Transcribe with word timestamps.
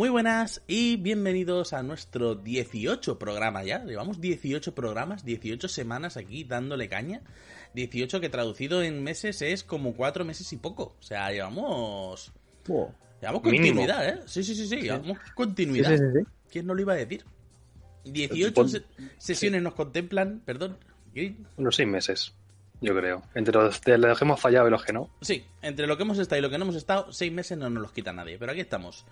Muy 0.00 0.08
buenas 0.08 0.62
y 0.66 0.96
bienvenidos 0.96 1.74
a 1.74 1.82
nuestro 1.82 2.34
18 2.34 3.18
programa 3.18 3.62
ya. 3.64 3.84
Llevamos 3.84 4.18
18 4.18 4.74
programas, 4.74 5.26
18 5.26 5.68
semanas 5.68 6.16
aquí 6.16 6.42
dándole 6.42 6.88
caña. 6.88 7.20
18 7.74 8.18
que 8.18 8.30
traducido 8.30 8.82
en 8.82 9.02
meses 9.02 9.42
es 9.42 9.62
como 9.62 9.92
4 9.92 10.24
meses 10.24 10.50
y 10.54 10.56
poco. 10.56 10.96
O 10.98 11.02
sea, 11.02 11.30
llevamos... 11.30 12.32
Llevamos 13.20 13.42
continuidad, 13.42 14.08
¿eh? 14.08 14.20
Sí, 14.24 14.42
sí, 14.42 14.54
sí, 14.54 14.68
sí, 14.68 14.76
llevamos 14.76 15.18
continuidad. 15.34 16.00
¿Quién 16.50 16.66
no 16.66 16.72
lo 16.72 16.80
iba 16.80 16.94
a 16.94 16.96
decir? 16.96 17.26
18 18.06 18.68
sesiones 19.18 19.60
nos 19.60 19.74
contemplan, 19.74 20.40
perdón. 20.46 20.78
Unos 21.58 21.76
6 21.76 21.86
meses 21.86 22.32
yo 22.80 22.96
creo. 22.96 23.22
Entre 23.34 23.52
los, 23.52 23.82
de 23.82 23.98
los 23.98 24.18
que 24.18 24.24
hemos 24.24 24.40
fallado 24.40 24.68
y 24.68 24.70
los 24.70 24.82
que 24.82 24.94
no. 24.94 25.10
Sí, 25.20 25.44
entre 25.60 25.86
lo 25.86 25.98
que 25.98 26.04
hemos 26.04 26.18
estado 26.18 26.38
y 26.38 26.42
lo 26.42 26.48
que 26.48 26.56
no 26.56 26.64
hemos 26.64 26.76
estado, 26.76 27.12
seis 27.12 27.30
meses 27.30 27.58
no 27.58 27.68
nos 27.68 27.82
los 27.82 27.92
quita 27.92 28.12
nadie. 28.12 28.38
Pero 28.38 28.52
aquí 28.52 28.62
estamos. 28.62 29.04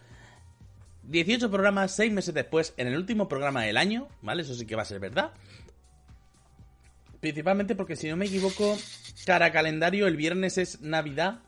18 1.09 1.50
programas, 1.50 1.96
6 1.96 2.12
meses 2.12 2.34
después, 2.34 2.74
en 2.77 2.87
el 2.87 2.96
último 2.96 3.28
programa 3.28 3.62
del 3.62 3.78
año, 3.78 4.09
¿vale? 4.20 4.42
Eso 4.42 4.55
sí 4.55 4.66
que 4.66 4.77
va 4.77 4.83
a 4.83 4.84
ser 4.87 5.01
verdad. 5.01 5.33
Principalmente 7.20 7.74
porque, 7.74 7.96
si 7.96 8.09
no 8.09 8.16
me 8.16 8.27
equivoco, 8.27 8.77
cara 9.27 9.50
calendario, 9.50 10.06
el 10.06 10.16
viernes 10.16 10.59
es 10.59 10.83
Navidad 10.83 11.41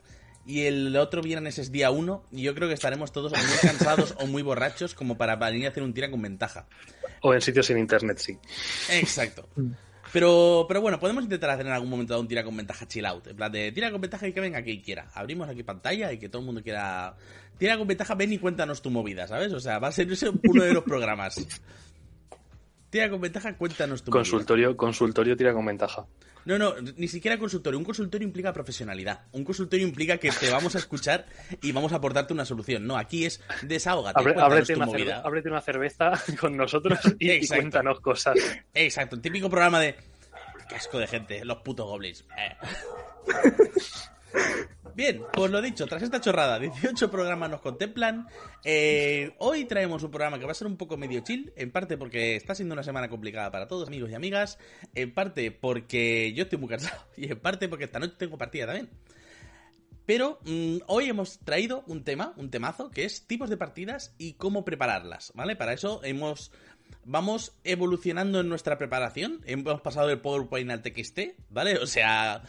y 0.46 0.62
el 0.62 0.96
otro 0.96 1.20
viernes 1.22 1.58
es 1.58 1.70
día 1.70 1.90
1. 1.90 2.26
Y 2.32 2.42
yo 2.42 2.54
creo 2.54 2.68
que 2.68 2.74
estaremos 2.74 3.12
todos 3.12 3.32
muy 3.32 3.58
cansados 3.60 4.14
o 4.18 4.26
muy 4.26 4.42
borrachos 4.42 4.94
como 4.94 5.18
para 5.18 5.36
venir 5.36 5.66
a 5.66 5.70
hacer 5.70 5.82
un 5.82 5.92
tira 5.92 6.10
con 6.10 6.22
ventaja. 6.22 6.66
O 7.20 7.34
en 7.34 7.40
sitios 7.42 7.66
sin 7.66 7.78
internet, 7.78 8.18
sí. 8.18 8.38
Exacto. 8.90 9.48
Pero, 10.12 10.64
pero 10.66 10.80
bueno, 10.80 10.98
podemos 10.98 11.24
intentar 11.24 11.50
hacer 11.50 11.66
en 11.66 11.72
algún 11.72 11.88
momento 11.88 12.18
un 12.18 12.26
tira 12.26 12.42
con 12.42 12.56
ventaja 12.56 12.86
chill 12.86 13.06
out. 13.06 13.28
En 13.28 13.36
plan 13.36 13.52
de 13.52 13.70
tira 13.72 13.90
con 13.90 14.00
ventaja 14.00 14.26
y 14.26 14.32
que 14.32 14.40
venga 14.40 14.62
quien 14.62 14.80
quiera. 14.80 15.08
Abrimos 15.14 15.48
aquí 15.48 15.62
pantalla 15.62 16.12
y 16.12 16.18
que 16.18 16.28
todo 16.28 16.40
el 16.40 16.46
mundo 16.46 16.62
quiera. 16.62 17.14
Tira 17.58 17.76
con 17.78 17.86
ventaja, 17.86 18.14
ven 18.14 18.32
y 18.32 18.38
cuéntanos 18.38 18.82
tu 18.82 18.90
movida, 18.90 19.26
¿sabes? 19.26 19.52
O 19.52 19.60
sea, 19.60 19.78
va 19.78 19.88
a 19.88 19.92
ser 19.92 20.08
uno 20.42 20.64
de 20.64 20.72
los 20.72 20.82
programas. 20.84 21.36
Tira 22.90 23.08
con 23.08 23.20
ventaja, 23.20 23.56
cuéntanos 23.56 24.02
tu 24.02 24.10
consultorio, 24.10 24.68
movida. 24.68 24.76
Consultorio, 24.76 25.36
tira 25.36 25.52
con 25.52 25.64
ventaja. 25.64 26.06
No, 26.44 26.58
no, 26.58 26.74
ni 26.96 27.06
siquiera 27.06 27.38
consultorio. 27.38 27.78
Un 27.78 27.84
consultorio 27.84 28.26
implica 28.26 28.52
profesionalidad. 28.52 29.26
Un 29.32 29.44
consultorio 29.44 29.86
implica 29.86 30.18
que 30.18 30.30
te 30.32 30.50
vamos 30.50 30.74
a 30.74 30.78
escuchar 30.78 31.26
y 31.62 31.70
vamos 31.70 31.92
a 31.92 31.96
aportarte 31.96 32.32
una 32.32 32.44
solución. 32.44 32.86
No, 32.86 32.96
aquí 32.96 33.26
es 33.26 33.40
desahógate. 33.62 34.18
ábrete, 34.18 34.74
una 34.74 34.86
ábrete, 35.22 35.48
una 35.48 35.60
cerveza 35.60 36.12
con 36.40 36.56
nosotros 36.56 36.98
y, 37.18 37.46
cuéntanos 37.46 38.00
cosas. 38.00 38.36
Exacto, 38.74 39.16
el 39.16 39.22
típico 39.22 39.48
programa 39.48 39.80
de. 39.80 39.94
Qué 40.68 40.74
asco 40.74 40.98
de 40.98 41.06
gente, 41.06 41.44
los 41.44 41.58
putos 41.58 41.86
goblins. 41.86 42.24
Eh. 42.36 42.56
Bien, 44.94 45.22
pues 45.32 45.50
lo 45.50 45.62
dicho, 45.62 45.86
tras 45.86 46.02
esta 46.02 46.20
chorrada, 46.20 46.58
18 46.58 47.10
programas 47.10 47.50
nos 47.50 47.60
contemplan. 47.60 48.26
Eh, 48.64 49.34
hoy 49.38 49.64
traemos 49.64 50.02
un 50.02 50.10
programa 50.10 50.38
que 50.38 50.44
va 50.44 50.52
a 50.52 50.54
ser 50.54 50.66
un 50.66 50.76
poco 50.76 50.96
medio 50.96 51.20
chill, 51.20 51.52
en 51.56 51.70
parte 51.70 51.96
porque 51.96 52.36
está 52.36 52.54
siendo 52.54 52.72
una 52.72 52.82
semana 52.82 53.08
complicada 53.08 53.50
para 53.50 53.68
todos, 53.68 53.88
amigos 53.88 54.10
y 54.10 54.14
amigas, 54.14 54.58
en 54.94 55.14
parte 55.14 55.50
porque 55.50 56.32
yo 56.34 56.44
estoy 56.44 56.58
muy 56.58 56.68
cansado 56.68 57.02
y 57.16 57.30
en 57.30 57.38
parte 57.38 57.68
porque 57.68 57.84
esta 57.84 57.98
noche 57.98 58.14
tengo 58.18 58.38
partida 58.38 58.66
también. 58.66 58.90
Pero 60.06 60.40
mm, 60.44 60.78
hoy 60.86 61.08
hemos 61.08 61.38
traído 61.38 61.84
un 61.86 62.02
tema, 62.02 62.32
un 62.36 62.50
temazo, 62.50 62.90
que 62.90 63.04
es 63.04 63.26
tipos 63.26 63.48
de 63.48 63.56
partidas 63.56 64.14
y 64.18 64.32
cómo 64.32 64.64
prepararlas, 64.64 65.32
¿vale? 65.34 65.54
Para 65.56 65.72
eso 65.72 66.00
hemos 66.02 66.50
vamos 67.04 67.52
evolucionando 67.64 68.40
en 68.40 68.48
nuestra 68.48 68.78
preparación. 68.78 69.40
Hemos 69.44 69.80
pasado 69.80 70.08
del 70.08 70.20
PowerPoint 70.20 70.70
al 70.70 70.82
TXT, 70.82 71.20
¿vale? 71.48 71.78
O 71.78 71.86
sea, 71.86 72.42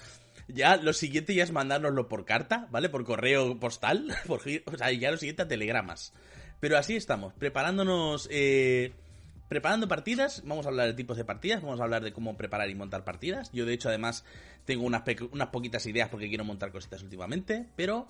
ya 0.48 0.78
lo 0.78 0.94
siguiente 0.94 1.34
ya 1.34 1.44
es 1.44 1.52
mandárnoslo 1.52 2.08
por 2.08 2.26
carta, 2.26 2.68
¿vale? 2.72 2.90
Por 2.90 3.04
correo 3.06 3.60
postal. 3.60 4.14
Por, 4.28 4.42
o 4.42 4.78
sea, 4.78 4.92
ya 4.92 5.12
lo 5.12 5.18
siguiente 5.18 5.44
a 5.44 5.48
telegramas. 5.48 6.14
Pero 6.60 6.78
así 6.78 6.96
estamos, 6.96 7.34
preparándonos. 7.34 8.28
Eh, 8.32 8.94
preparando 9.48 9.88
partidas. 9.88 10.44
Vamos 10.46 10.66
a 10.66 10.70
hablar 10.70 10.88
de 10.88 10.94
tipos 10.94 11.18
de 11.18 11.26
partidas. 11.26 11.62
Vamos 11.62 11.80
a 11.80 11.84
hablar 11.84 12.04
de 12.04 12.14
cómo 12.14 12.38
preparar 12.38 12.70
y 12.70 12.76
montar 12.76 13.04
partidas. 13.04 13.52
Yo, 13.52 13.66
de 13.66 13.74
hecho, 13.74 13.90
además, 13.90 14.24
tengo 14.66 14.86
unas, 14.86 15.04
unas 15.32 15.48
poquitas 15.50 15.86
ideas 15.86 16.10
porque 16.10 16.30
quiero 16.30 16.46
montar 16.46 16.72
cositas 16.72 17.04
últimamente. 17.04 17.68
Pero. 17.76 18.08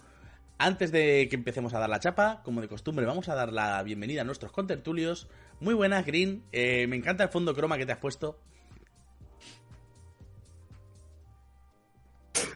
Antes 0.57 0.91
de 0.91 1.27
que 1.27 1.35
empecemos 1.35 1.73
a 1.73 1.79
dar 1.79 1.89
la 1.89 1.99
chapa, 1.99 2.43
como 2.43 2.61
de 2.61 2.67
costumbre, 2.67 3.07
vamos 3.07 3.29
a 3.29 3.33
dar 3.33 3.51
la 3.51 3.81
bienvenida 3.81 4.21
a 4.21 4.25
nuestros 4.25 4.51
contertulios. 4.51 5.27
Muy 5.59 5.73
buenas, 5.73 6.05
Green. 6.05 6.43
Eh, 6.51 6.85
me 6.85 6.97
encanta 6.97 7.23
el 7.23 7.29
fondo 7.29 7.55
croma 7.55 7.79
que 7.79 7.87
te 7.87 7.93
has 7.93 7.97
puesto. 7.97 8.37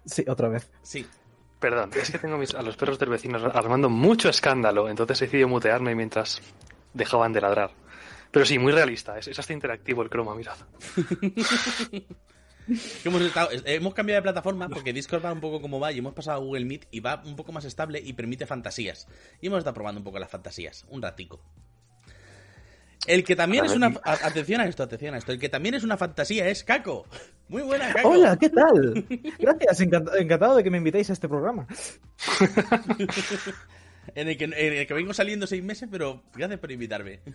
Sí, 0.06 0.26
otra 0.28 0.50
vez. 0.50 0.70
Sí. 0.82 1.06
Perdón, 1.60 1.92
es 1.96 2.12
que 2.12 2.20
tengo 2.20 2.36
a 2.36 2.62
los 2.62 2.78
perros 2.78 3.00
del 3.00 3.10
vecino 3.10 3.38
armando 3.54 3.90
mucho 3.90 4.30
escándalo, 4.30 4.90
entonces 4.90 5.20
decidí 5.20 5.46
mutearme 5.46 5.96
mientras 5.96 6.42
dejaban 6.94 7.34
de 7.34 7.42
ladrar. 7.42 7.72
Pero 8.32 8.46
sí, 8.46 8.60
muy 8.60 8.72
realista, 8.72 9.18
es, 9.18 9.40
hasta 9.40 9.54
interactivo 9.54 10.02
el 10.02 10.10
croma, 10.10 10.36
mirad. 10.36 10.58
hemos, 13.06 13.22
hemos, 13.66 13.94
cambiado 13.94 14.20
de 14.20 14.24
plataforma 14.24 14.68
porque 14.68 14.92
Discord 14.92 15.24
va 15.24 15.32
un 15.32 15.40
poco 15.40 15.62
como 15.62 15.80
va 15.80 15.92
y 15.92 16.00
hemos 16.00 16.14
pasado 16.14 16.42
a 16.42 16.44
Google 16.44 16.66
Meet 16.66 16.88
y 16.92 17.00
va 17.00 17.22
un 17.26 17.36
poco 17.36 17.52
más 17.52 17.66
estable 17.66 18.02
y 18.04 18.14
permite 18.14 18.46
fantasías. 18.46 19.08
Y 19.40 19.48
hemos 19.48 19.60
estado 19.60 19.74
probando 19.74 20.00
un 20.00 20.06
poco 20.06 20.20
las 20.20 20.30
fantasías, 20.30 20.86
un 20.90 21.02
ratico. 21.02 21.42
El 23.08 23.24
que 23.24 23.36
también 23.36 23.66
es 23.66 23.74
una. 23.74 23.94
Atención 24.04 24.62
a 24.62 24.66
esto, 24.66 24.84
atención 24.84 25.14
a 25.14 25.18
esto. 25.18 25.32
El 25.32 25.40
que 25.40 25.50
también 25.50 25.76
es 25.76 25.84
una 25.84 25.98
fantasía 25.98 26.48
es 26.48 26.64
Caco. 26.64 27.06
Muy 27.48 27.62
buena, 27.62 27.94
Caco. 27.94 28.10
Hola, 28.10 28.38
¿qué 28.38 28.50
tal? 28.50 29.06
Gracias, 29.40 29.82
encantado 29.82 30.56
de 30.56 30.64
que 30.64 30.72
me 30.72 30.78
invitéis 30.78 31.10
a 31.10 31.14
este 31.14 31.28
programa. 31.28 31.68
en, 34.16 34.28
el 34.28 34.38
que, 34.38 34.94
vengo 34.94 35.14
saliendo 35.14 35.48
seis 35.48 35.64
meses, 35.64 35.90
pero 35.92 36.24
gracias 36.34 36.60
por 36.60 36.72
invitarme. 36.72 37.20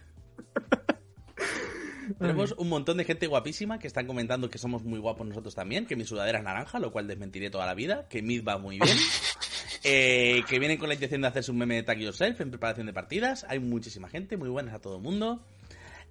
Tenemos 2.19 2.55
un 2.59 2.69
montón 2.69 2.97
de 2.97 3.05
gente 3.05 3.29
guapísima 3.29 3.79
que 3.79 3.87
están 3.87 4.09
comentando 4.09 4.51
que 4.51 4.59
somos 4.59 4.83
muy 4.83 4.99
guapos 4.99 5.29
nosotros 5.29 5.55
también, 5.55 5.87
que 5.87 5.95
mi 5.95 6.05
sudadera 6.05 6.39
es 6.39 6.45
naranja, 6.45 6.81
lo 6.81 6.91
cual 6.91 7.07
desmentiré 7.07 7.51
toda 7.51 7.67
la 7.67 7.75
vida, 7.75 8.09
que 8.09 8.21
Mid 8.21 8.45
va 8.45 8.59
muy 8.59 8.81
bien, 8.81 8.97
eh, 9.85 10.43
que 10.49 10.59
vienen 10.59 10.77
con 10.77 10.89
la 10.89 10.95
intención 10.95 11.21
de 11.21 11.29
hacerse 11.29 11.53
un 11.53 11.59
meme 11.59 11.77
de 11.77 11.85
Tag 11.85 11.99
Yourself 11.99 12.41
en 12.41 12.51
preparación 12.51 12.89
de 12.89 12.93
partidas. 12.93 13.47
Hay 13.49 13.61
muchísima 13.61 14.09
gente, 14.09 14.37
muy 14.37 14.49
buenas 14.49 14.75
a 14.75 14.81
todo 14.81 14.97
el 14.97 15.03
mundo. 15.03 15.47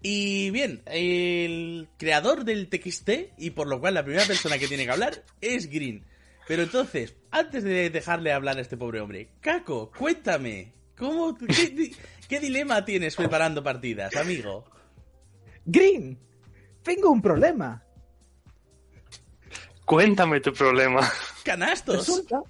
Y 0.01 0.49
bien, 0.51 0.81
el 0.85 1.89
creador 1.97 2.45
del 2.45 2.69
TXT, 2.69 3.09
y 3.37 3.49
por 3.51 3.67
lo 3.67 3.79
cual 3.79 3.95
la 3.95 4.03
primera 4.03 4.25
persona 4.25 4.57
que 4.57 4.67
tiene 4.67 4.85
que 4.85 4.91
hablar, 4.91 5.23
es 5.41 5.69
Green. 5.69 6.05
Pero 6.47 6.63
entonces, 6.63 7.15
antes 7.31 7.63
de 7.63 7.89
dejarle 7.89 8.31
hablar 8.31 8.57
a 8.57 8.61
este 8.61 8.77
pobre 8.77 9.01
hombre, 9.01 9.29
Caco, 9.41 9.91
cuéntame, 9.91 10.73
¿cómo, 10.97 11.37
qué, 12.27 12.39
dilema 12.39 12.83
tienes 12.85 13.15
preparando 13.15 13.61
partidas, 13.61 14.15
amigo? 14.15 14.65
Green, 15.65 16.17
tengo 16.81 17.11
un 17.11 17.21
problema. 17.21 17.83
Cuéntame 19.85 20.39
tu 20.39 20.53
problema. 20.53 21.07
Canastos. 21.43 21.97
Resulta 21.97 22.41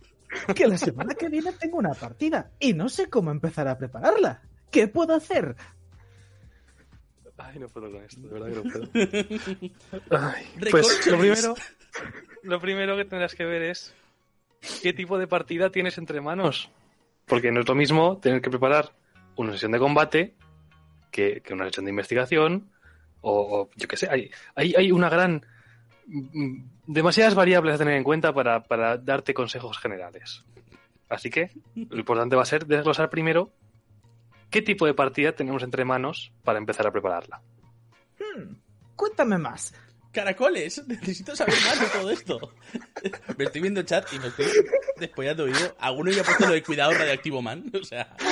que 0.56 0.68
la 0.68 0.78
semana 0.78 1.16
que 1.16 1.28
viene 1.28 1.52
tengo 1.54 1.78
una 1.78 1.94
partida 1.94 2.52
y 2.60 2.74
no 2.74 2.90
sé 2.90 3.10
cómo 3.10 3.32
empezar 3.32 3.68
a 3.68 3.78
prepararla. 3.78 4.44
¿Qué 4.72 4.88
puedo 4.88 5.16
hacer? 5.16 5.56
Ay, 7.40 7.60
no 7.60 7.68
puedo 7.70 7.92
con 7.92 8.04
esto, 8.04 8.22
de 8.22 8.28
verdad 8.28 8.48
que 8.48 8.56
no 8.56 8.64
puedo. 8.64 9.72
pues 10.72 11.08
lo 11.08 11.18
primero, 11.18 11.56
lo 12.44 12.60
primero 12.60 12.98
que 12.98 13.06
tendrás 13.06 13.34
que 13.34 13.46
ver 13.46 13.64
es 13.64 13.96
qué 14.82 14.94
tipo 14.94 15.18
de 15.18 15.28
partida 15.28 15.72
tienes 15.72 15.98
entre 15.98 16.22
manos. 16.22 16.70
Porque 17.26 17.52
no 17.52 17.62
es 17.62 17.68
lo 17.68 17.76
mismo 17.76 18.18
tener 18.18 18.42
que 18.42 18.50
preparar 18.50 18.92
una 19.36 19.54
sesión 19.54 19.72
de 19.72 19.80
combate 19.80 20.36
que, 21.12 21.42
una 21.52 21.66
sesión 21.66 21.86
de 21.86 21.92
investigación. 21.92 22.70
O, 23.22 23.70
yo 23.76 23.88
qué 23.88 23.98
sé, 23.98 24.10
hay, 24.10 24.32
hay, 24.56 24.74
hay, 24.78 24.92
una 24.92 25.10
gran. 25.10 25.46
Mm, 26.08 26.64
demasiadas 26.88 27.36
variables 27.36 27.76
a 27.76 27.78
tener 27.78 27.96
en 27.96 28.04
cuenta 28.04 28.34
para, 28.34 28.64
para 28.64 28.98
darte 28.98 29.34
consejos 29.34 29.78
generales. 29.78 30.44
Así 31.10 31.30
que 31.30 31.52
lo 31.76 31.98
importante 31.98 32.36
va 32.36 32.44
a 32.44 32.46
ser 32.46 32.66
desglosar 32.66 33.10
primero 33.10 33.52
¿Qué 34.50 34.62
tipo 34.62 34.86
de 34.86 34.94
partida 34.94 35.32
tenemos 35.34 35.64
entre 35.64 35.86
manos 35.86 36.32
para 36.44 36.58
empezar 36.58 36.88
a 36.88 36.92
prepararla? 36.92 37.42
Hmm, 38.20 38.54
cuéntame 38.96 39.38
más. 39.38 39.74
Caracoles, 40.12 40.84
necesito 40.88 41.36
saber 41.36 41.56
más 41.66 41.80
de 41.80 41.86
todo 41.88 42.10
esto. 42.10 42.40
me 43.38 43.46
estoy 43.46 43.62
viendo 43.62 43.80
el 43.82 43.86
chat 43.86 44.12
y 44.12 44.20
me 44.20 44.28
estoy 44.28 44.48
despollando 44.98 45.46
vivo. 45.46 45.76
Alguno 45.80 46.12
ya 46.12 46.22
ha 46.22 46.26
puesto 46.26 46.48
lo 46.48 46.54
de 46.54 46.64
cuidado 46.64 46.92
radiactivo 46.94 47.42
man. 47.42 47.72
O 47.80 47.84
sea. 47.84 48.16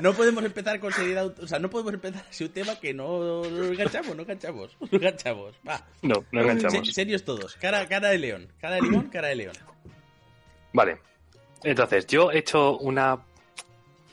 No 0.00 0.14
podemos 0.14 0.42
empezar 0.44 0.80
con 0.80 0.92
seriedad. 0.92 1.38
O 1.40 1.46
sea, 1.46 1.58
no 1.58 1.68
podemos 1.68 1.92
empezar 1.92 2.24
así 2.26 2.44
un 2.44 2.50
tema 2.50 2.74
que 2.76 2.94
no, 2.94 3.44
enganchamos, 3.44 4.16
no 4.16 4.22
enganchamos. 4.22 4.74
No 4.80 4.88
enganchamos. 4.90 5.54
Va. 5.68 5.86
No, 6.00 6.24
no 6.32 6.40
enganchamos. 6.40 6.88
serios 6.94 7.22
todos. 7.22 7.56
Cara, 7.56 7.86
cara 7.86 8.08
de 8.08 8.16
león. 8.16 8.50
Cara 8.58 8.76
de 8.76 8.80
limón, 8.82 9.08
cara 9.08 9.28
de 9.28 9.34
león. 9.34 9.54
Vale. 10.72 11.00
Entonces, 11.62 12.06
yo 12.06 12.32
he 12.32 12.38
hecho 12.38 12.78
una 12.78 13.20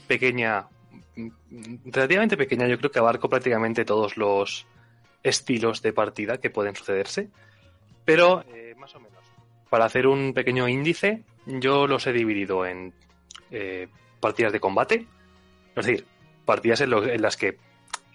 pequeña, 0.07 0.67
relativamente 1.85 2.37
pequeña, 2.37 2.67
yo 2.67 2.77
creo 2.77 2.91
que 2.91 2.99
abarco 2.99 3.29
prácticamente 3.29 3.85
todos 3.85 4.17
los 4.17 4.67
estilos 5.23 5.81
de 5.81 5.93
partida 5.93 6.37
que 6.37 6.49
pueden 6.49 6.75
sucederse, 6.75 7.29
pero 8.05 8.43
eh, 8.53 8.75
más 8.77 8.95
o 8.95 8.99
menos. 8.99 9.17
Para 9.69 9.85
hacer 9.85 10.07
un 10.07 10.33
pequeño 10.33 10.67
índice, 10.67 11.23
yo 11.45 11.87
los 11.87 12.07
he 12.07 12.13
dividido 12.13 12.65
en 12.65 12.93
eh, 13.51 13.87
partidas 14.19 14.53
de 14.53 14.59
combate, 14.59 15.05
Es 15.75 15.85
decir, 15.85 16.05
partidas 16.45 16.81
en, 16.81 16.93
en 16.93 17.21
las 17.21 17.35
que 17.35 17.57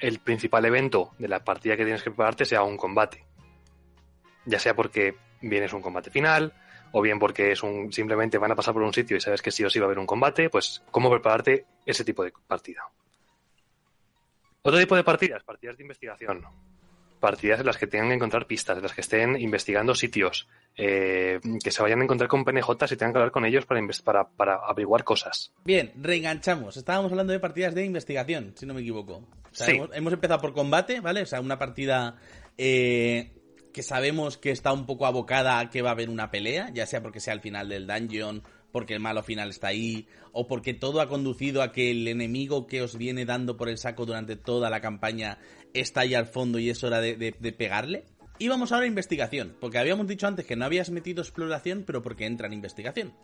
el 0.01 0.19
principal 0.19 0.65
evento 0.65 1.13
de 1.19 1.29
la 1.29 1.45
partida 1.45 1.77
que 1.77 1.85
tienes 1.85 2.03
que 2.03 2.11
prepararte 2.11 2.45
sea 2.45 2.63
un 2.63 2.77
combate. 2.77 3.25
Ya 4.47 4.59
sea 4.59 4.75
porque 4.75 5.15
vienes 5.41 5.73
un 5.73 5.83
combate 5.83 6.11
final, 6.11 6.53
o 6.93 7.03
bien 7.03 7.19
porque 7.19 7.53
es 7.53 7.63
un 7.63 7.93
simplemente 7.93 8.39
van 8.39 8.53
a 8.53 8.55
pasar 8.57 8.75
por 8.75 8.83
un 8.83 8.93
sitio 8.95 9.17
y 9.17 9.21
sabes 9.21 9.43
que 9.43 9.51
sí 9.51 9.65
o 9.65 9.71
sí 9.71 9.79
va 9.79 9.85
a 9.85 9.89
haber 9.89 9.99
un 9.99 10.07
combate, 10.07 10.49
pues 10.51 10.83
cómo 10.91 11.11
prepararte 11.11 11.67
ese 11.87 12.05
tipo 12.05 12.23
de 12.25 12.33
partida. 12.47 12.83
Otro 14.63 14.79
tipo 14.79 14.95
de 14.95 15.03
partidas, 15.05 15.43
partidas 15.43 15.77
de 15.77 15.83
investigación. 15.83 16.43
Partidas 17.19 17.61
en 17.61 17.67
las 17.67 17.79
que 17.79 17.87
tengan 17.87 18.09
que 18.09 18.15
encontrar 18.15 18.47
pistas, 18.47 18.77
en 18.77 18.83
las 18.83 18.93
que 18.93 19.01
estén 19.01 19.41
investigando 19.41 19.95
sitios, 19.95 20.49
eh, 20.77 21.41
que 21.63 21.71
se 21.71 21.81
vayan 21.83 22.01
a 22.01 22.05
encontrar 22.05 22.29
con 22.29 22.45
PNJs 22.45 22.93
y 22.93 22.97
tengan 22.97 23.13
que 23.13 23.19
hablar 23.19 23.31
con 23.31 23.45
ellos 23.45 23.65
para, 23.65 23.81
para, 24.05 24.29
para 24.29 24.55
averiguar 24.57 25.05
cosas. 25.05 25.53
Bien, 25.65 25.93
reenganchamos. 26.01 26.77
Estábamos 26.77 27.13
hablando 27.13 27.33
de 27.33 27.39
partidas 27.41 27.75
de 27.75 27.85
investigación, 27.85 28.53
si 28.57 28.67
no 28.67 28.75
me 28.75 28.81
equivoco. 28.81 29.15
O 29.19 29.55
sea, 29.55 29.67
Sí. 29.67 29.73
hemos, 29.77 29.91
hemos 29.95 30.13
empezado 30.13 30.41
por 30.41 30.53
combate, 30.53 31.01
¿vale? 31.01 31.23
O 31.23 31.27
sea, 31.27 31.41
una 31.41 31.59
partida 31.59 32.17
eh, 32.59 33.31
que 33.73 33.83
sabemos 33.83 34.37
que 34.39 34.51
está 34.51 34.73
un 34.73 34.87
poco 34.87 35.07
abocada 35.07 35.59
a 35.59 35.71
que 35.71 35.83
va 35.83 35.91
a 35.91 35.93
haber 35.93 36.11
una 36.11 36.31
pelea, 36.31 36.71
ya 36.73 36.87
sea 36.87 37.03
porque 37.03 37.21
sea 37.21 37.33
al 37.35 37.41
final 37.41 37.69
del 37.69 37.87
dungeon, 37.87 38.43
porque 38.71 38.95
el 38.95 39.01
malo 39.01 39.23
final 39.23 39.51
está 39.51 39.69
ahí, 39.69 40.07
o 40.33 40.47
porque 40.47 40.73
todo 40.75 41.01
ha 41.01 41.09
conducido 41.09 41.63
a 41.63 41.73
que 41.73 41.91
el 41.91 42.09
enemigo 42.09 42.67
que 42.67 42.83
os 42.83 42.97
viene 42.97 43.25
dando 43.25 43.57
por 43.57 43.69
el 43.69 43.79
saco 43.79 44.07
durante 44.07 44.37
toda 44.37 44.71
la 44.71 44.81
campaña 44.81 45.39
está 45.75 46.01
ahí 46.03 46.15
al 46.15 46.27
fondo 46.27 46.59
y 46.59 46.71
es 46.71 46.83
hora 46.85 47.01
de, 47.01 47.17
de- 47.17 47.53
pegarle. 47.53 48.05
Y 48.39 48.49
vamos 48.49 48.73
ahora 48.73 48.85
a 48.85 48.89
investigación, 48.89 49.57
porque 49.61 49.79
habíamos 49.79 50.07
dicho 50.09 50.27
antes 50.27 50.47
que 50.47 50.57
no 50.57 50.65
habías 50.65 50.91
metido 50.91 51.23
exploración, 51.23 51.85
pero 51.87 52.03
porque 52.03 52.27
entra 52.27 52.47
en 52.47 52.55
investigación. 52.55 53.15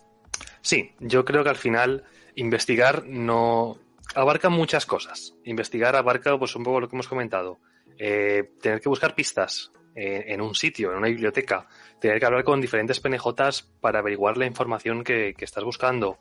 Sí, 0.60 0.92
yo 1.00 1.24
creo 1.24 1.42
que 1.42 1.50
al 1.50 1.56
final 1.56 2.04
investigar 2.36 3.06
no 3.06 3.78
abarca 4.14 4.48
muchas 4.50 4.86
cosas. 4.86 5.34
Investigar 5.44 5.96
abarca 5.96 6.38
pues 6.38 6.54
un 6.56 6.62
poco 6.62 6.80
lo 6.80 6.88
que 6.88 6.94
hemos 6.96 7.08
comentado. 7.08 7.58
Eh, 7.98 8.50
tener 8.60 8.80
que 8.80 8.88
buscar 8.88 9.14
pistas 9.14 9.72
en 9.98 10.40
un 10.40 10.54
sitio, 10.54 10.92
en 10.92 10.98
una 10.98 11.08
biblioteca, 11.08 11.66
tener 12.00 12.20
que 12.20 12.26
hablar 12.26 12.44
con 12.44 12.60
diferentes 12.60 13.00
PNJs 13.00 13.62
para 13.80 13.98
averiguar 13.98 14.36
la 14.36 14.46
información 14.46 15.02
que, 15.02 15.34
que 15.36 15.44
estás 15.44 15.64
buscando, 15.64 16.18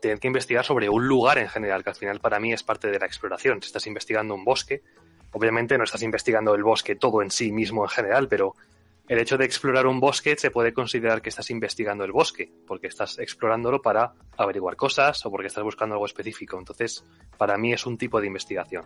tener 0.00 0.18
que 0.18 0.28
investigar 0.28 0.64
sobre 0.64 0.88
un 0.88 1.06
lugar 1.06 1.38
en 1.38 1.48
general, 1.48 1.82
que 1.82 1.90
al 1.90 1.96
final 1.96 2.20
para 2.20 2.40
mí 2.40 2.52
es 2.52 2.62
parte 2.62 2.90
de 2.90 2.98
la 2.98 3.06
exploración. 3.06 3.60
Si 3.62 3.66
estás 3.66 3.86
investigando 3.86 4.34
un 4.34 4.44
bosque, 4.44 4.82
obviamente 5.32 5.76
no 5.76 5.84
estás 5.84 6.02
investigando 6.02 6.54
el 6.54 6.62
bosque 6.62 6.96
todo 6.96 7.22
en 7.22 7.30
sí 7.30 7.52
mismo 7.52 7.82
en 7.84 7.90
general, 7.90 8.28
pero 8.28 8.54
el 9.08 9.18
hecho 9.18 9.36
de 9.36 9.44
explorar 9.44 9.88
un 9.88 9.98
bosque 9.98 10.36
se 10.36 10.52
puede 10.52 10.72
considerar 10.72 11.20
que 11.20 11.30
estás 11.30 11.50
investigando 11.50 12.04
el 12.04 12.12
bosque, 12.12 12.52
porque 12.64 12.86
estás 12.86 13.18
explorándolo 13.18 13.82
para 13.82 14.12
averiguar 14.36 14.76
cosas 14.76 15.26
o 15.26 15.30
porque 15.32 15.48
estás 15.48 15.64
buscando 15.64 15.96
algo 15.96 16.06
específico. 16.06 16.56
Entonces, 16.56 17.04
para 17.36 17.58
mí 17.58 17.72
es 17.72 17.86
un 17.86 17.98
tipo 17.98 18.20
de 18.20 18.28
investigación. 18.28 18.84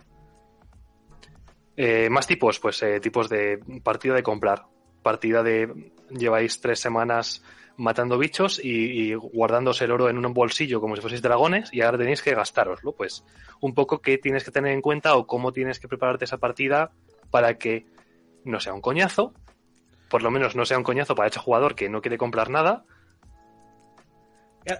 Eh, 1.77 2.09
más 2.09 2.27
tipos, 2.27 2.59
pues 2.59 2.81
eh, 2.83 2.99
tipos 2.99 3.29
de 3.29 3.59
partida 3.83 4.13
de 4.13 4.23
comprar. 4.23 4.65
Partida 5.01 5.43
de 5.43 5.91
lleváis 6.09 6.59
tres 6.61 6.79
semanas 6.79 7.43
matando 7.77 8.17
bichos 8.17 8.63
y, 8.63 9.11
y 9.11 9.13
guardándose 9.15 9.83
el 9.83 9.91
oro 9.91 10.09
en 10.09 10.23
un 10.23 10.33
bolsillo 10.33 10.79
como 10.79 10.95
si 10.95 11.01
fueseis 11.01 11.21
dragones 11.21 11.73
y 11.73 11.81
ahora 11.81 11.97
tenéis 11.97 12.21
que 12.21 12.33
gastároslo. 12.33 12.93
Pues 12.93 13.23
un 13.59 13.73
poco 13.73 14.01
qué 14.01 14.17
tienes 14.17 14.43
que 14.43 14.51
tener 14.51 14.71
en 14.71 14.81
cuenta 14.81 15.15
o 15.15 15.27
cómo 15.27 15.51
tienes 15.51 15.79
que 15.79 15.87
prepararte 15.87 16.25
esa 16.25 16.37
partida 16.37 16.91
para 17.29 17.57
que 17.57 17.85
no 18.45 18.59
sea 18.59 18.73
un 18.73 18.81
coñazo, 18.81 19.33
por 20.09 20.23
lo 20.23 20.31
menos 20.31 20.55
no 20.55 20.65
sea 20.65 20.77
un 20.77 20.83
coñazo 20.83 21.15
para 21.15 21.29
ese 21.29 21.39
jugador 21.39 21.75
que 21.75 21.89
no 21.89 22.01
quiere 22.01 22.17
comprar 22.17 22.49
nada 22.49 22.85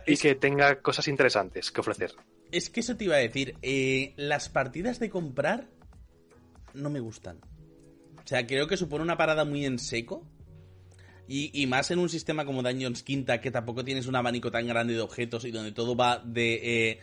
y 0.05 0.17
que 0.17 0.35
tenga 0.35 0.81
cosas 0.81 1.07
interesantes 1.07 1.71
que 1.71 1.81
ofrecer. 1.81 2.13
Es 2.51 2.69
que 2.69 2.79
eso 2.79 2.95
te 2.95 3.05
iba 3.05 3.15
a 3.15 3.19
decir. 3.19 3.57
eh, 3.61 4.13
las 4.15 4.49
partidas 4.49 4.99
de 4.99 5.09
comprar 5.09 5.67
no 6.75 6.89
me 6.89 6.99
gustan. 6.99 7.39
O 8.23 8.27
sea, 8.27 8.45
creo 8.45 8.67
que 8.67 8.77
supone 8.77 9.03
una 9.03 9.17
parada 9.17 9.45
muy 9.45 9.65
en 9.65 9.79
seco. 9.79 10.25
Y, 11.27 11.49
y 11.59 11.65
más 11.65 11.89
en 11.89 11.97
un 11.99 12.09
sistema 12.09 12.45
como 12.45 12.61
Dungeons 12.61 13.01
Quinta, 13.01 13.41
que 13.41 13.49
tampoco 13.49 13.83
tienes 13.83 14.05
un 14.05 14.15
abanico 14.15 14.51
tan 14.51 14.67
grande 14.67 14.93
de 14.93 15.01
objetos 15.01 15.43
y 15.45 15.51
donde 15.51 15.71
todo 15.71 15.95
va 15.95 16.19
de. 16.19 16.91
eh, 16.91 16.99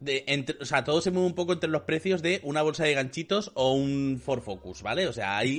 de 0.00 0.24
entre- 0.26 0.56
o 0.60 0.64
sea, 0.64 0.82
todo 0.82 1.00
se 1.02 1.10
mueve 1.10 1.26
un 1.26 1.34
poco 1.34 1.52
entre 1.52 1.68
los 1.68 1.82
precios 1.82 2.22
de 2.22 2.40
una 2.42 2.62
bolsa 2.62 2.84
de 2.84 2.94
ganchitos 2.94 3.52
o 3.54 3.74
un 3.74 4.20
Ford 4.22 4.42
Focus, 4.42 4.82
¿vale? 4.82 5.06
O 5.06 5.12
sea, 5.12 5.36
hay 5.38 5.58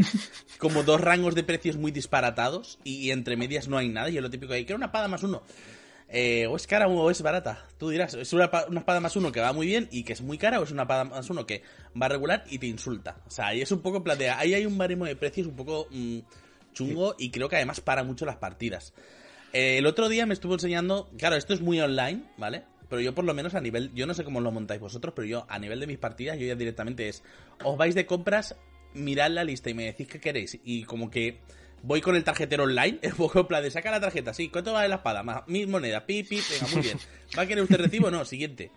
como 0.57 0.83
dos 0.83 0.99
rangos 0.99 1.35
de 1.35 1.43
precios 1.43 1.77
muy 1.77 1.91
disparatados 1.91 2.79
y, 2.83 3.11
entre 3.11 3.37
medias 3.37 3.67
no 3.67 3.77
hay 3.77 3.89
nada. 3.89 4.09
Y 4.09 4.17
es 4.17 4.23
lo 4.23 4.29
típico 4.31 4.53
de, 4.53 4.65
quiero 4.65 4.77
una 4.77 4.87
espada 4.87 5.07
más 5.07 5.23
uno. 5.23 5.43
Eh, 6.13 6.45
o 6.47 6.57
es 6.57 6.67
cara 6.67 6.87
o 6.87 7.09
es 7.09 7.21
barata. 7.21 7.65
Tú 7.77 7.89
dirás, 7.89 8.13
¿es 8.15 8.33
una, 8.33 8.51
una 8.67 8.79
espada 8.81 8.99
más 8.99 9.15
uno 9.15 9.31
que 9.31 9.39
va 9.39 9.53
muy 9.53 9.65
bien 9.65 9.87
y 9.91 10.03
que 10.03 10.11
es 10.11 10.21
muy 10.21 10.37
cara 10.37 10.59
o 10.59 10.63
es 10.63 10.71
una 10.71 10.81
espada 10.83 11.05
más 11.05 11.29
uno 11.29 11.45
que 11.45 11.63
va 11.99 12.09
regular 12.09 12.43
y 12.49 12.59
te 12.59 12.67
insulta? 12.67 13.21
O 13.25 13.31
sea, 13.31 13.47
ahí 13.47 13.61
es 13.61 13.71
un 13.71 13.81
poco 13.81 14.01
de- 14.01 14.29
Ahí 14.29 14.53
hay 14.53 14.65
un 14.65 14.77
baremo 14.77 15.05
de 15.05 15.15
precios 15.15 15.47
un 15.47 15.55
poco 15.55 15.87
mm, 15.89 16.19
chungo 16.73 17.15
y 17.17 17.31
creo 17.31 17.47
que 17.47 17.55
además 17.55 17.79
para 17.79 18.03
mucho 18.03 18.25
las 18.25 18.35
partidas. 18.35 18.93
Eh, 19.53 19.77
el 19.77 19.85
otro 19.85 20.09
día 20.09 20.25
me 20.25 20.33
estuvo 20.33 20.53
enseñando, 20.53 21.09
claro, 21.17 21.35
esto 21.37 21.53
es 21.53 21.61
muy 21.61 21.79
online, 21.79 22.23
¿vale? 22.37 22.63
Pero 22.89 23.01
yo 23.01 23.15
por 23.15 23.23
lo 23.23 23.33
menos 23.33 23.55
a 23.55 23.61
nivel, 23.61 23.93
yo 23.93 24.05
no 24.05 24.13
sé 24.13 24.25
cómo 24.25 24.41
lo 24.41 24.51
montáis 24.51 24.81
vosotros, 24.81 25.13
pero 25.15 25.25
yo 25.25 25.45
a 25.47 25.59
nivel 25.59 25.79
de 25.79 25.87
mis 25.87 25.97
partidas, 25.97 26.37
yo 26.37 26.45
ya 26.45 26.55
directamente 26.55 27.07
es, 27.07 27.23
os 27.63 27.77
vais 27.77 27.95
de 27.95 28.05
compras, 28.05 28.57
mirad 28.93 29.31
la 29.31 29.45
lista 29.45 29.69
y 29.69 29.73
me 29.73 29.85
decís 29.85 30.07
qué 30.07 30.19
queréis. 30.19 30.59
Y 30.65 30.83
como 30.83 31.09
que 31.09 31.39
voy 31.83 32.01
con 32.01 32.15
el 32.15 32.23
tarjetero 32.23 32.63
online, 32.63 32.99
un 33.03 33.11
poco 33.11 33.41
en 33.41 33.47
plan 33.47 33.63
de 33.63 33.71
saca 33.71 33.91
la 33.91 33.99
tarjeta, 33.99 34.33
sí, 34.33 34.49
¿cuánto 34.49 34.73
vale 34.73 34.87
la 34.87 34.95
espada? 34.95 35.23
Más, 35.23 35.47
mil 35.47 35.67
monedas, 35.67 36.03
pi, 36.03 36.23
pi, 36.23 36.39
venga, 36.49 36.67
muy 36.73 36.81
bien. 36.81 36.97
¿Va 37.37 37.43
a 37.43 37.47
querer 37.47 37.63
usted 37.63 37.77
recibo? 37.77 38.11
No, 38.11 38.25
siguiente. 38.25 38.71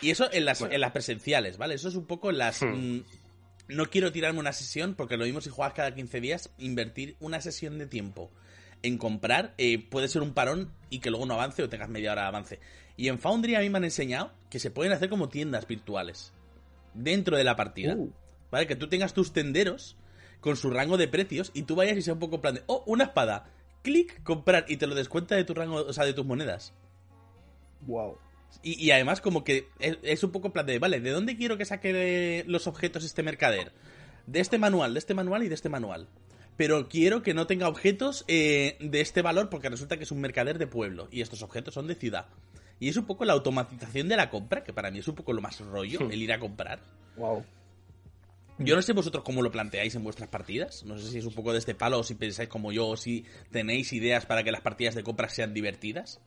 Y 0.00 0.10
eso 0.10 0.28
en 0.32 0.44
las, 0.44 0.60
Bueno. 0.60 0.74
en 0.74 0.80
las 0.80 0.92
presenciales, 0.92 1.58
¿vale? 1.58 1.74
Eso 1.74 1.88
es 1.88 1.94
un 1.94 2.06
poco 2.06 2.30
en 2.30 2.38
las... 2.38 2.62
Hmm. 2.62 2.96
mm, 2.96 3.04
no 3.68 3.86
quiero 3.86 4.12
tirarme 4.12 4.40
una 4.40 4.52
sesión, 4.52 4.94
porque 4.94 5.16
lo 5.16 5.24
mismo 5.24 5.40
si 5.40 5.48
juegas 5.48 5.72
cada 5.72 5.94
15 5.94 6.20
días, 6.20 6.50
invertir 6.58 7.16
una 7.20 7.40
sesión 7.40 7.78
de 7.78 7.86
tiempo 7.86 8.30
en 8.82 8.98
comprar 8.98 9.54
eh, 9.58 9.78
puede 9.78 10.08
ser 10.08 10.22
un 10.22 10.34
parón 10.34 10.72
y 10.90 10.98
que 10.98 11.10
luego 11.10 11.26
no 11.26 11.34
avance 11.34 11.62
o 11.62 11.68
tengas 11.68 11.88
media 11.88 12.12
hora 12.12 12.22
de 12.22 12.28
avance. 12.28 12.60
Y 12.96 13.08
en 13.08 13.18
Foundry 13.18 13.54
a 13.54 13.60
mí 13.60 13.70
me 13.70 13.78
han 13.78 13.84
enseñado 13.84 14.32
que 14.50 14.58
se 14.58 14.70
pueden 14.70 14.92
hacer 14.92 15.08
como 15.08 15.28
tiendas 15.28 15.66
virtuales 15.66 16.32
dentro 16.94 17.36
de 17.36 17.44
la 17.44 17.56
partida. 17.56 17.94
Uh. 17.94 18.12
¿Vale? 18.50 18.66
Que 18.66 18.76
tú 18.76 18.88
tengas 18.88 19.14
tus 19.14 19.32
tenderos 19.32 19.96
con 20.42 20.56
su 20.56 20.68
rango 20.68 20.98
de 20.98 21.08
precios 21.08 21.52
y 21.54 21.62
tú 21.62 21.76
vayas 21.76 21.96
y 21.96 22.02
sea 22.02 22.12
un 22.12 22.18
poco 22.18 22.34
en 22.34 22.40
plan 22.42 22.54
de, 22.56 22.62
oh, 22.66 22.82
una 22.86 23.04
espada, 23.04 23.46
clic, 23.82 24.22
comprar 24.24 24.66
y 24.68 24.76
te 24.76 24.86
lo 24.86 24.94
descuenta 24.94 25.36
de 25.36 25.44
tu 25.44 25.54
rango, 25.54 25.76
o 25.76 25.92
sea, 25.92 26.04
de 26.04 26.12
tus 26.12 26.26
monedas. 26.26 26.74
Wow. 27.82 28.18
Y, 28.62 28.84
y 28.84 28.90
además 28.90 29.20
como 29.20 29.44
que 29.44 29.68
es, 29.78 29.96
es 30.02 30.22
un 30.24 30.32
poco 30.32 30.48
en 30.48 30.52
plan 30.52 30.66
de, 30.66 30.78
vale, 30.78 31.00
¿de 31.00 31.10
dónde 31.10 31.36
quiero 31.36 31.56
que 31.56 31.64
saque 31.64 32.44
los 32.48 32.66
objetos 32.66 33.04
este 33.04 33.22
mercader? 33.22 33.72
De 34.26 34.40
este 34.40 34.58
manual, 34.58 34.92
de 34.92 34.98
este 34.98 35.14
manual 35.14 35.44
y 35.44 35.48
de 35.48 35.54
este 35.54 35.68
manual. 35.68 36.08
Pero 36.56 36.88
quiero 36.88 37.22
que 37.22 37.34
no 37.34 37.46
tenga 37.46 37.68
objetos 37.68 38.24
eh, 38.26 38.76
de 38.80 39.00
este 39.00 39.22
valor 39.22 39.48
porque 39.48 39.70
resulta 39.70 39.96
que 39.96 40.04
es 40.04 40.10
un 40.10 40.20
mercader 40.20 40.58
de 40.58 40.66
pueblo 40.66 41.08
y 41.10 41.22
estos 41.22 41.42
objetos 41.42 41.74
son 41.74 41.86
de 41.86 41.94
ciudad. 41.94 42.26
Y 42.80 42.88
es 42.88 42.96
un 42.96 43.06
poco 43.06 43.24
la 43.24 43.32
automatización 43.32 44.08
de 44.08 44.16
la 44.16 44.28
compra, 44.28 44.64
que 44.64 44.72
para 44.72 44.90
mí 44.90 44.98
es 44.98 45.06
un 45.06 45.14
poco 45.14 45.32
lo 45.32 45.40
más 45.40 45.60
rollo, 45.60 46.00
el 46.10 46.20
ir 46.20 46.32
a 46.32 46.40
comprar. 46.40 46.80
Wow. 47.16 47.44
Yo 48.64 48.74
no 48.76 48.82
sé 48.82 48.92
vosotros 48.92 49.24
cómo 49.24 49.42
lo 49.42 49.50
planteáis 49.50 49.94
en 49.94 50.04
vuestras 50.04 50.28
partidas. 50.28 50.84
No 50.84 50.98
sé 50.98 51.08
si 51.10 51.18
es 51.18 51.24
un 51.26 51.34
poco 51.34 51.52
de 51.52 51.58
este 51.58 51.74
palo 51.74 51.98
o 51.98 52.04
si 52.04 52.14
pensáis 52.14 52.48
como 52.48 52.72
yo 52.72 52.88
o 52.88 52.96
si 52.96 53.24
tenéis 53.50 53.92
ideas 53.92 54.26
para 54.26 54.42
que 54.42 54.52
las 54.52 54.60
partidas 54.60 54.94
de 54.94 55.02
compra 55.02 55.28
sean 55.28 55.52
divertidas. 55.54 56.20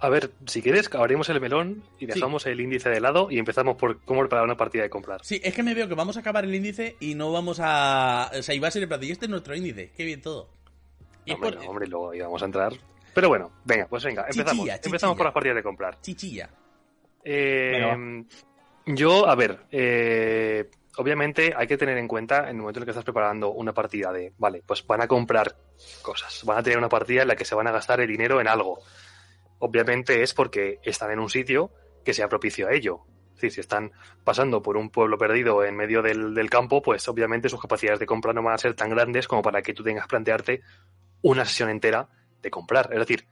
A 0.00 0.08
ver, 0.08 0.32
si 0.46 0.60
quieres, 0.60 0.90
abrimos 0.92 1.28
el 1.28 1.40
melón 1.40 1.84
y 2.00 2.06
dejamos 2.06 2.44
el 2.46 2.60
índice 2.60 2.88
de 2.90 3.00
lado 3.00 3.28
y 3.30 3.38
empezamos 3.38 3.76
por 3.76 4.00
cómo 4.00 4.20
preparar 4.22 4.44
una 4.44 4.56
partida 4.56 4.82
de 4.82 4.90
comprar. 4.90 5.20
Sí, 5.24 5.40
es 5.44 5.54
que 5.54 5.62
me 5.62 5.72
veo 5.72 5.86
que 5.86 5.94
vamos 5.94 6.16
a 6.16 6.20
acabar 6.20 6.44
el 6.44 6.52
índice 6.52 6.96
y 6.98 7.14
no 7.14 7.30
vamos 7.30 7.60
a. 7.62 8.28
O 8.36 8.42
sea, 8.42 8.60
va 8.60 8.66
a 8.66 8.70
ser 8.72 8.82
el 8.82 8.88
plato. 8.88 9.04
Y 9.04 9.12
este 9.12 9.26
es 9.26 9.30
nuestro 9.30 9.54
índice. 9.54 9.92
Qué 9.96 10.04
bien 10.04 10.20
todo. 10.20 10.50
Y 11.24 11.30
hombre, 11.32 11.52
por- 11.52 11.62
no, 11.62 11.70
hombre, 11.70 11.86
luego 11.86 12.12
íbamos 12.12 12.42
a 12.42 12.46
entrar. 12.46 12.72
Pero 13.14 13.28
bueno, 13.28 13.52
venga, 13.64 13.86
pues 13.86 14.02
venga, 14.02 14.22
empezamos. 14.22 14.52
Chichilla, 14.64 14.80
Empezamos 14.84 15.16
por 15.16 15.26
las 15.26 15.34
partidas 15.34 15.56
de 15.56 15.62
comprar. 15.62 16.00
Chichilla. 16.00 16.50
Eh, 17.22 18.24
yo, 18.86 19.28
a 19.28 19.34
ver, 19.36 19.60
eh, 19.70 20.68
obviamente 20.98 21.54
hay 21.56 21.66
que 21.66 21.78
tener 21.78 21.96
en 21.96 22.08
cuenta 22.08 22.50
en 22.50 22.56
el 22.56 22.56
momento 22.56 22.78
en 22.78 22.82
el 22.82 22.86
que 22.86 22.90
estás 22.90 23.04
preparando 23.04 23.50
una 23.50 23.72
partida 23.72 24.12
de, 24.12 24.32
vale, 24.36 24.62
pues 24.66 24.84
van 24.86 25.00
a 25.00 25.06
comprar 25.06 25.56
cosas, 26.02 26.42
van 26.44 26.58
a 26.58 26.62
tener 26.62 26.78
una 26.78 26.88
partida 26.88 27.22
en 27.22 27.28
la 27.28 27.36
que 27.36 27.44
se 27.44 27.54
van 27.54 27.68
a 27.68 27.72
gastar 27.72 28.00
el 28.00 28.08
dinero 28.08 28.40
en 28.40 28.48
algo. 28.48 28.80
Obviamente 29.60 30.22
es 30.22 30.34
porque 30.34 30.80
están 30.82 31.12
en 31.12 31.20
un 31.20 31.30
sitio 31.30 31.70
que 32.04 32.12
sea 32.12 32.28
propicio 32.28 32.68
a 32.68 32.72
ello. 32.72 33.00
Es 33.28 33.42
decir, 33.42 33.52
si 33.52 33.60
están 33.60 33.92
pasando 34.24 34.60
por 34.60 34.76
un 34.76 34.90
pueblo 34.90 35.16
perdido 35.16 35.64
en 35.64 35.76
medio 35.76 36.02
del, 36.02 36.34
del 36.34 36.50
campo, 36.50 36.82
pues 36.82 37.06
obviamente 37.08 37.48
sus 37.48 37.60
capacidades 37.60 38.00
de 38.00 38.06
compra 38.06 38.32
no 38.32 38.42
van 38.42 38.54
a 38.54 38.58
ser 38.58 38.74
tan 38.74 38.90
grandes 38.90 39.28
como 39.28 39.42
para 39.42 39.62
que 39.62 39.74
tú 39.74 39.84
tengas 39.84 40.04
que 40.04 40.10
plantearte 40.10 40.62
una 41.22 41.44
sesión 41.44 41.70
entera 41.70 42.08
de 42.42 42.50
comprar. 42.50 42.88
Es 42.92 42.98
decir, 42.98 43.28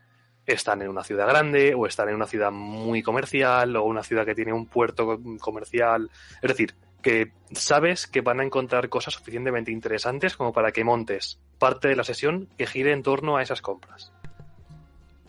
están 0.46 0.82
en 0.82 0.88
una 0.88 1.02
ciudad 1.02 1.26
grande 1.26 1.74
o 1.74 1.86
están 1.86 2.08
en 2.08 2.14
una 2.14 2.26
ciudad 2.26 2.52
muy 2.52 3.02
comercial 3.02 3.74
o 3.74 3.82
una 3.82 4.04
ciudad 4.04 4.24
que 4.24 4.36
tiene 4.36 4.52
un 4.52 4.66
puerto 4.66 5.20
comercial. 5.40 6.08
Es 6.40 6.48
decir, 6.48 6.76
que 7.02 7.32
sabes 7.52 8.06
que 8.06 8.20
van 8.20 8.40
a 8.40 8.44
encontrar 8.44 8.88
cosas 8.88 9.14
suficientemente 9.14 9.70
interesantes 9.70 10.36
como 10.36 10.52
para 10.52 10.72
que 10.72 10.84
montes 10.84 11.38
parte 11.58 11.88
de 11.88 11.96
la 11.96 12.04
sesión 12.04 12.48
que 12.58 12.66
gire 12.66 12.92
en 12.92 13.02
torno 13.02 13.36
a 13.36 13.42
esas 13.42 13.62
compras. 13.62 14.12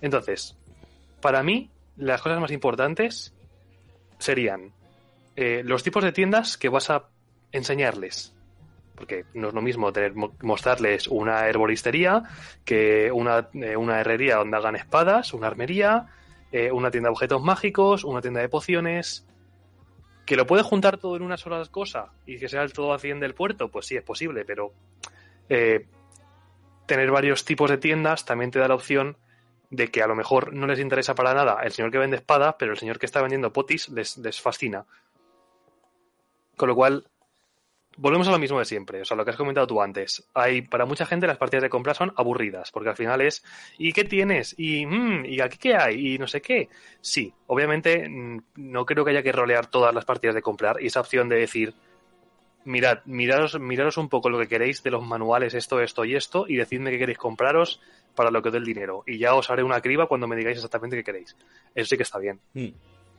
Entonces, 0.01 0.57
para 1.21 1.43
mí, 1.43 1.69
las 1.95 2.21
cosas 2.21 2.39
más 2.39 2.51
importantes 2.51 3.33
serían 4.19 4.71
eh, 5.35 5.61
los 5.63 5.83
tipos 5.83 6.03
de 6.03 6.11
tiendas 6.11 6.57
que 6.57 6.69
vas 6.69 6.89
a 6.89 7.05
enseñarles. 7.51 8.33
Porque 8.95 9.25
no 9.35 9.49
es 9.49 9.53
lo 9.53 9.61
mismo 9.61 9.93
tener, 9.93 10.13
mostrarles 10.41 11.07
una 11.07 11.47
herboristería 11.47 12.23
que 12.65 13.11
una, 13.11 13.49
eh, 13.53 13.77
una 13.77 13.99
herrería 13.99 14.37
donde 14.37 14.57
hagan 14.57 14.75
espadas, 14.75 15.33
una 15.33 15.47
armería, 15.47 16.07
eh, 16.51 16.71
una 16.71 16.89
tienda 16.89 17.09
de 17.09 17.11
objetos 17.11 17.43
mágicos, 17.43 18.03
una 18.03 18.21
tienda 18.21 18.41
de 18.41 18.49
pociones. 18.49 19.27
¿Que 20.27 20.35
lo 20.35 20.45
puedes 20.45 20.65
juntar 20.65 20.97
todo 20.97 21.15
en 21.15 21.23
una 21.23 21.37
sola 21.37 21.63
cosa 21.71 22.11
y 22.27 22.37
que 22.37 22.49
sea 22.49 22.61
el 22.61 22.73
todo 22.73 22.93
a 22.93 22.99
100 22.99 23.19
del 23.19 23.33
puerto? 23.33 23.69
Pues 23.69 23.87
sí, 23.87 23.95
es 23.95 24.03
posible, 24.03 24.45
pero 24.45 24.73
tener 26.85 27.11
varios 27.11 27.45
tipos 27.45 27.69
de 27.69 27.77
tiendas 27.77 28.25
también 28.25 28.51
te 28.51 28.59
da 28.59 28.67
la 28.67 28.75
opción 28.75 29.17
de 29.69 29.89
que 29.89 30.01
a 30.01 30.07
lo 30.07 30.15
mejor 30.15 30.53
no 30.53 30.65
les 30.65 30.79
interesa 30.79 31.13
para 31.13 31.33
nada 31.33 31.59
el 31.63 31.71
señor 31.71 31.91
que 31.91 31.97
vende 31.97 32.17
espadas, 32.17 32.55
pero 32.57 32.71
el 32.71 32.77
señor 32.77 32.99
que 32.99 33.05
está 33.05 33.21
vendiendo 33.21 33.53
potis 33.53 33.89
les, 33.89 34.17
les 34.17 34.41
fascina. 34.41 34.85
Con 36.55 36.69
lo 36.69 36.75
cual, 36.75 37.07
volvemos 37.97 38.27
a 38.27 38.31
lo 38.31 38.39
mismo 38.39 38.59
de 38.59 38.65
siempre, 38.65 39.01
o 39.01 39.05
sea, 39.05 39.17
lo 39.17 39.25
que 39.25 39.31
has 39.31 39.37
comentado 39.37 39.67
tú 39.67 39.81
antes. 39.81 40.27
Hay, 40.33 40.61
para 40.61 40.85
mucha 40.85 41.05
gente 41.05 41.27
las 41.27 41.37
partidas 41.37 41.63
de 41.63 41.69
compra 41.69 41.93
son 41.93 42.13
aburridas, 42.15 42.71
porque 42.71 42.89
al 42.89 42.95
final 42.95 43.21
es, 43.21 43.43
¿y 43.77 43.91
qué 43.91 44.03
tienes? 44.03 44.55
¿Y, 44.57 44.85
mm, 44.85 45.25
¿y 45.25 45.41
aquí 45.41 45.57
qué 45.57 45.75
hay? 45.75 46.13
¿Y 46.13 46.17
no 46.17 46.27
sé 46.27 46.41
qué? 46.41 46.69
Sí, 47.01 47.33
obviamente 47.47 48.07
mm, 48.07 48.43
no 48.55 48.85
creo 48.85 49.03
que 49.03 49.11
haya 49.11 49.23
que 49.23 49.31
rolear 49.31 49.67
todas 49.67 49.93
las 49.93 50.05
partidas 50.05 50.35
de 50.35 50.41
comprar 50.41 50.81
y 50.81 50.87
esa 50.87 51.01
opción 51.01 51.27
de 51.27 51.37
decir, 51.37 51.73
mirad, 52.67 52.99
miraros, 53.05 53.59
miraros 53.59 53.97
un 53.97 54.09
poco 54.09 54.29
lo 54.29 54.37
que 54.39 54.47
queréis 54.47 54.83
de 54.83 54.91
los 54.91 55.05
manuales, 55.05 55.53
esto, 55.53 55.81
esto 55.81 56.05
y 56.05 56.15
esto, 56.15 56.45
y 56.47 56.57
decidme 56.57 56.91
qué 56.91 56.99
queréis 56.99 57.17
compraros 57.17 57.81
para 58.13 58.29
lo 58.29 58.41
que 58.41 58.49
os 58.49 58.53
dé 58.53 58.59
el 58.59 58.65
dinero. 58.65 59.03
Y 59.07 59.17
ya 59.17 59.33
os 59.35 59.49
haré 59.49 59.63
una 59.63 59.81
criba 59.81 60.07
cuando 60.07 60.27
me 60.27 60.35
digáis 60.35 60.57
exactamente 60.57 60.97
qué 60.97 61.03
queréis. 61.03 61.35
Eso 61.73 61.87
sí 61.87 61.97
que 61.97 62.03
está 62.03 62.19
bien. 62.19 62.39
Mm. 62.53 62.67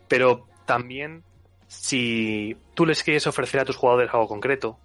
Pero 0.07 0.47
también, 0.67 1.25
si 1.69 2.57
tú 2.75 2.87
les 2.87 3.03
quieres 3.05 3.27
ofrecer 3.27 3.61
a 3.61 3.65
tus 3.65 3.77
jugadores 3.77 4.13
algo 4.13 4.27
concreto, 4.27 4.79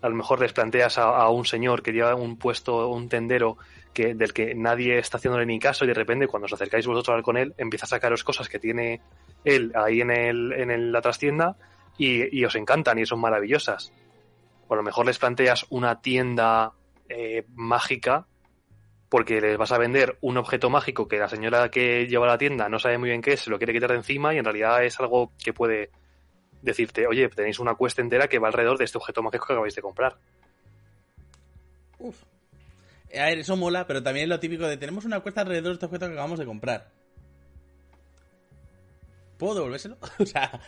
a 0.00 0.08
lo 0.08 0.16
mejor 0.16 0.40
les 0.40 0.52
planteas 0.52 0.98
a, 0.98 1.28
un 1.28 1.44
señor 1.44 1.82
que 1.82 1.92
lleva 1.92 2.14
un 2.14 2.36
puesto, 2.36 2.88
un 2.88 3.08
tendero, 3.08 3.56
que, 3.92 4.14
del 4.14 4.32
que 4.32 4.54
nadie 4.54 4.98
está 4.98 5.18
haciéndole 5.18 5.46
ni 5.46 5.58
caso, 5.58 5.84
y 5.84 5.88
de 5.88 5.94
repente 5.94 6.26
cuando 6.26 6.46
os 6.46 6.52
acercáis 6.52 6.86
vosotros 6.86 7.08
a 7.08 7.12
hablar 7.12 7.24
con 7.24 7.36
él, 7.36 7.54
empieza 7.58 7.86
a 7.86 7.88
sacaros 7.88 8.24
cosas 8.24 8.48
que 8.48 8.58
tiene 8.58 9.00
él 9.44 9.72
ahí 9.74 10.00
en, 10.00 10.10
el, 10.10 10.52
en 10.52 10.92
la 10.92 11.00
trastienda 11.00 11.56
y, 11.96 12.36
y, 12.36 12.44
os 12.44 12.56
encantan 12.56 12.98
y 12.98 13.06
son 13.06 13.20
maravillosas. 13.20 13.92
O 14.66 14.74
a 14.74 14.76
lo 14.76 14.82
mejor 14.82 15.06
les 15.06 15.18
planteas 15.18 15.66
una 15.70 16.00
tienda 16.00 16.72
eh, 17.08 17.44
mágica 17.54 18.26
porque 19.10 19.40
les 19.40 19.56
vas 19.56 19.72
a 19.72 19.78
vender 19.78 20.18
un 20.22 20.38
objeto 20.38 20.70
mágico 20.70 21.06
que 21.06 21.18
la 21.18 21.28
señora 21.28 21.70
que 21.70 22.06
lleva 22.08 22.26
la 22.26 22.38
tienda 22.38 22.68
no 22.68 22.78
sabe 22.78 22.98
muy 22.98 23.10
bien 23.10 23.22
qué 23.22 23.34
es, 23.34 23.40
se 23.40 23.50
lo 23.50 23.58
quiere 23.58 23.72
quitar 23.72 23.90
de 23.90 23.96
encima 23.96 24.34
y 24.34 24.38
en 24.38 24.44
realidad 24.44 24.84
es 24.84 24.98
algo 24.98 25.30
que 25.42 25.52
puede 25.52 25.90
decirte, 26.64 27.06
oye, 27.06 27.28
tenéis 27.28 27.58
una 27.58 27.74
cuesta 27.74 28.02
entera 28.02 28.28
que 28.28 28.38
va 28.38 28.48
alrededor 28.48 28.78
de 28.78 28.84
este 28.84 28.98
objeto 28.98 29.22
mágico 29.22 29.46
que 29.46 29.52
acabáis 29.52 29.74
de 29.74 29.82
comprar. 29.82 30.16
Uf. 31.98 32.22
A 33.16 33.26
ver, 33.26 33.38
eso 33.38 33.56
mola, 33.56 33.86
pero 33.86 34.02
también 34.02 34.24
es 34.24 34.28
lo 34.28 34.40
típico 34.40 34.66
de 34.66 34.76
tenemos 34.76 35.04
una 35.04 35.20
cuesta 35.20 35.42
alrededor 35.42 35.68
de 35.68 35.72
este 35.74 35.86
objeto 35.86 36.06
que 36.06 36.12
acabamos 36.12 36.38
de 36.38 36.46
comprar. 36.46 36.88
¿Puedo 39.38 39.54
devolvérselo? 39.56 39.98
o 40.18 40.26
sea, 40.26 40.60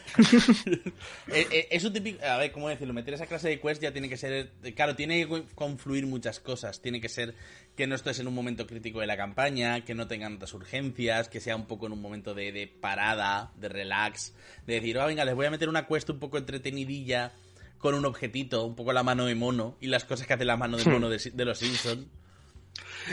eh, 1.29 1.47
eh, 1.51 1.69
es 1.71 1.85
un 1.85 1.93
típico. 1.93 2.25
A 2.25 2.37
ver, 2.39 2.51
¿cómo 2.51 2.69
decirlo? 2.69 2.93
Meter 2.93 3.15
esa 3.15 3.27
clase 3.27 3.49
de 3.49 3.61
quest 3.61 3.81
ya 3.81 3.93
tiene 3.93 4.09
que 4.09 4.17
ser. 4.17 4.51
Claro, 4.75 4.97
tiene 4.97 5.27
que 5.27 5.45
confluir 5.55 6.07
muchas 6.07 6.41
cosas. 6.41 6.83
Tiene 6.83 7.01
que 7.01 7.09
ser 7.09 7.35
que 7.77 7.87
no 7.87 7.95
estés 7.95 8.19
en 8.19 8.27
un 8.27 8.35
momento 8.35 8.67
crítico 8.67 9.01
de 9.01 9.07
la 9.07 9.17
campaña, 9.17 9.85
que 9.85 9.95
no 9.95 10.09
tengan 10.09 10.37
otras 10.37 10.53
urgencias, 10.55 11.29
que 11.29 11.41
sea 11.41 11.55
un 11.55 11.67
poco 11.67 11.87
en 11.87 11.93
un 11.93 12.03
momento 12.03 12.35
de, 12.35 12.73
parada, 12.81 13.53
de 13.57 13.69
relax. 13.69 14.35
De 14.67 14.75
decir, 14.75 14.99
oh, 14.99 15.07
venga, 15.07 15.25
les 15.25 15.35
voy 15.35 15.47
a 15.47 15.51
meter 15.51 15.69
una 15.69 15.87
quest 15.87 16.11
un 16.11 16.19
poco 16.19 16.39
entretenidilla 16.39 17.33
con 17.79 17.95
un 17.95 18.05
objetito, 18.05 18.65
un 18.65 18.75
poco 18.75 18.93
la 18.93 19.05
mano 19.05 19.27
de 19.27 19.35
mono 19.37 19.77
y 19.81 19.87
las 19.87 20.05
cosas 20.05 20.27
que 20.27 20.33
hace 20.33 20.45
la 20.45 20.57
mano 20.57 20.77
de 20.77 20.85
mono 20.91 21.09
de, 21.09 21.45
los 21.45 21.59
Simpsons. 21.59 22.07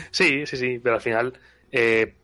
Sí, 0.10 0.48
sí, 0.48 0.58
sí, 0.58 0.80
pero 0.82 0.96
al 0.96 1.02
final. 1.02 1.34
Eh, 1.72 2.16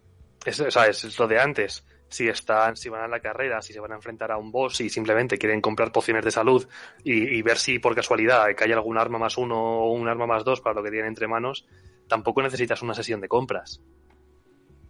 es, 0.46 0.60
o 0.60 0.72
sea, 0.72 0.88
es 0.88 1.20
lo 1.20 1.28
de 1.28 1.40
antes 1.40 1.84
si 2.10 2.28
están, 2.28 2.76
si 2.76 2.90
van 2.90 3.04
a 3.04 3.08
la 3.08 3.20
carrera, 3.20 3.62
si 3.62 3.72
se 3.72 3.80
van 3.80 3.92
a 3.92 3.96
enfrentar 3.96 4.32
a 4.32 4.38
un 4.38 4.52
boss 4.52 4.82
y 4.82 4.90
simplemente 4.90 5.38
quieren 5.38 5.62
comprar 5.62 5.92
pociones 5.92 6.26
de 6.26 6.32
salud 6.32 6.68
y, 7.04 7.42
ver 7.42 7.58
si 7.58 7.80
por 7.80 7.96
casualidad 7.96 8.48
cae 8.56 8.74
algún 8.74 8.98
arma 8.98 9.20
más 9.20 9.38
uno 9.38 9.56
o 9.58 9.94
un 9.94 10.08
arma 10.08 10.26
más 10.26 10.44
dos 10.44 10.60
para 10.62 10.76
lo 10.76 10.84
que 10.84 10.90
tienen 10.90 11.10
entre 11.10 11.28
manos, 11.28 11.68
tampoco 12.08 12.42
necesitas 12.42 12.82
una 12.82 12.94
sesión 12.94 13.22
de 13.22 13.28
compras. 13.28 13.82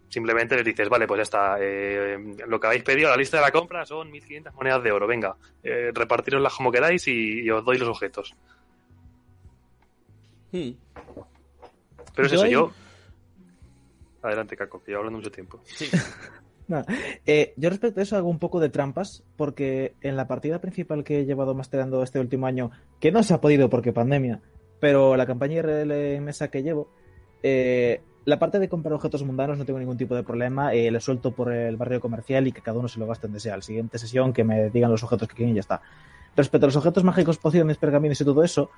Simplemente 0.08 0.56
les 0.56 0.64
dices, 0.64 0.88
vale, 0.88 1.06
pues 1.06 1.18
ya 1.18 1.22
está, 1.22 1.56
eh, 1.60 2.18
lo 2.46 2.58
que 2.58 2.66
habéis 2.66 2.82
pedido, 2.82 3.10
la 3.10 3.16
lista 3.16 3.36
de 3.36 3.44
la 3.44 3.52
compra 3.52 3.86
son 3.86 4.10
1500 4.10 4.54
monedas 4.54 4.82
de 4.82 4.90
oro, 4.90 5.06
venga, 5.06 5.36
eh, 5.62 5.92
repartiroslas 5.94 6.54
como 6.54 6.72
queráis 6.72 7.06
y, 7.06 7.48
os 7.48 7.64
doy 7.64 7.78
los 7.78 7.88
objetos. 7.88 8.34
Hmm. 10.50 10.70
Pero 12.14 12.26
es 12.26 12.32
eso, 12.32 12.46
yo... 12.46 12.72
Adelante, 14.22 14.56
Caco, 14.56 14.82
que 14.82 14.92
yo 14.92 14.98
hablando 14.98 15.18
mucho 15.18 15.30
tiempo. 15.30 15.60
Sí. 15.64 15.88
Eh, 17.26 17.52
yo 17.56 17.70
respecto 17.70 18.00
a 18.00 18.02
eso 18.02 18.16
hago 18.16 18.28
un 18.28 18.38
poco 18.38 18.60
de 18.60 18.68
trampas, 18.68 19.22
porque 19.36 19.94
en 20.00 20.16
la 20.16 20.26
partida 20.26 20.60
principal 20.60 21.04
que 21.04 21.20
he 21.20 21.24
llevado 21.24 21.54
masterando 21.54 22.02
este 22.02 22.20
último 22.20 22.46
año, 22.46 22.70
que 22.98 23.12
no 23.12 23.22
se 23.22 23.34
ha 23.34 23.40
podido 23.40 23.68
porque 23.68 23.92
pandemia, 23.92 24.40
pero 24.78 25.16
la 25.16 25.26
campaña 25.26 25.62
RL 25.62 26.20
mesa 26.20 26.48
que 26.48 26.62
llevo, 26.62 26.88
eh, 27.42 28.00
la 28.24 28.38
parte 28.38 28.58
de 28.58 28.68
comprar 28.68 28.92
objetos 28.92 29.24
mundanos 29.24 29.58
no 29.58 29.64
tengo 29.64 29.78
ningún 29.78 29.96
tipo 29.96 30.14
de 30.14 30.22
problema, 30.22 30.74
eh, 30.74 30.90
le 30.90 31.00
suelto 31.00 31.32
por 31.32 31.52
el 31.52 31.76
barrio 31.76 32.00
comercial 32.00 32.46
y 32.46 32.52
que 32.52 32.60
cada 32.60 32.78
uno 32.78 32.88
se 32.88 33.00
lo 33.00 33.06
gaste 33.06 33.26
en 33.26 33.32
desea. 33.32 33.56
La 33.56 33.62
siguiente 33.62 33.98
sesión 33.98 34.32
que 34.32 34.44
me 34.44 34.70
digan 34.70 34.90
los 34.90 35.02
objetos 35.02 35.28
que 35.28 35.34
quieren 35.34 35.52
y 35.52 35.56
ya 35.56 35.60
está. 35.60 35.80
Respecto 36.36 36.66
a 36.66 36.68
los 36.68 36.76
objetos 36.76 37.02
mágicos, 37.02 37.38
pociones, 37.38 37.78
pergaminos 37.78 38.20
y 38.20 38.24
todo 38.24 38.44
eso, 38.44 38.70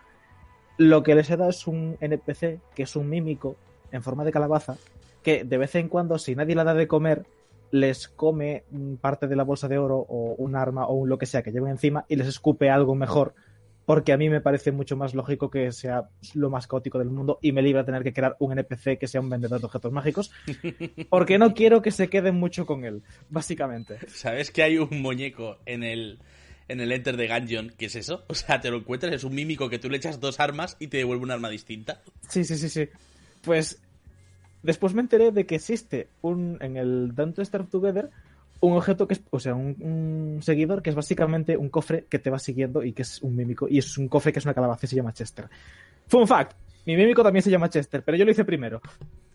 lo 0.79 1.03
que 1.03 1.15
les 1.15 1.29
he 1.31 1.37
dado 1.37 1.51
es 1.51 1.67
un 1.67 1.97
NPC 2.01 2.61
que 2.75 2.85
es 2.85 2.97
un 2.97 3.09
mímico 3.09 3.57
en 3.91 4.03
forma 4.03 4.25
de 4.25 4.33
calabaza 4.33 4.77
que 5.23 5.45
de 5.45 5.59
vez 5.59 5.75
en 5.77 5.89
cuando, 5.89 6.19
si 6.19 6.35
nadie 6.35 6.55
le 6.55 6.65
da 6.65 6.75
de 6.75 6.89
comer, 6.89 7.25
les 7.73 8.07
come 8.07 8.65
parte 9.01 9.27
de 9.27 9.35
la 9.35 9.43
bolsa 9.43 9.67
de 9.67 9.79
oro 9.79 9.97
o 9.97 10.35
un 10.37 10.55
arma 10.55 10.87
o 10.87 10.95
un 10.95 11.09
lo 11.09 11.19
que 11.19 11.27
sea 11.27 11.43
que 11.43 11.51
lleven 11.51 11.71
encima 11.71 12.05
y 12.07 12.17
les 12.17 12.29
escupe 12.29 12.71
algo 12.71 12.95
mejor. 12.95 13.35
Porque 13.85 14.13
a 14.13 14.17
mí 14.17 14.29
me 14.29 14.41
parece 14.41 14.71
mucho 14.71 14.97
más 14.97 15.15
lógico 15.15 15.51
que 15.51 15.73
sea 15.73 16.09
lo 16.35 16.51
más 16.51 16.69
caótico 16.69 16.99
del 16.99 17.11
mundo 17.11 17.39
y 17.43 17.51
me 17.51 17.63
libra 17.63 17.85
tener 17.85 18.05
que 18.05 18.13
crear 18.13 18.37
un 18.39 18.53
NPC 18.53 18.99
que 18.99 19.09
sea 19.09 19.21
un 19.21 19.29
vendedor 19.29 19.59
de 19.59 19.67
objetos 19.67 19.91
mágicos. 19.91 20.31
Porque 21.11 21.39
no 21.39 21.55
quiero 21.55 21.83
que 21.83 21.91
se 21.91 22.09
queden 22.09 22.37
mucho 22.37 22.65
con 22.65 22.85
él, 22.85 23.03
básicamente. 23.29 23.99
¿Sabes 24.07 24.51
que 24.51 24.63
hay 24.63 24.79
un 24.79 25.03
muñeco 25.03 25.59
en 25.67 25.83
el, 25.83 26.21
en 26.69 26.81
el 26.81 26.93
Enter 26.93 27.17
de 27.17 27.27
Gungeon 27.27 27.71
que 27.71 27.87
es 27.87 27.97
eso? 27.97 28.25
O 28.29 28.35
sea, 28.35 28.61
te 28.61 28.71
lo 28.71 28.77
encuentras, 28.77 29.15
es 29.15 29.25
un 29.25 29.35
mímico 29.35 29.69
que 29.69 29.81
tú 29.81 29.91
le 29.91 29.97
echas 29.97 30.21
dos 30.21 30.39
armas 30.39 30.77
y 30.79 30.87
te 30.87 30.99
devuelve 30.99 31.25
un 31.25 31.31
arma 31.33 31.49
distinta. 31.49 32.03
Sí, 32.29 32.45
sí, 32.45 32.57
sí, 32.57 32.69
sí. 32.69 32.89
Pues 33.43 33.83
Después 34.63 34.95
me 34.95 35.03
enteré 35.03 35.33
de 35.33 35.47
que 35.47 35.57
existe 35.57 36.09
un 36.21 36.59
en 36.61 36.77
el 36.77 37.15
Don't 37.15 37.39
Starve 37.39 37.69
Together 37.69 38.11
un 38.63 38.77
objeto 38.77 39.09
que 39.09 39.15
es, 39.15 39.23
o 39.31 39.41
sea, 39.41 39.55
un, 39.55 40.39
seguidor 40.41 40.83
que 40.83 40.91
es 40.91 40.97
básicamente 40.97 41.57
un 41.57 41.69
cofre 41.69 42.07
que 42.09 42.21
te 42.21 42.31
va 42.31 42.39
siguiendo 42.39 42.85
y 42.85 42.93
que 42.93 43.03
es 43.03 43.21
un 43.21 43.35
mímico. 43.35 43.67
Y 43.69 43.79
es 43.79 43.99
un 43.99 44.09
cofre 44.09 44.33
que 44.33 44.39
es 44.39 44.45
una 44.45 44.55
calabaza 44.55 44.87
y 44.87 44.89
se 44.89 44.97
llama 44.97 45.13
Chester. 45.13 45.49
Fun 46.07 46.29
fact: 46.29 46.57
mi 46.87 46.97
mímico 46.97 47.25
también 47.25 47.43
se 47.43 47.51
llama 47.51 47.69
Chester, 47.69 48.05
pero 48.05 48.17
yo 48.17 48.25
lo 48.25 48.31
hice 48.31 48.45
primero. 48.45 48.81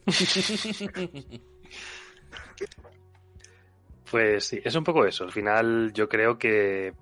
Pues 4.10 4.46
sí, 4.46 4.62
es 4.63 4.74
un 4.74 4.86
poco 4.86 5.05
eso. 5.05 5.25
Al 5.25 5.34
final, 5.34 5.91
yo 5.93 6.07
creo 6.07 6.38
que 6.38 6.93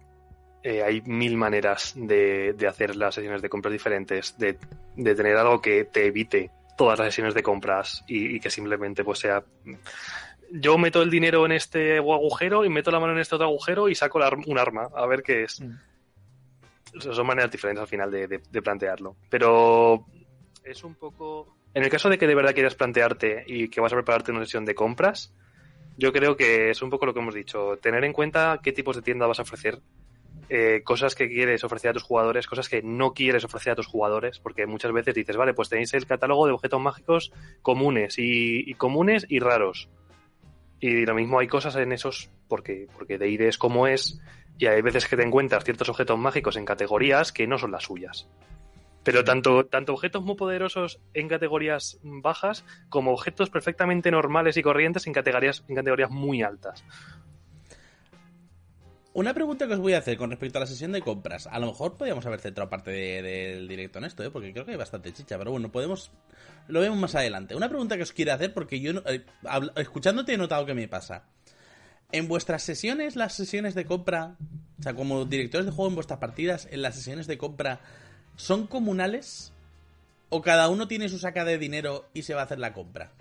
eh, 0.63 0.81
hay 0.81 1.01
mil 1.01 1.37
maneras 1.37 1.93
de, 1.95 2.55
hacer 2.67 2.95
las 2.95 3.13
sesiones 3.13 3.43
de 3.43 3.49
compras 3.49 3.71
diferentes, 3.71 4.35
de, 4.39 4.57
de 4.95 5.13
tener 5.13 5.37
algo 5.37 5.61
que 5.61 5.85
te 5.85 6.07
evite 6.07 6.49
todas 6.77 6.99
las 6.99 7.07
sesiones 7.07 7.33
de 7.33 7.43
compras 7.43 8.03
y, 8.07 8.39
que 8.39 8.49
simplemente 8.49 9.03
pues 9.03 9.19
sea 9.19 9.43
yo 10.51 10.77
meto 10.77 11.01
el 11.01 11.09
dinero 11.09 11.45
en 11.45 11.51
este 11.51 11.97
agujero 11.97 12.65
y 12.65 12.69
meto 12.69 12.91
la 12.91 12.99
mano 12.99 13.13
en 13.13 13.19
este 13.19 13.35
otro 13.35 13.47
agujero 13.47 13.89
y 13.89 13.95
saco 13.95 14.19
un 14.45 14.59
arma 14.59 14.89
a 14.95 15.05
ver 15.05 15.23
qué 15.23 15.43
es. 15.43 15.61
Mm. 15.61 15.73
Son 16.99 17.27
maneras 17.27 17.51
diferentes 17.51 17.81
al 17.81 17.87
final 17.87 18.11
de, 18.11 18.61
plantearlo. 18.61 19.17
Pero 19.29 20.05
es 20.63 20.83
un 20.83 20.95
poco... 20.95 21.57
En 21.73 21.83
el 21.83 21.89
caso 21.89 22.09
de 22.09 22.17
que 22.17 22.27
de 22.27 22.35
verdad 22.35 22.53
quieras 22.53 22.75
plantearte 22.75 23.43
y 23.47 23.67
que 23.67 23.81
vas 23.81 23.91
a 23.91 23.97
prepararte 23.97 24.31
una 24.31 24.45
sesión 24.45 24.63
de 24.63 24.75
compras, 24.75 25.33
yo 25.97 26.13
creo 26.13 26.37
que 26.37 26.69
es 26.69 26.81
un 26.81 26.89
poco 26.89 27.05
lo 27.05 27.13
que 27.13 27.19
hemos 27.19 27.35
dicho. 27.35 27.77
Tener 27.81 28.05
en 28.05 28.13
cuenta 28.13 28.61
qué 28.63 28.71
tipos 28.71 28.95
de 28.95 29.01
tienda 29.01 29.27
vas 29.27 29.39
a 29.39 29.41
ofrecer 29.41 29.81
eh, 30.49 30.81
cosas 30.83 31.15
que 31.15 31.27
quieres 31.27 31.63
ofrecer 31.63 31.91
a 31.91 31.93
tus 31.93 32.03
jugadores, 32.03 32.47
cosas 32.47 32.69
que 32.69 32.81
no 32.83 33.13
quieres 33.13 33.43
ofrecer 33.43 33.73
a 33.73 33.75
tus 33.75 33.87
jugadores, 33.87 34.39
porque 34.39 34.67
muchas 34.67 34.91
veces 34.91 35.15
dices, 35.15 35.37
vale, 35.37 35.53
pues 35.53 35.69
tenéis 35.69 35.93
el 35.93 36.05
catálogo 36.05 36.45
de 36.45 36.53
objetos 36.53 36.79
mágicos 36.79 37.31
comunes 37.61 38.15
y, 38.17 38.73
comunes 38.75 39.25
y 39.29 39.39
raros. 39.39 39.89
Y 40.79 41.05
lo 41.05 41.15
mismo 41.15 41.39
hay 41.39 41.47
cosas 41.47 41.75
en 41.77 41.91
esos, 41.91 42.29
porque, 42.47 42.87
porque 42.95 43.17
de 43.17 43.47
es 43.47 43.57
como 43.57 43.87
es, 43.87 44.19
y 44.57 44.67
hay 44.67 44.81
veces 44.81 45.07
que 45.07 45.17
te 45.17 45.23
encuentras 45.23 45.63
ciertos 45.63 45.89
objetos 45.89 46.19
mágicos 46.19 46.57
en 46.57 46.65
categorías 46.65 47.31
que 47.31 47.47
no 47.47 47.57
son 47.57 47.71
las 47.71 47.83
suyas. 47.83 48.27
Pero 49.03 49.23
tanto, 49.23 49.67
tanto 49.67 49.93
objetos 49.93 50.23
muy 50.23 50.35
poderosos 50.35 50.99
en 51.13 51.27
categorías 51.27 51.99
bajas 52.01 52.65
como 52.89 53.13
objetos 53.13 53.51
perfectamente 53.51 54.09
normales 54.09 54.57
y 54.57 54.63
corrientes 54.63 55.05
en 55.05 55.13
categorías, 55.13 55.63
en 55.67 55.75
categorías 55.75 56.09
muy 56.09 56.41
altas. 56.41 56.83
Una 59.15 59.33
pregunta 59.33 59.65
que 59.65 59.73
os 59.75 59.79
voy 59.79 59.93
a 59.93 59.99
hacer 59.99 60.17
con 60.17 60.29
respecto 60.29 60.57
a 60.57 60.61
la 60.61 60.67
sesión 60.67 60.91
de 60.91 61.01
compras. 61.01 61.47
A 61.47 61.57
lo 61.59 61.67
mejor 61.67 61.95
podríamos 61.95 62.25
haber 62.25 62.41
centrado 62.41 62.69
parte 62.69 62.91
de- 62.91 63.21
del 63.21 63.65
directo 63.65 63.97
en 63.99 64.03
esto, 64.05 64.23
¿eh? 64.25 64.29
porque 64.29 64.51
creo 64.51 64.65
que 64.65 64.71
hay 64.71 64.77
bastante 64.77 65.13
chicha, 65.13 65.37
pero 65.37 65.51
bueno, 65.51 65.71
podemos. 65.71 66.11
Lo 66.67 66.81
vemos 66.81 66.97
más 66.99 67.15
adelante. 67.15 67.55
Una 67.55 67.69
pregunta 67.69 67.95
que 67.95 68.03
os 68.03 68.11
quiero 68.11 68.33
hacer, 68.33 68.53
porque 68.53 68.81
yo, 68.81 68.91
eh, 69.05 69.23
escuchándote, 69.77 70.33
he 70.33 70.37
notado 70.37 70.65
que 70.65 70.73
me 70.73 70.89
pasa. 70.89 71.23
En 72.11 72.27
vuestras 72.27 72.61
sesiones, 72.63 73.15
las 73.15 73.33
sesiones 73.33 73.73
de 73.73 73.85
compra, 73.85 74.35
o 74.79 74.83
sea, 74.83 74.93
como 74.95 75.23
directores 75.23 75.65
de 75.65 75.71
juego 75.71 75.87
en 75.87 75.95
vuestras 75.95 76.19
partidas, 76.19 76.67
en 76.69 76.81
las 76.81 76.95
sesiones 76.95 77.25
de 77.25 77.37
compra, 77.37 77.79
¿son 78.35 78.67
comunales? 78.67 79.53
¿O 80.27 80.41
cada 80.41 80.67
uno 80.67 80.89
tiene 80.89 81.07
su 81.07 81.19
saca 81.19 81.45
de 81.45 81.57
dinero 81.57 82.09
y 82.13 82.23
se 82.23 82.33
va 82.33 82.41
a 82.41 82.43
hacer 82.45 82.59
la 82.59 82.73
compra? 82.73 83.11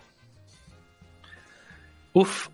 Uf, 2.14 2.48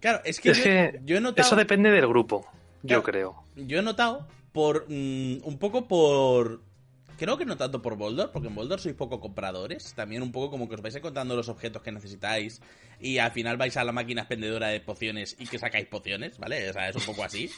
Claro, 0.00 0.20
es 0.24 0.40
que, 0.40 0.50
es 0.50 0.58
yo, 0.58 0.64
que 0.64 1.00
yo 1.04 1.16
he 1.16 1.20
notado. 1.20 1.46
eso 1.46 1.56
depende 1.56 1.90
del 1.90 2.06
grupo, 2.08 2.42
Claro. 2.42 3.00
yo 3.00 3.02
creo. 3.02 3.44
Yo 3.56 3.78
he 3.78 3.82
notado 3.82 4.26
por. 4.52 4.86
mm, 4.88 5.40
un 5.44 5.58
poco 5.58 5.86
por. 5.86 6.62
Creo 7.18 7.36
que 7.36 7.44
no 7.44 7.58
tanto 7.58 7.82
por 7.82 7.96
Boldor, 7.96 8.32
porque 8.32 8.48
en 8.48 8.54
Boldor 8.54 8.80
sois 8.80 8.94
poco 8.94 9.20
compradores. 9.20 9.92
También 9.94 10.22
un 10.22 10.32
poco 10.32 10.50
como 10.50 10.68
que 10.70 10.74
os 10.76 10.80
vais 10.80 10.94
encontrando 10.94 11.36
los 11.36 11.50
objetos 11.50 11.82
que 11.82 11.92
necesitáis. 11.92 12.62
Y 12.98 13.18
al 13.18 13.30
final 13.32 13.58
vais 13.58 13.76
a 13.76 13.84
la 13.84 13.92
máquina 13.92 14.22
expendedora 14.22 14.68
de 14.68 14.80
pociones 14.80 15.36
y 15.38 15.46
que 15.46 15.58
sacáis 15.58 15.86
pociones, 15.86 16.38
¿vale? 16.38 16.70
O 16.70 16.72
sea, 16.72 16.88
es 16.88 16.96
un 16.96 17.02
poco 17.04 17.22
así. 17.22 17.50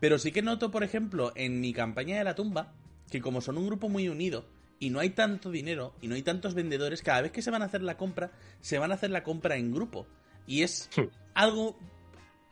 Pero 0.00 0.18
sí 0.18 0.32
que 0.32 0.42
noto, 0.42 0.72
por 0.72 0.82
ejemplo, 0.82 1.32
en 1.36 1.60
mi 1.60 1.72
campaña 1.72 2.18
de 2.18 2.24
la 2.24 2.34
tumba, 2.34 2.72
que 3.08 3.20
como 3.20 3.40
son 3.40 3.56
un 3.56 3.66
grupo 3.68 3.88
muy 3.88 4.08
unido 4.08 4.46
y 4.80 4.90
no 4.90 4.98
hay 4.98 5.10
tanto 5.10 5.52
dinero 5.52 5.94
y 6.02 6.08
no 6.08 6.16
hay 6.16 6.22
tantos 6.22 6.54
vendedores, 6.54 7.02
cada 7.02 7.20
vez 7.22 7.30
que 7.30 7.40
se 7.42 7.52
van 7.52 7.62
a 7.62 7.66
hacer 7.66 7.82
la 7.82 7.96
compra, 7.96 8.32
se 8.60 8.78
van 8.80 8.90
a 8.90 8.94
hacer 8.94 9.10
la 9.10 9.22
compra 9.22 9.54
en 9.56 9.72
grupo. 9.72 10.08
Y 10.44 10.62
es 10.62 10.90
Hmm. 10.96 11.02
Algo 11.34 11.76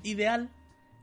ideal, 0.03 0.51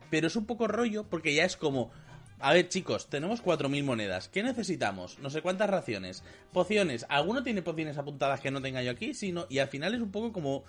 pero 0.09 0.27
es 0.27 0.35
un 0.35 0.45
poco 0.45 0.67
rollo 0.67 1.03
porque 1.09 1.33
ya 1.33 1.45
es 1.45 1.57
como, 1.57 1.91
a 2.39 2.53
ver 2.53 2.69
chicos, 2.69 3.09
tenemos 3.09 3.43
4.000 3.43 3.83
monedas, 3.83 4.29
¿qué 4.29 4.43
necesitamos? 4.43 5.19
No 5.19 5.29
sé 5.29 5.41
cuántas 5.41 5.69
raciones, 5.69 6.23
pociones, 6.53 7.05
¿alguno 7.09 7.43
tiene 7.43 7.61
pociones 7.61 7.97
apuntadas 7.97 8.39
que 8.39 8.51
no 8.51 8.61
tenga 8.61 8.81
yo 8.81 8.91
aquí? 8.91 9.13
Sí, 9.13 9.31
no, 9.31 9.45
y 9.49 9.59
al 9.59 9.67
final 9.67 9.93
es 9.93 10.01
un 10.01 10.11
poco 10.11 10.31
como 10.31 10.63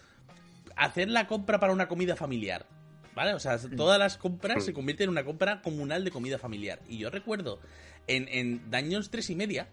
hacer 0.77 1.09
la 1.09 1.27
compra 1.27 1.59
para 1.59 1.73
una 1.73 1.89
comida 1.89 2.17
familiar. 2.17 2.67
¿Vale? 3.15 3.35
O 3.35 3.41
sea, 3.41 3.59
todas 3.59 3.99
las 3.99 4.17
compras 4.17 4.65
se 4.65 4.73
convierten 4.73 5.07
en 5.07 5.11
una 5.11 5.25
compra 5.25 5.61
comunal 5.61 6.05
de 6.05 6.13
comida 6.13 6.39
familiar. 6.39 6.79
Y 6.89 6.99
yo 6.99 7.11
recuerdo 7.11 7.59
en, 8.07 8.29
en 8.29 8.71
Dungeons 8.71 9.11
3 9.11 9.31
y 9.31 9.35
media 9.35 9.69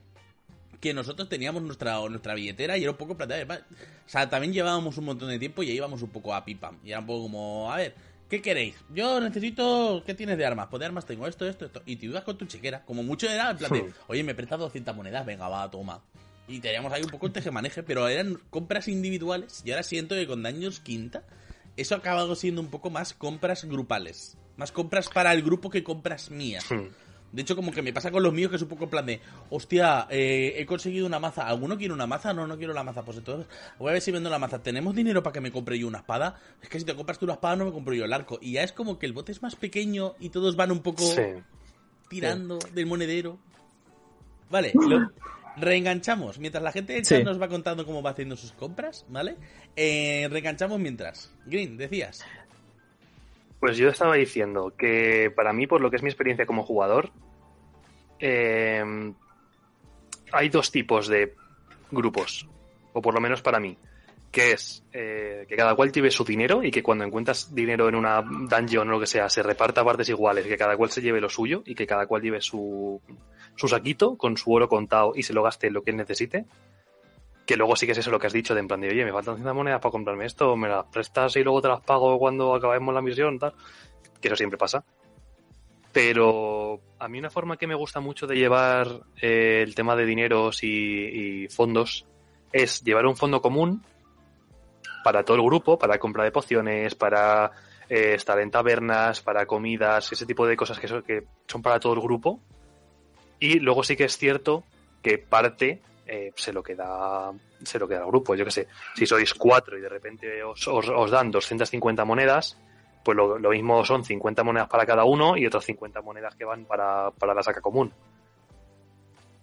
que 0.79 0.94
nosotros 0.94 1.29
teníamos 1.29 1.62
nuestra, 1.63 2.00
nuestra 2.10 2.34
billetera 2.34 2.77
y 2.77 2.84
era 2.84 2.91
un 2.91 2.98
poco 2.98 3.15
planteado. 3.15 3.53
O 3.53 4.10
sea, 4.10 4.29
también 4.29 4.53
llevábamos 4.53 4.98
un 4.98 5.05
montón 5.05 5.29
de 5.29 5.39
tiempo 5.39 5.63
y 5.63 5.72
íbamos 5.72 6.01
un 6.01 6.10
poco 6.10 6.34
a 6.34 6.46
pipam. 6.46 6.77
Y 6.84 6.91
era 6.91 7.00
un 7.00 7.05
poco 7.05 7.24
como, 7.24 7.72
a 7.72 7.77
ver, 7.77 7.96
¿qué 8.29 8.41
queréis? 8.41 8.75
Yo 8.94 9.20
necesito, 9.20 10.03
¿qué 10.05 10.13
tienes 10.13 10.38
de 10.38 10.46
armas? 10.46 10.67
Pues 10.70 10.79
de 10.79 10.86
armas 10.86 11.05
tengo 11.05 11.27
esto, 11.27 11.48
esto, 11.48 11.65
esto. 11.65 11.82
Y 11.86 11.96
te 11.96 12.05
ibas 12.05 12.24
con 12.24 12.38
tu 12.38 12.46
chequera. 12.46 12.84
Como 12.84 13.03
mucho 13.03 13.29
era 13.29 13.51
en 13.51 13.58
plan 13.58 13.72
de, 13.72 13.94
oye, 14.08 14.24
me 14.24 14.36
prestas 14.36 14.60
200 14.60 14.96
monedas, 14.96 15.25
venga, 15.25 15.48
va, 15.48 15.70
toma. 15.70 16.01
Y 16.48 16.60
teníamos 16.60 16.94
ahí 16.94 17.01
un 17.01 17.10
poco 17.10 17.25
el 17.25 17.34
tejemaneje, 17.34 17.82
pero 17.82 18.08
eran 18.08 18.39
compras 18.50 18.88
individuales. 18.88 19.63
Y 19.65 19.72
ahora 19.72 19.84
siento 19.84 20.15
que 20.15 20.27
con 20.27 20.44
Daños 20.44 20.79
Quinta, 20.79 21.24
eso 21.75 21.96
ha 21.96 21.98
acabado 21.98 22.36
siendo 22.36 22.62
un 22.62 22.70
poco 22.70 22.89
más 22.89 23.13
compras 23.13 23.65
grupales. 23.65 24.38
Más 24.58 24.72
compras 24.72 25.10
para 25.10 25.34
el 25.34 25.41
grupo 25.41 25.70
que 25.70 25.84
compras 25.84 26.29
mías. 26.29 26.65
De 27.32 27.41
hecho, 27.41 27.55
como 27.55 27.72
que 27.74 27.82
me 27.82 27.91
pasa 27.91 28.12
con 28.12 28.24
los 28.24 28.32
míos, 28.34 28.50
que 28.50 28.55
es 28.55 28.62
un 28.62 28.70
poco 28.70 28.86
en 28.86 28.89
plan 28.89 29.05
de, 29.05 29.20
hostia, 29.50 30.08
eh, 30.10 30.53
he 30.58 30.65
conseguido 30.65 31.05
una 31.05 31.20
maza. 31.20 31.46
¿Alguno 31.48 31.77
quiere 31.77 31.94
una 31.94 32.08
maza? 32.08 32.34
No, 32.34 32.48
no 32.48 32.58
quiero 32.58 32.74
la 32.74 32.84
maza. 32.84 33.03
Pues 33.03 33.17
entonces, 33.17 33.46
voy 33.77 33.89
a 33.89 33.94
ver 33.94 34.01
si 34.01 34.12
vendo 34.12 34.29
la 34.29 34.39
maza. 34.39 34.63
¿Tenemos 34.63 34.96
dinero 34.96 35.22
para 35.22 35.34
que 35.34 35.41
me 35.41 35.51
compre 35.51 35.77
yo 35.77 35.88
una 35.88 35.98
espada? 35.98 36.39
Es 36.62 36.70
que 36.70 36.79
si 36.79 36.86
te 36.86 36.96
compras 36.96 37.20
tú 37.20 37.27
la 37.27 37.34
espada, 37.34 37.58
no 37.58 37.65
me 37.65 37.72
compro 37.74 37.94
yo 37.94 38.05
el 38.05 38.13
arco. 38.13 38.39
Y 38.41 38.53
ya 38.53 38.63
es 38.63 38.72
como 38.72 38.98
que 39.00 39.05
el 39.05 39.12
bote 39.13 39.34
es 39.34 39.41
más 39.41 39.55
pequeño 39.58 40.15
y 40.20 40.29
todos 40.29 40.55
van 40.55 40.72
un 40.72 40.79
poco 40.82 41.03
Sí. 41.03 41.22
tirando 42.10 42.58
del 42.74 42.86
monedero. 42.86 43.38
Vale, 44.50 44.72
lo- 44.74 45.11
reenganchamos. 45.57 46.40
Mientras 46.40 46.64
la 46.64 46.72
gente 46.72 47.03
Sí. 47.03 47.24
nos 47.24 47.42
va 47.42 47.48
contando 47.50 47.85
cómo 47.85 48.01
va 48.01 48.11
haciendo 48.11 48.38
sus 48.38 48.51
compras, 48.53 49.05
¿vale? 49.09 49.35
Eh, 49.75 50.27
reenganchamos 50.29 50.79
mientras. 50.79 51.31
Green, 51.46 51.77
decías. 51.77 52.24
Pues 53.59 53.77
yo 53.77 53.89
estaba 53.89 54.15
diciendo 54.15 54.74
que 54.77 55.31
para 55.35 55.53
mí, 55.53 55.68
por 55.68 55.81
lo 55.81 55.89
que 55.89 55.96
es 55.96 56.03
mi 56.03 56.09
experiencia 56.09 56.46
como 56.46 56.63
jugador, 56.63 57.11
eh, 58.20 58.83
hay 60.31 60.50
dos 60.50 60.72
tipos 60.72 61.07
de 61.07 61.33
grupos, 61.91 62.48
o 62.94 63.01
por 63.01 63.13
lo 63.13 63.22
menos 63.22 63.41
para 63.41 63.59
mí, 63.59 63.77
que 64.31 64.51
es 64.51 64.83
eh, 64.91 65.46
que 65.48 65.55
cada 65.55 65.75
cual 65.75 65.91
lleve 65.91 66.11
su 66.11 66.25
dinero 66.25 66.61
y 66.61 66.70
que 66.70 66.83
cuando 66.83 67.05
encuentras 67.05 67.55
dinero 67.55 67.87
en 67.87 67.96
una 67.96 68.22
dungeon 68.22 68.89
o 68.89 68.91
lo 68.91 69.00
que 69.00 69.07
sea, 69.07 69.29
se 69.29 69.41
reparta 69.41 69.81
a 69.81 69.85
partes 69.85 70.09
iguales, 70.09 70.46
que 70.46 70.57
cada 70.57 70.75
cual 70.75 70.89
se 70.89 71.01
lleve 71.01 71.22
lo 71.22 71.29
suyo 71.29 71.63
y 71.65 71.74
que 71.74 71.87
cada 71.87 72.05
cual 72.05 72.22
lleve 72.22 72.41
su, 72.41 73.01
su 73.55 73.68
saquito 73.70 74.18
con 74.18 74.35
su 74.35 74.51
oro 74.51 74.68
contado 74.68 75.13
y 75.15 75.24
se 75.24 75.33
lo 75.33 75.41
gaste 75.41 75.72
lo 75.72 75.83
que 75.83 75.91
él 75.91 75.98
necesite. 75.98 76.46
Que 77.46 77.58
luego 77.58 77.75
sí 77.75 77.86
que 77.86 77.92
es 77.92 77.98
eso 77.98 78.12
lo 78.12 78.20
que 78.20 78.27
has 78.27 78.34
dicho, 78.34 78.53
de 78.53 78.60
en 78.60 78.68
plan 78.68 78.81
de, 78.81 78.90
oye, 78.90 79.05
me 79.05 79.12
faltan 79.12 79.36
100 79.36 79.55
monedas 79.55 79.79
para 79.79 79.92
comprarme 79.92 80.25
esto, 80.25 80.55
me 80.55 80.68
las 80.68 80.86
prestas 80.86 81.36
y 81.36 81.44
luego 81.44 81.62
te 81.62 81.68
las 81.68 81.81
pago 81.81 82.18
cuando 82.18 82.55
acabemos 82.55 82.94
la 82.94 83.01
misión, 83.01 83.38
tal. 83.38 83.53
Que 84.20 84.27
eso 84.27 84.36
siempre 84.36 84.58
pasa. 84.58 84.84
Pero 85.96 86.81
a 87.00 87.08
mí 87.08 87.20
una 87.20 87.29
forma 87.29 87.55
que 87.55 87.68
me 87.68 87.74
gusta 87.74 88.01
mucho 88.01 88.27
de 88.27 88.36
llevar 88.36 88.88
eh, 89.22 89.62
el 89.64 89.75
tema 89.75 89.96
de 89.96 90.05
dineros 90.05 90.62
y, 90.62 91.48
fondos 91.48 92.05
es 92.51 92.84
llevar 92.84 93.05
un 93.05 93.16
fondo 93.16 93.42
común 93.42 93.81
para 95.05 95.24
todo 95.24 95.38
el 95.38 95.44
grupo, 95.44 95.79
para 95.79 95.98
compra 95.98 96.25
de 96.25 96.31
pociones, 96.31 96.96
para 96.96 97.51
eh, 97.88 98.14
estar 98.16 98.38
en 98.40 98.51
tabernas, 98.51 99.22
para 99.22 99.46
comidas, 99.46 100.12
ese 100.12 100.25
tipo 100.25 100.46
de 100.46 100.58
cosas 100.58 100.79
que 100.79 100.90
son, 100.90 101.01
que 101.01 101.24
son 101.48 101.62
para 101.62 101.79
todo 101.79 101.94
el 101.94 102.01
grupo. 102.01 102.42
Y 103.40 103.60
luego 103.60 103.81
sí 103.81 103.96
que 103.96 104.03
es 104.03 104.18
cierto 104.18 104.66
que 105.01 105.18
parte 105.18 105.81
eh, 106.05 106.31
se 106.35 106.53
lo 106.53 106.61
queda 106.61 107.31
se 107.63 107.79
lo 107.79 107.87
queda 107.87 108.01
al 108.01 108.07
grupo. 108.07 108.35
Yo 108.35 108.46
que 108.46 108.51
sé, 108.51 108.68
si 108.96 109.05
sois 109.05 109.33
cuatro 109.33 109.77
y 109.77 109.81
de 109.81 109.89
repente 109.89 110.44
os, 110.44 110.68
os, 110.68 110.87
os 110.89 111.11
dan 111.11 111.31
250 111.31 112.05
monedas, 112.05 112.59
pues 113.03 113.15
lo, 113.15 113.39
lo, 113.39 113.50
mismo 113.50 113.83
son 113.85 114.03
50 114.03 114.44
monedas 114.44 114.68
para 114.68 114.85
cada 114.85 115.03
uno 115.05 115.37
y 115.37 115.46
otras 115.46 115.65
50 115.65 116.01
monedas 116.01 116.35
que 116.35 116.46
van 116.46 116.65
para, 116.65 117.11
para 117.11 117.33
la 117.33 117.44
saca 117.44 117.61
común. 117.61 117.94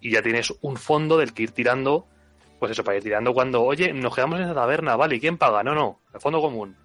Y 0.01 0.13
ya 0.13 0.23
tienes 0.23 0.53
un 0.63 0.77
fondo 0.77 1.17
del 1.17 1.33
que 1.33 1.45
ir 1.45 1.53
tirando, 1.53 2.07
pues 2.59 2.73
eso, 2.73 2.83
para 2.83 2.97
ir 2.97 3.05
tirando 3.05 3.33
cuando, 3.33 3.63
oye, 3.63 3.93
nos 3.93 4.15
quedamos 4.15 4.39
en 4.39 4.47
esa 4.47 4.55
taberna, 4.55 4.97
vale, 4.97 5.17
¿y 5.17 5.21
quién 5.21 5.39
paga? 5.39 5.63
No, 5.63 5.75
no, 5.75 6.01
el 6.13 6.21
fondo 6.21 6.41
común. 6.41 6.77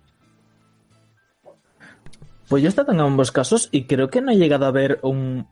Pues 2.48 2.64
yo 2.64 2.68
he 2.68 2.70
estado 2.70 2.94
en 2.94 3.02
ambos 3.02 3.32
casos 3.32 3.70
y 3.72 3.86
creo 3.86 4.10
que 4.10 4.22
no 4.22 4.32
he 4.32 4.38
llegado 4.38 4.66
a 4.66 4.72
ver 4.72 5.00
un, 5.02 5.48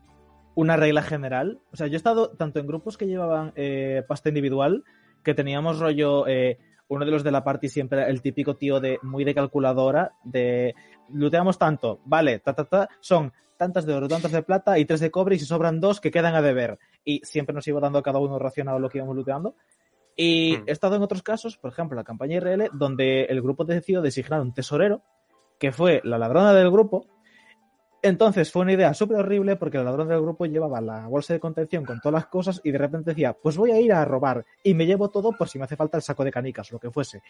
una 0.55 0.77
regla 0.77 1.01
general. 1.01 1.59
O 1.71 1.75
sea, 1.75 1.87
yo 1.87 1.93
he 1.93 1.97
estado 1.97 2.31
tanto 2.31 2.59
en 2.59 2.67
grupos 2.67 2.97
que 2.97 3.07
llevaban 3.07 3.53
eh, 3.55 4.03
pasta 4.07 4.29
individual, 4.29 4.83
que 5.23 5.33
teníamos 5.33 5.79
rollo, 5.79 6.27
eh, 6.27 6.57
uno 6.87 7.05
de 7.05 7.11
los 7.11 7.23
de 7.23 7.31
la 7.31 7.43
party 7.43 7.69
siempre 7.69 7.99
era 7.99 8.09
el 8.09 8.21
típico 8.21 8.55
tío 8.55 8.79
de 8.79 8.99
muy 9.01 9.23
de 9.23 9.35
calculadora, 9.35 10.13
de 10.23 10.75
looteamos 11.09 11.57
tanto, 11.57 11.99
vale, 12.05 12.39
ta, 12.39 12.53
ta, 12.53 12.65
ta, 12.65 12.89
son 12.99 13.33
tantas 13.57 13.85
de 13.85 13.93
oro, 13.93 14.07
tantas 14.07 14.31
de 14.31 14.43
plata 14.43 14.77
y 14.77 14.85
tres 14.85 14.99
de 14.99 15.11
cobre 15.11 15.35
y 15.35 15.39
si 15.39 15.45
sobran 15.45 15.79
dos 15.79 15.99
que 16.01 16.11
quedan 16.11 16.35
a 16.35 16.41
deber. 16.41 16.77
Y 17.03 17.21
siempre 17.23 17.53
nos 17.53 17.67
iba 17.67 17.79
dando 17.79 17.99
a 17.99 18.03
cada 18.03 18.19
uno 18.19 18.39
racionado 18.39 18.79
lo 18.79 18.89
que 18.89 18.97
íbamos 18.97 19.15
looteando. 19.15 19.55
Y 20.15 20.57
Hmm. 20.57 20.63
he 20.67 20.71
estado 20.71 20.95
en 20.95 21.01
otros 21.01 21.23
casos, 21.23 21.57
por 21.57 21.71
ejemplo, 21.71 21.95
la 21.95 22.03
campaña 22.03 22.35
IRL, 22.37 22.69
donde 22.73 23.23
el 23.25 23.41
grupo 23.41 23.65
decidió 23.65 24.01
designar 24.01 24.41
un 24.41 24.53
tesorero, 24.53 25.01
que 25.59 25.71
fue 25.71 26.01
la 26.03 26.17
ladrona 26.17 26.53
del 26.53 26.71
grupo. 26.71 27.07
Entonces 28.05 28.51
fue 28.51 28.61
una 28.61 28.73
idea 28.73 28.93
súper 28.93 29.17
horrible 29.17 29.55
porque 29.55 29.79
la 29.79 29.85
ladrona 29.85 30.13
del 30.13 30.21
grupo 30.21 30.45
llevaba 30.45 30.79
la 30.79 31.07
bolsa 31.07 31.33
de 31.33 31.39
contención 31.39 31.83
con 31.83 31.99
todas 31.99 32.13
las 32.13 32.27
cosas 32.27 32.61
y 32.63 32.69
de 32.69 32.77
repente 32.77 33.09
decía, 33.09 33.33
pues 33.33 33.57
voy 33.57 33.71
a 33.71 33.81
ir 33.81 33.91
a 33.91 34.05
robar 34.05 34.45
y 34.61 34.75
me 34.75 34.85
llevo 34.85 35.09
todo 35.09 35.31
por 35.31 35.49
si 35.49 35.57
me 35.57 35.65
hace 35.65 35.75
falta 35.75 35.97
el 35.97 36.03
saco 36.03 36.23
de 36.23 36.31
canicas 36.31 36.71
lo 36.71 36.77
que 36.77 36.91
fuese. 36.91 37.23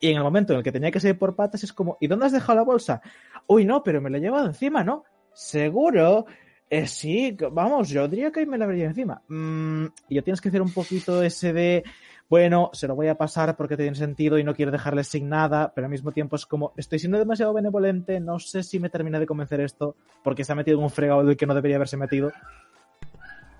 Y 0.00 0.10
en 0.10 0.16
el 0.16 0.24
momento 0.24 0.52
en 0.52 0.58
el 0.58 0.64
que 0.64 0.72
tenía 0.72 0.90
que 0.90 0.98
salir 0.98 1.16
por 1.16 1.36
patas 1.36 1.62
es 1.62 1.72
como, 1.72 1.96
¿y 2.00 2.08
dónde 2.08 2.26
has 2.26 2.32
dejado 2.32 2.56
la 2.56 2.64
bolsa? 2.64 3.00
Uy, 3.46 3.64
no, 3.64 3.84
pero 3.84 4.00
me 4.00 4.10
la 4.10 4.18
he 4.18 4.20
llevado 4.20 4.48
encima, 4.48 4.82
¿no? 4.82 5.04
¿Seguro? 5.32 6.26
Eh, 6.68 6.88
sí, 6.88 7.36
vamos, 7.52 7.88
yo 7.90 8.08
diría 8.08 8.32
que 8.32 8.44
me 8.46 8.58
la 8.58 8.64
habría 8.64 8.86
encima. 8.86 9.22
Mm, 9.28 9.86
y 10.08 10.16
ya 10.16 10.22
tienes 10.22 10.40
que 10.40 10.48
hacer 10.48 10.62
un 10.62 10.72
poquito 10.72 11.22
ese 11.22 11.52
de, 11.52 11.84
bueno, 12.30 12.70
se 12.72 12.86
lo 12.86 12.94
voy 12.94 13.08
a 13.08 13.16
pasar 13.16 13.56
porque 13.56 13.76
tiene 13.76 13.94
sentido 13.96 14.38
y 14.38 14.44
no 14.44 14.54
quiero 14.54 14.70
dejarle 14.72 15.02
sin 15.04 15.28
nada, 15.28 15.72
pero 15.74 15.86
al 15.86 15.90
mismo 15.90 16.12
tiempo 16.12 16.36
es 16.36 16.46
como, 16.46 16.72
estoy 16.76 16.98
siendo 17.00 17.18
demasiado 17.18 17.52
benevolente, 17.52 18.20
no 18.20 18.38
sé 18.38 18.62
si 18.62 18.78
me 18.78 18.88
termina 18.88 19.18
de 19.18 19.26
convencer 19.26 19.60
esto, 19.60 19.96
porque 20.22 20.44
se 20.44 20.52
ha 20.52 20.54
metido 20.54 20.78
en 20.78 20.84
un 20.84 20.90
fregado 20.90 21.24
del 21.24 21.36
que 21.36 21.44
no 21.46 21.54
debería 21.54 21.76
haberse 21.76 21.96
metido. 21.96 22.32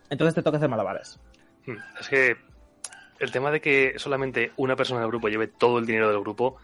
Entonces 0.08 0.34
te 0.34 0.42
toca 0.42 0.56
hacer 0.56 0.68
malabares. 0.68 1.18
Hmm, 1.66 1.76
Es 2.00 2.08
que 2.08 2.36
el 3.18 3.30
tema 3.32 3.50
de 3.50 3.60
que 3.60 3.94
solamente 3.98 4.52
una 4.56 4.76
persona 4.76 5.00
del 5.00 5.08
grupo 5.10 5.28
lleve 5.28 5.48
todo 5.48 5.78
el 5.78 5.86
dinero 5.86 6.08
del 6.08 6.20
grupo, 6.20 6.56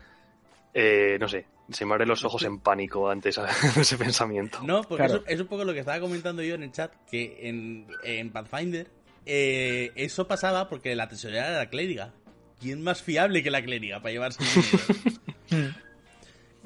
eh, 0.75 1.17
no 1.21 1.29
sé, 1.29 1.47
se 1.71 1.85
me 1.85 1.93
abren 1.95 2.09
los 2.09 2.25
ojos 2.25 2.45
en 2.45 2.61
pánico 2.61 3.11
ante 3.11 3.31
esa- 3.31 3.49
ese 3.81 3.99
pensamiento. 3.99 4.59
No, 4.63 4.83
porque 4.83 5.05
Claro. 5.05 5.15
eso 5.17 5.25
es 5.27 5.41
un 5.41 5.47
poco 5.49 5.65
lo 5.65 5.73
que 5.73 5.81
estaba 5.81 6.01
comentando 6.01 6.43
yo 6.43 6.55
en 6.55 6.63
el 6.63 6.71
chat, 6.73 6.93
que 7.11 7.49
en, 7.49 7.87
en 8.05 8.31
Pathfinder 8.31 8.87
eh, 9.27 9.93
eso 9.97 10.27
pasaba 10.27 10.69
porque 10.69 10.95
la 10.97 11.09
tesorera 11.09 11.49
era 11.49 11.59
la 11.59 11.71
clériga. 11.71 12.15
¿Quién 12.61 12.83
más 12.83 13.03
fiable 13.03 13.43
que 13.43 13.51
la 13.51 13.63
clériga 13.63 14.01
para 14.01 14.13
llevarse 14.13 14.43
dinero? 15.51 15.75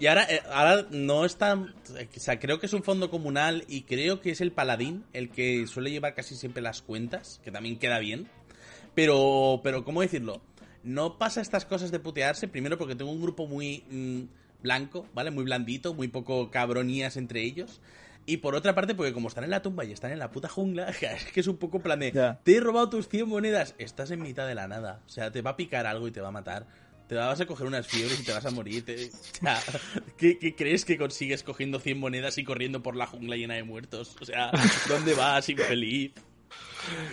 Y 0.01 0.07
ahora, 0.07 0.27
eh, 0.31 0.41
ahora 0.51 0.87
no 0.91 1.27
está. 1.27 1.55
O 1.55 1.69
sea, 2.17 2.39
creo 2.39 2.59
que 2.59 2.65
es 2.65 2.73
un 2.73 2.83
fondo 2.83 3.11
comunal 3.11 3.65
y 3.69 3.83
creo 3.83 4.23
que 4.23 4.31
es 4.31 4.41
el 4.41 4.51
paladín 4.51 5.05
el 5.13 5.29
que 5.29 5.67
suele 5.67 5.91
llevar 5.91 6.15
casi 6.15 6.37
siempre 6.37 6.63
las 6.63 6.81
cuentas, 6.81 7.39
que 7.45 7.51
también 7.51 7.79
queda 7.79 7.99
bien. 7.99 8.27
Pero, 8.95 9.61
pero 9.63 9.85
¿cómo 9.85 10.01
decirlo? 10.01 10.41
No 10.83 11.19
pasa 11.19 11.43
estas 11.43 11.67
cosas 11.67 11.91
de 11.91 12.01
putearse, 12.01 12.49
primero 12.49 12.79
porque 12.79 12.97
tengo 12.97 13.13
un 13.13 13.21
grupo 13.21 13.47
muy 13.47 13.85
mm, 13.91 14.63
blanco, 14.63 15.07
¿vale? 15.13 15.31
Muy 15.31 15.45
blandito, 15.45 15.93
muy 15.93 16.09
poco 16.09 16.51
cabronías 16.51 17.19
entre 17.19 17.43
ellos. 17.43 17.83
Y 18.31 18.37
por 18.37 18.55
otra 18.55 18.77
parte, 18.77 18.95
porque 18.95 19.13
como 19.13 19.27
están 19.27 19.43
en 19.43 19.51
la 19.51 19.61
tumba 19.61 19.85
y 19.85 19.91
están 19.91 20.13
en 20.13 20.21
la 20.21 20.31
puta 20.31 20.49
jungla, 20.49 20.89
es 21.01 21.25
que 21.33 21.41
es 21.41 21.47
un 21.49 21.57
poco 21.57 21.81
plan 21.81 21.99
de, 21.99 22.13
te 22.45 22.57
he 22.57 22.61
robado 22.61 22.89
tus 22.89 23.09
100 23.09 23.29
monedas, 23.29 23.75
estás 23.79 24.13
en 24.13 24.23
mitad 24.23 24.47
de 24.47 24.55
la 24.55 24.69
nada. 24.69 25.01
O 25.05 25.09
sea, 25.09 25.33
te 25.33 25.43
va 25.43 25.51
a 25.51 25.57
picar 25.57 25.87
algo 25.87 26.07
y 26.07 26.13
te 26.13 26.21
va 26.21 26.29
a 26.29 26.33
matar. 26.33 26.67
Te 27.09 27.17
vas 27.17 27.41
a 27.41 27.47
coger 27.47 27.67
unas 27.67 27.89
fiebres 27.89 28.21
y 28.21 28.25
te 28.25 28.33
vas 28.33 28.47
a 28.47 28.53
morir. 28.53 28.85
Te- 28.85 29.07
o 29.11 29.11
sea, 29.41 29.59
¿qué, 30.17 30.39
qué 30.39 30.55
crees 30.55 30.85
que 30.85 30.97
consigues 30.97 31.43
cogiendo 31.43 31.81
100 31.81 31.99
monedas 31.99 32.39
y 32.39 32.45
corriendo 32.45 32.85
por 32.85 32.95
la 32.95 33.07
jungla 33.07 33.35
llena 33.35 33.55
de 33.55 33.65
muertos? 33.65 34.17
O 34.21 34.25
sea, 34.25 34.53
¿dónde 34.89 35.15
vas, 35.15 35.49
infeliz? 35.49 36.13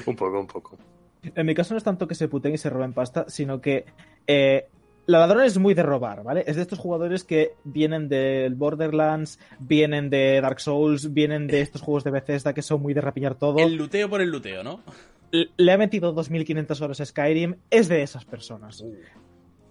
Un 0.05 0.15
poco, 0.15 0.39
un 0.39 0.45
poco. 0.47 0.77
En 1.23 1.47
mi 1.47 1.55
caso 1.55 1.73
no 1.73 1.79
es 1.79 1.83
tanto 1.83 2.07
que 2.07 2.13
se 2.13 2.27
puten 2.27 2.53
y 2.53 2.59
se 2.59 2.69
roben 2.69 2.93
pasta, 2.93 3.25
sino 3.27 3.59
que 3.59 3.85
eh, 4.27 4.67
la 5.07 5.19
ladrón 5.19 5.45
es 5.45 5.57
muy 5.57 5.73
de 5.73 5.83
robar, 5.83 6.21
¿vale? 6.21 6.43
Es 6.45 6.57
de 6.57 6.61
estos 6.61 6.79
jugadores 6.79 7.23
que 7.23 7.53
vienen 7.63 8.09
del 8.09 8.55
Borderlands, 8.55 9.39
vienen 9.57 10.09
de 10.09 10.39
Dark 10.41 10.59
Souls, 10.59 11.13
vienen 11.13 11.47
de 11.47 11.61
estos 11.61 11.81
juegos 11.81 12.03
de 12.03 12.11
Bethesda 12.11 12.53
que 12.53 12.61
son 12.61 12.81
muy 12.81 12.93
de 12.93 12.99
rapiñar 12.99 13.35
todo. 13.35 13.57
El 13.57 13.75
luteo 13.75 14.09
por 14.09 14.21
el 14.21 14.29
luteo, 14.29 14.63
¿no? 14.63 14.81
Le 15.31 15.71
ha 15.71 15.77
metido 15.77 16.13
2.500 16.13 16.81
horas 16.81 17.01
a 17.01 17.05
Skyrim, 17.05 17.55
es 17.69 17.87
de 17.87 18.03
esas 18.03 18.25
personas. 18.25 18.83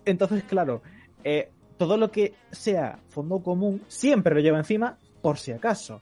Entonces, 0.06 0.42
claro, 0.44 0.82
eh, 1.22 1.50
todo 1.76 1.98
lo 1.98 2.10
que 2.10 2.32
sea 2.50 2.98
fondo 3.08 3.40
común 3.40 3.82
siempre 3.88 4.34
lo 4.34 4.40
lleva 4.40 4.58
encima 4.58 4.96
por 5.20 5.36
si 5.36 5.52
acaso. 5.52 6.00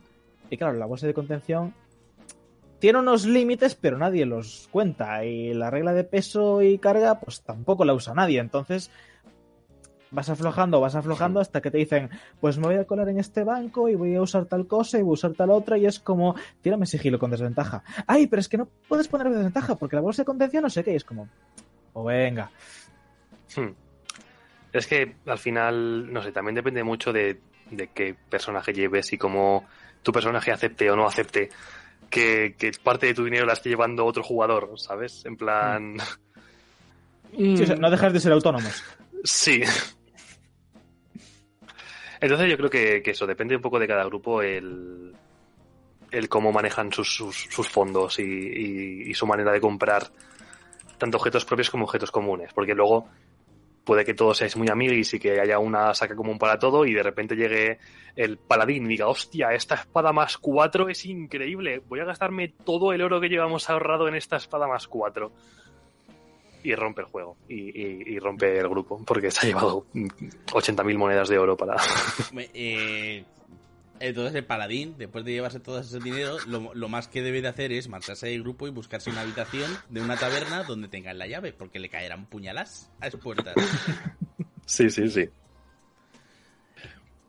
Y 0.49 0.57
claro, 0.57 0.75
la 0.75 0.87
bolsa 0.87 1.09
de 1.09 1.15
contención 1.15 1.75
tiene 2.79 3.01
unos 3.01 3.27
límites, 3.27 3.75
pero 3.75 3.99
nadie 3.99 4.27
los 4.27 4.69
cuenta. 4.71 5.25
Y 5.25 5.55
la 5.55 5.71
regla 5.71 5.93
de 5.93 6.05
peso 6.05 6.63
y 6.63 6.79
carga, 6.79 7.19
pues 7.19 7.43
tampoco 7.43 7.85
la 7.85 7.95
usa 7.95 8.15
nadie. 8.15 8.39
Entonces, 8.39 8.91
vas 10.11 10.29
aflojando, 10.31 10.81
vas 10.81 10.95
aflojando 10.95 11.41
hasta 11.41 11.61
que 11.61 11.71
te 11.71 11.79
dicen, 11.79 12.11
pues 12.41 12.59
me 12.59 12.67
voy 12.67 12.77
a 12.77 12.85
colar 12.85 13.09
en 13.09 13.19
este 13.19 13.45
banco 13.45 13.89
y 13.89 13.95
voy 13.95 14.15
a 14.15 14.23
usar 14.23 14.47
tal 14.47 14.67
cosa 14.67 14.99
y 14.99 15.03
voy 15.03 15.13
a 15.13 15.15
usar 15.15 15.33
tal 15.33 15.51
otra. 15.51 15.79
Y 15.79 15.87
es 15.87 16.01
como, 16.01 16.35
tírame 16.63 16.87
sigilo 16.87 17.19
con 17.19 17.31
desventaja. 17.31 17.83
Ay, 18.07 18.27
pero 18.27 18.41
es 18.41 18.49
que 18.49 18.59
no 18.59 18.69
puedes 18.89 19.09
poner 19.09 19.31
desventaja 19.31 19.77
porque 19.77 19.97
la 19.97 20.03
bolsa 20.03 20.23
de 20.23 20.27
contención 20.27 20.63
no 20.63 20.71
sé 20.71 20.85
qué. 20.85 20.93
Y 20.93 20.97
es 20.97 21.05
como, 21.05 21.29
o 21.93 22.05
venga. 22.05 22.51
Hmm. 23.57 23.71
Es 24.73 24.87
que 24.87 25.17
al 25.27 25.39
final, 25.39 26.13
no 26.13 26.23
sé, 26.23 26.33
también 26.33 26.55
depende 26.55 26.83
mucho 26.83 27.13
de, 27.13 27.41
de 27.71 27.89
qué 27.89 28.15
personaje 28.29 28.73
lleves 28.73 29.13
y 29.13 29.19
cómo 29.19 29.65
tu 30.03 30.13
personaje 30.13 30.53
acepte 30.53 30.91
o 30.91 30.97
no 30.97 31.07
acepte 31.07 31.49
que, 32.11 32.55
que 32.59 32.73
parte 32.83 33.07
de 33.07 33.15
tu 33.15 33.25
dinero 33.25 33.47
la 33.47 33.55
esté 33.55 33.69
llevando 33.71 34.05
otro 34.05 34.23
jugador, 34.23 34.71
¿sabes? 34.77 35.25
En 35.25 35.37
plan... 35.37 35.97
Sí, 37.37 37.63
o 37.63 37.67
sea, 37.67 37.77
no 37.77 37.91
dejas 37.91 38.13
de 38.13 38.21
ser 38.21 38.33
autónomos. 38.33 38.85
Sí. 39.25 39.63
Entonces 42.21 42.51
yo 42.51 42.57
creo 42.59 42.71
que, 42.71 43.03
eso 43.05 43.27
depende 43.27 43.57
un 43.57 43.63
poco 43.63 43.79
de 43.79 43.89
cada 43.89 44.05
grupo 44.05 44.43
el, 44.43 45.15
el 46.11 46.29
cómo 46.29 46.53
manejan 46.53 46.93
sus, 46.93 47.35
fondos 47.71 48.19
y, 48.19 49.13
su 49.15 49.27
manera 49.27 49.51
de 49.51 49.61
comprar 49.61 50.11
tanto 50.99 51.17
objetos 51.17 51.45
propios 51.45 51.71
como 51.71 51.85
objetos 51.85 52.11
comunes. 52.11 52.53
Porque 52.53 52.75
luego 52.75 53.09
puede 53.85 54.05
que 54.05 54.15
todos 54.15 54.39
seáis 54.39 54.57
muy 54.57 54.69
amiguis 54.69 55.15
y 55.15 55.19
que 55.19 55.41
haya 55.41 55.59
una 55.59 55.95
saca 55.95 56.15
común 56.15 56.39
para 56.39 56.59
todo 56.59 56.85
y 56.85 56.93
de 56.93 57.03
repente 57.03 57.35
llegue 57.35 57.79
el 58.17 58.37
paladín 58.39 58.85
y 58.85 58.89
diga, 58.89 59.09
hostia, 59.09 59.53
esta 59.53 59.77
espada 59.77 60.13
más 60.13 60.37
cuatro 60.39 60.89
es 60.89 61.05
increíble, 61.07 61.83
voy 61.89 62.01
a 62.01 62.05
gastarme 62.05 62.49
todo 62.49 62.93
el 62.93 63.03
oro 63.03 63.21
que 63.21 63.29
llevamos 63.29 63.69
ahorrado 63.69 64.07
en 64.07 64.15
esta 64.15 64.37
espada 64.37 64.67
más 64.69 64.87
cuatro. 64.87 65.33
Y 66.65 66.75
rompe 66.75 67.03
el 67.03 67.07
juego 67.07 67.37
y, 67.49 67.55
y- 67.81 68.03
y 68.15 68.19
rompe 68.19 68.59
el 68.59 68.69
grupo 68.69 69.01
porque 69.07 69.31
se 69.31 69.47
ha 69.47 69.49
llevado 69.51 69.87
mm, 69.93 70.07
80.000 70.53 70.97
monedas 70.99 71.29
de 71.29 71.39
oro 71.39 71.57
para... 71.57 71.77
Eh, 72.55 73.25
entonces 74.01 74.35
el 74.35 74.45
paladín, 74.45 74.97
después 74.99 75.25
de 75.25 75.33
llevarse 75.33 75.61
todo 75.61 75.79
ese 75.79 76.01
dinero, 76.01 76.37
lo, 76.49 76.75
lo 76.75 76.89
más 76.89 77.07
que 77.07 77.23
debe 77.23 77.41
de 77.43 77.49
hacer 77.49 77.71
es 77.71 77.89
marcharse 77.89 78.27
del 78.27 78.43
grupo 78.43 78.67
y 78.67 78.71
buscarse 78.71 79.09
una 79.11 79.21
habitación 79.21 79.71
de 79.89 80.01
una 80.01 80.17
taberna 80.17 80.65
donde 80.65 80.89
tengan 80.89 81.17
la 81.19 81.29
llave, 81.29 81.53
porque 81.53 81.79
le 81.79 81.89
caerán 81.89 82.27
puñalas 82.27 82.91
a 83.01 83.05
las 83.07 83.17
puertas. 83.17 83.55
Sí, 84.67 84.91
sí, 84.91 85.09
sí. 85.09 85.29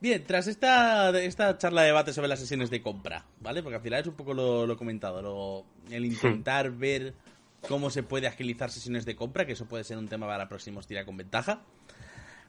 Bien, 0.01 0.23
tras 0.25 0.47
esta, 0.47 1.09
esta 1.21 1.57
charla 1.57 1.81
de 1.81 1.87
debate 1.87 2.13
sobre 2.13 2.27
las 2.27 2.39
sesiones 2.39 2.69
de 2.69 2.81
compra, 2.81 3.25
¿vale? 3.41 3.63
Porque 3.63 3.77
al 3.77 3.81
final 3.81 4.01
es 4.01 4.07
un 4.07 4.15
poco 4.15 4.33
lo, 4.33 4.65
lo 4.67 4.75
comentado, 4.77 5.21
lo- 5.21 5.65
el 5.93 6.05
intentar 6.05 6.71
ver 6.71 7.13
cómo 7.61 7.89
se 7.89 8.03
puede 8.03 8.27
agilizar 8.27 8.69
sesiones 8.71 9.05
de 9.05 9.15
compra, 9.15 9.45
que 9.45 9.53
eso 9.53 9.67
puede 9.67 9.83
ser 9.83 9.97
un 9.97 10.07
tema 10.07 10.27
para 10.27 10.47
próximos 10.47 10.87
tira 10.87 11.05
con 11.05 11.17
ventaja. 11.17 11.61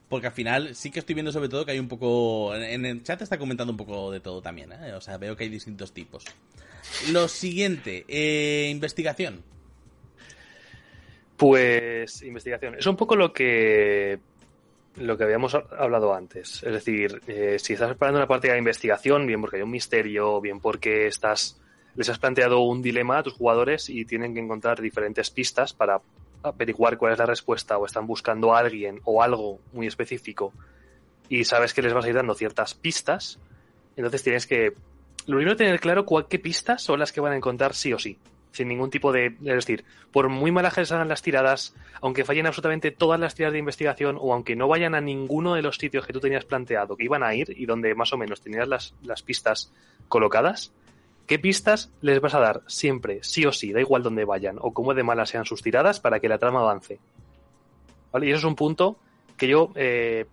Porque 0.09 0.27
al 0.27 0.33
final 0.33 0.73
sí 0.73 0.89
que 0.89 0.99
estoy 0.99 1.15
viendo 1.15 1.31
sobre 1.31 1.49
todo 1.49 1.65
que 1.65 1.71
hay 1.71 1.79
un 1.79 1.89
poco... 1.89 2.55
En 2.55 2.85
el 2.85 3.03
chat 3.03 3.21
está 3.21 3.37
comentando 3.37 3.73
un 3.73 3.77
poco 3.77 4.11
de 4.11 4.21
todo 4.21 4.41
también, 4.41 4.71
¿eh? 4.71 4.93
O 4.93 5.01
sea, 5.01 5.17
veo 5.17 5.35
que 5.35 5.43
hay 5.43 5.49
distintos 5.49 5.91
tipos. 5.93 6.23
Lo 7.11 7.27
siguiente, 7.27 8.05
eh, 8.07 8.69
investigación. 8.71 9.43
Pues 11.35 12.21
investigación. 12.21 12.75
Es 12.75 12.85
un 12.85 12.95
poco 12.95 13.15
lo 13.15 13.33
que 13.33 14.19
lo 14.95 15.17
que 15.17 15.23
habíamos 15.23 15.53
hablado 15.53 16.13
antes. 16.13 16.63
Es 16.63 16.71
decir, 16.71 17.21
eh, 17.27 17.57
si 17.59 17.73
estás 17.73 17.89
preparando 17.89 18.19
una 18.19 18.27
partida 18.27 18.53
de 18.53 18.59
investigación, 18.59 19.27
bien 19.27 19.41
porque 19.41 19.57
hay 19.57 19.61
un 19.61 19.71
misterio, 19.71 20.41
bien 20.41 20.59
porque 20.59 21.07
estás 21.07 21.59
les 21.97 22.07
has 22.09 22.19
planteado 22.19 22.61
un 22.61 22.81
dilema 22.81 23.17
a 23.17 23.23
tus 23.23 23.33
jugadores 23.33 23.89
y 23.89 24.05
tienen 24.05 24.33
que 24.33 24.39
encontrar 24.39 24.81
diferentes 24.81 25.29
pistas 25.29 25.73
para 25.73 25.99
averiguar 26.43 26.97
cuál 26.97 27.13
es 27.13 27.19
la 27.19 27.25
respuesta 27.25 27.77
o 27.77 27.85
están 27.85 28.07
buscando 28.07 28.55
a 28.55 28.59
alguien 28.59 29.01
o 29.03 29.21
algo 29.21 29.59
muy 29.73 29.87
específico 29.87 30.53
y 31.27 31.43
sabes 31.43 31.73
que 31.73 31.81
les 31.81 31.93
vas 31.93 32.05
a 32.05 32.09
ir 32.09 32.15
dando 32.15 32.35
ciertas 32.35 32.73
pistas, 32.73 33.39
entonces 33.97 34.23
tienes 34.23 34.47
que 34.47 34.73
lo 35.25 35.35
primero 35.35 35.57
tener 35.57 35.79
claro 35.79 36.05
cuál, 36.05 36.27
qué 36.27 36.39
pistas 36.39 36.81
son 36.81 36.99
las 36.99 37.11
que 37.11 37.19
van 37.19 37.33
a 37.33 37.35
encontrar 37.35 37.73
sí 37.73 37.91
o 37.91 37.99
sí 37.99 38.17
sin 38.51 38.67
ningún 38.67 38.89
tipo 38.89 39.11
de... 39.11 39.27
Es 39.27 39.65
decir, 39.65 39.85
por 40.11 40.29
muy 40.29 40.51
malas 40.51 40.73
que 40.73 40.81
hagan 40.81 41.07
las 41.07 41.21
tiradas, 41.21 41.75
aunque 42.01 42.25
fallen 42.25 42.47
absolutamente 42.47 42.91
todas 42.91 43.19
las 43.19 43.35
tiradas 43.35 43.53
de 43.53 43.59
investigación 43.59 44.17
o 44.19 44.33
aunque 44.33 44.55
no 44.55 44.67
vayan 44.67 44.95
a 44.95 45.01
ninguno 45.01 45.53
de 45.53 45.61
los 45.61 45.77
sitios 45.77 46.07
que 46.07 46.13
tú 46.13 46.19
tenías 46.19 46.45
planteado 46.45 46.97
que 46.97 47.03
iban 47.03 47.23
a 47.23 47.35
ir 47.35 47.53
y 47.55 47.65
donde 47.65 47.93
más 47.93 48.13
o 48.13 48.17
menos 48.17 48.41
tenías 48.41 48.67
las, 48.67 48.95
las 49.03 49.21
pistas 49.21 49.71
colocadas, 50.07 50.73
¿qué 51.27 51.37
pistas 51.37 51.91
les 52.01 52.19
vas 52.19 52.33
a 52.33 52.39
dar 52.39 52.63
siempre, 52.67 53.19
sí 53.21 53.45
o 53.45 53.51
sí, 53.51 53.71
da 53.71 53.79
igual 53.79 54.01
dónde 54.01 54.25
vayan 54.25 54.57
o 54.59 54.73
cómo 54.73 54.93
de 54.93 55.03
malas 55.03 55.29
sean 55.29 55.45
sus 55.45 55.61
tiradas 55.61 55.99
para 55.99 56.19
que 56.19 56.29
la 56.29 56.39
trama 56.39 56.61
avance? 56.61 56.99
Y 58.19 58.29
eso 58.29 58.37
es 58.37 58.43
un 58.45 58.55
punto 58.55 58.97
que 59.35 59.47
yo... 59.47 59.71
eh, 59.75 60.25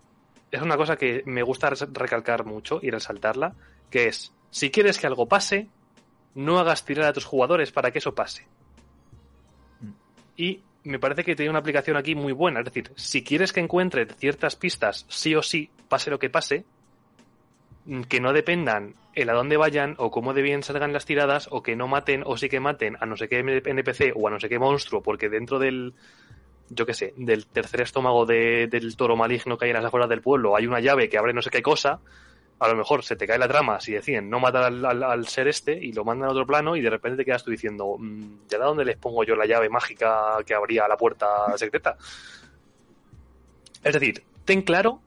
es 0.50 0.62
una 0.62 0.76
cosa 0.76 0.96
que 0.96 1.24
me 1.26 1.42
gusta 1.42 1.70
recalcar 1.92 2.44
mucho 2.44 2.78
y 2.80 2.90
resaltarla, 2.90 3.54
que 3.90 4.06
es, 4.06 4.32
si 4.50 4.70
quieres 4.70 4.98
que 4.98 5.08
algo 5.08 5.26
pase, 5.26 5.68
no 6.36 6.60
hagas 6.60 6.84
tirar 6.84 7.06
a 7.06 7.12
tus 7.12 7.24
jugadores 7.24 7.72
para 7.72 7.90
que 7.90 7.98
eso 7.98 8.14
pase. 8.14 8.46
Y 10.36 10.62
me 10.84 11.00
parece 11.00 11.24
que 11.24 11.34
tiene 11.34 11.50
una 11.50 11.58
aplicación 11.58 11.96
aquí 11.96 12.14
muy 12.14 12.32
buena. 12.32 12.60
Es 12.60 12.66
decir, 12.66 12.92
si 12.94 13.24
quieres 13.24 13.52
que 13.52 13.60
encuentre 13.60 14.06
ciertas 14.06 14.54
pistas, 14.54 15.06
sí 15.08 15.34
o 15.34 15.42
sí, 15.42 15.70
pase 15.88 16.10
lo 16.10 16.20
que 16.20 16.30
pase, 16.30 16.64
mm, 17.86 18.02
que 18.02 18.20
no 18.20 18.32
dependan 18.32 18.94
el 19.14 19.30
a 19.30 19.32
dónde 19.34 19.56
vayan 19.56 19.94
o 19.98 20.10
cómo 20.10 20.34
de 20.34 20.42
bien 20.42 20.62
salgan 20.62 20.92
las 20.92 21.04
tiradas 21.06 21.48
o 21.50 21.62
que 21.62 21.76
no 21.76 21.86
maten 21.88 22.22
o 22.26 22.36
sí 22.36 22.48
que 22.48 22.60
maten 22.60 22.96
a 23.00 23.06
no 23.06 23.16
sé 23.16 23.28
qué 23.28 23.38
NPC 23.40 24.12
o 24.14 24.28
a 24.28 24.30
no 24.30 24.40
sé 24.40 24.48
qué 24.48 24.58
monstruo, 24.58 25.02
porque 25.02 25.28
dentro 25.28 25.58
del, 25.58 25.94
yo 26.70 26.86
qué 26.86 26.94
sé, 26.94 27.14
del 27.16 27.46
tercer 27.46 27.82
estómago 27.82 28.26
de- 28.26 28.66
del 28.68 28.96
toro 28.96 29.16
maligno 29.16 29.56
que 29.58 29.66
hay 29.66 29.70
en 29.70 29.76
las 29.76 29.84
afueras 29.84 30.08
del 30.08 30.20
pueblo 30.22 30.56
hay 30.56 30.66
una 30.66 30.80
llave 30.80 31.08
que 31.08 31.18
abre 31.18 31.32
no 31.32 31.42
sé 31.42 31.50
qué 31.50 31.62
cosa, 31.62 32.00
a 32.58 32.68
lo 32.68 32.76
mejor 32.76 33.02
se 33.04 33.16
te 33.16 33.26
cae 33.26 33.38
la 33.38 33.48
trama 33.48 33.80
si 33.80 33.92
deciden 33.92 34.30
no 34.30 34.38
matar 34.40 34.64
al, 34.72 35.26
ser 35.26 35.48
este 35.48 35.72
y 35.74 35.92
lo 35.92 36.04
mandan 36.04 36.28
a 36.28 36.32
otro 36.32 36.46
plano 36.46 36.76
y 36.76 36.80
de 36.80 36.90
repente 36.90 37.18
te 37.18 37.24
quedas 37.24 37.42
tú 37.44 37.50
diciendo, 37.50 37.96
"Mm, 37.98 38.46
¿ya 38.48 38.58
de 38.58 38.64
dónde 38.64 38.84
les 38.84 38.96
pongo 38.96 39.24
yo 39.24 39.34
la 39.36 39.44
llave 39.46 39.68
mágica 39.68 40.36
que 40.46 40.54
abría 40.54 40.86
la 40.88 40.96
puerta 40.96 41.26
secreta? 41.56 41.96
Es 43.82 43.92
decir, 43.92 44.22
ten 44.44 44.62
claro 44.62 45.00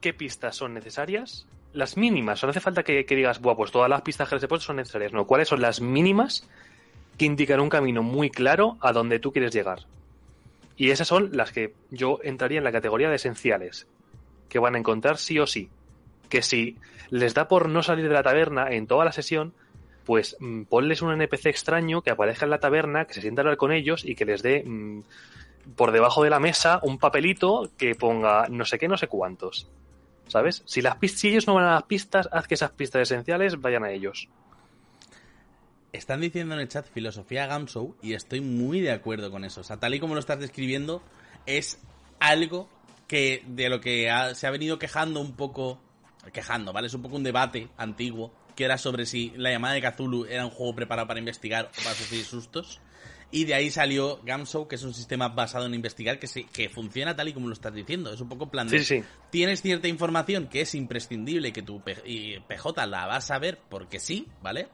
qué 0.00 0.12
pistas 0.12 0.56
son 0.56 0.74
necesarias, 0.74 1.46
las 1.72 1.96
mínimas, 1.96 2.42
no 2.42 2.50
hace 2.50 2.60
falta 2.60 2.82
que, 2.82 3.04
digas, 3.04 3.40
Buah, 3.40 3.56
pues 3.56 3.70
todas 3.70 3.88
las 3.88 4.02
pistas 4.02 4.28
que 4.28 4.36
les 4.36 4.44
he 4.44 4.48
puesto 4.48 4.66
son 4.66 4.76
necesarias, 4.76 5.12
no, 5.12 5.26
cuáles 5.26 5.48
son 5.48 5.60
las 5.60 5.80
mínimas 5.80 6.48
que 7.16 7.24
indican 7.24 7.60
un 7.60 7.68
camino 7.68 8.02
muy 8.02 8.30
claro 8.30 8.76
a 8.80 8.92
donde 8.92 9.18
tú 9.18 9.32
quieres 9.32 9.52
llegar. 9.52 9.80
Y 10.76 10.90
esas 10.90 11.08
son 11.08 11.30
las 11.32 11.52
que 11.52 11.74
yo 11.90 12.18
entraría 12.22 12.58
en 12.58 12.64
la 12.64 12.72
categoría 12.72 13.08
de 13.08 13.16
esenciales, 13.16 13.86
que 14.48 14.58
van 14.58 14.74
a 14.74 14.78
encontrar 14.78 15.18
sí 15.18 15.38
o 15.38 15.46
sí. 15.46 15.68
Que 16.28 16.42
si 16.42 16.78
les 17.10 17.34
da 17.34 17.48
por 17.48 17.68
no 17.68 17.82
salir 17.82 18.08
de 18.08 18.14
la 18.14 18.22
taberna 18.22 18.70
en 18.70 18.86
toda 18.86 19.04
la 19.04 19.12
sesión, 19.12 19.52
pues 20.04 20.36
mm, 20.40 20.62
ponles 20.62 21.02
un 21.02 21.12
NPC 21.12 21.46
extraño 21.46 22.02
que 22.02 22.10
aparezca 22.10 22.44
en 22.46 22.50
la 22.50 22.58
taberna, 22.58 23.04
que 23.04 23.14
se 23.14 23.20
sienta 23.20 23.40
a 23.40 23.42
hablar 23.42 23.56
con 23.58 23.72
ellos 23.72 24.04
y 24.04 24.14
que 24.14 24.24
les 24.24 24.42
dé 24.42 24.64
mm, 24.64 25.02
por 25.76 25.92
debajo 25.92 26.24
de 26.24 26.30
la 26.30 26.40
mesa 26.40 26.80
un 26.82 26.98
papelito 26.98 27.70
que 27.78 27.94
ponga 27.94 28.48
no 28.48 28.64
sé 28.64 28.78
qué, 28.78 28.88
no 28.88 28.96
sé 28.96 29.06
cuántos. 29.06 29.68
¿Sabes? 30.28 30.62
Si, 30.66 30.80
ellos 31.28 31.46
no 31.46 31.54
van 31.54 31.64
a 31.64 31.74
las 31.74 31.82
pistas, 31.84 32.28
haz 32.32 32.46
que 32.46 32.54
esas 32.54 32.70
pistas 32.70 33.02
esenciales 33.02 33.60
vayan 33.60 33.84
a 33.84 33.90
ellos. 33.90 34.28
Están 35.92 36.20
diciendo 36.20 36.54
en 36.54 36.60
el 36.60 36.68
chat 36.68 36.86
filosofía 36.86 37.46
Gamshow 37.46 37.96
y 38.00 38.14
estoy 38.14 38.40
muy 38.40 38.80
de 38.80 38.92
acuerdo 38.92 39.30
con 39.30 39.44
eso. 39.44 39.60
O 39.60 39.64
sea, 39.64 39.78
tal 39.78 39.94
y 39.94 40.00
como 40.00 40.14
lo 40.14 40.20
estás 40.20 40.40
describiendo, 40.40 41.02
es 41.44 41.78
algo 42.18 42.68
que 43.08 43.44
de 43.46 43.68
lo 43.68 43.80
que 43.80 44.10
se 44.34 44.46
ha 44.46 44.50
venido 44.50 44.78
quejando 44.78 45.20
un 45.20 45.36
poco. 45.36 45.80
Quejando, 46.32 46.72
¿vale? 46.72 46.86
Es 46.86 46.94
un 46.94 47.02
poco 47.02 47.16
un 47.16 47.24
debate 47.24 47.68
antiguo 47.76 48.32
que 48.54 48.64
era 48.64 48.78
sobre 48.78 49.06
si 49.06 49.32
la 49.36 49.50
llamada 49.50 49.74
de 49.74 49.82
Cthulhu 49.82 50.26
era 50.26 50.44
un 50.44 50.50
juego 50.50 50.74
preparado 50.74 51.08
para 51.08 51.18
investigar 51.18 51.70
o 51.78 51.82
para 51.82 51.96
sufrir 51.96 52.24
sustos. 52.24 52.80
Y 53.32 53.44
de 53.44 53.54
ahí 53.54 53.70
salió 53.70 54.20
Gamshow, 54.24 54.68
que 54.68 54.76
es 54.76 54.82
un 54.82 54.92
sistema 54.92 55.28
basado 55.28 55.66
en 55.66 55.74
investigar 55.74 56.18
que, 56.18 56.28
que 56.52 56.68
funciona 56.68 57.16
tal 57.16 57.28
y 57.28 57.32
como 57.32 57.48
lo 57.48 57.54
estás 57.54 57.74
diciendo. 57.74 58.12
Es 58.12 58.20
un 58.20 58.28
poco 58.28 58.50
plan 58.50 58.68
de... 58.68 58.78
Sí, 58.78 59.00
sí. 59.00 59.04
Tienes 59.30 59.62
cierta 59.62 59.88
información 59.88 60.48
que 60.48 60.60
es 60.60 60.74
imprescindible 60.74 61.52
que 61.52 61.62
tu 61.62 61.82
PJ 61.82 62.86
la 62.86 63.06
vas 63.06 63.30
a 63.30 63.38
ver 63.38 63.58
porque 63.70 63.98
sí, 63.98 64.28
¿vale? 64.42 64.68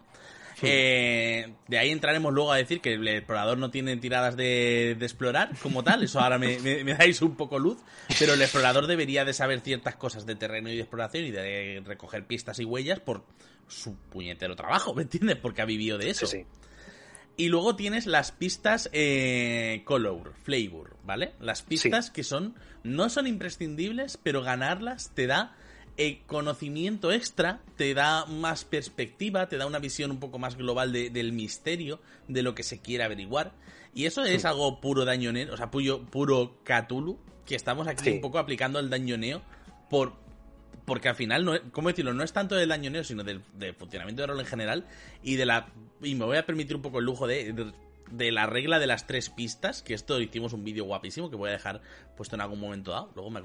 Eh, 0.62 1.54
de 1.68 1.78
ahí 1.78 1.90
entraremos 1.90 2.32
luego 2.32 2.52
a 2.52 2.56
decir 2.56 2.80
que 2.80 2.94
el 2.94 3.06
explorador 3.06 3.58
no 3.58 3.70
tiene 3.70 3.96
tiradas 3.96 4.36
de, 4.36 4.92
explorar 4.92 5.50
como 5.62 5.84
tal, 5.84 6.02
eso 6.02 6.20
ahora 6.20 6.38
me, 6.38 6.58
dais 6.58 7.22
un 7.22 7.36
poco 7.36 7.58
luz, 7.58 7.78
pero 8.18 8.34
el 8.34 8.42
explorador 8.42 8.86
debería 8.86 9.24
de 9.24 9.32
saber 9.32 9.60
ciertas 9.60 9.96
cosas 9.96 10.26
de 10.26 10.34
terreno 10.34 10.68
y 10.70 10.74
de 10.74 10.80
exploración 10.80 11.24
y 11.24 11.30
de 11.30 11.82
recoger 11.84 12.26
pistas 12.26 12.58
y 12.58 12.64
huellas 12.64 13.00
por 13.00 13.24
su 13.68 13.96
puñetero 13.96 14.56
trabajo, 14.56 14.94
¿me 14.94 15.02
entiendes? 15.02 15.36
Porque 15.36 15.62
ha 15.62 15.66
vivido 15.66 15.98
de 15.98 16.10
eso. 16.10 16.26
Sí, 16.26 16.44
Y 17.38 17.48
luego 17.48 17.76
tienes 17.76 18.06
las 18.06 18.32
pistas 18.32 18.90
eh, 18.92 19.82
color, 19.84 20.34
flavor, 20.42 20.96
¿vale? 21.04 21.34
Las 21.40 21.62
pistas 21.62 22.10
que 22.10 22.24
son, 22.24 22.56
no 22.82 23.08
son 23.08 23.26
imprescindibles, 23.28 24.18
pero 24.20 24.42
ganarlas 24.42 25.12
te 25.14 25.28
da 25.28 25.56
el 25.98 26.20
conocimiento 26.26 27.12
extra 27.12 27.60
te 27.76 27.92
da 27.92 28.24
más 28.26 28.64
perspectiva, 28.64 29.48
te 29.48 29.56
da 29.56 29.66
una 29.66 29.78
visión 29.80 30.10
un 30.10 30.20
poco 30.20 30.38
más 30.38 30.56
global 30.56 30.92
del 30.92 31.32
misterio, 31.32 32.00
de 32.28 32.42
lo 32.42 32.54
que 32.54 32.62
se 32.62 32.80
quiere 32.80 33.04
averiguar. 33.04 33.52
Y 33.94 34.06
eso 34.06 34.24
es 34.24 34.44
algo 34.44 34.80
puro 34.80 35.04
dañonero, 35.04 35.54
o 35.54 35.56
sea, 35.56 35.70
puro, 35.70 36.06
puro 36.06 36.58
Cthulhu, 36.64 37.18
que 37.44 37.56
estamos 37.56 37.88
aquí 37.88 38.10
un 38.10 38.20
poco 38.20 38.38
aplicando 38.38 38.78
el 38.78 38.90
dañoneo 38.90 39.42
por, 39.90 40.14
porque 40.88 41.10
al 41.10 41.14
final, 41.14 41.44
no, 41.44 41.52
¿cómo 41.70 41.88
decirlo? 41.88 42.14
No 42.14 42.24
es 42.24 42.32
tanto 42.32 42.54
del 42.56 42.70
dañoneo, 42.70 43.04
sino 43.04 43.22
del, 43.22 43.42
funcionamiento 43.78 44.22
de 44.22 44.26
rol 44.26 44.40
en 44.40 44.46
general 44.46 44.86
y 45.22 45.36
de 45.36 45.44
la... 45.46 45.68
Y 46.02 46.14
me 46.14 46.24
voy 46.24 46.38
a 46.38 46.46
permitir 46.46 46.74
un 46.74 46.82
poco 46.82 46.98
el 46.98 47.04
lujo 47.04 47.26
de, 47.26 47.72
de 48.10 48.32
la 48.32 48.46
regla 48.46 48.78
de 48.78 48.86
las 48.86 49.06
tres 49.06 49.28
pistas, 49.28 49.82
que 49.82 49.92
esto 49.92 50.18
hicimos 50.20 50.54
un 50.54 50.64
vídeo 50.64 50.84
guapísimo 50.84 51.28
que 51.28 51.36
voy 51.36 51.50
a 51.50 51.52
dejar 51.52 51.82
puesto 52.16 52.36
en 52.36 52.40
algún 52.40 52.58
momento 52.58 52.90
dado. 52.90 53.12
Luego 53.14 53.30
me, 53.30 53.42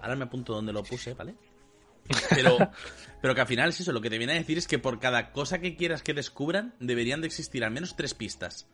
ahora 0.00 0.16
me 0.16 0.24
apunto 0.24 0.54
donde 0.54 0.72
lo 0.72 0.82
puse, 0.82 1.12
¿vale? 1.12 1.34
Pero, 2.30 2.56
pero 3.20 3.34
que 3.34 3.40
al 3.42 3.46
final 3.46 3.68
es 3.68 3.80
eso, 3.80 3.92
lo 3.92 4.00
que 4.00 4.08
te 4.08 4.16
viene 4.16 4.32
a 4.32 4.36
decir 4.36 4.56
es 4.56 4.66
que 4.66 4.78
por 4.78 4.98
cada 4.98 5.30
cosa 5.32 5.58
que 5.58 5.76
quieras 5.76 6.02
que 6.02 6.14
descubran, 6.14 6.74
deberían 6.80 7.20
de 7.20 7.26
existir 7.26 7.64
al 7.64 7.70
menos 7.70 7.96
tres 7.96 8.14
pistas. 8.14 8.66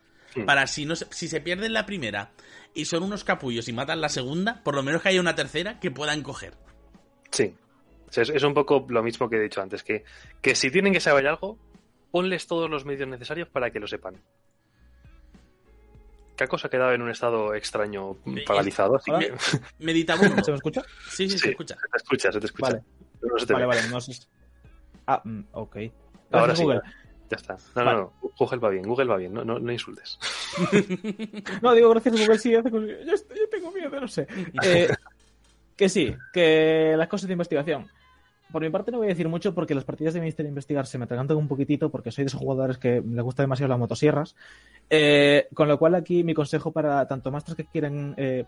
Para 0.45 0.67
si, 0.67 0.85
no, 0.85 0.95
si 0.95 1.29
se 1.29 1.39
pierden 1.39 1.71
la 1.71 1.85
primera 1.85 2.31
y 2.73 2.85
son 2.85 3.03
unos 3.03 3.23
capullos 3.23 3.69
y 3.69 3.73
matan 3.73 4.01
la 4.01 4.09
segunda, 4.09 4.61
por 4.63 4.75
lo 4.75 4.83
menos 4.83 5.01
que 5.01 5.09
haya 5.09 5.21
una 5.21 5.35
tercera 5.35 5.79
que 5.79 5.91
puedan 5.91 6.23
coger. 6.23 6.57
Sí. 7.31 7.53
Es, 8.11 8.43
un 8.43 8.53
poco 8.53 8.85
lo 8.89 9.03
mismo 9.03 9.29
que 9.29 9.37
he 9.37 9.41
dicho 9.41 9.61
antes, 9.61 9.83
que, 9.83 10.03
que 10.41 10.55
si 10.55 10.71
tienen 10.71 10.93
que 10.93 10.99
saber 10.99 11.27
algo, 11.27 11.57
ponles 12.11 12.47
todos 12.47 12.69
los 12.69 12.85
medios 12.85 13.09
necesarios 13.09 13.47
para 13.49 13.71
que 13.71 13.79
lo 13.79 13.87
sepan. 13.87 14.21
¿Qué 16.37 16.47
cosa 16.47 16.67
ha 16.67 16.69
quedado 16.71 16.91
en 16.91 17.01
un 17.01 17.09
estado 17.09 17.53
extraño, 17.53 18.17
paralizado. 18.45 18.97
Así 18.97 19.11
que... 19.19 19.33
Meditamos. 19.79 20.27
¿Se 20.43 20.51
me 20.51 20.57
escucha? 20.57 20.81
Sí, 21.09 21.29
sí, 21.29 21.37
se 21.37 21.49
escucha. 21.51 21.75
Se 21.75 21.87
te 21.89 21.97
escucha, 21.97 22.31
se 22.31 22.39
te 22.39 22.45
escucha. 22.45 22.69
Vale 22.71 22.83
vale, 23.49 23.65
vale, 23.65 23.89
no 23.89 24.01
sé. 24.01 24.13
Ah, 25.07 25.21
mm, 25.23 25.41
ok. 25.51 25.77
Ahora 26.31 26.55
sí. 26.55 26.63
Google. 26.63 26.81
Ya 27.29 27.37
está. 27.37 27.57
No, 27.75 27.83
no, 27.83 27.93
no. 27.93 28.13
Google 28.37 28.59
va 28.59 28.69
bien, 28.69 28.83
Google 28.83 29.05
va 29.05 29.17
bien, 29.17 29.33
no, 29.33 29.43
no, 29.43 29.57
no 29.57 29.71
insultes. 29.71 30.19
no, 31.61 31.73
digo, 31.73 31.89
gracias 31.89 32.15
a 32.15 32.19
Google 32.19 32.37
sí 32.37 32.53
hace 32.53 32.69
Yo, 32.69 32.79
yo 32.79 33.49
tengo 33.49 33.71
miedo, 33.71 33.99
no 33.99 34.07
sé. 34.07 34.27
Eh, 34.63 34.89
que 35.75 35.89
sí, 35.89 36.15
que 36.33 36.95
las 36.97 37.07
cosas 37.07 37.27
de 37.27 37.33
investigación. 37.33 37.87
Por 38.51 38.61
mi 38.61 38.69
parte 38.69 38.91
no 38.91 38.99
voy 38.99 39.07
a 39.07 39.09
decir 39.09 39.27
mucho 39.27 39.53
porque 39.53 39.75
las 39.75 39.83
partidas 39.83 40.13
de 40.13 40.19
Ministerio 40.19 40.47
de 40.47 40.51
Investigar 40.51 40.85
se 40.85 40.97
me 40.97 41.05
atragantan 41.05 41.37
un 41.37 41.47
poquitito 41.47 41.89
porque 41.89 42.11
soy 42.11 42.23
de 42.23 42.27
esos 42.27 42.39
jugadores 42.39 42.77
que 42.77 43.01
les 43.01 43.23
gusta 43.23 43.43
demasiado 43.43 43.69
las 43.69 43.79
motosierras. 43.79 44.35
Eh, 44.89 45.47
con 45.53 45.67
lo 45.67 45.77
cual 45.77 45.95
aquí 45.95 46.23
mi 46.23 46.33
consejo 46.33 46.71
para 46.71 47.07
tanto 47.07 47.31
masters 47.31 47.57
que 47.57 47.65
quieren 47.65 48.13
eh, 48.17 48.45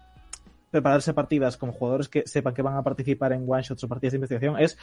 prepararse 0.71 1.13
partidas 1.13 1.57
como 1.57 1.73
jugadores 1.73 2.07
que 2.09 2.27
sepan 2.27 2.53
que 2.53 2.61
van 2.61 2.75
a 2.75 2.83
participar 2.83 3.33
en 3.33 3.45
one 3.47 3.63
shots 3.63 3.83
o 3.83 3.87
partidas 3.87 4.13
de 4.13 4.17
investigación 4.17 4.59
es 4.59 4.77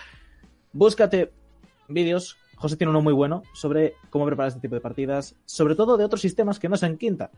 búscate 0.72 1.32
vídeos. 1.88 2.36
José 2.56 2.76
tiene 2.76 2.90
uno 2.90 3.02
muy 3.02 3.12
bueno 3.12 3.42
sobre 3.52 3.94
cómo 4.10 4.26
preparar 4.26 4.48
este 4.48 4.60
tipo 4.60 4.74
de 4.74 4.80
partidas, 4.80 5.36
sobre 5.44 5.74
todo 5.74 5.96
de 5.96 6.04
otros 6.04 6.20
sistemas 6.20 6.58
que 6.58 6.68
no 6.68 6.76
sean 6.76 6.96
quinta. 6.96 7.30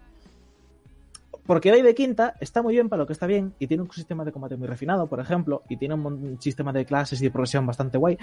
Porque 1.46 1.70
de 1.70 1.94
quinta 1.94 2.34
está 2.40 2.62
muy 2.62 2.74
bien 2.74 2.88
para 2.88 3.02
lo 3.02 3.06
que 3.06 3.12
está 3.12 3.26
bien 3.26 3.54
y 3.58 3.66
tiene 3.66 3.84
un 3.84 3.90
sistema 3.92 4.24
de 4.24 4.32
combate 4.32 4.56
muy 4.56 4.66
refinado, 4.66 5.06
por 5.06 5.20
ejemplo, 5.20 5.62
y 5.68 5.76
tiene 5.76 5.94
un 5.94 6.40
sistema 6.40 6.72
de 6.72 6.84
clases 6.84 7.20
y 7.20 7.24
de 7.24 7.30
progresión 7.30 7.66
bastante 7.66 7.98
guay. 7.98 8.18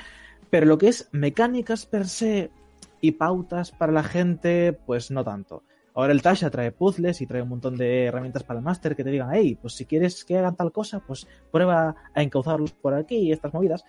Pero 0.50 0.66
lo 0.66 0.78
que 0.78 0.90
es 0.90 1.08
mecánicas 1.12 1.86
per 1.86 2.08
se 2.08 2.52
y 3.00 3.12
pautas 3.12 3.72
para 3.72 3.92
la 3.92 4.04
gente, 4.04 4.74
pues 4.74 5.12
no 5.12 5.24
tanto. 5.24 5.64
Ahora 5.96 6.12
el 6.12 6.22
Tasha 6.22 6.50
trae 6.50 6.72
puzzles 6.72 7.22
y 7.22 7.28
trae 7.28 7.42
un 7.42 7.50
montón 7.50 7.78
de 7.78 8.06
herramientas 8.06 8.44
para 8.44 8.60
el 8.60 8.66
máster 8.66 8.96
que 8.96 9.04
te 9.04 9.12
digan, 9.12 9.30
hey, 9.32 9.58
pues 9.62 9.74
si 9.76 9.86
quieres 9.86 10.26
que 10.26 10.38
hagan 10.38 10.56
tal 10.56 10.72
cosa, 10.72 11.00
pues 11.00 11.28
prueba 11.52 11.96
a 12.14 12.24
encauzarlos 12.24 12.72
por 12.72 12.94
aquí 12.94 13.18
y 13.18 13.32
estas 13.32 13.54
movidas. 13.54 13.86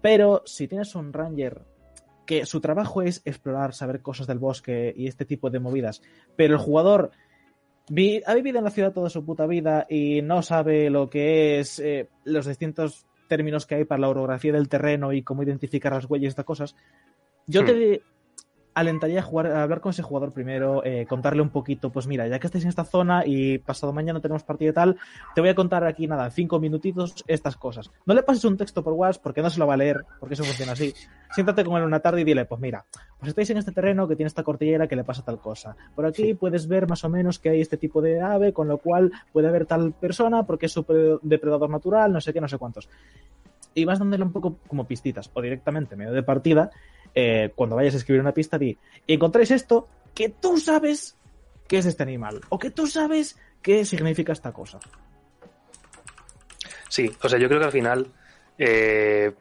Pero 0.00 0.42
si 0.46 0.66
tienes 0.66 0.94
un 0.94 1.12
ranger 1.12 1.62
que 2.24 2.46
su 2.46 2.60
trabajo 2.60 3.02
es 3.02 3.20
explorar, 3.24 3.74
saber 3.74 4.00
cosas 4.00 4.26
del 4.26 4.38
bosque 4.38 4.94
y 4.96 5.06
este 5.06 5.24
tipo 5.24 5.50
de 5.50 5.60
movidas, 5.60 6.02
pero 6.36 6.54
el 6.54 6.60
jugador 6.60 7.10
ha 7.88 8.34
vivido 8.34 8.58
en 8.58 8.64
la 8.64 8.70
ciudad 8.70 8.92
toda 8.92 9.10
su 9.10 9.24
puta 9.24 9.46
vida 9.46 9.86
y 9.88 10.22
no 10.22 10.42
sabe 10.42 10.90
lo 10.90 11.08
que 11.08 11.60
es 11.60 11.78
eh, 11.78 12.08
los 12.24 12.46
distintos 12.46 13.06
términos 13.28 13.66
que 13.66 13.76
hay 13.76 13.84
para 13.84 14.00
la 14.00 14.08
orografía 14.08 14.52
del 14.52 14.68
terreno 14.68 15.12
y 15.12 15.22
cómo 15.22 15.42
identificar 15.42 15.92
las 15.92 16.08
huellas 16.08 16.24
y 16.24 16.28
estas 16.28 16.44
cosas, 16.44 16.76
yo 17.46 17.62
hmm. 17.62 17.66
te 17.66 18.02
alentaría 18.76 19.20
a, 19.20 19.22
jugar, 19.22 19.46
a 19.46 19.62
hablar 19.62 19.80
con 19.80 19.90
ese 19.90 20.02
jugador 20.02 20.32
primero, 20.32 20.84
eh, 20.84 21.06
contarle 21.08 21.40
un 21.40 21.48
poquito, 21.48 21.90
pues 21.90 22.06
mira, 22.06 22.28
ya 22.28 22.38
que 22.38 22.46
estáis 22.46 22.64
en 22.64 22.68
esta 22.68 22.84
zona 22.84 23.22
y 23.24 23.56
pasado 23.56 23.90
mañana 23.94 24.20
tenemos 24.20 24.42
partido 24.42 24.70
y 24.70 24.74
tal, 24.74 24.98
te 25.34 25.40
voy 25.40 25.48
a 25.48 25.54
contar 25.54 25.82
aquí, 25.84 26.06
nada, 26.06 26.28
cinco 26.28 26.60
minutitos 26.60 27.24
estas 27.26 27.56
cosas. 27.56 27.90
No 28.04 28.12
le 28.12 28.22
pases 28.22 28.44
un 28.44 28.58
texto 28.58 28.84
por 28.84 28.92
WhatsApp 28.92 29.22
porque 29.22 29.40
no 29.40 29.48
se 29.48 29.58
lo 29.58 29.66
va 29.66 29.74
a 29.74 29.78
leer, 29.78 30.04
porque 30.20 30.34
eso 30.34 30.44
funciona 30.44 30.72
así. 30.72 30.92
Siéntate 31.34 31.64
con 31.64 31.78
él 31.78 31.84
una 31.84 32.00
tarde 32.00 32.20
y 32.20 32.24
dile, 32.24 32.44
pues 32.44 32.60
mira, 32.60 32.84
pues 33.18 33.30
estáis 33.30 33.48
en 33.48 33.56
este 33.56 33.72
terreno 33.72 34.06
que 34.06 34.14
tiene 34.14 34.28
esta 34.28 34.42
cordillera 34.42 34.86
que 34.86 34.94
le 34.94 35.04
pasa 35.04 35.24
tal 35.24 35.38
cosa. 35.38 35.74
Por 35.94 36.04
aquí 36.04 36.34
puedes 36.34 36.68
ver 36.68 36.86
más 36.86 37.02
o 37.02 37.08
menos 37.08 37.38
que 37.38 37.48
hay 37.48 37.62
este 37.62 37.78
tipo 37.78 38.02
de 38.02 38.20
ave, 38.20 38.52
con 38.52 38.68
lo 38.68 38.76
cual 38.76 39.10
puede 39.32 39.48
haber 39.48 39.64
tal 39.64 39.94
persona 39.94 40.42
porque 40.42 40.66
es 40.66 40.72
su 40.72 40.84
depredador 41.22 41.70
natural, 41.70 42.12
no 42.12 42.20
sé 42.20 42.34
qué, 42.34 42.42
no 42.42 42.48
sé 42.48 42.58
cuántos. 42.58 42.90
Y 43.76 43.84
vas 43.84 43.98
dándole 44.00 44.24
un 44.24 44.32
poco 44.32 44.58
como 44.66 44.88
pistitas, 44.88 45.30
o 45.34 45.42
directamente 45.42 45.96
medio 45.96 46.12
de 46.12 46.22
partida, 46.22 46.70
eh, 47.14 47.52
cuando 47.54 47.76
vayas 47.76 47.94
a 47.94 47.98
escribir 47.98 48.22
una 48.22 48.32
pista, 48.32 48.58
di, 48.58 48.76
encontráis 49.06 49.50
esto 49.50 49.86
que 50.14 50.30
tú 50.30 50.56
sabes 50.56 51.18
que 51.68 51.76
es 51.78 51.86
este 51.86 52.02
animal, 52.02 52.40
o 52.48 52.58
que 52.58 52.70
tú 52.70 52.86
sabes 52.86 53.38
qué 53.60 53.84
significa 53.84 54.32
esta 54.32 54.52
cosa. 54.52 54.80
Sí, 56.88 57.12
o 57.22 57.28
sea, 57.28 57.38
yo 57.38 57.48
creo 57.48 57.60
que 57.60 57.66
al 57.66 57.72
final 57.72 58.06
eh, 58.56 59.34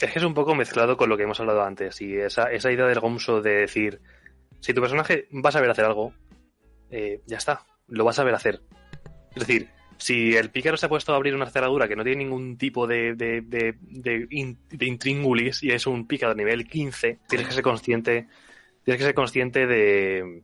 es 0.00 0.12
que 0.12 0.18
es 0.18 0.24
un 0.24 0.34
poco 0.34 0.54
mezclado 0.54 0.96
con 0.96 1.08
lo 1.08 1.16
que 1.16 1.24
hemos 1.24 1.40
hablado 1.40 1.64
antes, 1.64 2.00
y 2.00 2.16
esa, 2.16 2.52
esa 2.52 2.70
idea 2.70 2.86
del 2.86 3.00
gomso 3.00 3.42
de 3.42 3.56
decir, 3.56 4.00
si 4.60 4.72
tu 4.72 4.80
personaje 4.80 5.26
va 5.44 5.48
a 5.48 5.52
saber 5.52 5.70
hacer 5.70 5.86
algo, 5.86 6.14
eh, 6.88 7.20
ya 7.26 7.38
está, 7.38 7.66
lo 7.88 8.04
va 8.04 8.12
a 8.12 8.14
saber 8.14 8.34
hacer. 8.34 8.62
Es 9.34 9.46
decir, 9.46 9.68
si 10.02 10.36
el 10.36 10.50
pícaro 10.50 10.76
se 10.76 10.86
ha 10.86 10.88
puesto 10.88 11.12
a 11.12 11.16
abrir 11.16 11.32
una 11.32 11.48
cerradura 11.48 11.86
que 11.86 11.94
no 11.94 12.02
tiene 12.02 12.24
ningún 12.24 12.58
tipo 12.58 12.88
de, 12.88 13.14
de, 13.14 13.40
de, 13.40 14.26
intríngulis 14.80 15.62
y 15.62 15.70
es 15.70 15.86
un 15.86 16.08
pícaro 16.08 16.34
de 16.34 16.42
nivel 16.42 16.66
15, 16.66 17.20
tienes 17.28 17.46
que 17.46 17.54
ser 17.54 17.62
consciente, 17.62 18.26
tienes 18.82 18.98
que 18.98 19.04
ser 19.04 19.14
consciente 19.14 19.68
de, 19.68 20.42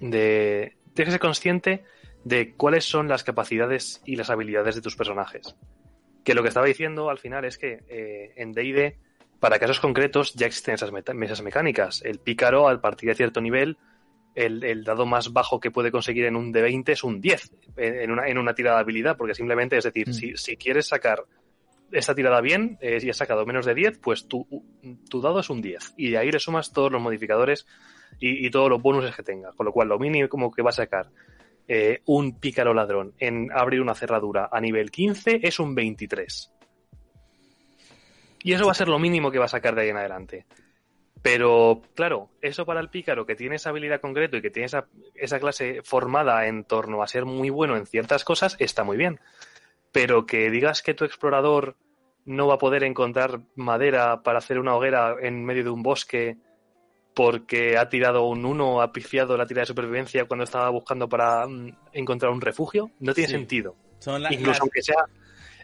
de, 0.00 0.76
tienes 0.94 1.06
que 1.06 1.12
ser 1.12 1.20
consciente 1.20 1.84
de 2.24 2.54
cuáles 2.54 2.84
son 2.86 3.06
las 3.06 3.22
capacidades 3.22 4.02
y 4.04 4.16
las 4.16 4.30
habilidades 4.30 4.74
de 4.74 4.80
tus 4.82 4.96
personajes. 4.96 5.54
Que 6.24 6.34
lo 6.34 6.42
que 6.42 6.48
estaba 6.48 6.66
diciendo 6.66 7.08
al 7.08 7.18
final 7.18 7.44
es 7.44 7.56
que 7.56 7.84
eh, 7.88 8.32
en 8.34 8.50
D&D, 8.50 8.98
para 9.38 9.60
casos 9.60 9.78
concretos, 9.78 10.34
ya 10.34 10.48
existen 10.48 10.74
esas 10.74 11.42
mecánicas. 11.42 12.02
El 12.04 12.18
pícaro, 12.18 12.66
al 12.66 12.80
partir 12.80 13.10
de 13.10 13.14
cierto 13.14 13.40
nivel, 13.40 13.78
el, 14.34 14.84
dado 14.84 15.06
más 15.06 15.32
bajo 15.32 15.60
que 15.60 15.70
puede 15.70 15.90
conseguir 15.90 16.24
en 16.24 16.36
un 16.36 16.52
D20 16.52 16.90
es 16.90 17.04
un 17.04 17.20
10 17.20 17.52
en 17.76 18.10
una, 18.10 18.28
en 18.28 18.38
una 18.38 18.54
tirada 18.54 18.76
de 18.76 18.82
habilidad, 18.82 19.16
porque 19.16 19.34
simplemente, 19.34 19.76
es 19.76 19.84
decir, 19.84 20.08
mm. 20.08 20.36
si, 20.36 20.56
quieres 20.56 20.88
sacar 20.88 21.24
esta 21.92 22.14
tirada 22.14 22.40
bien 22.40 22.78
eh, 22.80 22.98
y 23.02 23.10
has 23.10 23.16
sacado 23.16 23.44
menos 23.44 23.66
de 23.66 23.74
10, 23.74 23.98
pues 23.98 24.28
tu, 24.28 24.46
tu, 25.08 25.20
dado 25.20 25.40
es 25.40 25.50
un 25.50 25.60
10. 25.60 25.94
Y 25.96 26.10
de 26.10 26.18
ahí 26.18 26.30
le 26.30 26.38
sumas 26.38 26.72
todos 26.72 26.92
los 26.92 27.02
modificadores 27.02 27.66
y, 28.18 28.50
todos 28.50 28.70
los 28.70 28.80
bonuses 28.80 29.14
que 29.14 29.22
tenga. 29.22 29.52
Con 29.52 29.66
lo 29.66 29.72
cual, 29.72 29.88
lo 29.88 29.98
mínimo 29.98 30.28
como 30.28 30.50
que 30.50 30.62
va 30.62 30.70
a 30.70 30.74
sacar 30.74 31.10
eh, 31.66 32.00
un 32.06 32.38
pícaro 32.38 32.74
ladrón 32.74 33.14
en 33.18 33.50
abrir 33.52 33.80
una 33.80 33.94
cerradura 33.94 34.48
a 34.52 34.60
nivel 34.60 34.90
15 34.90 35.40
es 35.42 35.58
un 35.58 35.74
23. 35.74 36.52
Y 38.42 38.52
eso 38.52 38.66
va 38.66 38.72
a 38.72 38.74
ser 38.74 38.88
lo 38.88 38.98
mínimo 38.98 39.30
que 39.30 39.38
va 39.38 39.44
a 39.44 39.48
sacar 39.48 39.74
de 39.74 39.82
ahí 39.82 39.88
en 39.88 39.96
adelante. 39.96 40.46
Pero, 41.22 41.82
claro, 41.94 42.30
eso 42.40 42.64
para 42.64 42.80
el 42.80 42.88
pícaro 42.88 43.26
que 43.26 43.36
tiene 43.36 43.56
esa 43.56 43.70
habilidad 43.70 44.00
concreto 44.00 44.36
y 44.38 44.42
que 44.42 44.50
tiene 44.50 44.66
esa, 44.66 44.86
esa 45.14 45.38
clase 45.38 45.82
formada 45.84 46.46
en 46.46 46.64
torno 46.64 47.02
a 47.02 47.06
ser 47.08 47.26
muy 47.26 47.50
bueno 47.50 47.76
en 47.76 47.86
ciertas 47.86 48.24
cosas, 48.24 48.56
está 48.58 48.84
muy 48.84 48.96
bien. 48.96 49.20
Pero 49.92 50.24
que 50.24 50.50
digas 50.50 50.82
que 50.82 50.94
tu 50.94 51.04
explorador 51.04 51.76
no 52.24 52.46
va 52.46 52.54
a 52.54 52.58
poder 52.58 52.84
encontrar 52.84 53.40
madera 53.54 54.22
para 54.22 54.38
hacer 54.38 54.58
una 54.58 54.74
hoguera 54.74 55.16
en 55.20 55.44
medio 55.44 55.64
de 55.64 55.70
un 55.70 55.82
bosque 55.82 56.36
porque 57.12 57.76
ha 57.76 57.88
tirado 57.88 58.22
un 58.24 58.44
uno, 58.46 58.80
ha 58.80 58.92
pifiado 58.92 59.36
la 59.36 59.46
tira 59.46 59.60
de 59.62 59.66
supervivencia 59.66 60.24
cuando 60.26 60.44
estaba 60.44 60.70
buscando 60.70 61.08
para 61.08 61.46
mm, 61.46 61.76
encontrar 61.92 62.30
un 62.30 62.40
refugio, 62.40 62.90
no 63.00 63.12
tiene 63.14 63.28
Sí. 63.28 63.34
sentido. 63.34 63.74
Son 63.98 64.22
Incluso 64.30 64.50
las- 64.52 64.60
aunque 64.60 64.80
sea. 64.82 65.04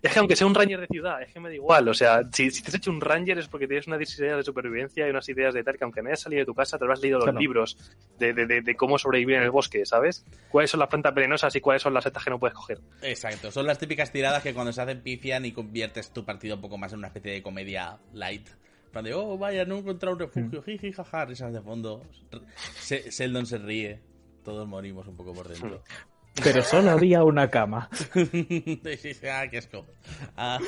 Es 0.03 0.13
que 0.13 0.19
aunque 0.19 0.37
sea 0.37 0.47
un 0.47 0.55
ranger 0.55 0.81
de 0.81 0.87
ciudad, 0.87 1.23
es 1.23 1.33
que 1.33 1.41
me 1.41 1.49
da 1.49 1.55
igual. 1.55 1.89
O 1.89 1.95
sea, 1.95 2.23
si, 2.33 2.51
si 2.51 2.63
te 2.63 2.69
has 2.69 2.75
hecho 2.75 2.91
un 2.91 3.01
ranger 3.01 3.39
es 3.39 3.49
porque 3.49 3.67
tienes 3.67 3.87
unas 3.87 4.19
ideas 4.19 4.37
de 4.37 4.43
supervivencia 4.43 5.07
y 5.07 5.11
unas 5.11 5.29
ideas 5.29 5.55
de 5.55 5.65
tal 5.65 5.77
que 5.77 5.85
aunque 5.85 6.03
no 6.03 6.09
hayas 6.09 6.21
salido 6.21 6.41
de 6.41 6.47
tu 6.47 6.55
casa, 6.55 6.79
te 6.79 6.85
habrás 6.85 7.01
leído 7.01 7.19
los 7.19 7.25
Claro. 7.27 7.39
libros 7.41 7.77
de, 8.19 8.33
de- 8.33 8.47
de- 8.47 8.61
de 8.63 8.75
cómo 8.77 8.99
sobrevivir 8.99 9.37
en 9.37 9.43
el 9.43 9.51
bosque, 9.51 9.85
¿sabes? 9.87 10.25
¿Cuáles 10.51 10.71
son 10.71 10.81
las 10.81 10.89
plantas 10.89 11.15
venenosas 11.15 11.55
y 11.57 11.61
cuáles 11.61 11.83
son 11.83 11.95
las 11.95 12.05
setas 12.05 12.23
que 12.25 12.31
no 12.31 12.39
puedes 12.39 12.55
coger? 12.55 12.81
Exacto, 13.03 13.51
son 13.51 13.67
las 13.67 13.79
típicas 13.79 14.13
tiradas 14.13 14.43
que 14.43 14.53
cuando 14.55 14.73
se 14.73 14.83
hacen 14.83 15.01
pifian 15.03 15.45
y 15.45 15.53
conviertes 15.53 16.13
tu 16.13 16.25
partido 16.25 16.57
un 16.57 16.61
poco 16.61 16.79
más 16.79 16.93
en 16.93 16.99
una 16.99 17.09
especie 17.09 17.33
de 17.33 17.43
comedia 17.43 17.99
light. 18.13 18.49
De, 19.03 19.13
oh, 19.13 19.37
vaya, 19.37 19.67
no 19.67 19.77
he 19.77 19.79
encontrado 19.81 20.15
un 20.15 20.21
refugio, 20.21 20.63
jiji, 20.63 20.91
jaja, 20.91 21.27
risas 21.27 21.53
de 21.53 21.61
fondo. 21.61 22.03
Se- 22.79 23.11
Sheldon 23.11 23.45
se 23.45 23.59
ríe, 23.59 24.01
todos 24.43 24.67
morimos 24.67 25.07
un 25.07 25.15
poco 25.17 25.35
por 25.35 25.47
dentro. 25.49 25.83
Pero 26.43 26.63
solo 26.63 26.91
había 26.91 27.25
una 27.25 27.49
cama. 27.49 27.89
ah, 28.15 29.47
qué 29.51 29.59
asco. 29.59 29.87
Ah, 30.37 30.59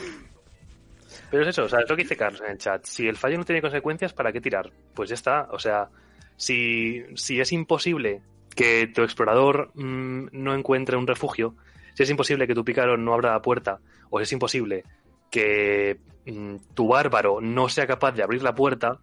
Pero 1.31 1.42
es 1.42 1.48
eso, 1.50 1.64
o 1.64 1.68
sea, 1.68 1.81
es 1.81 1.88
lo 1.88 1.96
que 1.96 2.02
dice 2.02 2.16
Carlos 2.16 2.40
en 2.40 2.52
el 2.52 2.59
chat. 2.59 2.85
Si 2.85 3.07
el 3.07 3.16
fallo 3.16 3.38
no 3.38 3.44
tiene 3.44 3.61
consecuencias, 3.61 4.12
¿para 4.12 4.33
qué 4.33 4.40
tirar? 4.40 4.70
Pues 4.94 5.11
ya 5.11 5.14
está. 5.14 5.48
O 5.50 5.59
sea, 5.59 5.88
si, 6.37 7.02
si 7.14 7.40
es 7.40 7.52
imposible 7.52 8.22
que 8.54 8.87
tu 8.88 9.02
explorador 9.02 9.70
mm, 9.74 10.28
no 10.33 10.54
encuentre 10.54 10.96
un 10.96 11.07
refugio, 11.07 11.54
si 11.94 12.02
es 12.02 12.11
imposible 12.11 12.46
que 12.46 12.54
tu 12.54 12.64
pícaro 12.64 12.96
no 12.96 13.14
abra 13.14 13.33
la 13.33 13.42
puerta, 13.42 13.81
o 14.11 14.18
si 14.18 14.22
es 14.22 14.33
imposible 14.33 14.85
que 15.31 15.98
mm, 16.26 16.57
tu 16.74 16.88
bárbaro 16.88 17.40
no 17.40 17.68
sea 17.68 17.87
capaz 17.87 18.12
de 18.12 18.22
abrir 18.22 18.42
la 18.42 18.54
puerta, 18.54 18.98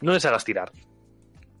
no 0.00 0.12
les 0.12 0.24
hagas 0.24 0.44
tirar. 0.44 0.72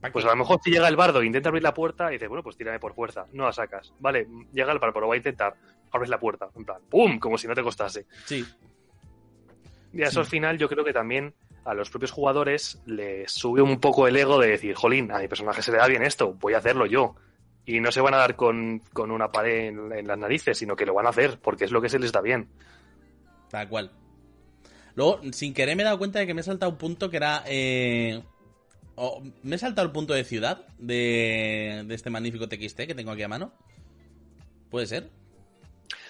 ¿Pa' 0.00 0.10
Pues 0.10 0.24
a 0.24 0.28
lo 0.28 0.36
mejor 0.36 0.60
si 0.62 0.70
llega 0.70 0.88
el 0.88 0.96
bardo 0.96 1.20
e 1.20 1.26
intenta 1.26 1.48
abrir 1.50 1.62
la 1.62 1.74
puerta 1.74 2.10
y 2.10 2.14
dice, 2.14 2.26
bueno, 2.28 2.42
pues 2.42 2.56
tírame 2.56 2.78
por 2.80 2.94
fuerza, 2.94 3.26
no 3.32 3.44
la 3.44 3.52
sacas. 3.52 3.92
Vale, 3.98 4.26
llega 4.52 4.72
el 4.72 4.78
bárbaro, 4.78 5.08
va 5.08 5.14
a 5.14 5.18
intentar, 5.18 5.54
abres 5.92 6.08
la 6.10 6.18
puerta, 6.18 6.48
en 6.54 6.64
plan, 6.64 6.78
¡pum! 6.88 7.18
Como 7.18 7.36
si 7.38 7.46
no 7.46 7.54
te 7.54 7.62
costase. 7.62 8.06
Sí, 8.24 8.44
Y 9.92 10.02
a 10.02 10.06
eso 10.08 10.20
al 10.20 10.26
final 10.26 10.56
yo 10.58 10.68
creo 10.68 10.84
que 10.84 10.92
también 10.92 11.34
a 11.64 11.74
los 11.74 11.90
propios 11.90 12.10
jugadores 12.12 12.80
les 12.86 13.30
sube 13.30 13.60
un 13.60 13.78
poco 13.80 14.08
el 14.08 14.16
ego 14.16 14.38
de 14.38 14.48
decir, 14.48 14.74
jolín, 14.74 15.12
a 15.12 15.18
mi 15.18 15.28
personaje 15.28 15.60
se 15.62 15.70
le 15.72 15.78
da 15.78 15.86
bien 15.86 16.02
esto, 16.02 16.32
voy 16.34 16.54
a 16.54 16.58
hacerlo 16.58 16.86
yo. 16.86 17.14
Y 17.66 17.78
no 17.80 17.92
se 17.92 18.00
van 18.00 18.14
a 18.14 18.16
dar 18.16 18.34
con, 18.36 18.80
con 18.94 19.10
una 19.10 19.30
pared 19.30 19.68
en, 19.68 19.92
en 19.92 20.06
las 20.06 20.18
narices, 20.18 20.56
sino 20.56 20.74
que 20.74 20.86
lo 20.86 20.94
van 20.94 21.06
a 21.06 21.10
hacer 21.10 21.38
porque 21.40 21.66
es 21.66 21.70
lo 21.70 21.82
que 21.82 21.90
se 21.90 21.98
les 21.98 22.10
da 22.10 22.20
bien. 22.22 22.48
tal 23.50 23.68
cual. 23.68 23.92
Luego, 24.94 25.20
sin 25.32 25.52
querer 25.54 25.76
me 25.76 25.82
he 25.82 25.84
dado 25.84 25.98
cuenta 25.98 26.18
de 26.18 26.26
que 26.26 26.34
me 26.34 26.40
he 26.40 26.44
saltado 26.44 26.72
un 26.72 26.78
punto 26.78 27.10
que 27.10 27.16
era... 27.18 27.44
eh, 27.46 28.22
o- 29.00 29.22
me 29.42 29.56
he 29.56 29.58
saltado 29.58 29.86
el 29.86 29.92
punto 29.92 30.14
de 30.14 30.24
ciudad 30.24 30.66
de, 30.78 31.84
de 31.86 31.94
este 31.94 32.10
magnífico 32.10 32.48
TXT 32.48 32.86
que 32.86 32.94
tengo 32.94 33.10
aquí 33.12 33.22
a 33.22 33.28
mano. 33.28 33.52
¿Puede 34.70 34.86
ser? 34.86 35.10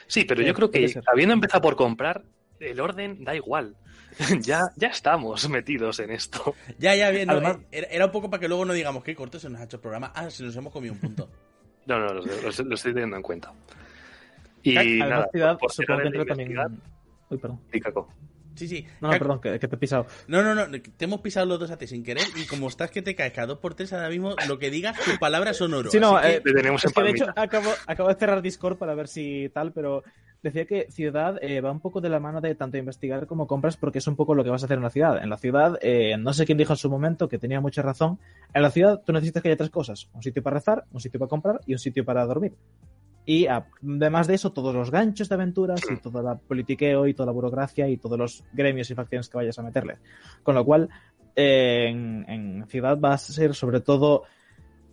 Sí, 0.07 0.25
pero 0.25 0.41
Sí, 0.43 0.47
yo 0.49 0.55
creo 0.55 0.71
que 0.71 0.93
habiendo 1.07 1.33
empezado 1.35 1.63
por 1.63 1.77
comprar, 1.77 2.23
el 2.59 2.81
orden 2.81 3.25
da 3.25 3.35
igual. 3.35 3.77
ya, 4.43 4.63
ya 4.77 4.89
estamos 4.89 5.49
metidos 5.49 6.01
en 6.01 6.11
esto. 6.11 6.55
Ya, 6.79 6.95
ya, 6.97 7.11
bien. 7.11 7.29
no, 7.29 7.35
Además- 7.35 7.59
eh, 7.71 7.79
era, 7.79 7.87
era 7.89 8.07
un 8.07 8.13
poco 8.13 8.29
para 8.29 8.41
que 8.41 8.49
luego 8.49 8.65
no 8.65 8.73
digamos 8.73 9.05
qué 9.05 9.15
corto 9.15 9.39
se 9.39 9.49
nos 9.49 9.61
ha 9.61 9.65
hecho 9.65 9.77
el 9.77 9.81
programa. 9.83 10.13
Ah, 10.15 10.29
si 10.31 10.43
nos 10.43 10.55
hemos 10.57 10.73
comido 10.73 10.95
un 10.95 11.01
punto. 11.01 11.29
No, 11.87 11.99
no, 11.99 12.13
lo, 12.13 12.23
lo- 12.23 12.43
lo 12.43 12.75
estoy 12.75 12.93
teniendo 12.93 13.17
en 13.17 13.23
cuenta. 13.23 13.53
Y 14.63 14.77
Además, 14.77 15.09
nada, 15.09 15.29
ciudad, 15.33 15.59
por 15.59 15.73
supongo 15.73 16.01
que 16.03 16.07
entra 16.09 16.25
también. 16.27 16.59
Uy, 17.31 17.39
perdón. 17.39 17.61
Caco. 17.83 18.13
Sí, 18.61 18.69
sí. 18.69 18.87
No, 19.01 19.09
no, 19.09 19.15
Cac- 19.15 19.19
perdón, 19.21 19.41
que, 19.41 19.59
que 19.59 19.69
te 19.69 19.75
he 19.77 19.79
pisado. 19.79 20.07
No, 20.29 20.43
no, 20.43 20.55
no, 20.55 20.67
te 20.71 21.05
hemos 21.07 21.23
pisado 21.23 21.47
los 21.47 21.59
dos 21.59 21.71
a 21.71 21.79
ti 21.79 21.87
sin 21.87 22.05
querer 22.05 22.23
y 22.37 22.45
como 22.45 22.69
estás 22.69 22.91
que 22.91 23.01
te 23.01 23.15
caes 23.15 23.33
cada 23.33 23.47
dos 23.47 23.59
por 23.59 23.75
tres 23.75 23.91
ahora 23.95 24.11
mismo, 24.11 24.35
lo 24.49 24.59
que 24.59 24.71
digas, 24.71 24.99
tus 25.03 25.17
palabras 25.19 25.57
son 25.57 25.73
oro. 25.73 25.91
Sí, 25.91 25.99
no, 25.99 26.21
que- 26.21 26.29
eh, 26.37 26.41
Te 26.45 26.53
tenemos 26.53 26.85
Es 26.85 26.91
en 26.91 26.95
que 26.95 27.03
de 27.03 27.11
hecho 27.13 27.33
acabo, 27.37 27.71
acabo 27.87 28.11
de 28.11 28.17
cerrar 28.17 28.43
Discord 28.43 28.77
para 28.77 28.95
ver 28.95 29.09
si 29.09 29.49
tal, 29.55 29.73
pero 29.73 30.05
decía 30.43 30.67
que 30.67 30.91
ciudad 30.91 31.39
eh, 31.43 31.63
va 31.63 31.71
un 31.73 31.81
poco 31.81 32.03
de 32.03 32.11
la 32.11 32.21
mano 32.21 32.43
de 32.43 32.55
tanto 32.55 32.77
investigar 32.77 33.27
como 33.27 33.47
compras 33.47 33.79
porque 33.79 33.99
es 33.99 34.07
un 34.07 34.17
poco 34.17 34.35
lo 34.35 34.45
que 34.45 34.51
vas 34.51 34.63
a 34.63 34.67
hacer 34.67 34.77
en 34.77 34.83
la 34.85 34.91
ciudad. 34.91 35.23
En 35.23 35.31
la 35.31 35.39
ciudad, 35.39 35.79
eh, 35.81 36.17
no 36.19 36.35
sé 36.35 36.45
quién 36.45 36.59
dijo 36.59 36.75
en 36.75 36.77
su 36.77 36.91
momento 36.91 37.29
que 37.31 37.39
tenía 37.39 37.63
mucha 37.63 37.81
razón, 37.81 38.19
en 38.53 38.61
la 38.63 38.71
ciudad 38.71 39.01
tú 39.05 39.15
necesitas 39.15 39.43
que 39.43 39.49
haya 39.49 39.57
tres 39.57 39.71
cosas, 39.71 40.11
un 40.13 40.23
sitio 40.23 40.43
para 40.43 40.57
rezar, 40.59 40.85
un 40.93 41.01
sitio 41.01 41.19
para 41.19 41.31
comprar 41.31 41.61
y 41.65 41.73
un 41.73 41.79
sitio 41.79 42.05
para 42.05 42.27
dormir. 42.27 42.53
Y 43.27 43.47
además 43.47 44.27
de 44.27 44.35
eso, 44.35 44.53
todos 44.53 44.75
los 44.75 44.91
ganchos 44.91 45.29
de 45.29 45.35
aventuras 45.35 45.81
y 45.91 45.97
todo 45.97 46.33
el 46.33 46.39
politiqueo 46.39 47.07
y 47.07 47.15
toda 47.15 47.27
la 47.27 47.33
burocracia 47.33 47.89
y 47.89 47.97
todos 47.97 48.19
los 48.19 48.45
gremios 48.53 48.91
y 48.91 48.95
facciones 48.95 49.29
que 49.29 49.37
vayas 49.37 49.59
a 49.59 49.63
meterle. 49.63 49.99
Con 50.43 50.55
lo 50.55 50.65
cual, 50.65 50.89
eh, 51.37 51.87
en, 51.89 52.25
en 52.29 52.67
ciudad 52.67 52.99
va 52.99 53.13
a 53.13 53.19
ser 53.19 53.55
sobre 53.55 53.81
todo 53.81 54.25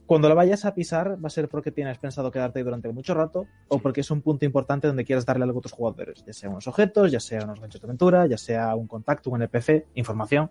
cuando 0.08 0.30
la 0.30 0.36
vayas 0.36 0.64
a 0.66 0.74
pisar 0.74 1.24
va 1.24 1.28
a 1.28 1.30
ser 1.30 1.50
porque 1.50 1.72
tienes 1.72 1.98
pensado 1.98 2.32
quedarte 2.32 2.60
ahí 2.60 2.66
durante 2.66 2.90
mucho 2.92 3.14
rato 3.14 3.46
o 3.68 3.80
porque 3.80 4.02
es 4.02 4.10
un 4.10 4.22
punto 4.22 4.46
importante 4.46 4.88
donde 4.88 5.04
quieras 5.04 5.26
darle 5.26 5.44
algo 5.44 5.60
a 5.60 5.62
tus 5.62 5.74
jugadores, 5.74 6.24
ya 6.26 6.34
sea 6.34 6.50
unos 6.50 6.66
objetos, 6.68 7.12
ya 7.12 7.20
sea 7.20 7.44
unos 7.44 7.60
ganchos 7.60 7.82
de 7.82 7.88
aventura, 7.88 8.26
ya 8.26 8.38
sea 8.38 8.74
un 8.76 8.88
contacto, 8.88 9.30
un 9.30 9.42
NPC, 9.42 9.88
información. 9.96 10.50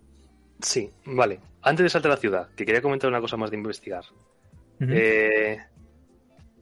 Sí, 0.60 0.90
vale. 1.06 1.40
Antes 1.62 1.84
de 1.84 1.88
saltar 1.88 2.12
a 2.12 2.14
la 2.14 2.20
ciudad, 2.20 2.48
que 2.54 2.66
quería 2.66 2.82
comentar 2.82 3.08
una 3.08 3.20
cosa 3.20 3.38
más 3.38 3.50
de 3.50 3.56
investigar. 3.56 4.04
Eh, 4.78 5.58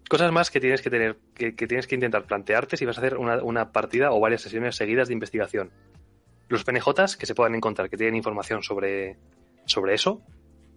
cosas 0.09 0.33
más 0.33 0.51
que 0.51 0.61
tienes 0.61 0.83
que 0.83 0.91
tener, 0.91 1.17
que, 1.35 1.53
tienes 1.53 1.87
que 1.87 1.95
intentar 1.95 2.25
plantearte 2.25 2.77
si 2.77 2.85
vas 2.85 2.99
a 2.99 3.01
hacer 3.01 3.17
una, 3.17 3.43
una 3.43 3.73
partida 3.73 4.13
o 4.13 4.21
varias 4.21 4.43
sesiones 4.43 4.77
seguidas 4.77 5.09
de 5.09 5.15
investigación. 5.15 5.71
Los 6.49 6.65
PNJs 6.65 7.17
que 7.17 7.27
se 7.27 7.35
puedan 7.35 7.55
encontrar, 7.55 7.89
que 7.89 7.97
tienen 7.97 8.17
información 8.17 8.63
sobre, 8.63 9.17
sobre 9.67 9.95
eso. 9.95 10.23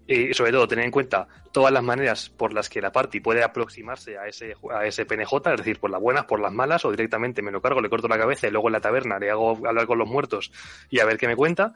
Y 0.10 0.34
sobre 0.34 0.54
todo, 0.54 0.70
tener 0.70 0.86
en 0.86 0.92
cuenta 0.92 1.28
todas 1.52 1.74
las 1.74 1.84
maneras 1.84 2.30
por 2.30 2.54
las 2.54 2.70
que 2.70 2.80
la 2.80 2.94
party 2.94 3.20
puede 3.20 3.44
aproximarse 3.44 4.18
a 4.18 4.26
ese, 4.26 4.56
a 4.72 4.86
ese 4.86 5.06
PNJ, 5.06 5.34
es 5.52 5.58
decir, 5.58 5.80
por 5.82 5.92
las 5.92 6.00
buenas, 6.00 6.24
por 6.24 6.40
las 6.40 6.54
malas, 6.54 6.86
o 6.86 6.92
directamente 6.92 7.42
me 7.42 7.52
lo 7.52 7.62
cargo, 7.62 7.82
le 7.82 7.90
corto 7.90 8.08
la 8.08 8.18
cabeza 8.18 8.48
y 8.48 8.52
luego 8.52 8.70
en 8.70 8.74
la 8.74 8.80
taberna 8.80 9.20
le 9.20 9.30
hago 9.30 9.68
hablar 9.68 9.86
con 9.86 9.98
los 9.98 10.08
muertos 10.08 10.54
y 10.90 11.02
a 11.02 11.06
ver 11.06 11.18
qué 11.18 11.28
me 11.28 11.36
cuenta. 11.36 11.74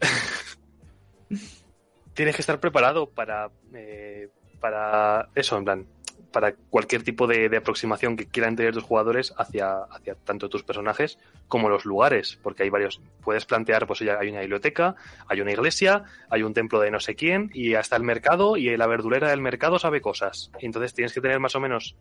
Tienes 2.14 2.34
que 2.34 2.42
estar 2.42 2.58
preparado 2.58 3.08
para, 3.08 3.48
eh, 3.72 4.28
para 4.58 5.28
eso, 5.36 5.56
en 5.56 5.64
plan, 5.64 5.86
para 6.32 6.52
cualquier 6.52 7.02
tipo 7.02 7.26
de, 7.26 7.48
de 7.48 7.56
aproximación 7.56 8.16
que 8.16 8.26
quieran 8.26 8.56
tener 8.56 8.74
tus 8.74 8.84
jugadores 8.84 9.32
hacia, 9.36 9.78
hacia 9.90 10.14
tanto 10.14 10.48
tus 10.48 10.62
personajes 10.62 11.18
como 11.48 11.68
los 11.68 11.84
lugares, 11.84 12.38
porque 12.42 12.64
hay 12.64 12.70
varios, 12.70 13.00
puedes 13.22 13.46
plantear, 13.46 13.86
pues 13.86 14.02
hay 14.02 14.28
una 14.28 14.40
biblioteca, 14.40 14.94
hay 15.26 15.40
una 15.40 15.52
iglesia, 15.52 16.04
hay 16.28 16.42
un 16.42 16.54
templo 16.54 16.80
de 16.80 16.90
no 16.90 17.00
sé 17.00 17.14
quién, 17.14 17.50
y 17.54 17.74
hasta 17.74 17.96
el 17.96 18.02
mercado, 18.02 18.56
y 18.56 18.76
la 18.76 18.86
verdulera 18.86 19.30
del 19.30 19.40
mercado 19.40 19.78
sabe 19.78 20.00
cosas. 20.00 20.50
Entonces 20.60 20.94
tienes 20.94 21.12
que 21.12 21.20
tener 21.20 21.40
más 21.40 21.54
o 21.54 21.60
menos 21.60 21.96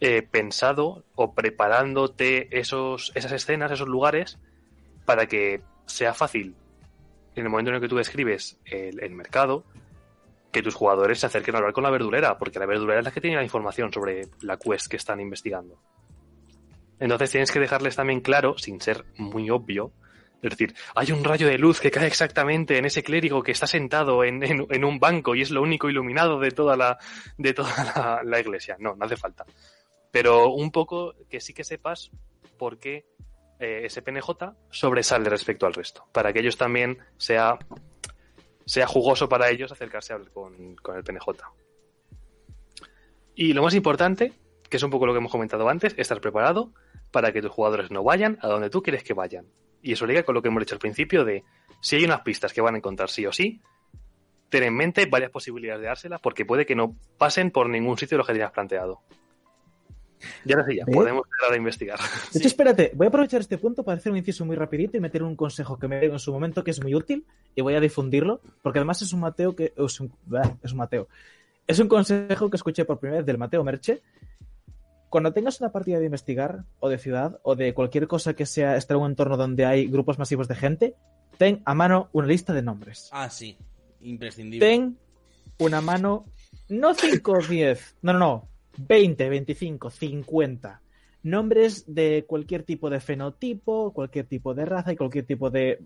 eh, 0.00 0.22
pensado 0.22 1.04
o 1.14 1.34
preparándote 1.34 2.58
esos, 2.58 3.12
esas 3.14 3.32
escenas, 3.32 3.70
esos 3.70 3.88
lugares, 3.88 4.38
para 5.04 5.26
que 5.26 5.60
sea 5.86 6.14
fácil 6.14 6.54
en 7.34 7.44
el 7.44 7.50
momento 7.50 7.70
en 7.70 7.76
el 7.76 7.80
que 7.82 7.88
tú 7.88 7.96
describes 7.96 8.58
el, 8.64 9.02
el 9.02 9.12
mercado, 9.12 9.64
que 10.52 10.62
tus 10.62 10.74
jugadores 10.74 11.20
se 11.20 11.26
acerquen 11.26 11.54
a 11.54 11.58
hablar 11.58 11.72
con 11.72 11.84
la 11.84 11.90
verdulera, 11.90 12.36
porque 12.38 12.58
la 12.58 12.66
verdulera 12.66 12.98
es 13.00 13.04
la 13.04 13.10
que 13.12 13.20
tiene 13.20 13.36
la 13.36 13.44
información 13.44 13.92
sobre 13.92 14.22
la 14.42 14.56
quest 14.58 14.88
que 14.88 14.96
están 14.96 15.20
investigando. 15.20 15.80
Entonces 16.98 17.30
tienes 17.30 17.50
que 17.50 17.60
dejarles 17.60 17.96
también 17.96 18.20
claro, 18.20 18.58
sin 18.58 18.80
ser 18.80 19.04
muy 19.16 19.48
obvio, 19.50 19.92
es 20.42 20.50
decir, 20.50 20.74
hay 20.94 21.12
un 21.12 21.22
rayo 21.22 21.46
de 21.46 21.58
luz 21.58 21.80
que 21.80 21.90
cae 21.90 22.06
exactamente 22.06 22.78
en 22.78 22.86
ese 22.86 23.02
clérigo 23.02 23.42
que 23.42 23.52
está 23.52 23.66
sentado 23.66 24.24
en, 24.24 24.42
en- 24.42 24.84
un 24.84 24.98
banco 24.98 25.34
y 25.34 25.42
es 25.42 25.50
lo 25.50 25.60
único 25.62 25.90
iluminado 25.90 26.40
de 26.40 26.50
toda 26.50 26.76
la, 26.76 26.98
de 27.36 27.52
toda 27.52 27.84
la, 27.94 28.22
la 28.24 28.40
iglesia. 28.40 28.76
No, 28.78 28.94
no 28.96 29.04
hace 29.04 29.16
falta. 29.16 29.44
Pero 30.10 30.48
un 30.48 30.70
poco 30.70 31.14
que 31.28 31.40
sí 31.40 31.52
que 31.52 31.62
sepas 31.62 32.10
por 32.58 32.78
qué 32.78 33.06
eh, 33.58 33.82
ese 33.84 34.00
PNJ 34.00 34.30
sobresale 34.70 35.28
respecto 35.28 35.66
al 35.66 35.74
resto, 35.74 36.06
para 36.10 36.32
que 36.32 36.40
ellos 36.40 36.56
también 36.56 36.98
sea 37.18 37.58
sea 38.70 38.86
jugoso 38.86 39.28
para 39.28 39.50
ellos 39.50 39.72
acercarse 39.72 40.14
con, 40.32 40.76
con 40.76 40.96
el 40.96 41.02
PNJ. 41.02 41.26
Y 43.34 43.52
lo 43.52 43.64
más 43.64 43.74
importante, 43.74 44.32
que 44.68 44.76
es 44.76 44.82
un 44.84 44.92
poco 44.92 45.06
lo 45.06 45.12
que 45.12 45.18
hemos 45.18 45.32
comentado 45.32 45.68
antes, 45.68 45.92
estar 45.98 46.20
preparado 46.20 46.72
para 47.10 47.32
que 47.32 47.42
tus 47.42 47.50
jugadores 47.50 47.90
no 47.90 48.04
vayan 48.04 48.38
a 48.42 48.46
donde 48.46 48.70
tú 48.70 48.80
quieres 48.80 49.02
que 49.02 49.12
vayan. 49.12 49.46
Y 49.82 49.94
eso 49.94 50.06
liga 50.06 50.22
con 50.22 50.36
lo 50.36 50.42
que 50.42 50.50
hemos 50.50 50.60
dicho 50.60 50.76
al 50.76 50.78
principio 50.78 51.24
de 51.24 51.42
si 51.80 51.96
hay 51.96 52.04
unas 52.04 52.20
pistas 52.20 52.52
que 52.52 52.60
van 52.60 52.76
a 52.76 52.78
encontrar 52.78 53.10
sí 53.10 53.26
o 53.26 53.32
sí, 53.32 53.60
ten 54.50 54.62
en 54.62 54.76
mente 54.76 55.06
varias 55.06 55.32
posibilidades 55.32 55.80
de 55.80 55.88
dárselas 55.88 56.20
porque 56.20 56.44
puede 56.44 56.64
que 56.64 56.76
no 56.76 56.94
pasen 57.18 57.50
por 57.50 57.68
ningún 57.68 57.98
sitio 57.98 58.18
de 58.18 58.18
lo 58.18 58.24
que 58.24 58.34
tenías 58.34 58.52
planteado. 58.52 59.00
Y 60.44 60.52
ahora 60.52 60.66
sí, 60.66 60.76
ya, 60.76 60.82
¿Eh? 60.86 60.92
podemos 60.92 61.24
empezar 61.26 61.52
a 61.52 61.56
investigar. 61.56 61.98
De 61.98 62.04
Sí. 62.32 62.38
hecho, 62.38 62.48
espérate, 62.48 62.92
voy 62.94 63.06
a 63.06 63.08
aprovechar 63.08 63.40
este 63.40 63.58
punto 63.58 63.82
para 63.82 63.98
hacer 63.98 64.12
un 64.12 64.18
inciso 64.18 64.44
muy 64.44 64.56
rapidito 64.56 64.96
y 64.96 65.00
meter 65.00 65.22
un 65.22 65.36
consejo 65.36 65.78
que 65.78 65.88
me 65.88 66.00
dio 66.00 66.12
en 66.12 66.18
su 66.18 66.32
momento 66.32 66.62
que 66.64 66.70
es 66.70 66.82
muy 66.82 66.94
útil 66.94 67.24
y 67.54 67.62
voy 67.62 67.74
a 67.74 67.80
difundirlo, 67.80 68.40
porque 68.62 68.78
además 68.78 69.02
es 69.02 69.12
un 69.12 69.20
Mateo 69.20 69.56
que 69.56 69.72
es 69.76 70.00
un, 70.00 70.12
bah, 70.26 70.56
es 70.62 70.72
un 70.72 70.78
Mateo. 70.78 71.08
Es 71.66 71.78
un 71.78 71.88
consejo 71.88 72.50
que 72.50 72.56
escuché 72.56 72.84
por 72.84 72.98
primera 72.98 73.18
vez 73.18 73.26
del 73.26 73.38
Mateo 73.38 73.62
Merche. 73.64 74.02
Cuando 75.08 75.32
tengas 75.32 75.60
una 75.60 75.72
partida 75.72 75.98
de 75.98 76.04
investigar 76.06 76.64
o 76.78 76.88
de 76.88 76.98
ciudad 76.98 77.40
o 77.42 77.56
de 77.56 77.74
cualquier 77.74 78.06
cosa 78.06 78.34
que 78.34 78.46
sea 78.46 78.76
estar 78.76 78.96
en 78.96 79.02
un 79.02 79.10
entorno 79.10 79.36
donde 79.36 79.64
hay 79.66 79.86
grupos 79.86 80.18
masivos 80.18 80.46
de 80.46 80.54
gente, 80.54 80.94
ten 81.36 81.62
a 81.64 81.74
mano 81.74 82.08
una 82.12 82.26
lista 82.28 82.52
de 82.52 82.62
nombres. 82.62 83.08
Ah, 83.12 83.28
sí. 83.28 83.56
Imprescindible. 84.02 84.66
Ten 84.66 84.96
una 85.58 85.80
mano, 85.80 86.24
no 86.68 86.94
5 86.94 87.32
o 87.32 87.38
10, 87.42 87.96
no, 88.02 88.12
no, 88.12 88.18
no, 88.18 88.48
20, 88.76 89.28
25, 89.28 89.90
50. 89.90 90.80
Nombres 91.22 91.84
de 91.86 92.24
cualquier 92.26 92.62
tipo 92.62 92.88
de 92.88 93.00
fenotipo, 93.00 93.92
cualquier 93.92 94.26
tipo 94.26 94.54
de 94.54 94.64
raza 94.64 94.92
y 94.92 94.96
cualquier 94.96 95.26
tipo 95.26 95.50
de. 95.50 95.78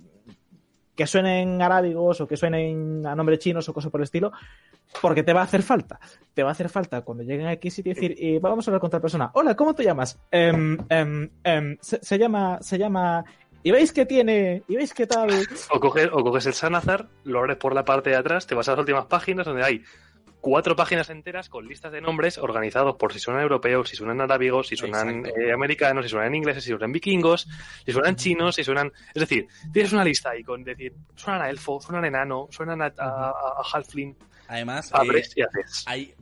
que 0.95 1.07
suenen 1.07 1.61
arábigos 1.61 2.21
o 2.21 2.29
que 2.29 2.37
suenen 2.37 3.05
a 3.05 3.17
nombres 3.17 3.41
chinos 3.41 3.69
o 3.69 3.75
cosas 3.75 3.91
por 3.91 4.01
el 4.01 4.05
estilo, 4.05 4.33
porque 5.03 5.25
te 5.25 5.33
va 5.33 5.41
a 5.41 5.45
hacer 5.45 5.63
falta. 5.63 5.99
Te 6.35 6.45
va 6.45 6.51
a 6.51 6.53
hacer 6.53 6.69
falta 6.69 7.03
cuando 7.03 7.25
lleguen 7.25 7.49
aquí 7.49 7.69
y 7.77 7.83
decir, 7.83 8.15
y 8.17 8.39
vamos 8.39 8.67
a 8.67 8.71
hablar 8.71 8.81
con 8.81 8.91
tal 8.91 9.01
persona. 9.01 9.31
Hola, 9.35 9.57
¿cómo 9.57 9.75
te 9.75 9.83
llamas? 9.83 10.21
Em, 10.31 10.79
se, 11.81 12.19
llama, 12.19 12.59
se 12.61 12.79
llama. 12.79 13.25
¿Y 13.65 13.73
veis 13.73 13.93
que 13.93 14.07
tiene? 14.07 14.63
¿Y 14.69 14.77
veis 14.77 14.95
qué 14.95 15.07
tal? 15.07 15.31
O 15.71 15.81
coges, 15.81 16.11
o 16.13 16.23
coges 16.23 16.47
el 16.47 16.55
Sanazar, 16.55 17.09
lo 17.25 17.41
abres 17.41 17.57
por 17.57 17.75
la 17.75 17.85
parte 17.85 18.11
de 18.11 18.17
atrás, 18.17 18.47
te 18.47 18.55
vas 18.55 18.69
a 18.69 18.73
las 18.73 18.81
últimas 18.81 19.07
páginas 19.07 19.47
donde 19.47 19.65
hay 19.65 19.83
cuatro 20.45 20.77
páginas 20.77 21.09
enteras 21.09 21.49
con 21.49 21.67
listas 21.67 21.91
de 21.91 22.03
nombres 22.03 22.37
organizados 22.37 22.97
por 22.97 23.15
si 23.15 23.19
suenan 23.19 23.43
europeos, 23.45 23.89
si 23.89 23.97
suenan 23.97 24.21
arábigos, 24.21 24.69
si 24.69 24.77
suenan 24.77 25.25
eh, 25.25 25.51
americanos, 25.55 26.05
si 26.05 26.11
suenan 26.11 26.35
ingleses, 26.35 26.63
si 26.65 26.69
suenan 26.69 26.93
vikingos, 26.93 27.49
si 27.87 27.93
suenan 27.93 28.15
chinos, 28.17 28.55
si 28.57 28.63
suenan... 28.63 28.93
Es 29.15 29.21
decir, 29.21 29.47
tienes 29.73 29.95
una 29.95 30.05
lista 30.05 30.31
ahí 30.33 30.45
con 30.45 30.63
decir, 30.63 30.93
suenan 31.17 31.41
a 31.41 31.49
elfo, 31.49 31.81
suenan 31.81 32.05
a 32.05 32.09
enano, 32.09 32.47
suenan 32.51 32.83
a, 32.83 32.93
a, 32.99 33.31
a 33.31 33.63
halfling, 33.73 34.15
Además, 34.49 34.89
eh, 34.91 34.97
abres 34.99 35.33
y 35.35 35.41
haces. 35.41 35.83
hay, 35.87 36.15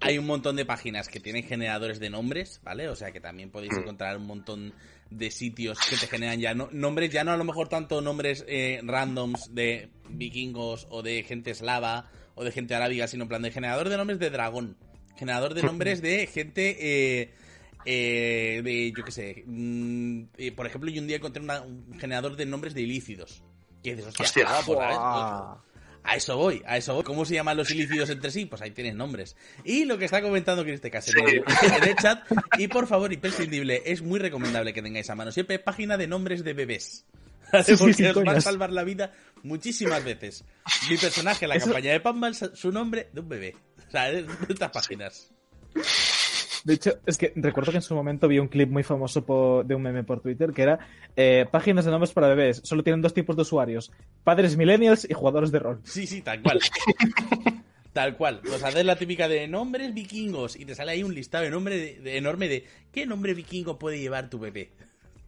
hay 0.00 0.18
un 0.18 0.26
montón 0.26 0.54
de 0.56 0.66
páginas 0.66 1.08
que 1.08 1.20
tienen 1.20 1.42
generadores 1.44 1.98
de 1.98 2.10
nombres, 2.10 2.60
¿vale? 2.62 2.90
O 2.90 2.94
sea 2.94 3.10
que 3.10 3.20
también 3.20 3.50
podéis 3.50 3.72
Mm. 3.72 3.80
encontrar 3.80 4.18
un 4.18 4.26
montón 4.26 4.74
de 5.08 5.30
sitios 5.30 5.78
que 5.88 5.96
te 5.96 6.06
generan 6.06 6.38
ya 6.40 6.52
no- 6.54 6.68
nombres, 6.72 7.10
ya 7.10 7.24
no 7.24 7.32
a 7.32 7.38
lo 7.38 7.44
mejor 7.44 7.68
tanto 7.70 8.02
nombres 8.02 8.44
eh, 8.48 8.80
randoms 8.84 9.54
de 9.54 9.88
vikingos 10.10 10.86
o 10.90 11.02
de 11.02 11.22
gente 11.22 11.52
eslava 11.52 12.10
o 12.34 12.44
de 12.44 12.52
gente 12.52 12.74
arábiga, 12.74 13.06
sino 13.08 13.24
en 13.24 13.28
plan 13.28 13.42
de 13.42 13.50
generador 13.50 13.88
de 13.88 13.96
nombres 13.96 14.18
de 14.18 14.30
dragón. 14.30 14.76
Generador 15.16 15.54
de 15.54 15.62
nombres 15.62 16.00
de 16.02 16.26
gente 16.26 16.76
eh, 17.22 17.30
eh, 17.84 18.60
de, 18.64 18.92
yo 18.96 19.04
qué 19.04 19.10
sé, 19.12 19.42
mm, 19.46 20.22
eh, 20.38 20.52
por 20.52 20.66
ejemplo, 20.66 20.90
yo 20.90 21.00
un 21.00 21.06
día 21.08 21.16
encontré 21.16 21.42
una- 21.42 21.60
un 21.62 21.98
generador 21.98 22.36
de 22.36 22.46
nombres 22.46 22.74
de 22.74 22.82
ilícidos. 22.82 23.42
Que 23.82 23.96
dices, 23.96 24.06
hostia, 24.08 24.24
Hostia. 24.24 24.44
ah, 24.48 24.62
pues. 24.64 24.78
A 26.04 26.16
eso 26.16 26.36
voy, 26.36 26.62
a 26.66 26.76
eso 26.76 26.94
voy. 26.94 27.04
¿Cómo 27.04 27.24
se 27.24 27.34
llaman 27.34 27.56
los 27.56 27.70
ilícidos 27.70 28.10
entre 28.10 28.30
sí? 28.32 28.46
Pues 28.46 28.60
ahí 28.62 28.72
tienes 28.72 28.94
nombres. 28.96 29.36
Y 29.64 29.84
lo 29.84 29.98
que 29.98 30.04
está 30.04 30.20
comentando 30.20 30.64
Chris 30.64 30.80
Tecas 30.80 31.06
en, 31.08 31.14
Sí. 31.14 31.20
el, 31.36 31.72
en 31.82 31.88
el 31.90 31.94
chat, 31.96 32.24
y 32.58 32.66
por 32.68 32.88
favor, 32.88 33.12
imprescindible, 33.12 33.82
es 33.86 34.02
muy 34.02 34.18
recomendable 34.18 34.72
que 34.72 34.82
tengáis 34.82 35.08
a 35.10 35.14
mano 35.14 35.30
siempre 35.30 35.60
página 35.60 35.96
de 35.96 36.06
nombres 36.08 36.42
de 36.44 36.54
bebés. 36.54 37.04
Sí, 37.66 37.74
Porque 37.78 37.92
sí, 37.92 38.04
os 38.06 38.16
va 38.16 38.32
a 38.32 38.40
salvar 38.40 38.72
la 38.72 38.82
vida 38.82 39.12
muchísimas 39.42 40.02
veces. 40.04 40.44
Mi 40.88 40.96
personaje 40.96 41.44
en 41.44 41.48
la 41.50 41.54
Eso- 41.56 41.66
campaña 41.66 41.92
de 41.92 42.00
Pambal, 42.00 42.34
su 42.34 42.72
nombre 42.72 43.08
de 43.12 43.20
un 43.20 43.28
bebé. 43.28 43.54
O 43.88 43.90
sea, 43.90 44.10
de 44.10 44.26
estas 44.48 44.70
páginas. 44.70 45.30
De 46.64 46.74
hecho, 46.74 46.92
es 47.06 47.18
que 47.18 47.32
recuerdo 47.34 47.72
que 47.72 47.78
en 47.78 47.82
su 47.82 47.94
momento 47.94 48.28
vi 48.28 48.38
un 48.38 48.46
clip 48.46 48.70
muy 48.70 48.84
famoso 48.84 49.64
de 49.66 49.74
un 49.74 49.82
meme 49.82 50.04
por 50.04 50.20
Twitter 50.20 50.52
que 50.52 50.62
era 50.62 50.78
eh, 51.16 51.44
páginas 51.50 51.84
de 51.84 51.90
nombres 51.90 52.12
para 52.12 52.28
bebés. 52.28 52.60
Solo 52.64 52.84
tienen 52.84 53.02
dos 53.02 53.12
tipos 53.14 53.34
de 53.34 53.42
usuarios: 53.42 53.90
padres 54.22 54.56
millennials 54.56 55.04
y 55.10 55.12
jugadores 55.12 55.50
de 55.50 55.58
rol. 55.58 55.80
Sí, 55.84 56.06
sí, 56.06 56.22
tal 56.22 56.40
cual. 56.40 56.60
Tal 57.92 58.16
cual. 58.16 58.40
Pues 58.42 58.62
haces 58.62 58.84
la 58.84 58.96
típica 58.96 59.28
de 59.28 59.46
nombres 59.48 59.92
vikingos 59.92 60.56
y 60.56 60.64
te 60.64 60.74
sale 60.74 60.92
ahí 60.92 61.02
un 61.02 61.14
listado 61.14 61.44
de 61.44 61.50
nombre 61.50 61.76
de- 61.76 62.00
de- 62.00 62.16
enorme 62.16 62.48
de 62.48 62.64
¿qué 62.92 63.06
nombre 63.06 63.34
vikingo 63.34 63.78
puede 63.78 63.98
llevar 63.98 64.30
tu 64.30 64.38
bebé? 64.38 64.70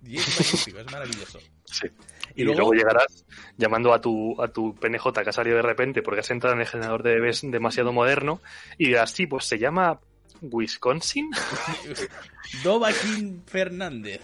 Y 0.06 0.16
es 0.18 0.28
magnífico, 0.38 0.78
es 0.78 0.90
maravilloso. 0.92 1.40
Sí. 1.64 1.88
Y 2.34 2.42
Y, 2.42 2.44
luego- 2.44 2.60
luego... 2.60 2.72
llegarás 2.74 3.24
llamando 3.56 3.92
a 3.92 4.00
tu, 4.00 4.40
a 4.42 4.48
tu 4.48 4.74
PNJ 4.74 5.12
que 5.22 5.30
ha 5.30 5.32
salido 5.32 5.56
de 5.56 5.62
repente 5.62 6.02
porque 6.02 6.20
has 6.20 6.30
entrado 6.30 6.54
en 6.54 6.60
el 6.62 6.66
generador 6.66 7.02
de 7.02 7.14
bebés 7.14 7.40
demasiado 7.42 7.92
moderno 7.92 8.40
y 8.78 8.86
dirás, 8.88 9.10
sí, 9.12 9.26
pues 9.26 9.44
se 9.44 9.58
llama 9.58 10.00
Wisconsin. 10.40 11.30
Dovaquín 12.62 13.42
Fernández. 13.46 14.20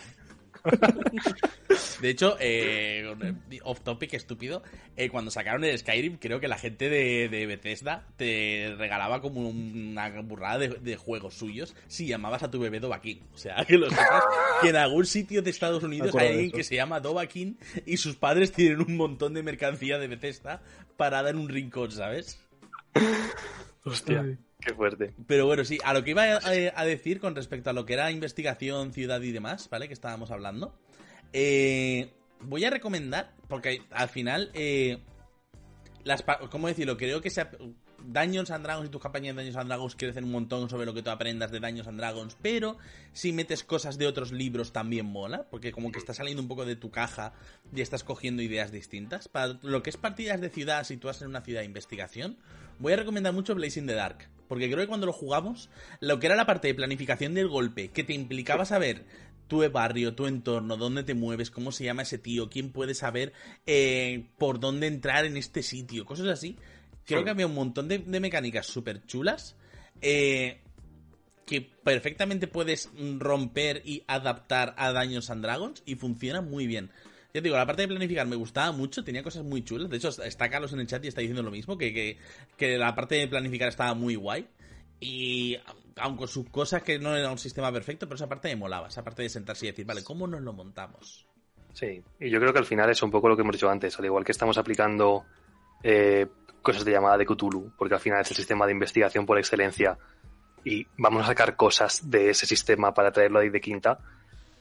De 2.00 2.10
hecho, 2.10 2.36
eh, 2.40 3.14
off 3.62 3.80
topic 3.82 4.14
estúpido, 4.14 4.62
eh, 4.96 5.08
cuando 5.08 5.30
sacaron 5.30 5.64
el 5.64 5.78
Skyrim, 5.78 6.16
creo 6.18 6.40
que 6.40 6.48
la 6.48 6.58
gente 6.58 6.88
de, 6.88 7.28
de 7.28 7.46
Bethesda 7.46 8.06
te 8.16 8.74
regalaba 8.76 9.20
como 9.20 9.48
una 9.48 10.08
burrada 10.22 10.58
de, 10.58 10.68
de 10.68 10.96
juegos 10.96 11.34
suyos 11.34 11.74
si 11.86 12.06
llamabas 12.06 12.42
a 12.42 12.50
tu 12.50 12.58
bebé 12.58 12.80
Dovaquín. 12.80 13.22
O 13.34 13.38
sea, 13.38 13.64
que 13.64 13.78
lo 13.78 13.90
sepas, 13.90 14.24
que 14.62 14.70
en 14.70 14.76
algún 14.76 15.06
sitio 15.06 15.42
de 15.42 15.50
Estados 15.50 15.82
Unidos 15.82 16.14
hay 16.14 16.28
alguien 16.28 16.50
que 16.50 16.64
se 16.64 16.76
llama 16.76 17.00
Dovaquin 17.00 17.58
y 17.86 17.96
sus 17.96 18.16
padres 18.16 18.52
tienen 18.52 18.80
un 18.80 18.96
montón 18.96 19.34
de 19.34 19.42
mercancía 19.42 19.98
de 19.98 20.08
Bethesda 20.08 20.62
para 20.96 21.22
dar 21.22 21.36
un 21.36 21.48
rincón, 21.48 21.92
¿sabes? 21.92 22.40
Hostia, 23.84 24.22
Ay. 24.22 24.38
Qué 24.60 24.74
fuerte. 24.74 25.14
Pero 25.26 25.46
bueno, 25.46 25.64
sí, 25.64 25.78
a 25.84 25.92
lo 25.94 26.04
que 26.04 26.10
iba 26.10 26.24
a, 26.24 26.40
a 26.74 26.84
decir 26.84 27.20
con 27.20 27.34
respecto 27.34 27.70
a 27.70 27.72
lo 27.72 27.84
que 27.86 27.94
era 27.94 28.10
investigación, 28.10 28.92
ciudad 28.92 29.20
y 29.22 29.32
demás, 29.32 29.68
¿vale? 29.70 29.88
Que 29.88 29.94
estábamos 29.94 30.30
hablando. 30.30 30.74
eh, 31.32 32.12
voy 32.42 32.64
a 32.64 32.70
recomendar, 32.70 33.34
porque 33.48 33.82
al 33.90 34.08
final, 34.08 34.50
eh, 34.54 34.98
las, 36.04 36.24
¿cómo 36.50 36.68
decirlo? 36.68 36.96
Creo 36.96 37.20
que 37.20 37.30
se, 37.30 37.46
Dungeons 38.02 38.50
and 38.50 38.64
Dragons 38.64 38.88
y 38.88 38.90
tus 38.90 39.02
campañas 39.02 39.36
de 39.36 39.42
Dungeons 39.42 39.58
and 39.58 39.68
Dragons 39.68 39.94
crecen 39.94 40.24
un 40.24 40.32
montón 40.32 40.70
sobre 40.70 40.86
lo 40.86 40.94
que 40.94 41.02
tú 41.02 41.10
aprendas 41.10 41.50
de 41.50 41.60
Dungeons 41.60 41.86
and 41.88 41.98
Dragons, 41.98 42.36
pero 42.40 42.78
si 43.12 43.32
metes 43.32 43.62
cosas 43.62 43.98
de 43.98 44.06
otros 44.06 44.32
libros 44.32 44.72
también 44.72 45.04
mola, 45.06 45.46
porque 45.50 45.70
como 45.70 45.92
que 45.92 45.98
estás 45.98 46.16
saliendo 46.16 46.42
un 46.42 46.48
poco 46.48 46.64
de 46.64 46.76
tu 46.76 46.90
caja 46.90 47.34
y 47.74 47.82
estás 47.82 48.02
cogiendo 48.02 48.40
ideas 48.42 48.72
distintas. 48.72 49.28
Para 49.28 49.58
lo 49.62 49.82
que 49.82 49.90
es 49.90 49.98
partidas 49.98 50.40
de 50.40 50.48
ciudad, 50.48 50.84
si 50.84 50.96
tú 50.96 51.08
vas 51.08 51.20
en 51.20 51.28
una 51.28 51.42
ciudad 51.42 51.60
de 51.60 51.66
investigación, 51.66 52.38
voy 52.80 52.94
a 52.94 52.96
recomendar 52.96 53.32
mucho 53.32 53.54
Blazing 53.54 53.86
the 53.86 53.94
Dark, 53.94 54.28
porque 54.48 54.66
creo 54.66 54.80
que 54.80 54.88
cuando 54.88 55.06
lo 55.06 55.12
jugamos, 55.12 55.70
lo 56.00 56.18
que 56.18 56.26
era 56.26 56.34
la 56.34 56.46
parte 56.46 56.68
de 56.68 56.74
planificación 56.74 57.34
del 57.34 57.48
golpe, 57.48 57.88
que 57.88 58.02
te 58.02 58.14
implicaba 58.14 58.64
saber 58.64 59.04
tu 59.46 59.68
barrio, 59.70 60.14
tu 60.14 60.26
entorno, 60.26 60.76
dónde 60.76 61.02
te 61.02 61.14
mueves, 61.14 61.50
cómo 61.50 61.72
se 61.72 61.84
llama 61.84 62.02
ese 62.02 62.18
tío, 62.18 62.50
quién 62.50 62.72
puede 62.72 62.94
saber 62.94 63.32
eh, 63.66 64.26
por 64.38 64.60
dónde 64.60 64.86
entrar 64.86 65.24
en 65.24 65.36
este 65.36 65.62
sitio, 65.62 66.04
cosas 66.04 66.28
así. 66.28 66.56
Creo 67.04 67.24
que 67.24 67.30
había 67.30 67.46
un 67.46 67.54
montón 67.54 67.88
de, 67.88 67.98
de 67.98 68.20
mecánicas 68.20 68.66
súper 68.66 69.04
chulas 69.04 69.56
eh, 70.00 70.60
que 71.46 71.60
perfectamente 71.60 72.46
puedes 72.46 72.90
romper 73.18 73.82
y 73.84 74.04
adaptar 74.06 74.74
a 74.78 74.92
Dungeons 74.92 75.30
and 75.30 75.42
Dragons 75.42 75.82
y 75.84 75.96
funciona 75.96 76.40
muy 76.40 76.66
bien. 76.68 76.90
Ya 77.32 77.40
te 77.40 77.42
digo, 77.42 77.56
la 77.56 77.66
parte 77.66 77.82
de 77.82 77.88
planificar 77.88 78.26
me 78.26 78.36
gustaba 78.36 78.72
mucho, 78.72 79.04
tenía 79.04 79.22
cosas 79.22 79.44
muy 79.44 79.62
chulas. 79.62 79.88
De 79.88 79.96
hecho, 79.96 80.08
está 80.08 80.48
Carlos 80.48 80.72
en 80.72 80.80
el 80.80 80.86
chat 80.86 81.04
y 81.04 81.08
está 81.08 81.20
diciendo 81.20 81.42
lo 81.42 81.50
mismo, 81.50 81.78
que, 81.78 81.92
que, 81.92 82.18
que 82.56 82.76
la 82.76 82.94
parte 82.94 83.14
de 83.16 83.28
planificar 83.28 83.68
estaba 83.68 83.94
muy 83.94 84.16
guay. 84.16 84.48
Y 84.98 85.56
aunque 85.96 86.26
sus 86.26 86.48
cosas 86.50 86.82
que 86.82 86.98
no 86.98 87.16
era 87.16 87.30
un 87.30 87.38
sistema 87.38 87.72
perfecto, 87.72 88.06
pero 88.06 88.16
esa 88.16 88.28
parte 88.28 88.48
me 88.48 88.56
molaba, 88.56 88.88
esa 88.88 89.04
parte 89.04 89.22
de 89.22 89.28
sentarse 89.28 89.66
y 89.66 89.70
decir, 89.70 89.86
vale, 89.86 90.02
¿cómo 90.02 90.26
nos 90.26 90.42
lo 90.42 90.52
montamos? 90.52 91.26
Sí, 91.72 92.02
y 92.18 92.30
yo 92.30 92.40
creo 92.40 92.52
que 92.52 92.58
al 92.58 92.66
final 92.66 92.90
es 92.90 93.02
un 93.02 93.10
poco 93.10 93.28
lo 93.28 93.36
que 93.36 93.42
hemos 93.42 93.54
dicho 93.54 93.70
antes, 93.70 93.98
al 93.98 94.04
igual 94.04 94.24
que 94.24 94.32
estamos 94.32 94.58
aplicando 94.58 95.24
eh, 95.82 96.26
cosas 96.62 96.84
de 96.84 96.92
llamada 96.92 97.16
de 97.16 97.26
Cthulhu, 97.26 97.72
porque 97.78 97.94
al 97.94 98.00
final 98.00 98.20
es 98.20 98.30
el 98.30 98.36
sistema 98.36 98.66
de 98.66 98.72
investigación 98.72 99.24
por 99.24 99.38
excelencia 99.38 99.98
y 100.64 100.86
vamos 100.98 101.22
a 101.22 101.28
sacar 101.28 101.56
cosas 101.56 102.10
de 102.10 102.30
ese 102.30 102.46
sistema 102.46 102.92
para 102.92 103.12
traerlo 103.12 103.38
ahí 103.38 103.48
de 103.48 103.60
quinta, 103.60 103.98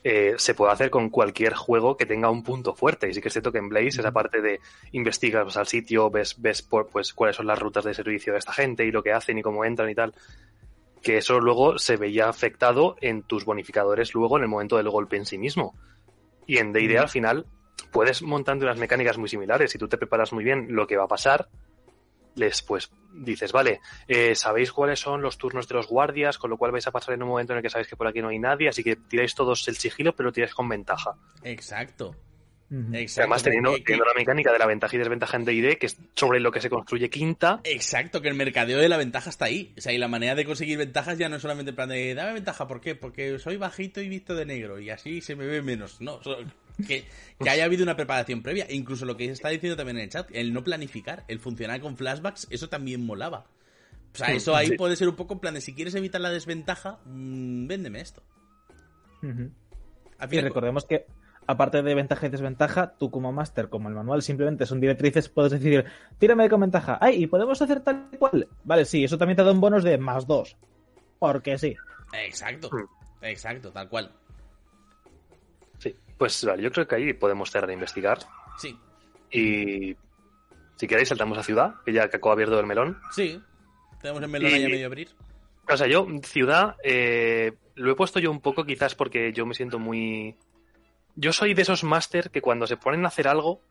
eh, 0.04 0.36
se 0.38 0.54
puede 0.54 0.72
hacer 0.72 0.90
con 0.90 1.10
cualquier 1.10 1.54
juego 1.54 1.98
que 1.98 2.06
tenga 2.06 2.30
un 2.30 2.44
punto 2.44 2.74
fuerte. 2.74 3.10
Y 3.10 3.14
sí 3.14 3.22
que 3.22 3.28
es 3.28 3.34
cierto 3.34 3.52
que 3.52 3.58
en 3.58 3.70
Blaze, 3.70 4.00
esa 4.00 4.12
parte 4.12 4.42
de 4.42 4.60
investigas 4.92 5.58
al 5.58 5.68
sitio, 5.68 6.10
ves, 6.10 6.42
ves 6.42 6.62
por, 6.62 6.88
pues 6.88 7.14
cuáles 7.14 7.36
son 7.36 7.48
las 7.48 7.60
rutas 7.60 7.84
de 7.84 7.94
servicio 7.94 8.34
de 8.34 8.40
esta 8.40 8.54
gente 8.54 8.86
y 8.86 8.92
lo 8.92 9.04
que 9.04 9.12
hacen 9.12 9.38
y 9.38 9.42
cómo 9.42 9.66
entran 9.66 9.90
y 9.90 9.96
tal, 9.96 10.14
que 11.02 11.18
eso 11.18 11.40
luego 11.40 11.78
se 11.78 11.98
veía 11.98 12.30
afectado 12.30 12.96
en 13.02 13.24
tus 13.24 13.46
bonificadores 13.46 14.14
luego 14.14 14.38
en 14.38 14.44
el 14.44 14.50
momento 14.50 14.78
del 14.78 14.90
golpe 14.90 15.18
en 15.18 15.26
sí 15.26 15.38
mismo. 15.38 15.76
Y 16.48 16.58
en 16.58 16.74
D&D 16.74 16.98
al 16.98 17.10
final 17.10 17.46
puedes 17.92 18.22
montando 18.22 18.66
unas 18.66 18.78
mecánicas 18.78 19.18
muy 19.18 19.30
similares. 19.30 19.72
Si 19.72 19.78
tú 19.78 19.88
te 19.88 19.98
preparas 19.98 20.34
muy 20.34 20.44
bien 20.44 20.68
lo 20.70 20.88
que 20.88 20.98
va 20.98 21.04
a 21.04 21.08
pasar, 21.08 21.50
les 22.40 22.62
pues 22.64 22.90
dices, 23.14 23.52
vale, 23.52 23.82
eh, 24.08 24.34
sabéis 24.36 24.72
cuáles 24.72 25.00
son 25.00 25.22
los 25.22 25.38
turnos 25.38 25.68
de 25.68 25.76
los 25.76 25.88
guardias, 25.88 26.38
con 26.38 26.50
lo 26.50 26.58
cual 26.58 26.72
vais 26.72 26.88
a 26.88 26.92
pasar 26.92 27.14
en 27.16 27.24
un 27.24 27.30
momento 27.30 27.54
en 27.54 27.58
el 27.58 27.64
que 27.64 27.70
sabéis 27.70 27.88
que 27.88 27.96
por 27.96 28.08
aquí 28.08 28.22
no 28.22 28.30
hay 28.30 28.40
nadie, 28.40 28.70
así 28.70 28.84
que 28.84 28.96
tiráis 28.96 29.36
todos 29.36 29.68
el 29.68 29.76
sigilo, 29.78 30.16
pero 30.16 30.32
tiráis 30.32 30.54
con 30.54 30.68
ventaja. 30.70 31.16
Exacto. 31.44 32.16
Exacto. 32.94 33.22
Además, 33.22 33.42
teniendo, 33.42 33.72
que- 33.72 33.78
que- 33.80 33.84
teniendo 33.84 34.06
la 34.06 34.14
mecánica 34.14 34.52
de 34.54 34.60
la 34.60 34.68
ventaja 34.68 34.96
y 34.96 35.00
desventaja 35.00 35.38
en 35.38 35.44
D&D, 35.46 35.78
que 35.80 35.88
es 35.88 35.98
sobre 36.14 36.40
lo 36.40 36.52
que 36.52 36.62
se 36.62 36.70
construye 36.70 37.10
quinta, 37.10 37.62
Exacto, 37.64 38.22
que 38.22 38.28
el 38.28 38.36
mercadeo 38.36 38.78
de 38.78 38.88
la 38.88 38.98
ventaja 38.98 39.32
está 39.32 39.46
ahí. 39.46 39.74
O 39.76 39.82
sea, 39.82 39.92
y 39.92 39.98
la 39.98 40.08
manera 40.08 40.36
de 40.36 40.46
conseguir 40.46 40.78
ventajas 40.78 41.18
ya 41.18 41.30
no 41.30 41.38
es 41.38 41.42
solamente 41.42 41.72
en 41.72 41.76
plan 41.76 41.90
de 41.90 42.14
dame 42.14 42.34
ventaja, 42.34 42.68
¿por 42.68 42.80
qué? 42.80 42.94
Porque 42.94 43.40
soy 43.40 43.58
bajito 43.58 44.02
y 44.02 44.08
visto 44.08 44.36
de 44.36 44.46
negro 44.46 44.80
y 44.80 44.92
así 44.92 45.20
se 45.22 45.36
me 45.36 45.48
ve 45.48 45.64
menos. 45.64 46.00
No, 46.00 46.20
que, 46.88 47.06
que 47.40 47.50
haya 47.50 47.66
habido 47.66 47.84
una 47.84 47.96
preparación 47.96 48.42
previa. 48.42 48.66
Incluso 48.70 49.06
lo 49.06 49.16
que 49.18 49.26
se 49.28 49.32
está 49.34 49.50
diciendo 49.50 49.76
también 49.78 49.98
en 49.98 50.04
el 50.04 50.10
chat, 50.10 50.30
el 50.34 50.54
no 50.54 50.64
planificar, 50.64 51.24
el 51.28 51.40
funcionar 51.40 51.80
con 51.82 51.98
flashbacks, 51.98 52.48
eso 52.50 52.70
también 52.70 53.06
molaba. 53.06 53.46
O 54.14 54.18
sea, 54.18 54.32
eso 54.34 54.56
ahí 54.56 54.68
Sí. 54.70 54.76
puede 54.76 54.96
ser 54.96 55.08
un 55.08 55.16
poco 55.16 55.36
en 55.36 55.40
plan 55.40 55.54
de 55.54 55.62
si 55.62 55.74
quieres 55.76 55.94
evitar 55.96 56.20
la 56.22 56.32
desventaja, 56.32 57.00
mm, 57.06 57.68
véndeme 57.68 58.02
esto. 58.02 58.24
Y 60.32 60.40
recordemos 60.42 60.86
que, 60.86 61.06
aparte 61.48 61.82
de 61.82 61.96
ventaja 61.96 62.26
y 62.26 62.30
desventaja, 62.30 62.94
tú 62.98 63.10
como 63.12 63.32
máster, 63.32 63.70
como 63.70 63.90
el 63.90 63.96
manual 63.96 64.22
simplemente 64.22 64.66
son 64.66 64.80
directrices, 64.80 65.30
puedes 65.30 65.52
decir, 65.52 65.86
tírame 66.18 66.50
con 66.50 66.62
ventaja. 66.62 66.98
Ay, 67.02 67.24
¿y 67.24 67.28
podemos 67.28 67.62
hacer 67.62 67.82
tal 67.82 68.08
y 68.12 68.18
cual? 68.18 68.48
Vale, 68.64 68.86
sí, 68.86 69.04
eso 69.04 69.18
también 69.18 69.38
te 69.38 69.44
da 69.44 69.52
un 69.52 69.62
bonus 69.62 69.84
de 69.84 69.98
más 69.98 70.26
dos. 70.28 70.58
Porque 71.20 71.58
sí. 71.58 71.76
Exacto, 72.26 72.70
Mm. 72.72 73.26
exacto, 73.26 73.72
tal 73.72 73.90
cual. 73.90 74.12
Pues 76.20 76.44
vale, 76.46 76.62
yo 76.62 76.72
creo 76.72 76.88
que 76.88 76.96
ahí 76.96 77.14
podemos 77.14 77.50
cerrar 77.50 77.68
de 77.68 77.74
investigar. 77.74 78.20
Sí, 78.60 78.78
Y 79.32 79.96
si 80.76 80.88
queréis, 80.88 81.08
saltamos 81.10 81.38
a 81.40 81.44
ciudad, 81.44 81.76
que 81.86 81.92
ya 81.94 82.10
Caco 82.10 82.30
ha 82.30 82.34
abierto 82.34 82.60
el 82.60 82.68
melón. 82.68 83.00
sí. 83.12 83.42
Tenemos 84.02 84.22
el 84.24 84.30
melón 84.30 84.54
ahí 84.54 84.64
a 84.64 84.68
Y- 84.70 84.72
medio 84.72 84.86
abrir. 84.86 85.10
O 85.68 85.76
sea, 85.78 85.86
yo, 85.88 86.08
ciudad, 86.24 86.76
eh, 86.84 87.54
lo 87.76 87.92
he 87.92 87.96
puesto 87.96 88.20
yo 88.20 88.32
un 88.32 88.40
poco 88.42 88.64
quizás 88.66 88.96
porque 88.96 89.34
yo 89.34 89.46
me 89.46 89.54
siento 89.54 89.78
muy... 89.80 90.36
Yo 91.16 91.34
soy 91.34 91.54
de 91.54 91.64
esos 91.64 91.84
máster 91.84 92.32
que 92.32 92.42
cuando 92.42 92.66
se 92.68 92.78
ponen 92.78 93.04
a 93.06 93.10
hacer 93.10 93.28
algo, 93.28 93.62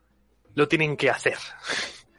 lo 0.55 0.67
tienen 0.67 0.97
que 0.97 1.09
hacer. 1.09 1.37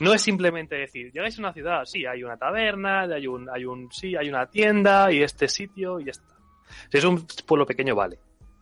No 0.00 0.14
es 0.14 0.22
simplemente 0.22 0.76
decir, 0.76 1.10
llegáis 1.12 1.36
a 1.38 1.40
una 1.42 1.52
ciudad, 1.52 1.84
sí, 1.84 2.06
hay 2.06 2.22
una 2.22 2.36
taberna, 2.36 3.00
hay 3.02 3.26
un, 3.26 3.50
hay 3.50 3.64
un, 3.64 3.90
sí, 3.90 4.14
hay 4.14 4.28
una 4.28 4.46
tienda 4.46 5.10
y 5.10 5.24
este 5.24 5.48
sitio 5.48 5.98
y 5.98 6.04
ya 6.04 6.12
está. 6.12 6.36
Si 6.88 6.98
es 6.98 7.04
un 7.04 7.26
pueblo 7.44 7.66
pequeño, 7.66 7.96
vale. 7.96 8.16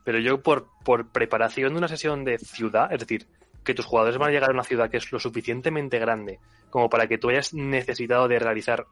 Pero 0.07 0.19
yo 0.21 0.41
por, 0.43 0.69
por 0.85 1.09
preparación 1.13 1.73
de 1.73 1.79
una 1.79 1.89
sesión 1.89 2.25
de 2.25 2.39
ciudad, 2.39 2.91
es 2.93 3.01
decir, 3.01 3.27
que 3.65 3.75
tus 3.75 3.85
jugadores 3.85 4.17
van 4.17 4.31
a 4.31 4.33
llegar 4.33 4.51
a 4.51 4.55
una 4.55 4.63
ciudad 4.63 4.89
que 4.89 4.97
es 4.97 5.13
lo 5.13 5.19
suficientemente 5.19 5.99
grande 5.99 6.39
como 6.71 6.89
para 6.89 7.07
que 7.09 7.19
tú 7.19 7.29
hayas 7.29 7.53
necesitado 7.53 8.29
de 8.29 8.39
realizar 8.39 8.87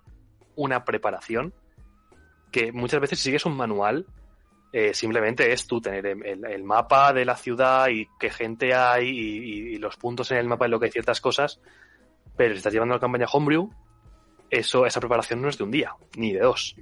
una 0.56 0.84
preparación, 0.84 1.54
que 2.50 2.72
muchas 2.72 3.00
veces 3.00 3.18
si 3.18 3.24
sigues 3.26 3.46
un 3.46 3.56
manual, 3.56 4.06
eh, 4.72 4.92
simplemente 4.92 5.52
es 5.52 5.66
tú 5.66 5.80
tener 5.80 6.04
el, 6.06 6.64
mapa 6.64 7.12
de 7.12 7.24
la 7.24 7.36
ciudad 7.36 7.88
y 7.88 8.08
qué 8.18 8.30
gente 8.30 8.74
hay 8.74 9.08
y, 9.08 9.38
y- 9.38 9.74
y 9.74 9.78
los 9.78 9.96
puntos 9.96 10.30
en 10.32 10.38
el 10.38 10.48
mapa 10.48 10.64
en 10.64 10.72
lo 10.72 10.80
que 10.80 10.86
hay 10.86 10.92
ciertas 10.92 11.20
cosas, 11.20 11.60
pero 12.36 12.54
si 12.54 12.58
estás 12.58 12.72
llevando 12.72 12.94
la 12.94 13.00
campaña 13.00 13.26
Homebrew, 13.32 13.70
eso, 14.50 14.84
esa 14.86 14.98
preparación 15.00 15.40
no 15.40 15.48
es 15.48 15.58
de 15.58 15.64
un 15.64 15.70
día, 15.70 15.92
ni 16.16 16.32
de 16.32 16.40
dos. 16.40 16.74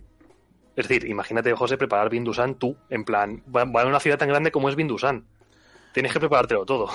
Es 0.75 0.89
decir, 0.89 1.09
imagínate, 1.09 1.53
José, 1.53 1.77
preparar 1.77 2.09
Vindusan 2.09 2.55
tú, 2.55 2.77
en 2.89 3.05
plan, 3.05 3.43
va, 3.55 3.65
va 3.65 3.83
a 3.83 3.87
una 3.87 4.01
ciudad 4.01 4.19
tan 4.19 4.29
grande 4.29 4.51
como 4.51 4.69
es 4.69 4.77
Vindusan. 4.77 5.27
Tienes 5.93 6.13
que 6.13 6.21
preparártelo 6.21 6.65
todo. 6.65 6.89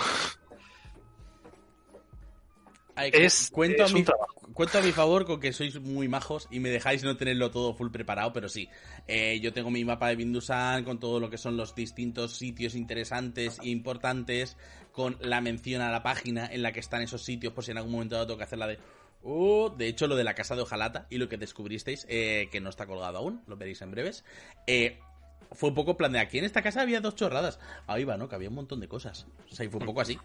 Ay, 2.96 3.12
Es, 3.14 3.52
cuento, 3.52 3.84
es 3.84 3.92
a 3.92 3.94
mi, 3.94 4.04
cuento 4.54 4.80
a 4.80 4.82
mi 4.82 4.92
favor 4.92 5.26
con 5.26 5.40
que 5.40 5.54
sois 5.54 5.80
muy 5.80 6.08
majos 6.08 6.48
y 6.50 6.60
me 6.60 6.70
dejáis 6.70 7.04
no 7.04 7.16
tenerlo 7.16 7.52
todo 7.52 7.76
full 7.76 7.92
preparado, 7.92 8.34
pero 8.34 8.50
sí. 8.50 8.68
Eh, 9.08 9.40
yo 9.40 9.54
tengo 9.54 9.70
mi 9.70 9.86
mapa 9.86 10.10
de 10.10 10.16
Vindusan 10.16 10.84
con 10.84 11.00
todo 11.00 11.20
lo 11.20 11.30
que 11.30 11.38
son 11.38 11.58
los 11.58 11.76
distintos 11.76 12.32
sitios 12.32 12.74
interesantes 12.74 13.60
e 13.62 13.70
importantes, 13.70 14.58
con 14.92 15.16
la 15.22 15.42
mención 15.42 15.84
a 15.84 15.92
la 15.92 16.02
página 16.02 16.48
en 16.52 16.64
la 16.64 16.72
que 16.72 16.80
están 16.80 17.04
esos 17.04 17.22
sitios, 17.22 17.54
por 17.54 17.64
si 17.64 17.70
en 17.70 17.78
algún 17.78 17.92
momento 17.92 18.16
dado 18.16 18.26
tengo 18.26 18.40
que 18.40 18.46
hacer 18.46 18.58
la 18.58 18.66
de... 18.66 18.80
Oh, 19.24 19.70
de 19.70 19.88
hecho, 19.88 20.08
lo 20.08 20.16
de 20.16 20.24
la 20.24 20.36
casa 20.36 20.56
de 20.56 20.62
Ojalata 20.62 21.08
y 21.10 21.18
lo 21.18 21.28
que 21.28 21.38
descubristeis, 21.38 22.06
eh, 22.10 22.48
que 22.52 22.62
no 22.62 22.70
está 22.70 22.86
colgado 22.86 23.18
aún, 23.18 23.42
lo 23.48 23.58
veréis 23.58 23.82
en 23.82 23.92
breves, 23.92 24.24
eh, 24.68 25.00
fue 25.52 25.70
un 25.70 25.76
poco 25.76 25.98
plan 25.98 26.12
de 26.12 26.20
aquí 26.20 26.40
en 26.40 26.46
esta 26.46 26.62
casa 26.62 26.82
había 26.82 27.02
dos 27.02 27.16
chorradas. 27.16 27.60
Ahí 27.88 28.04
va, 28.04 28.18
¿no? 28.18 28.30
Que 28.30 28.36
había 28.36 28.50
un 28.50 28.56
montón 28.56 28.80
de 28.80 28.88
cosas. 28.88 29.28
O 29.52 29.56
sea, 29.56 29.66
y 29.66 29.70
fue 29.70 29.80
un 29.80 29.86
poco 29.86 30.02
así. 30.02 30.18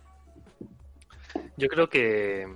Yo 1.57 1.69
creo 1.69 1.89
que, 1.89 2.47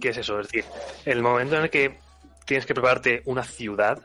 que 0.00 0.08
es 0.10 0.16
eso, 0.16 0.40
es 0.40 0.48
decir, 0.48 0.64
el 1.04 1.22
momento 1.22 1.56
en 1.56 1.64
el 1.64 1.70
que 1.70 1.98
tienes 2.44 2.66
que 2.66 2.74
prepararte 2.74 3.22
una 3.24 3.44
ciudad, 3.44 4.02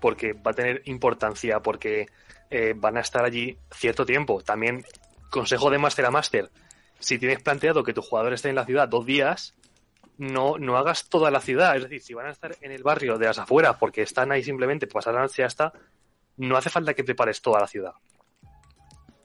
porque 0.00 0.32
va 0.32 0.52
a 0.52 0.54
tener 0.54 0.82
importancia, 0.86 1.60
porque 1.60 2.06
eh, 2.50 2.74
van 2.76 2.96
a 2.96 3.00
estar 3.00 3.24
allí 3.24 3.58
cierto 3.72 4.06
tiempo. 4.06 4.42
También, 4.42 4.84
consejo 5.30 5.70
de 5.70 5.78
máster 5.78 6.06
a 6.06 6.10
máster, 6.10 6.50
si 6.98 7.18
tienes 7.18 7.42
planteado 7.42 7.84
que 7.84 7.92
tu 7.92 8.02
jugador 8.02 8.32
esté 8.32 8.48
en 8.48 8.54
la 8.54 8.64
ciudad 8.64 8.88
dos 8.88 9.04
días, 9.04 9.54
no, 10.18 10.58
no 10.58 10.76
hagas 10.76 11.08
toda 11.08 11.30
la 11.30 11.40
ciudad. 11.40 11.76
Es 11.76 11.82
decir, 11.84 12.02
si 12.02 12.14
van 12.14 12.26
a 12.26 12.30
estar 12.30 12.56
en 12.60 12.72
el 12.72 12.82
barrio 12.82 13.18
de 13.18 13.26
las 13.26 13.38
afueras 13.38 13.76
porque 13.78 14.02
están 14.02 14.32
ahí 14.32 14.42
simplemente 14.42 14.86
para 14.86 14.94
pasar 14.94 15.14
la 15.14 15.22
noche 15.22 15.44
no 16.36 16.56
hace 16.56 16.70
falta 16.70 16.94
que 16.94 17.04
prepares 17.04 17.40
toda 17.40 17.60
la 17.60 17.66
ciudad. 17.66 17.92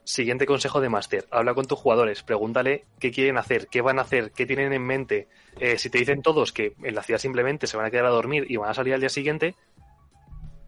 Siguiente 0.03 0.45
consejo 0.45 0.81
de 0.81 0.89
máster. 0.89 1.27
Habla 1.29 1.53
con 1.53 1.65
tus 1.65 1.77
jugadores, 1.77 2.23
pregúntale 2.23 2.85
qué 2.99 3.11
quieren 3.11 3.37
hacer, 3.37 3.67
qué 3.67 3.81
van 3.81 3.99
a 3.99 4.03
hacer, 4.03 4.31
qué 4.31 4.45
tienen 4.45 4.73
en 4.73 4.83
mente. 4.83 5.27
Eh, 5.59 5.77
si 5.77 5.89
te 5.89 5.99
dicen 5.99 6.21
todos 6.21 6.51
que 6.51 6.75
en 6.81 6.95
la 6.95 7.03
ciudad 7.03 7.19
simplemente 7.19 7.67
se 7.67 7.77
van 7.77 7.85
a 7.85 7.91
quedar 7.91 8.05
a 8.05 8.09
dormir 8.09 8.45
y 8.49 8.57
van 8.57 8.69
a 8.69 8.73
salir 8.73 8.93
al 8.93 8.99
día 8.99 9.09
siguiente, 9.09 9.55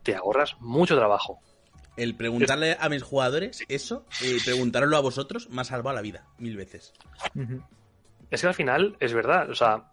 te 0.04 0.16
ahorras 0.16 0.58
mucho 0.60 0.96
trabajo. 0.96 1.40
El 1.98 2.16
preguntarle 2.16 2.78
a 2.80 2.88
mis 2.90 3.04
jugadores 3.04 3.64
eso, 3.68 4.06
y 4.22 4.40
preguntároslo 4.40 4.96
a 4.96 5.02
vosotros, 5.02 5.50
me 5.50 5.62
ha 5.62 5.66
salvado 5.66 5.96
la 5.96 6.02
vida, 6.02 6.26
mil 6.38 6.56
veces. 6.56 6.94
Es 8.30 8.42
que 8.42 8.48
al 8.48 8.54
final 8.54 8.96
es 9.00 9.14
verdad, 9.14 9.50
o 9.50 9.56
sea, 9.56 9.92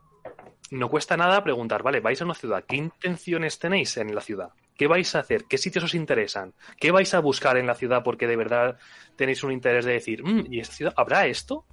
no 0.70 0.88
cuesta 0.88 1.16
nada 1.16 1.42
preguntar, 1.42 1.82
vale, 1.82 2.00
vais 2.00 2.20
a 2.20 2.24
una 2.24 2.34
ciudad, 2.34 2.64
¿qué 2.66 2.76
intenciones 2.76 3.58
tenéis 3.58 3.96
en 3.96 4.14
la 4.14 4.20
ciudad? 4.20 4.50
¿Qué 4.76 4.86
vais 4.86 5.14
a 5.14 5.20
hacer? 5.20 5.44
¿Qué 5.44 5.58
sitios 5.58 5.84
os 5.84 5.94
interesan? 5.94 6.54
¿Qué 6.78 6.90
vais 6.90 7.12
a 7.14 7.20
buscar 7.20 7.56
en 7.56 7.66
la 7.66 7.74
ciudad 7.74 8.02
porque 8.04 8.26
de 8.26 8.36
verdad 8.36 8.78
tenéis 9.16 9.42
un 9.42 9.52
interés 9.52 9.84
de 9.84 9.92
decir, 9.92 10.22
"Mm, 10.22 10.52
¿y 10.52 10.60
esta 10.60 10.74
ciudad 10.74 10.94
habrá 10.96 11.26
esto? 11.26 11.64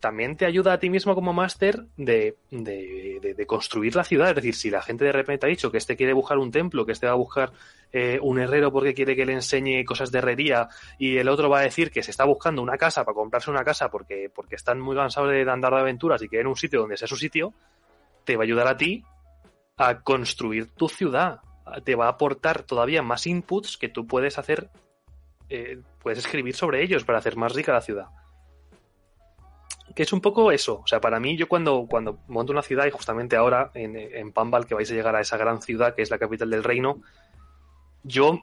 También 0.00 0.36
te 0.36 0.46
ayuda 0.46 0.74
a 0.74 0.78
ti 0.78 0.90
mismo 0.90 1.14
como 1.14 1.32
máster 1.32 1.84
de, 1.96 2.36
de, 2.50 3.46
construir 3.46 3.96
la 3.96 4.04
ciudad. 4.04 4.28
Es 4.28 4.36
decir, 4.36 4.54
si 4.54 4.70
la 4.70 4.80
gente 4.80 5.04
de 5.04 5.12
repente 5.12 5.46
ha 5.46 5.48
dicho 5.48 5.72
que 5.72 5.78
este 5.78 5.96
quiere 5.96 6.12
buscar 6.12 6.38
un 6.38 6.52
templo, 6.52 6.86
que 6.86 6.92
este 6.92 7.06
va 7.06 7.12
a 7.12 7.16
buscar 7.16 7.52
eh, 7.92 8.18
un 8.22 8.38
herrero 8.38 8.70
porque 8.70 8.94
quiere 8.94 9.16
que 9.16 9.26
le 9.26 9.32
enseñe 9.32 9.84
cosas 9.84 10.12
de 10.12 10.18
herrería 10.18 10.68
y 10.98 11.16
el 11.16 11.28
otro 11.28 11.48
va 11.48 11.60
a 11.60 11.62
decir 11.62 11.90
que 11.90 12.02
se 12.02 12.12
está 12.12 12.24
buscando 12.24 12.62
una 12.62 12.76
casa 12.76 13.04
para 13.04 13.14
comprarse 13.14 13.50
una 13.50 13.64
casa 13.64 13.90
porque, 13.90 14.30
porque 14.32 14.54
están 14.54 14.78
muy 14.78 14.94
cansados 14.94 15.30
de 15.30 15.50
andar 15.50 15.72
de 15.72 15.80
aventuras 15.80 16.22
y 16.22 16.28
quieren 16.28 16.46
un 16.46 16.56
sitio 16.56 16.80
donde 16.80 16.96
sea 16.96 17.08
su 17.08 17.16
sitio, 17.16 17.52
te 18.24 18.36
va 18.36 18.42
a 18.42 18.44
ayudar 18.44 18.68
a 18.68 18.76
ti 18.76 19.04
a 19.78 20.00
construir 20.00 20.70
tu 20.74 20.88
ciudad. 20.88 21.40
Te 21.84 21.94
va 21.94 22.06
a 22.06 22.10
aportar 22.10 22.62
todavía 22.62 23.02
más 23.02 23.26
inputs 23.26 23.76
que 23.76 23.88
tú 23.88 24.06
puedes 24.06 24.38
hacer, 24.38 24.70
eh, 25.48 25.80
puedes 26.00 26.18
escribir 26.18 26.54
sobre 26.54 26.82
ellos 26.82 27.04
para 27.04 27.18
hacer 27.18 27.36
más 27.36 27.54
rica 27.54 27.72
la 27.72 27.80
ciudad. 27.80 28.06
Que 29.94 30.02
es 30.02 30.12
un 30.12 30.20
poco 30.20 30.52
eso. 30.52 30.80
O 30.84 30.86
sea, 30.86 31.00
para 31.00 31.18
mí, 31.18 31.36
yo 31.36 31.48
cuando, 31.48 31.86
cuando 31.88 32.18
monto 32.28 32.52
una 32.52 32.62
ciudad, 32.62 32.86
y 32.86 32.90
justamente 32.90 33.36
ahora 33.36 33.70
en, 33.74 33.96
en 33.96 34.32
Pambal, 34.32 34.66
que 34.66 34.74
vais 34.74 34.90
a 34.90 34.94
llegar 34.94 35.16
a 35.16 35.20
esa 35.20 35.36
gran 35.36 35.60
ciudad 35.62 35.94
que 35.94 36.02
es 36.02 36.10
la 36.10 36.18
capital 36.18 36.50
del 36.50 36.64
reino, 36.64 37.00
yo 38.02 38.42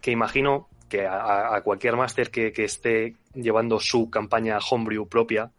que 0.00 0.10
imagino 0.10 0.68
que 0.88 1.06
a, 1.06 1.60
cualquier 1.64 1.96
máster 1.96 2.30
que, 2.30 2.52
que 2.52 2.64
esté 2.64 3.16
llevando 3.32 3.80
su 3.80 4.10
campaña 4.10 4.58
homebrew 4.58 5.08
propia, 5.08 5.50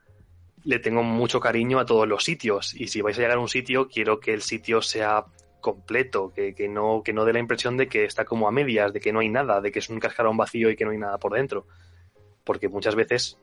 le 0.64 0.80
tengo 0.80 1.03
mucho 1.03 1.39
cariño 1.39 1.80
a 1.80 1.86
todos 1.86 2.08
los 2.08 2.24
sitios. 2.24 2.74
Y 2.74 2.88
si 2.88 3.01
vais 3.01 3.18
a 3.18 3.22
llegar 3.22 3.38
a 3.38 3.41
un 3.41 3.49
sitio, 3.49 3.88
quiero 3.88 4.20
que 4.20 4.34
el 4.34 4.41
sitio 4.41 4.82
sea 4.82 5.26
completo, 5.62 6.32
que, 6.32 6.53
que 6.53 6.68
no, 6.68 7.01
que 7.03 7.12
no 7.12 7.26
dé 7.26 7.34
la 7.34 7.39
impresión 7.39 7.76
de 7.76 7.88
que 7.88 8.06
está 8.06 8.24
como 8.24 8.47
a 8.47 8.51
medias, 8.51 8.93
de 8.93 8.99
que 8.99 9.12
no 9.12 9.20
hay 9.20 9.30
nada, 9.30 9.62
de 9.62 9.72
que 9.72 9.80
es 9.80 9.89
un 9.89 9.99
cascarón 9.99 10.38
vacío 10.38 10.70
y 10.70 10.76
que 10.76 10.86
no 10.86 10.91
hay 10.91 10.99
nada 10.99 11.18
por 11.18 11.34
dentro. 11.34 11.66
Porque 12.43 12.70
muchas 12.70 12.93
veces 12.93 13.39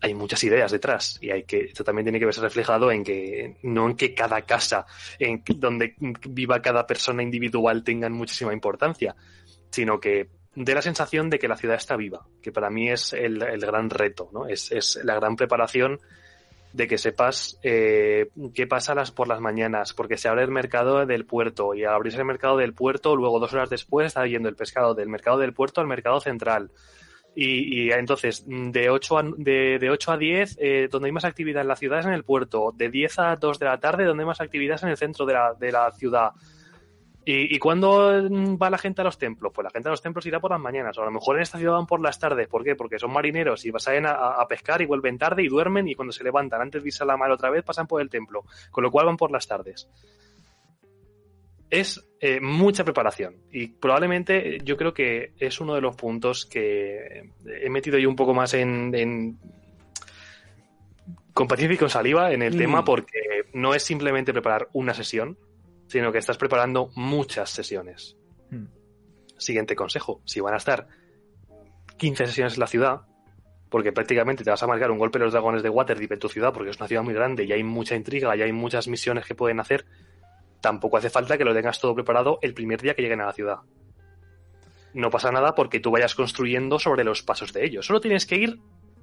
hay 0.00 0.14
muchas 0.14 0.42
ideas 0.44 0.72
detrás 0.72 1.18
y 1.20 1.30
hay 1.30 1.44
que 1.44 1.60
esto 1.60 1.84
también 1.84 2.04
tiene 2.04 2.18
que 2.18 2.26
verse 2.26 2.40
reflejado 2.40 2.90
en 2.90 3.02
que 3.02 3.56
no 3.62 3.88
en 3.88 3.96
que 3.96 4.14
cada 4.14 4.42
casa 4.42 4.86
en 5.18 5.42
donde 5.56 5.94
viva 6.28 6.60
cada 6.60 6.86
persona 6.86 7.22
individual 7.22 7.82
tengan 7.82 8.12
muchísima 8.12 8.52
importancia 8.52 9.16
sino 9.70 9.98
que 9.98 10.28
dé 10.54 10.74
la 10.74 10.82
sensación 10.82 11.30
de 11.30 11.38
que 11.38 11.48
la 11.48 11.56
ciudad 11.56 11.76
está 11.76 11.96
viva 11.96 12.26
que 12.42 12.52
para 12.52 12.70
mí 12.70 12.90
es 12.90 13.12
el, 13.12 13.42
el 13.42 13.60
gran 13.60 13.88
reto 13.90 14.28
no 14.32 14.46
es, 14.46 14.70
es 14.70 15.00
la 15.02 15.14
gran 15.14 15.36
preparación 15.36 15.98
de 16.76 16.86
que 16.86 16.98
sepas 16.98 17.58
eh, 17.62 18.28
qué 18.54 18.66
pasa 18.66 18.94
las, 18.94 19.10
por 19.10 19.28
las 19.28 19.40
mañanas, 19.40 19.94
porque 19.94 20.18
se 20.18 20.28
abre 20.28 20.42
el 20.42 20.50
mercado 20.50 21.06
del 21.06 21.24
puerto 21.24 21.74
y 21.74 21.84
al 21.84 21.94
abrirse 21.94 22.18
el 22.18 22.26
mercado 22.26 22.58
del 22.58 22.74
puerto, 22.74 23.16
luego 23.16 23.40
dos 23.40 23.54
horas 23.54 23.70
después 23.70 24.08
está 24.08 24.26
yendo 24.26 24.50
el 24.50 24.56
pescado 24.56 24.94
del 24.94 25.08
mercado 25.08 25.38
del 25.38 25.54
puerto 25.54 25.80
al 25.80 25.86
mercado 25.86 26.20
central. 26.20 26.70
Y, 27.38 27.82
y 27.82 27.92
entonces, 27.92 28.44
de 28.46 28.88
8 28.88 29.18
a, 29.18 29.22
de, 29.36 29.78
de 29.78 29.90
8 29.90 30.12
a 30.12 30.16
10, 30.16 30.56
eh, 30.58 30.88
donde 30.90 31.08
hay 31.08 31.12
más 31.12 31.26
actividad 31.26 31.60
en 31.60 31.68
la 31.68 31.76
ciudad 31.76 32.00
es 32.00 32.06
en 32.06 32.14
el 32.14 32.24
puerto. 32.24 32.72
De 32.74 32.88
10 32.88 33.18
a 33.18 33.36
2 33.36 33.58
de 33.58 33.66
la 33.66 33.78
tarde, 33.78 34.06
donde 34.06 34.22
hay 34.22 34.26
más 34.26 34.40
actividad 34.40 34.76
es 34.76 34.82
en 34.84 34.88
el 34.88 34.96
centro 34.96 35.26
de 35.26 35.34
la, 35.34 35.52
de 35.52 35.70
la 35.70 35.92
ciudad. 35.92 36.30
¿Y, 37.26 37.54
¿Y 37.54 37.58
cuándo 37.58 38.22
mm, 38.30 38.56
va 38.56 38.70
la 38.70 38.78
gente 38.78 39.02
a 39.02 39.04
los 39.04 39.18
templos? 39.18 39.52
Pues 39.54 39.64
la 39.64 39.70
gente 39.70 39.86
a 39.86 39.90
los 39.90 40.00
templos 40.00 40.24
irá 40.24 40.40
por 40.40 40.50
las 40.50 40.60
mañanas, 40.60 40.96
o 40.96 41.02
a 41.02 41.04
lo 41.04 41.10
mejor 41.10 41.36
en 41.36 41.42
esta 41.42 41.58
ciudad 41.58 41.74
van 41.74 41.86
por 41.86 42.00
las 42.00 42.18
tardes. 42.18 42.48
¿Por 42.48 42.64
qué? 42.64 42.74
Porque 42.74 42.98
son 42.98 43.12
marineros 43.12 43.66
y 43.66 43.72
salen 43.80 44.06
a, 44.06 44.12
a 44.12 44.48
pescar 44.48 44.80
y 44.80 44.86
vuelven 44.86 45.18
tarde 45.18 45.42
y 45.42 45.48
duermen 45.48 45.88
y 45.88 45.94
cuando 45.94 46.12
se 46.12 46.24
levantan 46.24 46.62
antes 46.62 46.82
de 46.82 46.88
irse 46.88 47.02
a 47.02 47.06
la 47.06 47.18
mar 47.18 47.30
otra 47.30 47.50
vez 47.50 47.62
pasan 47.64 47.86
por 47.86 48.00
el 48.00 48.08
templo, 48.08 48.44
con 48.70 48.82
lo 48.82 48.90
cual 48.90 49.04
van 49.04 49.18
por 49.18 49.30
las 49.30 49.46
tardes. 49.46 49.90
Es 51.70 52.04
eh, 52.20 52.40
mucha 52.40 52.84
preparación 52.84 53.36
y 53.50 53.68
probablemente 53.68 54.58
yo 54.64 54.76
creo 54.76 54.94
que 54.94 55.32
es 55.38 55.60
uno 55.60 55.74
de 55.74 55.80
los 55.80 55.96
puntos 55.96 56.46
que 56.46 57.30
he 57.44 57.68
metido 57.70 57.98
yo 57.98 58.08
un 58.08 58.16
poco 58.16 58.34
más 58.34 58.54
en, 58.54 58.94
en 58.94 59.38
con 61.34 61.48
paciencia 61.48 61.74
y 61.74 61.78
con 61.78 61.90
saliva 61.90 62.32
en 62.32 62.42
el 62.42 62.54
Mm. 62.54 62.58
tema 62.58 62.84
porque 62.84 63.20
no 63.52 63.74
es 63.74 63.82
simplemente 63.82 64.32
preparar 64.32 64.68
una 64.72 64.94
sesión, 64.94 65.38
sino 65.86 66.10
que 66.10 66.18
estás 66.18 66.38
preparando 66.38 66.90
muchas 66.96 67.50
sesiones. 67.50 68.16
Hmm. 68.50 68.66
Siguiente 69.36 69.76
consejo, 69.76 70.22
si 70.24 70.40
van 70.40 70.54
a 70.54 70.56
estar 70.56 70.88
15 71.98 72.26
sesiones 72.26 72.54
en 72.54 72.60
la 72.60 72.66
ciudad, 72.66 73.02
porque 73.68 73.92
prácticamente 73.92 74.44
te 74.44 74.50
vas 74.50 74.62
a 74.62 74.66
marcar 74.66 74.90
un 74.90 74.98
golpe 74.98 75.18
de 75.18 75.24
los 75.24 75.32
dragones 75.32 75.62
de 75.62 75.68
Waterdeep 75.68 76.12
en 76.12 76.18
tu 76.18 76.28
ciudad, 76.28 76.52
porque 76.52 76.70
es 76.70 76.76
una 76.78 76.88
ciudad 76.88 77.02
muy 77.02 77.14
grande 77.14 77.44
y 77.44 77.52
hay 77.52 77.62
mucha 77.62 77.96
intriga 77.96 78.34
y 78.36 78.42
hay 78.42 78.52
muchas 78.52 78.88
misiones 78.88 79.26
que 79.26 79.34
pueden 79.34 79.60
hacer, 79.60 79.84
tampoco 80.66 80.96
hace 80.96 81.10
falta 81.10 81.38
que 81.38 81.44
lo 81.44 81.54
tengas 81.54 81.78
todo 81.80 81.94
preparado 81.94 82.40
el 82.42 82.52
primer 82.52 82.82
día 82.82 82.94
que 82.94 83.02
lleguen 83.02 83.20
a 83.20 83.26
la 83.26 83.32
ciudad. 83.32 83.58
No 84.94 85.10
pasa 85.10 85.30
nada 85.30 85.54
porque 85.54 85.78
tú 85.78 85.92
vayas 85.92 86.16
construyendo 86.16 86.80
sobre 86.80 87.04
los 87.04 87.22
pasos 87.22 87.52
de 87.52 87.64
ellos. 87.64 87.86
Solo 87.86 88.00
tienes 88.00 88.26
que 88.26 88.34
ir 88.36 88.58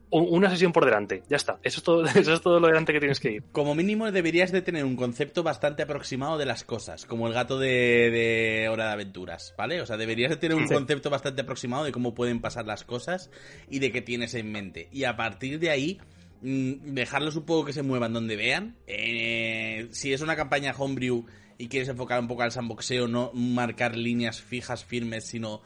una 0.09 0.49
sesión 0.49 0.73
por 0.73 0.83
delante. 0.85 1.23
Ya 1.29 1.37
está. 1.37 1.59
Eso 1.63 1.79
es 1.79 1.83
todo, 1.83 2.05
eso 2.15 2.33
es 2.33 2.41
todo 2.41 2.59
lo 2.59 2.67
delante 2.67 2.91
que 2.91 2.99
tienes 2.99 3.19
que 3.21 3.31
ir. 3.31 3.43
Como 3.53 3.75
mínimo 3.75 4.11
deberías 4.11 4.51
de 4.51 4.61
tener 4.61 4.83
un 4.83 4.97
concepto 4.97 5.41
bastante 5.41 5.83
aproximado 5.83 6.37
de 6.37 6.45
las 6.45 6.65
cosas, 6.65 7.05
como 7.05 7.27
el 7.27 7.33
gato 7.33 7.57
de, 7.57 8.11
de 8.11 8.69
Hora 8.69 8.87
de 8.87 8.91
Aventuras, 8.91 9.55
¿vale? 9.57 9.79
O 9.81 9.85
sea, 9.85 9.95
deberías 9.95 10.31
de 10.31 10.37
tener 10.37 10.57
un 10.57 10.67
Sí. 10.67 10.73
concepto 10.73 11.09
bastante 11.09 11.43
aproximado 11.43 11.85
de 11.85 11.93
cómo 11.93 12.13
pueden 12.13 12.41
pasar 12.41 12.65
las 12.65 12.83
cosas 12.83 13.31
y 13.69 13.79
de 13.79 13.91
qué 13.93 14.01
tienes 14.01 14.33
en 14.33 14.51
mente. 14.51 14.89
Y 14.91 15.05
a 15.05 15.15
partir 15.15 15.59
de 15.59 15.69
ahí, 15.69 15.99
mm, 16.41 16.93
dejarlos 16.93 17.35
un 17.37 17.45
poco 17.45 17.65
que 17.65 17.73
se 17.73 17.83
muevan 17.83 18.13
donde 18.13 18.35
vean. 18.35 18.75
Eh, 18.87 19.87
si 19.91 20.11
es 20.13 20.21
una 20.21 20.35
campaña 20.35 20.75
homebrew 20.77 21.25
y 21.57 21.67
quieres 21.67 21.89
enfocar 21.89 22.19
un 22.19 22.27
poco 22.27 22.43
al 22.43 22.51
sandboxeo, 22.51 23.07
no 23.07 23.31
marcar 23.33 23.95
líneas 23.95 24.41
fijas, 24.41 24.83
firmes, 24.83 25.25
sino 25.25 25.61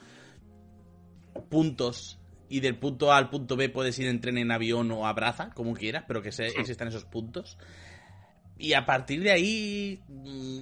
puntos 1.49 2.19
y 2.49 2.61
del 2.61 2.77
punto 2.77 3.11
A 3.11 3.17
al 3.17 3.29
punto 3.29 3.55
B 3.55 3.69
puedes 3.69 3.97
ir 3.99 4.07
en 4.07 4.21
tren, 4.21 4.37
en 4.37 4.51
avión 4.51 4.91
o 4.91 5.05
a 5.07 5.13
braza, 5.13 5.51
como 5.53 5.73
quieras, 5.73 6.05
pero 6.07 6.21
que 6.21 6.31
se, 6.31 6.47
existan 6.47 6.87
esos 6.87 7.05
puntos. 7.05 7.57
Y 8.57 8.73
a 8.73 8.85
partir 8.85 9.21
de 9.21 9.31
ahí... 9.31 10.01
mm, 10.07 10.61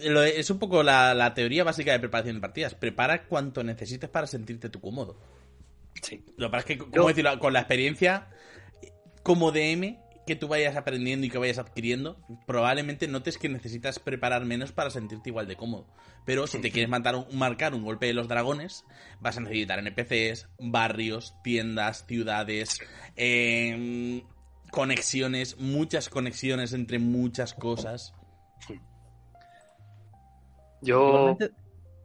Es 0.00 0.50
un 0.50 0.58
poco 0.58 0.82
la, 0.82 1.14
la 1.14 1.32
teoría 1.34 1.64
básica 1.64 1.92
de 1.92 1.98
preparación 1.98 2.36
de 2.36 2.40
partidas. 2.40 2.74
Prepara 2.74 3.24
cuanto 3.26 3.64
necesites 3.64 4.10
para 4.10 4.26
sentirte 4.26 4.68
tú 4.68 4.80
cómodo. 4.80 5.18
Sí. 6.02 6.24
Lo 6.36 6.48
que 6.48 6.50
pasa 6.50 6.58
es 6.58 6.64
que, 6.64 6.78
como 6.78 7.08
decirlo, 7.08 7.38
con 7.38 7.52
la 7.52 7.60
experiencia 7.60 8.28
como 9.22 9.50
DM 9.52 9.98
que 10.26 10.36
tú 10.36 10.46
vayas 10.48 10.76
aprendiendo 10.76 11.26
y 11.26 11.30
que 11.30 11.38
vayas 11.38 11.58
adquiriendo, 11.58 12.16
probablemente 12.46 13.08
notes 13.08 13.38
que 13.38 13.48
necesitas 13.48 13.98
preparar 13.98 14.44
menos 14.44 14.70
para 14.72 14.90
sentirte 14.90 15.30
igual 15.30 15.48
de 15.48 15.56
cómodo. 15.56 15.86
Pero 16.24 16.46
si 16.46 16.60
te 16.60 16.70
quieres 16.70 16.88
matar 16.88 17.16
un- 17.16 17.26
marcar 17.36 17.74
un 17.74 17.82
golpe 17.82 18.06
de 18.06 18.14
los 18.14 18.28
dragones, 18.28 18.84
vas 19.20 19.36
a 19.36 19.40
necesitar 19.40 19.80
NPCs, 19.80 20.48
barrios, 20.58 21.34
tiendas, 21.42 22.06
ciudades, 22.06 22.78
em, 23.16 24.22
conexiones, 24.70 25.58
muchas 25.58 26.08
conexiones 26.08 26.72
entre 26.72 26.98
muchas 26.98 27.52
cosas. 27.54 28.14
Yo. 30.80 31.36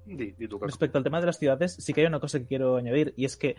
Di, 0.06 0.32
di. 0.38 0.48
Respecto 0.62 0.98
al 0.98 1.04
tema 1.04 1.20
de 1.20 1.26
las 1.26 1.38
ciudades, 1.38 1.76
sí 1.76 1.94
que 1.94 2.02
hay 2.02 2.08
una 2.08 2.20
cosa 2.20 2.40
que 2.40 2.46
quiero 2.46 2.78
añadir, 2.78 3.14
y 3.18 3.26
es 3.26 3.36
que 3.38 3.56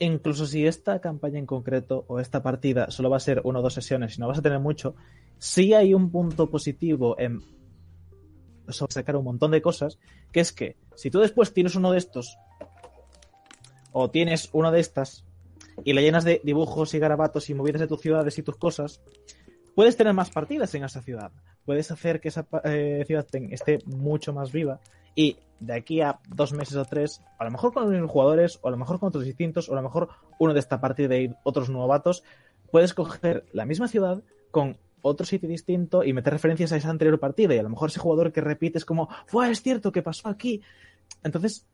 incluso 0.00 0.46
si 0.46 0.66
esta 0.66 1.00
campaña 1.00 1.38
en 1.38 1.46
concreto 1.46 2.04
o 2.08 2.18
esta 2.18 2.42
partida 2.42 2.90
solo 2.90 3.10
va 3.10 3.18
a 3.18 3.20
ser 3.20 3.42
una 3.44 3.60
o 3.60 3.62
dos 3.62 3.74
sesiones 3.74 4.16
y 4.16 4.20
no 4.20 4.28
vas 4.28 4.38
a 4.38 4.42
tener 4.42 4.58
mucho, 4.58 4.94
sí 5.38 5.74
hay 5.74 5.94
un 5.94 6.10
punto 6.10 6.50
positivo 6.50 7.18
en 7.18 7.40
sacar 8.68 9.16
un 9.16 9.24
montón 9.24 9.50
de 9.50 9.62
cosas, 9.62 9.98
que 10.32 10.40
es 10.40 10.52
que 10.52 10.76
si 10.94 11.10
tú 11.10 11.20
después 11.20 11.52
tienes 11.52 11.74
uno 11.74 11.92
de 11.92 11.98
estos 11.98 12.38
o 13.92 14.10
tienes 14.10 14.48
uno 14.52 14.70
de 14.70 14.80
estas 14.80 15.24
y 15.84 15.92
le 15.92 16.02
llenas 16.02 16.24
de 16.24 16.40
dibujos 16.44 16.94
y 16.94 16.98
garabatos 16.98 17.50
y 17.50 17.54
movidas 17.54 17.80
de 17.80 17.88
tus 17.88 18.00
ciudades 18.00 18.38
y 18.38 18.42
tus 18.42 18.56
cosas, 18.56 19.02
puedes 19.74 19.96
tener 19.96 20.14
más 20.14 20.30
partidas 20.30 20.74
en 20.74 20.84
esa 20.84 21.02
ciudad. 21.02 21.32
Puedes 21.64 21.90
hacer 21.90 22.20
que 22.20 22.28
esa 22.28 22.46
eh, 22.64 23.04
ciudad 23.06 23.26
esté 23.50 23.78
mucho 23.84 24.32
más 24.32 24.50
viva 24.52 24.80
y 25.20 25.36
de 25.60 25.74
aquí 25.74 26.00
a 26.00 26.18
dos 26.34 26.54
meses 26.54 26.74
o 26.76 26.84
tres, 26.86 27.22
a 27.38 27.44
lo 27.44 27.50
mejor 27.50 27.74
con 27.74 27.82
los 27.82 27.92
mismos 27.92 28.10
jugadores, 28.10 28.58
o 28.62 28.68
a 28.68 28.70
lo 28.70 28.78
mejor 28.78 28.98
con 28.98 29.08
otros 29.08 29.24
distintos, 29.24 29.68
o 29.68 29.72
a 29.74 29.76
lo 29.76 29.82
mejor 29.82 30.08
uno 30.38 30.54
de 30.54 30.60
esta 30.60 30.80
partida 30.80 31.14
y 31.18 31.34
otros 31.42 31.68
novatos, 31.68 32.24
puedes 32.70 32.94
coger 32.94 33.44
la 33.52 33.66
misma 33.66 33.86
ciudad 33.86 34.22
con 34.50 34.78
otro 35.02 35.26
sitio 35.26 35.46
distinto 35.46 36.04
y 36.04 36.14
meter 36.14 36.32
referencias 36.32 36.72
a 36.72 36.76
esa 36.76 36.88
anterior 36.88 37.20
partida. 37.20 37.54
Y 37.54 37.58
a 37.58 37.62
lo 37.62 37.68
mejor 37.68 37.90
ese 37.90 38.00
jugador 38.00 38.32
que 38.32 38.40
repite 38.40 38.78
es 38.78 38.86
como, 38.86 39.10
fue, 39.26 39.50
es 39.50 39.60
cierto 39.60 39.92
que 39.92 40.00
pasó 40.00 40.28
aquí. 40.28 40.62
Entonces, 41.22 41.66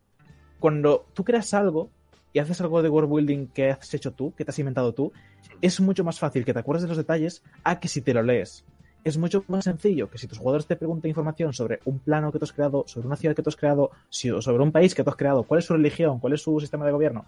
cuando 0.59 1.05
tú 1.13 1.23
creas 1.23 1.53
algo 1.53 1.89
y 2.33 2.39
haces 2.39 2.59
algo 2.59 2.81
de 2.81 2.89
world 2.89 3.09
building 3.09 3.47
que 3.47 3.71
has 3.71 3.93
hecho 3.93 4.11
tú, 4.11 4.33
que 4.35 4.43
te 4.43 4.51
has 4.51 4.59
inventado 4.59 4.93
tú, 4.93 5.13
es 5.61 5.79
mucho 5.79 6.03
más 6.03 6.19
fácil 6.19 6.43
que 6.43 6.53
te 6.53 6.59
acuerdes 6.59 6.81
de 6.83 6.89
los 6.89 6.97
detalles 6.97 7.43
a 7.63 7.79
que 7.79 7.87
si 7.87 8.01
te 8.01 8.13
lo 8.13 8.23
lees. 8.23 8.65
Es 9.03 9.17
mucho 9.17 9.43
más 9.47 9.63
sencillo 9.63 10.09
que 10.09 10.17
si 10.17 10.27
tus 10.27 10.37
jugadores 10.37 10.67
te 10.67 10.75
preguntan 10.75 11.07
información 11.09 11.53
sobre 11.53 11.79
un 11.85 11.99
plano 11.99 12.31
que 12.31 12.39
tú 12.39 12.45
has 12.45 12.51
creado, 12.51 12.83
sobre 12.87 13.07
una 13.07 13.15
ciudad 13.15 13.35
que 13.35 13.41
tú 13.41 13.49
has 13.49 13.55
creado, 13.55 13.91
sobre 14.09 14.61
un 14.63 14.71
país 14.71 14.93
que 14.93 15.03
tú 15.03 15.09
has 15.09 15.15
creado, 15.15 15.43
cuál 15.43 15.59
es 15.59 15.65
su 15.65 15.73
religión, 15.73 16.19
cuál 16.19 16.33
es 16.33 16.41
su 16.41 16.59
sistema 16.59 16.85
de 16.85 16.91
gobierno. 16.91 17.25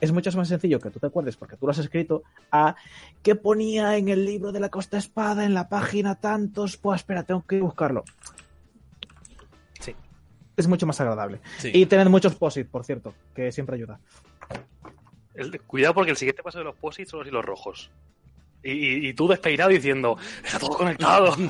Es 0.00 0.10
mucho 0.10 0.32
más 0.36 0.48
sencillo 0.48 0.80
que 0.80 0.90
tú 0.90 0.98
te 0.98 1.06
acuerdes 1.06 1.36
porque 1.36 1.56
tú 1.56 1.66
lo 1.66 1.70
has 1.70 1.78
escrito 1.78 2.24
a 2.50 2.74
qué 3.22 3.36
ponía 3.36 3.96
en 3.96 4.08
el 4.08 4.24
libro 4.24 4.50
de 4.50 4.58
la 4.58 4.68
Costa 4.68 4.98
Espada 4.98 5.44
en 5.44 5.54
la 5.54 5.68
página 5.68 6.16
tantos. 6.16 6.76
Pues 6.76 7.02
espera, 7.02 7.22
tengo 7.22 7.44
que 7.46 7.60
buscarlo. 7.60 8.02
Sí. 9.78 9.94
Es 10.56 10.66
mucho 10.66 10.86
más 10.88 11.00
agradable. 11.00 11.40
Sí. 11.58 11.70
Y 11.72 11.86
tener 11.86 12.08
muchos 12.08 12.34
posit, 12.34 12.66
por 12.68 12.84
cierto, 12.84 13.14
que 13.32 13.52
siempre 13.52 13.76
ayuda. 13.76 14.00
El- 15.34 15.60
cuidado 15.62 15.94
porque 15.94 16.10
el 16.10 16.16
siguiente 16.16 16.42
paso 16.42 16.58
de 16.58 16.64
los 16.64 16.74
posits 16.74 17.10
son 17.10 17.20
los 17.20 17.28
hilos 17.28 17.44
rojos. 17.44 17.92
Y, 18.62 18.70
y- 18.72 19.08
y 19.08 19.14
tú 19.14 19.26
despeinado 19.28 19.70
diciendo, 19.70 20.16
está 20.44 20.58
todo 20.58 20.70
conectado. 20.78 21.36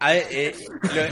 A 0.00 0.12
ver, 0.12 0.26
eh, 0.30 0.54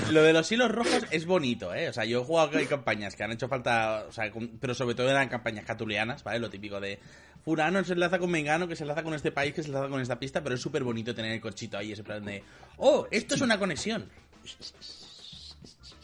lo, 0.06 0.12
lo 0.12 0.22
de 0.22 0.32
los 0.32 0.50
hilos 0.52 0.70
rojos 0.70 1.06
es 1.10 1.26
bonito, 1.26 1.74
¿eh? 1.74 1.88
O 1.88 1.92
sea, 1.92 2.04
yo 2.04 2.20
he 2.20 2.24
jugado 2.24 2.56
en 2.56 2.66
campañas 2.68 3.16
que 3.16 3.24
han 3.24 3.32
hecho 3.32 3.48
falta, 3.48 4.04
o 4.08 4.12
sea, 4.12 4.30
con- 4.30 4.58
pero 4.60 4.74
sobre 4.74 4.94
todo 4.94 5.10
eran 5.10 5.28
campañas 5.28 5.64
catulianas, 5.64 6.22
¿vale? 6.22 6.38
Lo 6.38 6.48
típico 6.48 6.78
de 6.80 7.00
Furano 7.44 7.82
se 7.82 7.94
enlaza 7.94 8.20
con 8.20 8.30
Mengano, 8.30 8.68
que 8.68 8.76
se 8.76 8.84
enlaza 8.84 9.02
con 9.02 9.12
este 9.14 9.32
país, 9.32 9.52
que 9.54 9.62
se 9.64 9.68
enlaza 9.70 9.88
con 9.88 10.00
esta 10.00 10.20
pista, 10.20 10.40
pero 10.40 10.54
es 10.54 10.60
súper 10.60 10.84
bonito 10.84 11.12
tener 11.16 11.32
el 11.32 11.40
cochito 11.40 11.76
ahí, 11.76 11.90
ese 11.92 12.04
plan 12.04 12.24
de, 12.24 12.44
oh, 12.76 13.08
esto 13.10 13.34
es 13.34 13.40
una 13.40 13.58
conexión. 13.58 14.08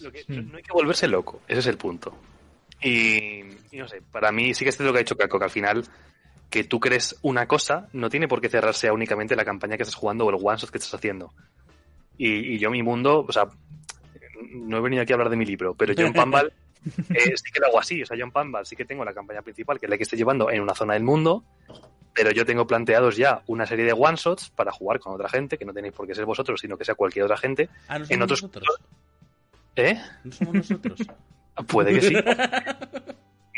Lo 0.01 0.11
que- 0.11 0.25
no, 0.27 0.43
no 0.43 0.57
hay 0.57 0.63
que 0.65 0.73
volverse 0.73 1.07
loco, 1.07 1.41
ese 1.47 1.61
es 1.61 1.67
el 1.69 1.77
punto. 1.77 2.17
Y, 2.83 3.43
y 3.71 3.77
no 3.79 3.87
sé, 3.87 4.03
para 4.11 4.33
mí 4.33 4.55
sí 4.55 4.65
que 4.65 4.71
es 4.71 4.81
lo 4.81 4.93
que 4.93 4.99
ha 4.99 5.03
hecho 5.03 5.17
Caco, 5.17 5.39
que 5.39 5.45
al 5.45 5.51
final 5.53 5.85
que 6.53 6.63
tú 6.65 6.79
crees 6.79 7.17
una 7.23 7.49
cosa 7.49 7.89
no 7.93 8.09
tiene 8.11 8.29
por 8.29 8.41
qué 8.41 8.49
cerrarse 8.49 8.87
a 8.87 8.93
únicamente 8.93 9.35
la 9.35 9.45
campaña 9.45 9.77
que 9.77 9.83
estás 9.83 9.97
jugando 9.97 10.27
o 10.27 10.31
el 10.31 10.37
one 10.41 10.57
shot 10.59 10.71
que 10.71 10.79
estás 10.79 10.95
haciendo. 10.95 11.33
Y, 12.19 12.29
y 12.55 12.59
yo 12.59 12.71
mi 12.71 12.83
mundo, 12.83 13.25
o 13.27 13.33
sea, 13.33 13.49
no 14.53 14.77
he 14.77 14.81
venido 14.81 15.03
aquí 15.03 15.13
a 15.13 15.17
hablar 15.17 15.31
de 15.31 15.37
mi 15.37 15.45
libro, 15.47 15.75
pero 15.75 15.93
yo 15.95 16.07
en 16.07 16.13
Pambal 16.13 16.53
eh, 17.09 17.33
sí 17.37 17.51
que 17.53 17.59
lo 17.61 17.67
hago 17.69 17.81
así. 17.81 18.03
O 18.03 18.07
sea, 18.07 18.17
yo 18.17 18.25
en 18.25 18.31
Pambal 18.31 18.67
sí 18.67 18.77
que 18.77 18.85
tengo 18.85 19.05
la 19.05 19.15
campaña 19.15 19.43
principal, 19.43 19.81
que 19.81 19.87
es 19.87 19.91
la 19.91 19.97
que 19.97 20.03
estoy 20.05 20.19
llevando 20.19 20.51
en 20.51 20.61
una 20.61 20.75
zona 20.75 20.93
del 20.95 21.03
mundo, 21.05 21.43
pero 22.15 22.31
yo 22.33 22.45
tengo 22.45 22.67
planteados 22.67 23.17
ya 23.17 23.43
una 23.47 23.65
serie 23.67 23.87
de 23.87 23.95
one 23.95 24.17
shots 24.17 24.51
para 24.51 24.71
jugar 24.71 25.01
con 25.01 25.15
otra 25.15 25.29
gente, 25.31 25.57
que 25.57 25.65
no 25.65 25.73
tenéis 25.73 25.95
por 25.95 26.07
qué 26.07 26.15
ser 26.15 26.27
vosotros, 26.27 26.61
sino 26.61 26.77
que 26.77 26.85
sea 26.85 26.95
cualquier 26.95 27.25
otra 27.25 27.39
gente. 27.39 27.71
Ah, 27.89 27.99
no 27.99 28.05
somos 28.05 28.11
En 28.11 28.23
otros- 28.23 28.43
nosotros. 28.43 28.77
¿Eh? 29.77 29.99
No 30.25 30.33
somos 30.33 30.55
nosotros. 30.55 31.01
Puede 31.67 31.95
que 31.95 32.01
sí. 32.03 32.15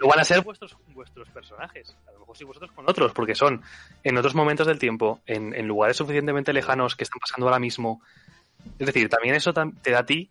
Van 0.08 0.20
a 0.20 0.24
ser 0.24 0.42
vuestros, 0.42 0.76
vuestros 0.88 1.28
personajes. 1.30 1.96
A 2.06 2.12
lo 2.12 2.20
mejor 2.20 2.36
sí 2.36 2.44
vosotros 2.44 2.72
con 2.72 2.88
otros, 2.88 3.12
porque 3.12 3.34
son 3.34 3.62
en 4.02 4.16
otros 4.16 4.34
momentos 4.34 4.66
del 4.66 4.78
tiempo, 4.78 5.20
en, 5.26 5.66
lugares 5.66 5.96
suficientemente 5.96 6.52
lejanos 6.52 6.96
que 6.96 7.04
están 7.04 7.20
pasando 7.20 7.46
ahora 7.46 7.58
mismo. 7.58 8.00
Es 8.78 8.86
decir, 8.86 9.08
también 9.08 9.34
eso 9.34 9.52
te 9.52 9.90
da 9.90 10.00
a 10.00 10.06
ti 10.06 10.30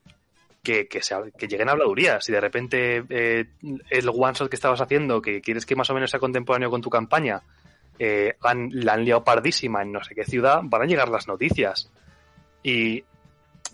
que, 0.63 0.87
que, 0.87 1.47
lleguen 1.47 1.69
habladurías. 1.69 2.23
Si 2.23 2.31
de 2.31 2.39
repente 2.39 3.03
eh, 3.09 3.47
el 3.89 4.09
one 4.09 4.33
shot 4.33 4.49
que 4.49 4.55
estabas 4.55 4.81
haciendo, 4.81 5.21
que 5.21 5.41
quieres 5.41 5.65
que 5.65 5.75
más 5.75 5.89
o 5.89 5.93
menos 5.93 6.09
sea 6.09 6.19
contemporáneo 6.19 6.69
con 6.69 6.81
tu 6.81 6.89
campaña, 6.89 7.41
eh, 7.99 8.35
han, 8.41 8.69
la 8.71 8.93
han 8.93 9.03
liado 9.03 9.23
pardísima 9.23 9.81
en 9.81 9.91
no 9.91 10.03
sé 10.03 10.15
qué 10.15 10.23
ciudad, 10.23 10.61
van 10.63 10.83
a 10.83 10.85
llegar 10.85 11.09
las 11.09 11.27
noticias. 11.27 11.91
Y 12.63 13.03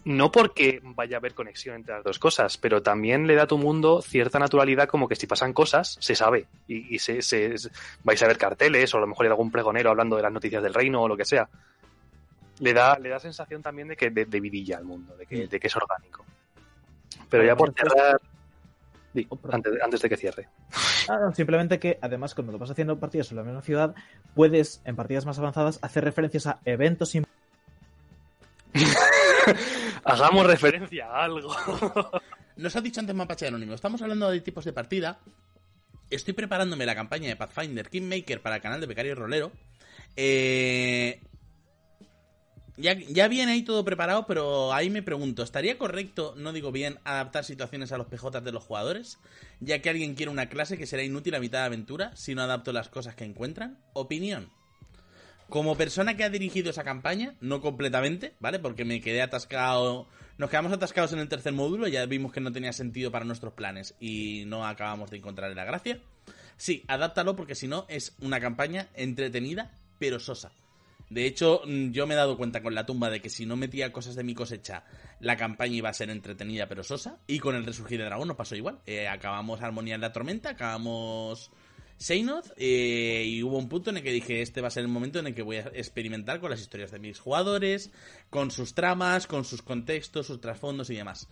no 0.09 0.31
porque 0.31 0.79
vaya 0.83 1.17
a 1.17 1.19
haber 1.19 1.33
conexión 1.35 1.75
entre 1.75 1.93
las 1.95 2.03
dos 2.03 2.17
cosas, 2.19 2.57
pero 2.57 2.81
también 2.81 3.27
le 3.27 3.35
da 3.35 3.43
a 3.43 3.47
tu 3.47 3.57
mundo 3.57 4.01
cierta 4.01 4.39
naturalidad 4.39 4.87
como 4.87 5.07
que 5.07 5.15
si 5.15 5.27
pasan 5.27 5.53
cosas, 5.53 5.97
se 5.99 6.15
sabe. 6.15 6.47
Y, 6.67 6.95
y 6.95 6.99
se, 6.99 7.21
se- 7.21 7.55
vais 8.03 8.21
a 8.23 8.27
ver 8.27 8.37
carteles, 8.37 8.93
o 8.93 8.97
a 8.97 9.01
lo 9.01 9.07
mejor 9.07 9.25
hay 9.25 9.29
algún 9.29 9.51
pregonero 9.51 9.91
hablando 9.91 10.15
de 10.15 10.23
las 10.23 10.31
noticias 10.31 10.63
del 10.63 10.73
reino 10.73 11.01
o 11.03 11.07
lo 11.07 11.15
que 11.15 11.25
sea. 11.25 11.47
le 12.59 12.73
da, 12.73 12.97
le 12.97 13.09
da 13.09 13.19
sensación 13.19 13.61
también 13.61 13.87
de 13.87 13.95
que 13.95 14.09
de, 14.09 14.25
de 14.25 14.39
vidilla 14.39 14.77
al 14.77 14.83
mundo, 14.85 15.15
de 15.15 15.25
que, 15.27 15.47
de 15.47 15.59
que 15.59 15.67
es 15.67 15.75
orgánico. 15.75 16.25
Pero 17.29 17.43
ya 17.45 17.55
por 17.55 17.71
cerrar. 17.73 18.19
Oh, 19.29 19.39
antes, 19.51 19.73
antes 19.83 20.01
de 20.01 20.09
que 20.09 20.17
cierre. 20.17 20.47
Ah, 21.07 21.17
no, 21.21 21.33
simplemente 21.35 21.79
que 21.79 21.97
además 22.01 22.33
cuando 22.35 22.51
lo 22.51 22.57
vas 22.59 22.69
haciendo 22.71 22.97
partidas 22.99 23.29
en 23.31 23.37
la 23.37 23.43
misma 23.43 23.61
ciudad, 23.61 23.93
puedes 24.35 24.81
en 24.85 24.95
partidas 24.95 25.25
más 25.25 25.37
avanzadas 25.39 25.79
hacer 25.81 26.03
referencias 26.03 26.47
a 26.47 26.59
eventos 26.65 27.15
im- 27.15 27.25
Hagamos 30.03 30.45
referencia 30.45 31.07
a 31.07 31.23
algo. 31.25 31.55
Nos 32.57 32.75
ha 32.75 32.81
dicho 32.81 32.99
antes 32.99 33.15
Mapache 33.15 33.47
Anónimo, 33.47 33.73
estamos 33.73 34.01
hablando 34.01 34.29
de 34.29 34.41
tipos 34.41 34.65
de 34.65 34.73
partida. 34.73 35.19
Estoy 36.09 36.33
preparándome 36.33 36.85
la 36.85 36.95
campaña 36.95 37.27
de 37.27 37.35
Pathfinder 37.35 37.89
Kingmaker 37.89 38.41
para 38.41 38.57
el 38.57 38.61
canal 38.61 38.81
de 38.81 38.87
Becario 38.87 39.15
Rolero. 39.15 39.51
Eh, 40.15 41.21
ya, 42.77 42.93
ya 42.93 43.27
viene 43.27 43.51
ahí 43.51 43.63
todo 43.63 43.85
preparado, 43.85 44.25
pero 44.25 44.73
ahí 44.73 44.89
me 44.89 45.03
pregunto, 45.03 45.43
¿estaría 45.43 45.77
correcto, 45.77 46.33
no 46.37 46.53
digo 46.53 46.71
bien, 46.71 46.97
adaptar 47.03 47.43
situaciones 47.43 47.91
a 47.91 47.97
los 47.97 48.07
PJs 48.07 48.43
de 48.43 48.51
los 48.51 48.63
jugadores? 48.63 49.19
Ya 49.59 49.81
que 49.81 49.89
alguien 49.89 50.15
quiere 50.15 50.31
una 50.31 50.49
clase 50.49 50.77
que 50.77 50.87
será 50.87 51.03
inútil 51.03 51.35
a 51.35 51.39
mitad 51.39 51.59
de 51.59 51.65
aventura 51.65 52.15
si 52.15 52.35
no 52.35 52.41
adapto 52.41 52.73
las 52.73 52.89
cosas 52.89 53.15
que 53.15 53.25
encuentran. 53.25 53.77
Opinión. 53.93 54.49
Como 55.49 55.75
persona 55.75 56.15
que 56.15 56.23
ha 56.23 56.29
dirigido 56.29 56.69
esa 56.69 56.83
campaña, 56.83 57.33
no 57.41 57.59
completamente, 57.59 58.35
¿vale? 58.39 58.59
Porque 58.59 58.85
me 58.85 59.01
quedé 59.01 59.21
atascado. 59.21 60.07
Nos 60.37 60.49
quedamos 60.49 60.71
atascados 60.71 61.11
en 61.13 61.19
el 61.19 61.27
tercer 61.27 61.53
módulo, 61.53 61.87
ya 61.87 62.05
vimos 62.05 62.31
que 62.31 62.39
no 62.39 62.51
tenía 62.51 62.71
sentido 62.71 63.11
para 63.11 63.25
nuestros 63.25 63.53
planes 63.53 63.95
y 63.99 64.45
no 64.45 64.65
acabamos 64.65 65.09
de 65.09 65.17
encontrar 65.17 65.53
la 65.55 65.65
gracia. 65.65 65.99
Sí, 66.55 66.83
adáptalo 66.87 67.35
porque 67.35 67.55
si 67.55 67.67
no 67.67 67.85
es 67.89 68.15
una 68.21 68.39
campaña 68.39 68.89
entretenida, 68.93 69.71
pero 69.97 70.19
sosa. 70.19 70.51
De 71.09 71.25
hecho, 71.25 71.61
mm, 71.65 71.91
yo 71.91 72.05
me 72.05 72.13
he 72.13 72.17
dado 72.17 72.37
cuenta 72.37 72.61
con 72.61 72.75
la 72.75 72.85
tumba 72.85 73.09
de 73.09 73.19
que 73.19 73.29
si 73.29 73.45
no 73.45 73.55
metía 73.55 73.91
cosas 73.91 74.15
de 74.15 74.23
mi 74.23 74.35
cosecha, 74.35 74.83
la 75.19 75.35
campaña 75.35 75.75
iba 75.75 75.89
a 75.89 75.93
ser 75.93 76.11
entretenida 76.11 76.67
pero 76.67 76.83
sosa. 76.83 77.17
Y 77.25 77.39
con 77.39 77.55
el 77.55 77.65
resurgir 77.65 77.97
de 77.97 78.05
dragón 78.05 78.27
nos 78.27 78.37
pasó 78.37 78.55
igual. 78.55 78.79
Eh, 78.85 79.07
acabamos 79.07 79.61
Armonía 79.61 79.95
en 79.95 80.01
la 80.01 80.13
Tormenta, 80.13 80.51
acabamos 80.51 81.51
Seinoth 81.99 82.53
eh, 82.55 83.25
y 83.27 83.43
hubo 83.43 83.57
un 83.57 83.67
punto 83.67 83.89
en 83.89 83.97
el 83.97 84.03
que 84.03 84.13
dije 84.13 84.41
este 84.41 84.61
va 84.61 84.69
a 84.69 84.71
ser 84.71 84.83
el 84.83 84.87
momento 84.87 85.19
en 85.19 85.27
el 85.27 85.35
que 85.35 85.41
voy 85.41 85.57
a 85.57 85.69
experimentar 85.73 86.39
con 86.39 86.49
las 86.49 86.61
historias 86.61 86.91
de 86.91 86.99
mis 86.99 87.19
jugadores, 87.19 87.91
con 88.29 88.51
sus 88.51 88.73
tramas, 88.73 89.27
con 89.27 89.43
sus 89.43 89.61
contextos, 89.61 90.27
sus 90.27 90.39
trasfondos 90.39 90.89
y 90.89 90.95
demás. 90.95 91.27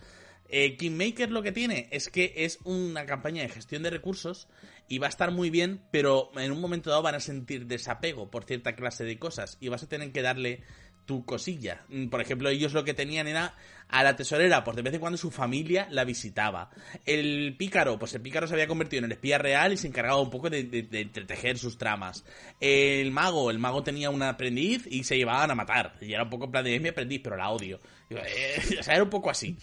Eh, 0.50 0.76
Kingmaker 0.76 1.30
lo 1.30 1.42
que 1.42 1.52
tiene 1.52 1.88
es 1.90 2.10
que 2.10 2.32
es 2.36 2.58
una 2.64 3.06
campaña 3.06 3.42
de 3.42 3.48
gestión 3.48 3.82
de 3.82 3.90
recursos 3.90 4.48
y 4.88 4.98
va 4.98 5.06
a 5.06 5.10
estar 5.10 5.30
muy 5.30 5.48
bien, 5.48 5.82
pero 5.90 6.30
en 6.36 6.52
un 6.52 6.60
momento 6.60 6.90
dado 6.90 7.02
van 7.02 7.14
a 7.14 7.20
sentir 7.20 7.66
desapego 7.66 8.30
por 8.30 8.44
cierta 8.44 8.76
clase 8.76 9.04
de 9.04 9.18
cosas 9.18 9.56
y 9.60 9.68
vas 9.68 9.82
a 9.82 9.88
tener 9.88 10.12
que 10.12 10.22
darle 10.22 10.62
tu 11.08 11.24
cosilla. 11.24 11.86
Mm, 11.88 12.08
Por 12.08 12.20
ejemplo, 12.20 12.50
ellos 12.50 12.74
lo 12.74 12.84
que 12.84 12.92
tenían 12.92 13.26
era 13.26 13.54
a 13.88 14.02
la 14.04 14.14
tesorera, 14.14 14.62
pues 14.62 14.76
de 14.76 14.82
vez 14.82 14.92
en 14.92 15.00
cuando 15.00 15.16
su 15.16 15.30
familia 15.30 15.88
la 15.90 16.04
visitaba. 16.04 16.68
El 17.06 17.56
pícaro, 17.56 17.98
pues 17.98 18.14
el 18.14 18.20
pícaro 18.20 18.46
se 18.46 18.52
había 18.52 18.66
convertido 18.68 18.98
en 18.98 19.04
el 19.06 19.12
espía 19.12 19.38
real 19.38 19.72
y 19.72 19.78
se 19.78 19.88
encargaba 19.88 20.20
un 20.20 20.28
poco 20.28 20.50
de, 20.50 20.64
de- 20.64 21.00
entretejer 21.00 21.56
sus 21.56 21.78
tramas. 21.78 22.26
El 22.60 23.10
mago, 23.10 23.50
el 23.50 23.58
mago 23.58 23.82
tenía 23.82 24.10
un 24.10 24.22
aprendiz 24.22 24.86
y 24.86 25.04
se 25.04 25.16
llevaban 25.16 25.50
a 25.50 25.54
matar. 25.54 25.94
Y 26.02 26.12
era 26.12 26.24
un 26.24 26.30
poco 26.30 26.44
en 26.44 26.50
plan 26.50 26.64
de 26.64 26.78
mi 26.78 26.90
aprendiz, 26.90 27.22
pero 27.24 27.36
la 27.38 27.48
odio. 27.48 27.80
Eh, 28.10 28.76
o 28.78 28.82
sea, 28.82 28.94
era 28.94 29.02
un 29.04 29.10
poco 29.10 29.30
así. 29.30 29.56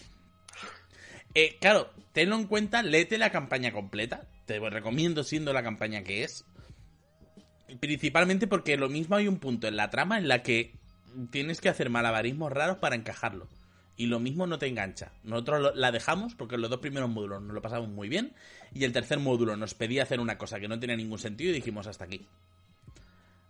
Eh, 1.34 1.56
claro, 1.60 1.92
tenlo 2.12 2.34
en 2.34 2.48
cuenta, 2.48 2.82
léete 2.82 3.18
la 3.18 3.30
campaña 3.30 3.70
completa. 3.70 4.26
Te 4.46 4.58
recomiendo 4.58 5.22
siendo 5.22 5.52
la 5.52 5.62
campaña 5.62 6.02
que 6.02 6.24
es. 6.24 6.44
Principalmente 7.80 8.46
porque 8.48 8.76
lo 8.76 8.88
mismo 8.88 9.14
hay 9.16 9.28
un 9.28 9.38
punto 9.38 9.68
en 9.68 9.76
la 9.76 9.90
trama 9.90 10.18
en 10.18 10.26
la 10.28 10.42
que 10.42 10.72
tienes 11.30 11.60
que 11.60 11.68
hacer 11.68 11.90
malabarismos 11.90 12.52
raros 12.52 12.78
para 12.78 12.96
encajarlo. 12.96 13.48
Y 13.96 14.06
lo 14.06 14.20
mismo 14.20 14.46
no 14.46 14.58
te 14.58 14.66
engancha. 14.66 15.12
Nosotros 15.24 15.74
la 15.74 15.90
dejamos 15.90 16.34
porque 16.34 16.58
los 16.58 16.68
dos 16.68 16.80
primeros 16.80 17.08
módulos 17.08 17.42
nos 17.42 17.54
lo 17.54 17.62
pasamos 17.62 17.88
muy 17.88 18.08
bien. 18.08 18.34
Y 18.74 18.84
el 18.84 18.92
tercer 18.92 19.18
módulo 19.18 19.56
nos 19.56 19.74
pedía 19.74 20.02
hacer 20.02 20.20
una 20.20 20.36
cosa 20.36 20.60
que 20.60 20.68
no 20.68 20.78
tenía 20.78 20.96
ningún 20.96 21.18
sentido 21.18 21.50
y 21.50 21.54
dijimos 21.54 21.86
hasta 21.86 22.04
aquí. 22.04 22.26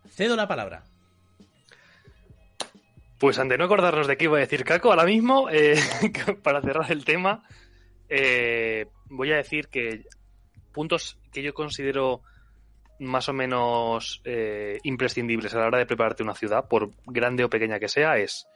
Cedo 0.09 0.37
la 0.37 0.47
palabra. 0.47 0.85
Pues 3.19 3.39
ante 3.39 3.59
no 3.59 3.65
acordarnos 3.65 4.07
de 4.07 4.17
qué 4.17 4.25
iba 4.25 4.37
a 4.37 4.41
decir 4.41 4.63
Caco, 4.65 4.91
ahora 4.91 5.05
mismo, 5.05 5.49
eh, 5.51 5.77
para 6.43 6.61
cerrar 6.61 6.93
el 6.93 7.05
tema, 7.05 7.43
eh, 8.09 8.87
voy 9.07 9.33
a 9.33 9.37
decir 9.37 9.69
que 9.69 10.05
puntos 10.73 11.19
que 11.33 11.43
yo 11.43 11.55
considero 11.55 12.23
más 12.99 13.29
o 13.29 13.33
menos 13.33 14.21
eh, 14.25 14.79
imprescindibles 14.83 15.55
a 15.55 15.59
la 15.59 15.67
hora 15.67 15.79
de 15.79 15.87
prepararte 15.87 16.23
una 16.23 16.35
ciudad, 16.35 16.69
por 16.69 16.91
grande 17.07 17.45
o 17.45 17.51
pequeña 17.51 17.79
que 17.79 17.89
sea, 17.89 18.19
es 18.19 18.47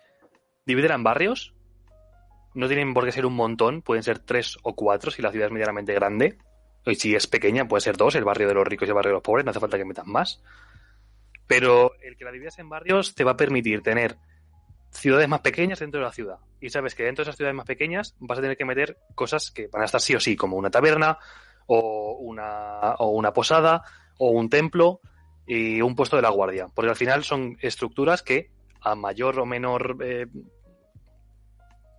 dividirla 0.66 0.96
en 0.96 1.04
barrios. 1.04 1.54
No 2.54 2.66
tienen 2.66 2.94
por 2.94 3.04
qué 3.04 3.12
ser 3.12 3.26
un 3.26 3.34
montón, 3.34 3.82
pueden 3.82 4.02
ser 4.02 4.18
tres 4.18 4.58
o 4.62 4.74
cuatro 4.74 5.10
si 5.10 5.22
la 5.22 5.30
ciudad 5.30 5.46
es 5.46 5.52
medianamente 5.52 5.94
grande. 5.94 6.38
Y 6.86 6.94
si 6.94 7.14
es 7.14 7.26
pequeña, 7.26 7.68
puede 7.68 7.82
ser 7.82 7.96
dos, 7.96 8.14
el 8.14 8.24
barrio 8.24 8.48
de 8.48 8.54
los 8.54 8.66
ricos 8.66 8.88
y 8.88 8.90
el 8.90 8.94
barrio 8.94 9.10
de 9.10 9.16
los 9.16 9.22
pobres, 9.22 9.44
no 9.44 9.50
hace 9.50 9.60
falta 9.60 9.76
que 9.76 9.84
metan 9.84 10.10
más. 10.10 10.42
Pero 11.46 11.92
el 12.02 12.16
que 12.16 12.24
la 12.24 12.32
dividas 12.32 12.58
en 12.58 12.68
barrios 12.68 13.14
te 13.14 13.24
va 13.24 13.32
a 13.32 13.36
permitir 13.36 13.82
tener 13.82 14.16
ciudades 14.90 15.28
más 15.28 15.40
pequeñas 15.40 15.78
dentro 15.78 16.00
de 16.00 16.06
la 16.06 16.12
ciudad. 16.12 16.38
Y 16.60 16.70
sabes 16.70 16.94
que 16.94 17.04
dentro 17.04 17.24
de 17.24 17.28
esas 17.28 17.36
ciudades 17.36 17.56
más 17.56 17.66
pequeñas 17.66 18.16
vas 18.18 18.38
a 18.38 18.42
tener 18.42 18.56
que 18.56 18.64
meter 18.64 18.98
cosas 19.14 19.50
que 19.50 19.68
van 19.68 19.82
a 19.82 19.84
estar 19.84 20.00
sí 20.00 20.14
o 20.14 20.20
sí, 20.20 20.36
como 20.36 20.56
una 20.56 20.70
taberna, 20.70 21.18
o 21.66 22.16
una, 22.20 22.94
o 22.98 23.10
una 23.10 23.32
posada, 23.32 23.84
o 24.20 24.30
un 24.30 24.48
templo, 24.48 25.00
y 25.46 25.80
un 25.80 25.96
puesto 25.96 26.14
de 26.14 26.22
la 26.22 26.30
guardia. 26.30 26.68
Porque 26.72 26.90
al 26.90 26.96
final 26.96 27.24
son 27.24 27.56
estructuras 27.60 28.22
que, 28.22 28.50
a 28.80 28.94
mayor 28.94 29.40
o 29.40 29.46
menor 29.46 29.96
eh, 30.00 30.26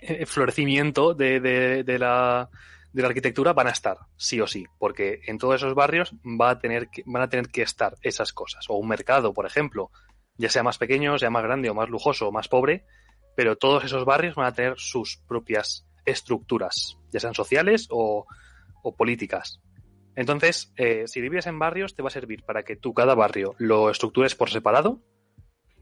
eh, 0.01 0.25
florecimiento 0.25 1.13
de, 1.13 1.39
de- 1.41 1.99
la, 1.99 2.49
de 2.93 3.01
la 3.01 3.07
arquitectura, 3.09 3.53
van 3.53 3.67
a 3.67 3.71
estar, 3.71 3.97
sí 4.15 4.39
o 4.39 4.47
sí. 4.47 4.65
Porque 4.79 5.21
en 5.27 5.37
todos 5.37 5.55
esos 5.55 5.75
barrios 5.75 6.13
va 6.23 6.51
a 6.51 6.59
tener 6.59 6.89
van 7.05 7.23
a 7.23 7.29
tener 7.29 7.49
que 7.49 7.61
estar 7.63 7.97
esas 8.01 8.31
cosas. 8.33 8.65
O 8.69 8.75
un 8.75 8.87
mercado, 8.87 9.33
por 9.33 9.45
ejemplo 9.45 9.91
ya 10.37 10.49
sea 10.49 10.63
más 10.63 10.77
pequeño, 10.79 11.19
sea 11.19 11.29
más 11.29 11.43
grande 11.43 11.69
o 11.69 11.75
más 11.75 11.89
lujoso 11.89 12.27
o 12.27 12.31
más 12.31 12.47
pobre, 12.47 12.85
pero 13.35 13.57
todos 13.57 13.83
esos 13.83 14.05
barrios 14.05 14.33
van 14.33 14.47
a 14.47 14.53
tener 14.53 14.73
sus 14.77 15.17
propias 15.27 15.85
estructuras, 16.05 16.97
ya 17.11 17.19
sean 17.19 17.35
sociales 17.35 17.87
o, 17.91 18.25
o 18.81 18.95
políticas. 18.95 19.61
Entonces, 20.15 20.73
eh, 20.77 21.03
si 21.07 21.21
vives 21.21 21.47
en 21.47 21.59
barrios, 21.59 21.95
te 21.95 22.01
va 22.01 22.07
a 22.07 22.11
servir 22.11 22.43
para 22.43 22.63
que 22.63 22.75
tú 22.75 22.93
cada 22.93 23.15
barrio 23.15 23.55
lo 23.57 23.89
estructures 23.89 24.35
por 24.35 24.49
separado 24.49 24.99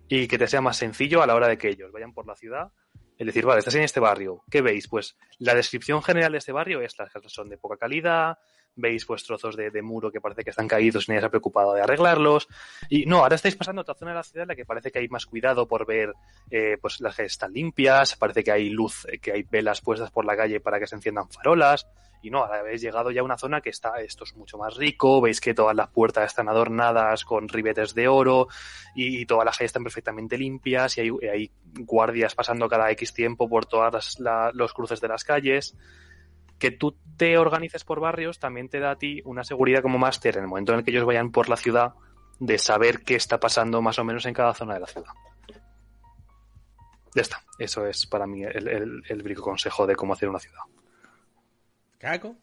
y 0.07 0.27
que 0.27 0.37
te 0.37 0.47
sea 0.47 0.61
más 0.61 0.77
sencillo 0.77 1.21
a 1.21 1.27
la 1.27 1.35
hora 1.35 1.47
de 1.47 1.57
que 1.57 1.69
ellos 1.69 1.91
vayan 1.91 2.13
por 2.13 2.27
la 2.27 2.35
ciudad. 2.35 2.71
Es 3.17 3.25
decir, 3.25 3.45
vale, 3.45 3.59
estás 3.59 3.75
en 3.75 3.83
este 3.83 3.99
barrio, 3.99 4.43
¿qué 4.49 4.61
veis? 4.61 4.87
Pues 4.87 5.17
la 5.39 5.53
descripción 5.53 6.01
general 6.01 6.31
de 6.31 6.37
este 6.37 6.53
barrio 6.53 6.81
es 6.81 6.97
las 6.97 7.11
casas 7.11 7.31
son 7.33 7.49
de 7.49 7.57
poca 7.57 7.75
calidad, 7.75 8.37
veis 8.75 9.05
pues 9.05 9.23
trozos 9.23 9.55
de, 9.55 9.71
de 9.71 9.81
muro 9.81 10.11
que 10.11 10.21
parece 10.21 10.43
que 10.43 10.51
están 10.51 10.67
caídos 10.67 11.07
y 11.07 11.11
nadie 11.11 11.21
se 11.21 11.25
ha 11.27 11.29
preocupado 11.29 11.73
de 11.73 11.81
arreglarlos. 11.81 12.47
Y 12.89 13.05
no, 13.05 13.17
ahora 13.17 13.35
estáis 13.35 13.55
pasando 13.55 13.81
a 13.81 13.83
otra 13.83 13.95
zona 13.95 14.11
de 14.11 14.15
la 14.15 14.23
ciudad 14.23 14.43
en 14.43 14.49
la 14.49 14.55
que 14.55 14.65
parece 14.65 14.91
que 14.91 14.99
hay 14.99 15.09
más 15.09 15.25
cuidado 15.25 15.67
por 15.67 15.85
ver 15.85 16.13
eh, 16.49 16.77
pues 16.81 17.01
las 17.01 17.15
calles 17.15 17.33
están 17.33 17.53
limpias, 17.53 18.15
parece 18.15 18.43
que 18.43 18.51
hay 18.51 18.69
luz, 18.69 19.05
eh, 19.09 19.19
que 19.19 19.33
hay 19.33 19.43
velas 19.43 19.81
puestas 19.81 20.11
por 20.11 20.25
la 20.25 20.37
calle 20.37 20.59
para 20.59 20.79
que 20.79 20.87
se 20.87 20.95
enciendan 20.95 21.29
farolas. 21.29 21.87
Y 22.21 22.29
no, 22.29 22.39
ahora 22.39 22.59
habéis 22.59 22.81
llegado 22.81 23.11
ya 23.11 23.21
a 23.21 23.23
una 23.23 23.37
zona 23.37 23.61
que 23.61 23.69
está, 23.69 24.01
esto 24.01 24.25
es 24.25 24.35
mucho 24.35 24.57
más 24.57 24.75
rico, 24.75 25.21
veis 25.21 25.39
que 25.39 25.53
todas 25.53 25.75
las 25.75 25.89
puertas 25.89 26.25
están 26.25 26.49
adornadas 26.49 27.23
con 27.23 27.47
ribetes 27.47 27.93
de 27.93 28.07
oro 28.07 28.47
y, 28.95 29.25
todas 29.25 29.45
las 29.45 29.57
calles 29.57 29.69
están 29.69 29.83
perfectamente 29.83 30.37
limpias 30.37 30.97
y 30.97 31.01
hay, 31.01 31.11
hay 31.31 31.51
guardias 31.79 32.35
pasando 32.35 32.67
cada 32.67 32.91
X 32.91 33.13
tiempo 33.13 33.47
por 33.47 33.65
todos 33.65 34.17
los 34.53 34.73
cruces 34.73 34.99
de 34.99 35.07
las 35.07 35.23
calles 35.23 35.75
que 36.59 36.71
tú 36.71 36.97
te 37.15 37.37
organices 37.37 37.85
por 37.85 38.01
barrios 38.01 38.37
también 38.37 38.69
te 38.69 38.79
da 38.79 38.91
a 38.91 38.97
ti 38.97 39.21
una 39.23 39.43
seguridad 39.43 39.81
como 39.81 39.97
máster 39.97 40.37
en 40.37 40.43
el 40.43 40.49
momento 40.49 40.73
en 40.73 40.79
el 40.79 40.85
que 40.85 40.91
ellos 40.91 41.05
vayan 41.05 41.31
por 41.31 41.49
la 41.49 41.55
ciudad 41.55 41.93
de 42.39 42.57
saber 42.57 43.03
qué 43.03 43.15
está 43.15 43.39
pasando 43.39 43.81
más 43.81 43.97
o 43.97 44.03
menos 44.03 44.25
en 44.25 44.33
cada 44.33 44.53
zona 44.53 44.73
de 44.75 44.79
la 44.81 44.87
ciudad. 44.87 45.11
Ya 47.15 47.21
está. 47.21 47.41
Eso 47.57 47.85
es 47.85 48.05
para 48.05 48.27
mí 48.27 48.43
el, 48.43 48.67
el, 48.67 49.03
el 49.07 49.23
brico 49.23 49.41
consejo 49.41 49.87
de 49.87 49.95
cómo 49.95 50.13
hacer 50.13 50.29
una 50.29 50.39
ciudad. 50.39 50.61
Caco. 51.99 52.35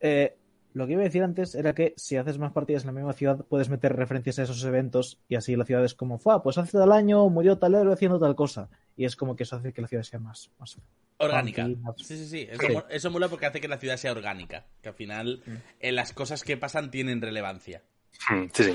Eh, 0.00 0.36
lo 0.74 0.86
que 0.86 0.92
iba 0.94 1.02
a 1.02 1.04
decir 1.04 1.22
antes 1.22 1.54
era 1.54 1.74
que 1.74 1.94
si 1.96 2.16
haces 2.16 2.38
más 2.38 2.52
partidas 2.52 2.82
en 2.82 2.88
la 2.88 2.92
misma 2.92 3.12
ciudad, 3.12 3.44
puedes 3.48 3.68
meter 3.68 3.94
referencias 3.94 4.38
a 4.38 4.42
esos 4.44 4.64
eventos 4.64 5.18
y 5.28 5.36
así 5.36 5.54
la 5.54 5.64
ciudad 5.64 5.84
es 5.84 5.94
como, 5.94 6.18
fue, 6.18 6.42
pues 6.42 6.58
hace 6.58 6.78
tal 6.78 6.92
año 6.92 7.28
murió 7.28 7.58
tal 7.58 7.74
héroe 7.74 7.92
haciendo 7.94 8.18
tal 8.18 8.34
cosa. 8.34 8.68
Y 8.96 9.04
es 9.04 9.14
como 9.16 9.36
que 9.36 9.42
eso 9.44 9.56
hace 9.56 9.72
que 9.72 9.82
la 9.82 9.88
ciudad 9.88 10.02
sea 10.02 10.18
más, 10.18 10.50
más 10.58 10.78
Orgánica. 11.18 11.62
funky, 11.64 11.80
más- 11.80 11.94
Sí, 11.98 12.16
sí, 12.16 12.26
sí. 12.26 12.48
Eso, 12.50 12.66
Sí. 12.66 12.74
eso 12.90 13.10
mola 13.10 13.28
porque 13.28 13.46
hace 13.46 13.60
que 13.60 13.68
la 13.68 13.78
ciudad 13.78 13.96
sea 13.96 14.12
orgánica. 14.12 14.64
Que 14.82 14.88
al 14.88 14.94
final 14.94 15.42
Mm. 15.46 15.50
eh, 15.80 15.92
las 15.92 16.12
cosas 16.12 16.42
que 16.42 16.56
pasan 16.56 16.90
tienen 16.90 17.20
relevancia. 17.20 17.82
Mm, 18.30 18.44
Sí, 18.52 18.64
sí. 18.64 18.74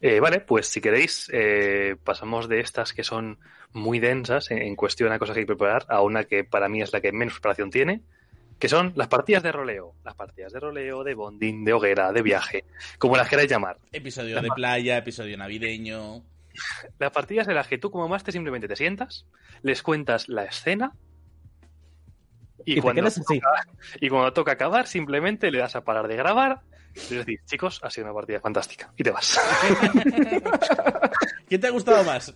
Eh, 0.00 0.18
vale, 0.20 0.40
pues 0.40 0.66
si 0.66 0.80
queréis, 0.80 1.30
eh, 1.32 1.96
pasamos 2.02 2.48
de 2.48 2.58
estas 2.60 2.92
que 2.92 3.04
son 3.04 3.38
muy 3.72 4.00
densas 4.00 4.50
en, 4.50 4.58
en 4.58 4.74
cuestión 4.74 5.12
a 5.12 5.18
cosas 5.18 5.34
que 5.34 5.40
hay 5.40 5.46
que 5.46 5.54
preparar 5.54 5.86
a 5.88 6.00
una 6.02 6.24
que 6.24 6.42
para 6.44 6.68
mí 6.68 6.82
es 6.82 6.92
la 6.92 7.00
que 7.00 7.12
menos 7.12 7.34
preparación 7.34 7.70
tiene, 7.70 8.02
que 8.62 8.68
son 8.68 8.92
las 8.94 9.08
partidas 9.08 9.42
de 9.42 9.50
roleo. 9.50 9.96
Las 10.04 10.14
partidas 10.14 10.52
de 10.52 10.60
roleo, 10.60 11.02
de 11.02 11.14
bonding, 11.14 11.64
de 11.64 11.72
hoguera, 11.72 12.12
de 12.12 12.22
viaje, 12.22 12.64
como 12.96 13.16
las 13.16 13.28
queráis 13.28 13.50
llamar. 13.50 13.76
Episodio 13.90 14.36
Las 14.36 14.44
de 14.44 14.50
playa, 14.50 14.98
episodio 14.98 15.36
navideño. 15.36 16.22
las 17.00 17.10
partidas 17.10 17.48
en 17.48 17.56
las 17.56 17.66
que 17.66 17.78
tú 17.78 17.90
como 17.90 18.06
máster 18.06 18.32
simplemente 18.32 18.68
te 18.68 18.76
sientas, 18.76 19.26
les 19.62 19.82
cuentas 19.82 20.28
la 20.28 20.44
escena 20.44 20.92
y, 22.64 22.78
Y 22.78 22.80
cuando, 22.80 23.10
toca, 23.10 23.66
y 24.00 24.08
cuando 24.08 24.32
toca 24.32 24.52
acabar 24.52 24.86
simplemente 24.86 25.50
le 25.50 25.58
das 25.58 25.74
a 25.74 25.82
parar 25.82 26.06
de 26.06 26.14
grabar. 26.14 26.60
Es 26.94 27.10
decir, 27.10 27.40
chicos, 27.46 27.80
ha 27.82 27.90
sido 27.90 28.06
una 28.06 28.14
partida 28.14 28.38
fantástica. 28.38 28.92
Y 28.96 29.02
te 29.02 29.10
vas. 29.10 29.40
¿Qué 31.48 31.58
te 31.58 31.66
ha 31.66 31.70
gustado 31.70 32.04
más? 32.04 32.32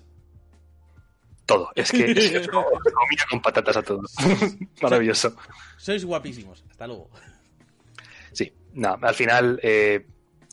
Todo. 1.46 1.70
Es 1.76 1.92
que 1.92 2.10
es, 2.10 2.30
que 2.30 2.48
con 3.30 3.40
patatas 3.40 3.76
a 3.76 3.82
todos. 3.82 4.12
Maravilloso. 4.82 5.36
Sois 5.76 6.04
guapísimos. 6.04 6.64
Hasta 6.68 6.86
luego. 6.88 7.08
Sí, 8.32 8.52
no, 8.74 8.98
al 9.00 9.14
final, 9.14 9.60
eh, 9.62 10.04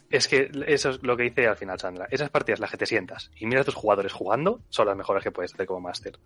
es 0.09 0.27
que 0.27 0.51
eso 0.67 0.91
es 0.91 1.01
lo 1.01 1.17
que 1.17 1.23
dice 1.23 1.47
al 1.47 1.57
final 1.57 1.79
Sandra. 1.79 2.07
Esas 2.11 2.29
partidas, 2.29 2.59
las 2.59 2.69
que 2.69 2.77
te 2.77 2.85
sientas 2.85 3.31
y 3.35 3.47
miras 3.47 3.63
a 3.63 3.65
tus 3.65 3.73
jugadores 3.75 4.13
jugando, 4.13 4.61
son 4.69 4.87
las 4.87 4.95
mejores 4.95 5.23
que 5.23 5.31
puedes 5.31 5.53
hacer 5.53 5.65
como 5.65 5.81
máster. 5.81 6.19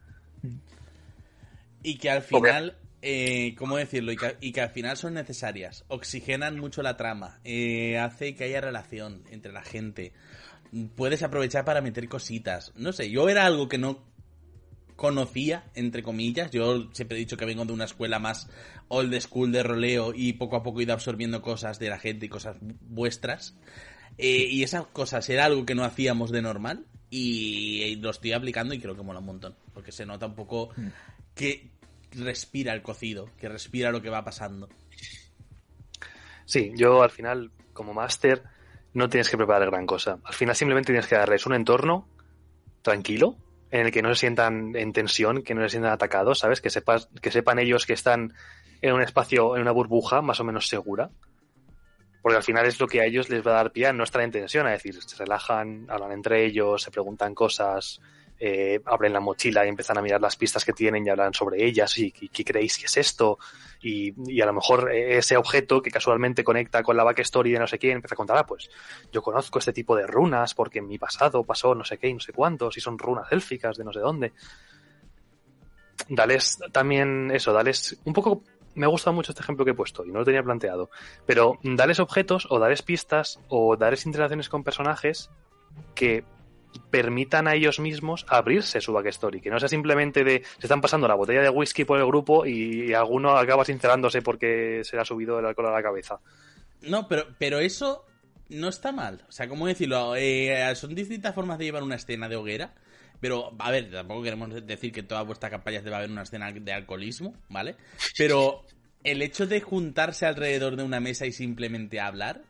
Y 1.82 1.97
que 1.97 2.09
al 2.09 2.22
final, 2.22 2.78
eh, 3.01 3.55
¿cómo 3.57 3.78
decirlo? 3.78 4.11
Y 4.11 4.18
que, 4.18 4.36
y 4.41 4.51
que 4.51 4.61
al 4.61 4.72
final 4.72 4.97
son 4.97 5.13
necesarias. 5.13 5.86
Oxigenan 5.88 6.59
mucho 6.59 6.82
la 6.82 6.97
trama. 6.97 7.39
eh, 7.45 7.97
hace 7.97 8.36
que 8.36 8.43
haya 8.43 8.59
relación 8.59 9.24
entre 9.32 9.53
la 9.53 9.63
gente. 9.63 10.11
Puedes 10.97 11.24
aprovechar 11.24 11.63
para 11.63 11.80
meter 11.80 12.09
cositas. 12.09 12.74
No 12.76 12.91
sé, 12.91 13.09
yo 13.09 13.30
era 13.30 13.45
algo 13.45 13.70
que 13.70 13.78
no 13.78 14.03
conocía, 14.97 15.63
entre 15.75 16.03
comillas. 16.03 16.51
Yo 16.51 16.89
siempre 16.91 17.17
he 17.17 17.19
dicho 17.19 17.37
que 17.37 17.45
vengo 17.45 17.63
de 17.63 17.71
una 17.71 17.85
escuela 17.85 18.19
más 18.19 18.49
old 18.89 19.17
school 19.21 19.53
de 19.53 19.63
roleo 19.63 20.11
y 20.13 20.33
poco 20.33 20.57
a 20.57 20.63
poco 20.63 20.81
he 20.81 20.83
ido 20.83 20.93
absorbiendo 20.93 21.41
cosas 21.41 21.79
de 21.79 21.89
la 21.89 21.99
gente 21.99 22.25
y 22.25 22.29
cosas 22.29 22.57
vuestras. 22.61 23.55
Eh, 24.17 24.47
y 24.49 24.63
esas 24.63 24.87
cosas 24.87 25.29
era 25.29 25.45
algo 25.45 25.65
que 25.65 25.75
no 25.75 25.85
hacíamos 25.85 26.31
de 26.31 26.41
normal 26.41 26.85
y 27.09 27.95
lo 27.97 28.09
estoy 28.09 28.33
aplicando 28.33 28.73
y 28.73 28.79
creo 28.79 28.95
que 28.95 29.03
mola 29.03 29.19
un 29.19 29.27
montón. 29.27 29.55
Porque 29.73 29.93
se 29.93 30.05
nota 30.05 30.25
un 30.25 30.35
poco 30.35 30.71
que 31.33 31.69
respira 32.11 32.73
el 32.73 32.81
cocido, 32.81 33.29
que 33.37 33.47
respira 33.47 33.91
lo 33.91 34.01
que 34.01 34.09
va 34.09 34.25
pasando. 34.25 34.67
Sí, 36.45 36.71
yo 36.75 37.03
al 37.03 37.11
final, 37.11 37.51
como 37.73 37.93
máster, 37.93 38.41
no 38.93 39.09
tienes 39.09 39.29
que 39.29 39.37
preparar 39.37 39.69
gran 39.69 39.85
cosa. 39.85 40.19
Al 40.23 40.33
final 40.33 40.55
simplemente 40.55 40.91
tienes 40.91 41.07
que 41.07 41.15
darles 41.15 41.45
un 41.45 41.53
entorno 41.53 42.07
tranquilo, 42.81 43.37
en 43.72 43.86
el 43.86 43.91
que 43.91 44.01
no 44.01 44.09
se 44.09 44.22
sientan 44.22 44.76
en 44.76 44.93
tensión, 44.93 45.43
que 45.43 45.53
no 45.53 45.61
se 45.61 45.70
sientan 45.70 45.91
atacados, 45.91 46.39
¿sabes? 46.39 46.61
Que 46.61 46.70
sepas, 46.70 47.09
que 47.22 47.32
sepan 47.32 47.59
ellos 47.59 47.86
que 47.86 47.93
están 47.93 48.34
en 48.82 48.93
un 48.93 49.01
espacio, 49.01 49.55
en 49.55 49.61
una 49.61 49.72
burbuja 49.72 50.22
más 50.22 50.39
o 50.39 50.43
menos 50.43 50.68
segura. 50.68 51.09
Porque 52.22 52.38
al 52.38 52.43
final 52.43 52.65
es 52.65 52.80
lo 52.80 52.88
que 52.88 53.01
a 53.01 53.05
ellos 53.05 53.30
les 53.30 53.45
va 53.45 53.51
a 53.51 53.55
dar 53.55 53.72
pie 53.72 53.88
a 53.88 53.93
no 53.93 54.03
estar 54.03 54.22
en 54.22 54.32
tensión, 54.32 54.68
es 54.68 54.84
decir, 54.84 55.01
se 55.01 55.15
relajan, 55.18 55.86
hablan 55.89 56.11
entre 56.11 56.45
ellos, 56.45 56.82
se 56.82 56.91
preguntan 56.91 57.34
cosas, 57.34 58.01
eh, 58.39 58.79
abren 58.85 59.13
la 59.13 59.19
mochila 59.19 59.65
y 59.65 59.69
empiezan 59.69 59.97
a 59.97 60.01
mirar 60.01 60.21
las 60.21 60.35
pistas 60.35 60.63
que 60.63 60.73
tienen 60.73 61.05
y 61.05 61.09
hablan 61.09 61.33
sobre 61.33 61.65
ellas 61.65 61.97
y 61.97 62.11
¿qué, 62.11 62.43
creéis 62.43 62.77
que 62.77 62.85
es 62.85 62.97
esto? 62.97 63.39
Y, 63.81 64.13
y, 64.31 64.41
a 64.41 64.45
lo 64.45 64.53
mejor 64.53 64.91
ese 64.91 65.38
objeto 65.38 65.81
que 65.81 65.91
casualmente 65.91 66.43
conecta 66.43 66.83
con 66.83 66.97
la 66.97 67.03
backstory 67.03 67.51
de 67.51 67.59
no 67.59 67.67
sé 67.67 67.79
quién 67.79 67.93
empieza 67.93 68.15
a 68.15 68.17
contar, 68.17 68.38
ah, 68.38 68.45
pues 68.45 68.69
yo 69.11 69.21
conozco 69.21 69.59
este 69.59 69.73
tipo 69.73 69.95
de 69.95 70.05
runas 70.05 70.53
porque 70.53 70.79
en 70.79 70.88
mi 70.88 70.97
pasado 70.97 71.43
pasó 71.43 71.73
no 71.73 71.83
sé 71.83 71.97
qué 71.97 72.09
y 72.09 72.13
no 72.13 72.19
sé 72.19 72.33
cuántos 72.33 72.77
y 72.77 72.81
son 72.81 72.97
runas 72.97 73.31
élficas 73.31 73.77
de 73.77 73.83
no 73.83 73.93
sé 73.93 73.99
dónde. 73.99 74.33
Dales 76.09 76.59
también 76.71 77.31
eso, 77.31 77.53
dales 77.53 77.99
un 78.05 78.13
poco 78.13 78.43
me 78.77 78.85
ha 78.85 78.89
gustado 78.89 79.15
mucho 79.15 79.31
este 79.31 79.41
ejemplo 79.41 79.65
que 79.65 79.71
he 79.71 79.73
puesto 79.73 80.05
y 80.05 80.11
no 80.11 80.19
lo 80.19 80.25
tenía 80.25 80.43
planteado. 80.43 80.91
Pero 81.25 81.57
darles 81.63 81.99
objetos 81.99 82.47
o 82.49 82.59
darles 82.59 82.83
pistas 82.83 83.39
o 83.49 83.75
darles 83.75 84.05
interacciones 84.05 84.49
con 84.49 84.63
personajes 84.63 85.31
que 85.95 86.23
permitan 86.80 87.47
a 87.47 87.55
ellos 87.55 87.80
mismos 87.80 88.25
abrirse 88.30 88.82
su 88.82 88.93
backstory. 88.93 89.41
Que 89.41 89.49
no 89.49 89.59
sea 89.59 89.69
simplemente 89.69 90.23
de 90.23 90.43
se 90.43 90.67
están 90.67 90.82
pasando 90.82 91.07
la 91.07 91.15
botella 91.15 91.41
de 91.41 91.49
whisky 91.49 91.84
por 91.86 91.99
el 91.99 92.05
grupo 92.05 92.45
y 92.45 92.93
alguno 92.93 93.38
acaba 93.38 93.65
sincerándose 93.65 94.21
porque 94.21 94.82
se 94.84 94.95
le 94.95 95.01
ha 95.01 95.05
subido 95.05 95.39
el 95.39 95.45
alcohol 95.45 95.67
a 95.67 95.71
la 95.71 95.84
cabeza. 95.84 96.19
No, 96.82 97.07
pero, 97.07 97.28
pero 97.38 97.59
eso 97.59 98.05
no 98.49 98.69
está 98.69 98.91
mal. 98.91 99.25
O 99.28 99.32
sea, 99.32 99.47
¿cómo 99.47 99.67
decirlo? 99.67 100.15
Eh, 100.15 100.73
son 100.75 100.95
distintas 100.95 101.36
formas 101.36 101.57
de 101.57 101.65
llevar 101.65 101.84
una 101.84 101.95
escena 101.95 102.30
de 102.30 102.36
hoguera. 102.36 102.73
Pero, 103.19 103.55
a 103.57 103.71
ver, 103.71 103.89
tampoco 103.89 104.21
queremos 104.21 104.65
decir 104.65 104.91
que 104.91 105.03
todas 105.03 105.25
vuestras 105.25 105.49
campañas 105.49 105.84
debe 105.84 105.95
haber 105.95 106.11
una 106.11 106.21
escena 106.21 106.51
de 106.51 106.71
alcoholismo, 106.71 107.34
¿vale? 107.49 107.75
Pero 108.15 108.63
el 109.03 109.21
hecho 109.21 109.47
de 109.47 109.59
juntarse 109.61 110.25
alrededor 110.25 110.75
de 110.75 110.84
una 110.84 110.99
mesa 110.99 111.25
y 111.25 111.32
simplemente 111.32 111.99
hablar, 111.99 112.43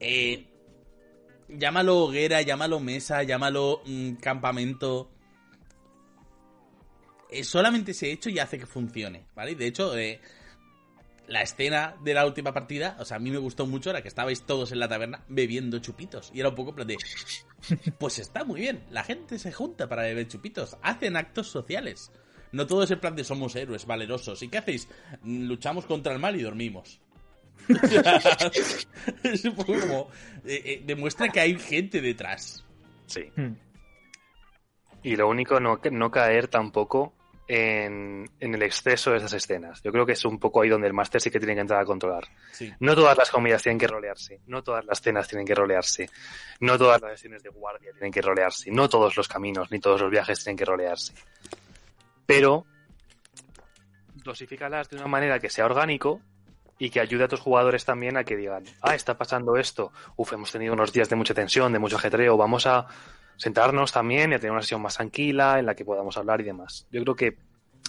eh, 0.00 0.46
llámalo 1.48 1.98
hoguera, 1.98 2.42
llámalo 2.42 2.80
mesa, 2.80 3.22
llámalo 3.22 3.82
mmm, 3.84 4.14
campamento. 4.14 5.10
Eh, 7.30 7.44
solamente 7.44 7.90
ese 7.90 8.10
hecho 8.10 8.30
ya 8.30 8.44
hace 8.44 8.58
que 8.58 8.66
funcione, 8.66 9.26
¿vale? 9.34 9.54
De 9.54 9.66
hecho, 9.66 9.96
eh, 9.96 10.20
la 11.26 11.42
escena 11.42 11.96
de 12.02 12.14
la 12.14 12.24
última 12.24 12.52
partida, 12.52 12.96
o 12.98 13.04
sea, 13.04 13.18
a 13.18 13.20
mí 13.20 13.30
me 13.30 13.38
gustó 13.38 13.66
mucho 13.66 13.92
la 13.92 14.02
que 14.02 14.08
estabais 14.08 14.42
todos 14.42 14.72
en 14.72 14.78
la 14.78 14.88
taberna 14.88 15.24
bebiendo 15.28 15.78
chupitos. 15.78 16.30
Y 16.32 16.40
era 16.40 16.48
un 16.48 16.54
poco 16.54 16.74
plan 16.74 16.86
de. 16.86 16.96
Pues 17.98 18.18
está 18.18 18.44
muy 18.44 18.60
bien, 18.60 18.84
la 18.90 19.02
gente 19.02 19.38
se 19.38 19.52
junta 19.52 19.88
para 19.88 20.02
beber 20.02 20.28
chupitos, 20.28 20.76
hacen 20.80 21.16
actos 21.16 21.48
sociales. 21.48 22.12
No 22.52 22.66
todo 22.66 22.84
es 22.84 22.90
el 22.90 23.00
plan 23.00 23.14
de 23.14 23.24
somos 23.24 23.56
héroes 23.56 23.84
valerosos. 23.84 24.42
¿Y 24.42 24.48
qué 24.48 24.58
hacéis? 24.58 24.88
Luchamos 25.22 25.84
contra 25.84 26.12
el 26.12 26.18
mal 26.18 26.36
y 26.36 26.42
dormimos. 26.42 27.00
es 29.22 29.44
un 29.44 29.54
poco 29.54 29.78
como. 29.78 30.10
Eh, 30.44 30.62
eh, 30.64 30.82
demuestra 30.84 31.28
que 31.28 31.40
hay 31.40 31.58
gente 31.58 32.00
detrás. 32.00 32.64
Sí. 33.06 33.30
Hmm. 33.36 33.54
Y 35.02 35.16
lo 35.16 35.28
único, 35.28 35.60
no, 35.60 35.80
no 35.90 36.10
caer 36.10 36.48
tampoco 36.48 37.14
en, 37.46 38.28
en, 38.40 38.54
el 38.54 38.62
exceso 38.62 39.10
de 39.10 39.18
esas 39.18 39.32
escenas. 39.32 39.82
Yo 39.82 39.90
creo 39.90 40.04
que 40.04 40.12
es 40.12 40.24
un 40.24 40.38
poco 40.38 40.60
ahí 40.60 40.68
donde 40.68 40.86
el 40.86 40.92
máster 40.92 41.20
sí 41.20 41.30
que 41.30 41.38
tiene 41.38 41.54
que 41.54 41.60
entrar 41.62 41.80
a 41.80 41.84
controlar. 41.84 42.24
Sí. 42.52 42.72
No 42.80 42.94
todas 42.94 43.16
las 43.16 43.30
comidas 43.30 43.62
tienen 43.62 43.78
que 43.78 43.86
rolearse, 43.86 44.40
no 44.46 44.62
todas 44.62 44.84
las 44.84 45.00
cenas 45.00 45.26
tienen 45.28 45.46
que 45.46 45.54
rolearse, 45.54 46.10
no 46.60 46.76
todas 46.76 47.00
las 47.00 47.12
sesiones 47.12 47.42
de 47.42 47.50
guardia 47.50 47.92
tienen 47.92 48.12
que 48.12 48.20
rolearse, 48.20 48.70
no 48.70 48.88
todos 48.88 49.16
los 49.16 49.28
caminos 49.28 49.70
ni 49.70 49.78
todos 49.78 50.00
los 50.00 50.10
viajes 50.10 50.42
tienen 50.44 50.58
que 50.58 50.64
rolearse. 50.64 51.14
Pero 52.26 52.66
dosifícalas 54.16 54.90
de 54.90 54.96
una 54.96 55.06
manera 55.06 55.38
que 55.38 55.48
sea 55.48 55.64
orgánico 55.64 56.20
y 56.78 56.90
que 56.90 57.00
ayude 57.00 57.24
a 57.24 57.28
tus 57.28 57.40
jugadores 57.40 57.84
también 57.84 58.16
a 58.16 58.24
que 58.24 58.36
digan, 58.36 58.64
ah, 58.82 58.94
está 58.94 59.16
pasando 59.16 59.56
esto, 59.56 59.92
uf, 60.16 60.32
hemos 60.32 60.52
tenido 60.52 60.74
unos 60.74 60.92
días 60.92 61.08
de 61.08 61.16
mucha 61.16 61.34
tensión, 61.34 61.72
de 61.72 61.78
mucho 61.78 61.96
ajetreo, 61.96 62.36
vamos 62.36 62.66
a 62.66 62.86
sentarnos 63.36 63.92
también 63.92 64.32
y 64.32 64.34
a 64.34 64.38
tener 64.38 64.52
una 64.52 64.62
sesión 64.62 64.82
más 64.82 64.96
tranquila 64.96 65.58
en 65.58 65.66
la 65.66 65.74
que 65.74 65.84
podamos 65.84 66.16
hablar 66.16 66.40
y 66.40 66.44
demás. 66.44 66.86
Yo 66.90 67.02
creo 67.02 67.14
que 67.14 67.38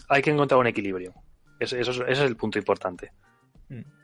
hay 0.08 0.22
que 0.22 0.32
encontrar 0.32 0.60
un 0.60 0.68
equilibrio. 0.68 1.14
Eso, 1.60 1.78
eso 1.78 2.06
es 2.06 2.20
el 2.20 2.36
punto 2.36 2.58
importante. 2.58 3.12
Mm. 3.70 3.99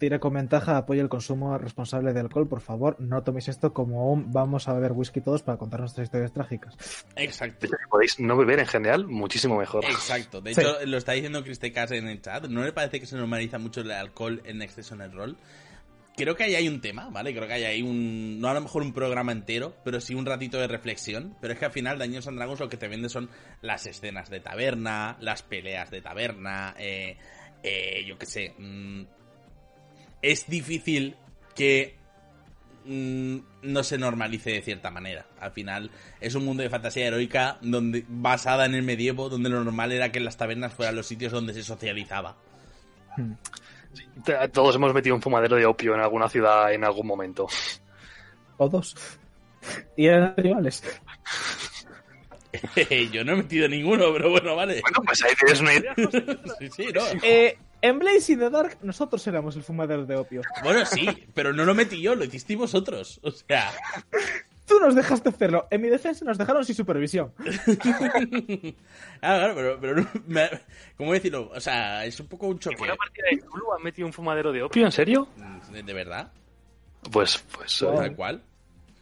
Tira 0.00 0.18
con 0.18 0.32
ventaja, 0.32 0.78
apoya 0.78 1.02
el 1.02 1.10
consumo 1.10 1.58
responsable 1.58 2.14
de 2.14 2.20
alcohol. 2.20 2.48
Por 2.48 2.62
favor, 2.62 2.96
no 3.00 3.22
toméis 3.22 3.48
esto 3.48 3.74
como 3.74 4.10
un 4.10 4.32
vamos 4.32 4.66
a 4.66 4.72
beber 4.72 4.92
whisky 4.92 5.20
todos 5.20 5.42
para 5.42 5.58
contar 5.58 5.80
nuestras 5.80 6.06
historias 6.06 6.32
trágicas. 6.32 6.74
Exacto. 7.16 7.66
Si 7.66 7.72
podéis 7.90 8.18
no 8.18 8.34
beber 8.34 8.60
en 8.60 8.66
general, 8.66 9.06
muchísimo 9.06 9.58
mejor. 9.58 9.84
Exacto. 9.84 10.40
De 10.40 10.52
hecho, 10.52 10.80
sí. 10.80 10.86
lo 10.86 10.96
está 10.96 11.12
diciendo 11.12 11.44
Cristecas 11.44 11.90
en 11.90 12.08
el 12.08 12.22
chat. 12.22 12.46
¿No 12.46 12.64
le 12.64 12.72
parece 12.72 12.98
que 12.98 13.04
se 13.04 13.14
normaliza 13.14 13.58
mucho 13.58 13.82
el 13.82 13.90
alcohol 13.90 14.40
en 14.46 14.62
exceso 14.62 14.94
en 14.94 15.02
el 15.02 15.12
rol? 15.12 15.36
creo 16.16 16.34
que 16.34 16.44
ahí 16.44 16.54
hay 16.54 16.68
un 16.68 16.80
tema, 16.80 17.08
¿vale? 17.10 17.34
Creo 17.34 17.46
que 17.46 17.54
ahí 17.54 17.64
hay 17.64 17.82
un. 17.82 18.40
No 18.40 18.48
a 18.48 18.54
lo 18.54 18.60
mejor 18.62 18.82
un 18.82 18.92
programa 18.92 19.32
entero, 19.32 19.74
pero 19.84 20.00
sí 20.00 20.14
un 20.14 20.24
ratito 20.26 20.58
de 20.58 20.66
reflexión. 20.66 21.36
Pero 21.42 21.52
es 21.52 21.58
que 21.58 21.66
al 21.66 21.72
final, 21.72 21.98
Daños 21.98 22.26
and 22.26 22.38
Dragons 22.38 22.60
lo 22.60 22.68
que 22.68 22.76
te 22.76 22.88
vende 22.88 23.08
son 23.08 23.28
las 23.60 23.86
escenas 23.86 24.30
de 24.30 24.40
taberna, 24.40 25.16
las 25.20 25.42
peleas 25.42 25.90
de 25.90 26.00
taberna, 26.00 26.74
eh, 26.78 27.18
eh, 27.62 28.04
yo 28.06 28.18
qué 28.18 28.26
sé. 28.26 28.54
Mmm, 28.56 29.02
es 30.22 30.48
difícil 30.48 31.16
que 31.54 31.96
mmm, 32.84 33.38
no 33.62 33.82
se 33.82 33.98
normalice 33.98 34.50
de 34.50 34.62
cierta 34.62 34.90
manera. 34.90 35.26
Al 35.40 35.52
final, 35.52 35.90
es 36.20 36.34
un 36.34 36.44
mundo 36.44 36.62
de 36.62 36.70
fantasía 36.70 37.06
heroica 37.06 37.58
donde 37.60 38.04
basada 38.08 38.66
en 38.66 38.74
el 38.74 38.82
medievo, 38.82 39.28
donde 39.28 39.50
lo 39.50 39.62
normal 39.62 39.92
era 39.92 40.12
que 40.12 40.20
las 40.20 40.36
tabernas 40.36 40.74
fueran 40.74 40.96
los 40.96 41.06
sitios 41.06 41.32
donde 41.32 41.54
se 41.54 41.62
socializaba. 41.62 42.36
Hmm. 43.16 43.32
Sí, 43.92 44.04
todos 44.52 44.76
hemos 44.76 44.94
metido 44.94 45.16
un 45.16 45.22
fumadero 45.22 45.56
de 45.56 45.66
opio 45.66 45.94
en 45.94 46.00
alguna 46.00 46.28
ciudad 46.28 46.72
en 46.72 46.84
algún 46.84 47.06
momento. 47.06 47.48
O 48.56 48.68
dos. 48.68 48.94
Y 49.96 50.06
eran 50.06 50.34
animales. 50.36 50.82
Yo 53.12 53.24
no 53.24 53.32
he 53.32 53.36
metido 53.36 53.68
ninguno, 53.68 54.12
pero 54.12 54.30
bueno, 54.30 54.56
vale. 54.56 54.80
Bueno, 54.80 55.02
pues 55.04 55.22
ahí 55.24 55.34
tienes 55.36 55.60
una 55.60 55.74
idea. 55.74 55.94
sí, 56.58 56.68
sí, 56.74 56.88
no. 56.92 57.02
Eh, 57.22 57.56
en 57.82 57.98
Blaze 57.98 58.32
in 58.32 58.38
the 58.38 58.50
Dark 58.50 58.78
nosotros 58.82 59.26
éramos 59.26 59.56
el 59.56 59.62
fumadero 59.62 60.04
de 60.04 60.16
opio. 60.16 60.42
Bueno, 60.62 60.84
sí, 60.84 61.06
pero 61.34 61.52
no 61.52 61.64
lo 61.64 61.74
metí 61.74 62.00
yo, 62.00 62.14
lo 62.14 62.24
hicisteis 62.24 62.58
vosotros. 62.58 63.20
O 63.22 63.30
sea... 63.30 63.70
Tú 64.66 64.78
nos 64.78 64.94
dejaste 64.94 65.30
hacerlo. 65.30 65.66
En 65.70 65.80
mi 65.80 65.88
defensa 65.88 66.24
nos 66.24 66.38
dejaron 66.38 66.64
sin 66.64 66.76
supervisión. 66.76 67.32
ah, 69.20 69.36
claro, 69.38 69.54
pero, 69.54 69.80
pero 69.80 70.06
me, 70.28 70.48
¿cómo 70.96 71.12
decirlo? 71.12 71.50
O 71.52 71.58
sea, 71.58 72.04
es 72.04 72.20
un 72.20 72.28
poco 72.28 72.46
un 72.46 72.60
choque. 72.60 72.76
¿En 72.76 72.84
una 72.84 72.94
partida 72.94 73.24
de 73.32 73.42
han 73.76 73.82
metido 73.82 74.06
un 74.06 74.12
fumadero 74.12 74.52
de 74.52 74.62
opio? 74.62 74.84
¿En 74.84 74.92
serio? 74.92 75.26
¿De, 75.72 75.82
de 75.82 75.92
verdad? 75.92 76.30
Pues, 77.10 77.42
pues... 77.52 77.80
Tal 77.80 78.14
cual. 78.14 78.44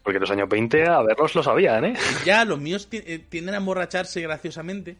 Porque 0.08 0.20
los 0.20 0.30
años 0.30 0.48
20 0.48 0.86
a 0.86 1.02
verlos 1.02 1.34
lo 1.34 1.42
sabían, 1.42 1.84
¿eh? 1.84 1.94
Ya, 2.24 2.46
los 2.46 2.58
míos 2.58 2.88
eh, 2.92 3.26
tienden 3.28 3.54
a 3.54 3.58
emborracharse 3.58 4.22
graciosamente. 4.22 4.96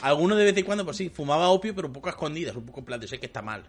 Alguno 0.00 0.36
de 0.36 0.44
vez 0.46 0.56
en 0.56 0.64
cuando, 0.64 0.86
pues 0.86 0.96
sí, 0.96 1.10
fumaba 1.10 1.50
opio, 1.50 1.74
pero 1.74 1.88
un 1.88 1.92
poco 1.92 2.08
a 2.08 2.12
escondidas, 2.12 2.56
un 2.56 2.64
poco 2.64 2.80
en 2.80 2.86
plan 2.86 2.98
de 2.98 3.06
sé 3.06 3.20
que 3.20 3.26
está 3.26 3.42
mal. 3.42 3.62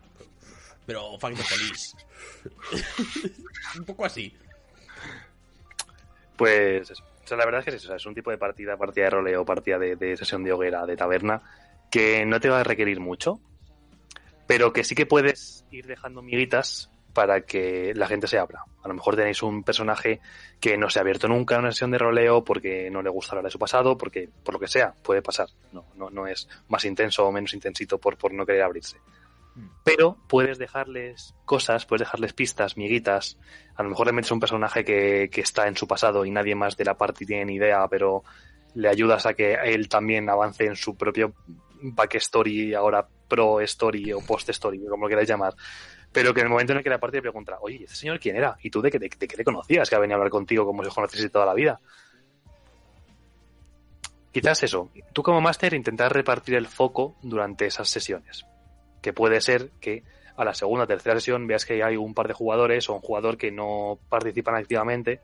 Pero 0.85 1.19
fuck 1.19 1.33
the 1.35 1.43
police. 1.43 1.97
un 3.77 3.83
poco 3.83 4.05
así. 4.05 4.33
Pues. 6.37 6.89
O 6.91 7.27
sea, 7.27 7.35
la 7.35 7.43
verdad 7.43 7.59
es 7.59 7.65
que 7.65 7.71
es 7.71 7.75
eso. 7.75 7.87
o 7.87 7.89
sea, 7.89 7.97
es 7.97 8.05
un 8.05 8.15
tipo 8.15 8.31
de 8.31 8.37
partida, 8.37 8.77
partida 8.77 9.03
de 9.03 9.09
roleo, 9.09 9.43
partida 9.43 9.77
de, 9.77 9.97
de 9.97 10.15
sesión 10.15 10.45
de 10.45 10.53
hoguera, 10.53 10.85
de 10.85 10.95
taberna, 10.95 11.41
que 11.91 12.25
no 12.25 12.39
te 12.39 12.47
va 12.47 12.61
a 12.61 12.63
requerir 12.63 13.01
mucho, 13.01 13.41
pero 14.47 14.71
que 14.71 14.85
sí 14.85 14.95
que 14.95 15.05
puedes 15.05 15.65
ir 15.71 15.87
dejando 15.87 16.21
miguitas 16.21 16.89
para 17.15 17.41
que 17.41 17.93
la 17.95 18.07
gente 18.07 18.27
se 18.27 18.37
abra. 18.37 18.65
A 18.83 18.89
lo 18.89 18.93
mejor 18.93 19.15
tenéis 19.15 19.41
un 19.41 19.63
personaje 19.63 20.19
que 20.59 20.77
no 20.77 20.89
se 20.89 20.99
ha 20.99 21.01
abierto 21.01 21.29
nunca 21.29 21.55
en 21.55 21.61
una 21.61 21.71
sesión 21.71 21.91
de 21.91 21.97
roleo 21.97 22.43
porque 22.43 22.91
no 22.91 23.01
le 23.01 23.09
gusta 23.09 23.31
hablar 23.31 23.45
de 23.45 23.51
su 23.51 23.57
pasado, 23.57 23.97
porque 23.97 24.29
por 24.43 24.53
lo 24.53 24.59
que 24.59 24.67
sea, 24.67 24.93
puede 25.01 25.21
pasar. 25.21 25.47
No, 25.71 25.85
no, 25.95 26.09
no 26.09 26.27
es 26.27 26.49
más 26.67 26.83
intenso 26.83 27.25
o 27.25 27.31
menos 27.31 27.53
intensito 27.53 27.97
por, 27.97 28.17
por 28.17 28.33
no 28.33 28.45
querer 28.45 28.63
abrirse. 28.63 28.97
Pero 29.85 30.17
puedes 30.27 30.57
dejarles 30.57 31.33
cosas, 31.45 31.85
puedes 31.85 32.01
dejarles 32.01 32.33
pistas, 32.33 32.75
miguitas. 32.75 33.37
A 33.75 33.83
lo 33.83 33.89
mejor 33.89 34.07
le 34.07 34.13
metes 34.13 34.31
un 34.31 34.41
personaje 34.41 34.83
que, 34.83 35.29
que 35.31 35.39
está 35.39 35.69
en 35.69 35.77
su 35.77 35.87
pasado 35.87 36.25
y 36.25 36.31
nadie 36.31 36.53
más 36.53 36.75
de 36.75 36.83
la 36.83 36.97
party 36.97 37.25
tiene 37.25 37.45
ni 37.45 37.55
idea, 37.55 37.87
pero 37.87 38.25
le 38.73 38.89
ayudas 38.89 39.25
a 39.25 39.33
que 39.33 39.53
él 39.53 39.87
también 39.87 40.29
avance 40.29 40.65
en 40.65 40.75
su 40.75 40.97
propio 40.97 41.33
backstory, 41.81 42.73
ahora 42.73 43.07
pro 43.27 43.61
story 43.61 44.11
o 44.11 44.19
post 44.19 44.49
story, 44.49 44.85
como 44.85 45.05
lo 45.05 45.09
queráis 45.09 45.29
llamar. 45.29 45.55
Pero 46.15 46.33
que 46.33 46.39
en 46.39 46.45
el 46.45 46.49
momento 46.49 46.71
en 46.71 46.77
el 46.77 46.83
que 46.85 46.89
la 46.89 46.97
party 46.97 47.17
le 47.17 47.23
pregunta, 47.23 47.57
oye, 47.59 47.79
¿y 47.81 47.83
¿este 47.83 47.97
señor 47.97 48.21
quién 48.21 48.37
era? 48.37 48.57
¿Y 48.63 48.69
tú 48.69 48.81
de 48.81 48.89
qué, 48.89 48.99
de 48.99 49.09
qué 49.09 49.35
le 49.35 49.43
conocías? 49.43 49.89
Que 49.89 49.97
ha 49.97 49.99
venido 49.99 50.15
a 50.15 50.19
hablar 50.19 50.31
contigo 50.31 50.65
como 50.65 50.81
si 50.81 50.87
os 50.87 50.95
conociese 50.95 51.29
toda 51.29 51.45
la 51.45 51.53
vida. 51.53 51.77
Quizás 54.31 54.63
eso, 54.63 54.89
tú 55.11 55.23
como 55.23 55.41
máster 55.41 55.73
intentar 55.73 56.13
repartir 56.13 56.55
el 56.55 56.67
foco 56.67 57.17
durante 57.21 57.65
esas 57.65 57.89
sesiones. 57.89 58.45
Que 59.01 59.11
puede 59.11 59.41
ser 59.41 59.71
que 59.81 60.03
a 60.37 60.45
la 60.45 60.53
segunda 60.53 60.85
o 60.85 60.87
tercera 60.87 61.15
sesión 61.15 61.47
veas 61.47 61.65
que 61.65 61.83
hay 61.83 61.97
un 61.97 62.13
par 62.13 62.29
de 62.29 62.33
jugadores 62.33 62.89
o 62.89 62.93
un 62.93 63.01
jugador 63.01 63.37
que 63.37 63.51
no 63.51 63.99
participan 64.07 64.55
activamente, 64.55 65.19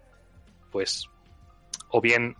pues 0.74 1.08
o 1.88 2.02
bien 2.02 2.36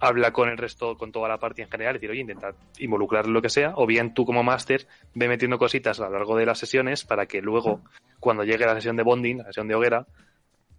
habla 0.00 0.32
con 0.32 0.48
el 0.48 0.58
resto, 0.58 0.96
con 0.96 1.12
toda 1.12 1.28
la 1.28 1.38
party 1.38 1.62
en 1.62 1.70
general, 1.70 1.94
y 1.94 1.98
decir, 1.98 2.10
oye, 2.10 2.20
intenta 2.20 2.54
involucrar 2.78 3.26
lo 3.26 3.40
que 3.42 3.50
sea, 3.50 3.74
o 3.76 3.86
bien 3.86 4.14
tú 4.14 4.24
como 4.24 4.42
máster 4.42 4.88
ve 5.14 5.28
metiendo 5.28 5.58
cositas 5.58 6.00
a 6.00 6.04
lo 6.04 6.12
largo 6.12 6.36
de 6.36 6.46
las 6.46 6.58
sesiones 6.58 7.04
para 7.04 7.26
que 7.26 7.40
luego, 7.40 7.82
cuando 8.18 8.42
llegue 8.42 8.64
la 8.64 8.74
sesión 8.74 8.96
de 8.96 9.02
bonding, 9.02 9.38
la 9.38 9.44
sesión 9.44 9.68
de 9.68 9.74
hoguera, 9.74 10.06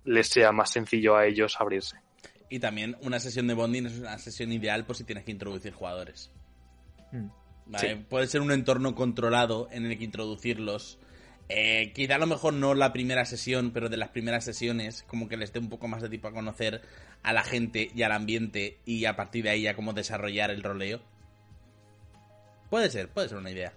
les 0.04 0.28
sea 0.28 0.52
más 0.52 0.72
sencillo 0.72 1.16
a 1.16 1.26
ellos 1.26 1.56
abrirse. 1.60 1.98
Y 2.50 2.60
también 2.60 2.98
una 3.02 3.20
sesión 3.20 3.48
de 3.48 3.54
bonding 3.54 3.86
es 3.86 4.00
una 4.00 4.18
sesión 4.18 4.52
ideal 4.52 4.86
por 4.86 4.98
si 4.98 5.04
tienes 5.04 5.24
que 5.24 5.32
introducir 5.32 5.72
jugadores. 5.72 6.32
Mm. 7.12 7.28
¿vale? 7.68 7.96
Sí. 7.96 8.06
Puede 8.10 8.28
ser 8.28 8.42
un 8.42 8.52
entorno 8.52 8.96
controlado 8.96 9.70
en 9.72 9.86
el 9.86 9.98
que 9.98 10.04
introducirlos. 10.04 11.00
Eh, 11.50 11.92
quizá 11.94 12.16
a 12.16 12.20
lo 12.20 12.28
mejor 12.28 12.54
no 12.54 12.74
la 12.74 12.94
primera 12.94 13.26
sesión, 13.26 13.72
pero 13.72 13.90
de 13.90 13.98
las 13.98 14.10
primeras 14.10 14.46
sesiones, 14.46 15.04
como 15.04 15.28
que 15.28 15.38
les 15.38 15.52
dé 15.52 15.60
un 15.60 15.70
poco 15.70 15.88
más 15.88 16.02
de 16.02 16.10
tiempo 16.10 16.30
a 16.30 16.34
conocer 16.34 16.82
a 17.24 17.34
la 17.34 17.44
gente 17.44 17.92
y 17.94 18.04
al 18.04 18.14
ambiente 18.14 18.78
y 18.86 19.06
a 19.06 19.16
partir 19.16 19.44
de 19.44 19.50
ahí 19.50 19.64
ya 19.64 19.76
cómo 19.76 19.94
desarrollar 19.94 20.50
el 20.52 20.64
roleo. 20.64 21.02
Puede 22.70 22.90
ser, 22.90 23.10
puede 23.10 23.28
ser 23.28 23.38
una 23.38 23.52
idea. 23.52 23.74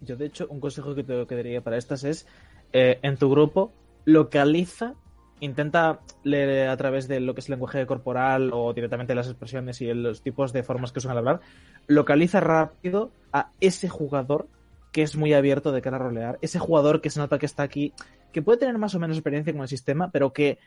Yo, 0.00 0.16
de 0.16 0.26
hecho, 0.26 0.46
un 0.48 0.60
consejo 0.60 0.94
que 0.94 1.02
te 1.02 1.26
que 1.26 1.34
daría 1.34 1.60
para 1.60 1.76
estas 1.76 2.04
es, 2.04 2.26
eh, 2.72 3.00
en 3.02 3.16
tu 3.16 3.28
grupo, 3.28 3.72
localiza, 4.04 4.94
intenta 5.40 6.00
leer 6.22 6.68
a 6.68 6.76
través 6.76 7.08
de 7.08 7.18
lo 7.18 7.34
que 7.34 7.40
es 7.40 7.48
el 7.48 7.54
lenguaje 7.54 7.84
corporal 7.84 8.50
o 8.52 8.72
directamente 8.72 9.14
las 9.14 9.26
expresiones 9.26 9.80
y 9.80 9.92
los 9.92 10.22
tipos 10.22 10.52
de 10.52 10.62
formas 10.62 10.92
que 10.92 11.00
usan 11.00 11.12
al 11.12 11.18
hablar, 11.18 11.40
localiza 11.88 12.38
rápido 12.38 13.10
a 13.32 13.50
ese 13.60 13.88
jugador 13.88 14.48
que 14.92 15.02
es 15.02 15.16
muy 15.16 15.32
abierto 15.32 15.72
de 15.72 15.82
cara 15.82 15.96
a 15.96 16.00
rolear, 16.00 16.38
ese 16.42 16.58
jugador 16.58 17.00
que 17.00 17.10
se 17.10 17.20
nota 17.20 17.38
que 17.38 17.46
está 17.46 17.62
aquí, 17.62 17.92
que 18.32 18.42
puede 18.42 18.58
tener 18.58 18.78
más 18.78 18.94
o 18.94 18.98
menos 18.98 19.16
experiencia 19.16 19.52
con 19.52 19.62
el 19.62 19.68
sistema, 19.68 20.10
pero 20.10 20.32
que 20.32 20.58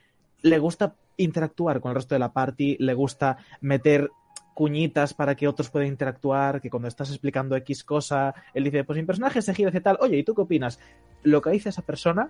le 0.41 0.59
gusta 0.59 0.95
interactuar 1.17 1.79
con 1.79 1.89
el 1.91 1.95
resto 1.95 2.15
de 2.15 2.19
la 2.19 2.33
party, 2.33 2.77
le 2.79 2.93
gusta 2.93 3.37
meter 3.61 4.11
cuñitas 4.53 5.13
para 5.13 5.35
que 5.35 5.47
otros 5.47 5.69
puedan 5.69 5.87
interactuar, 5.87 6.61
que 6.61 6.69
cuando 6.69 6.87
estás 6.87 7.09
explicando 7.09 7.55
X 7.55 7.83
cosa, 7.83 8.35
él 8.53 8.63
dice, 8.63 8.83
pues 8.83 8.97
mi 8.97 9.05
personaje 9.05 9.41
se 9.41 9.53
gira 9.53 9.69
hacia 9.69 9.81
tal, 9.81 9.97
oye, 9.99 10.17
¿y 10.17 10.23
tú 10.23 10.35
qué 10.35 10.41
opinas? 10.41 10.79
Localiza 11.23 11.69
a 11.69 11.71
esa 11.71 11.81
persona 11.81 12.29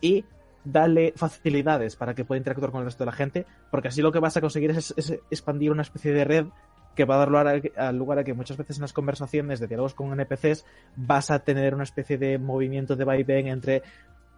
y 0.00 0.24
dale 0.64 1.12
facilidades 1.16 1.96
para 1.96 2.14
que 2.14 2.24
pueda 2.24 2.38
interactuar 2.38 2.70
con 2.70 2.80
el 2.80 2.86
resto 2.86 3.04
de 3.04 3.10
la 3.10 3.16
gente, 3.16 3.46
porque 3.70 3.88
así 3.88 4.02
lo 4.02 4.12
que 4.12 4.18
vas 4.18 4.36
a 4.36 4.40
conseguir 4.40 4.70
es, 4.70 4.92
es 4.96 5.10
expandir 5.30 5.70
una 5.70 5.82
especie 5.82 6.12
de 6.12 6.24
red 6.24 6.46
que 6.94 7.04
va 7.04 7.16
a 7.16 7.18
dar 7.18 7.28
lugar 7.28 7.62
a, 7.76 7.92
lugar 7.92 8.18
a 8.18 8.24
que 8.24 8.34
muchas 8.34 8.56
veces 8.56 8.76
en 8.76 8.82
las 8.82 8.92
conversaciones 8.92 9.60
de 9.60 9.66
diálogos 9.66 9.94
con 9.94 10.12
NPCs 10.12 10.64
vas 10.96 11.30
a 11.30 11.40
tener 11.40 11.74
una 11.74 11.84
especie 11.84 12.18
de 12.18 12.38
movimiento 12.38 12.96
de 12.96 13.04
vaivén 13.04 13.48
entre 13.48 13.82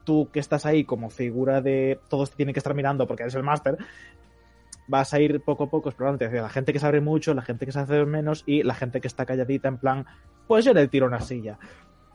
tú 0.05 0.31
que 0.31 0.41
estás 0.41 0.67
ahí 0.67 0.85
como 0.85 1.11
figura 1.11 1.61
de 1.61 1.99
todos 2.09 2.31
te 2.31 2.37
tienen 2.37 2.53
que 2.53 2.61
estar 2.61 2.75
mirando 2.75 3.07
porque 3.07 3.23
eres 3.23 3.35
el 3.35 3.43
máster 3.43 3.79
vas 4.87 5.15
a 5.15 5.21
ir 5.21 5.41
poco 5.41 5.65
a 5.65 5.71
poco 5.71 5.89
explorando 5.89 6.25
hacia 6.25 6.43
la 6.43 6.51
gente 6.51 6.73
que 6.73 6.79
sabe 6.79 7.01
mucho, 7.01 7.35
la 7.35 7.43
gente 7.43 7.67
que 7.67 7.73
sabe 7.73 8.05
menos 8.07 8.45
y 8.47 8.63
la 8.63 8.75
gente 8.75 9.01
que 9.01 9.09
está 9.09 9.27
calladita 9.27 9.69
en 9.69 9.79
plan, 9.79 10.07
pues 10.47 10.65
yo 10.65 10.73
le 10.75 10.89
tiro 10.89 11.07
una 11.07 11.21
silla. 11.21 11.59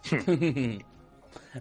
no, 0.12 0.82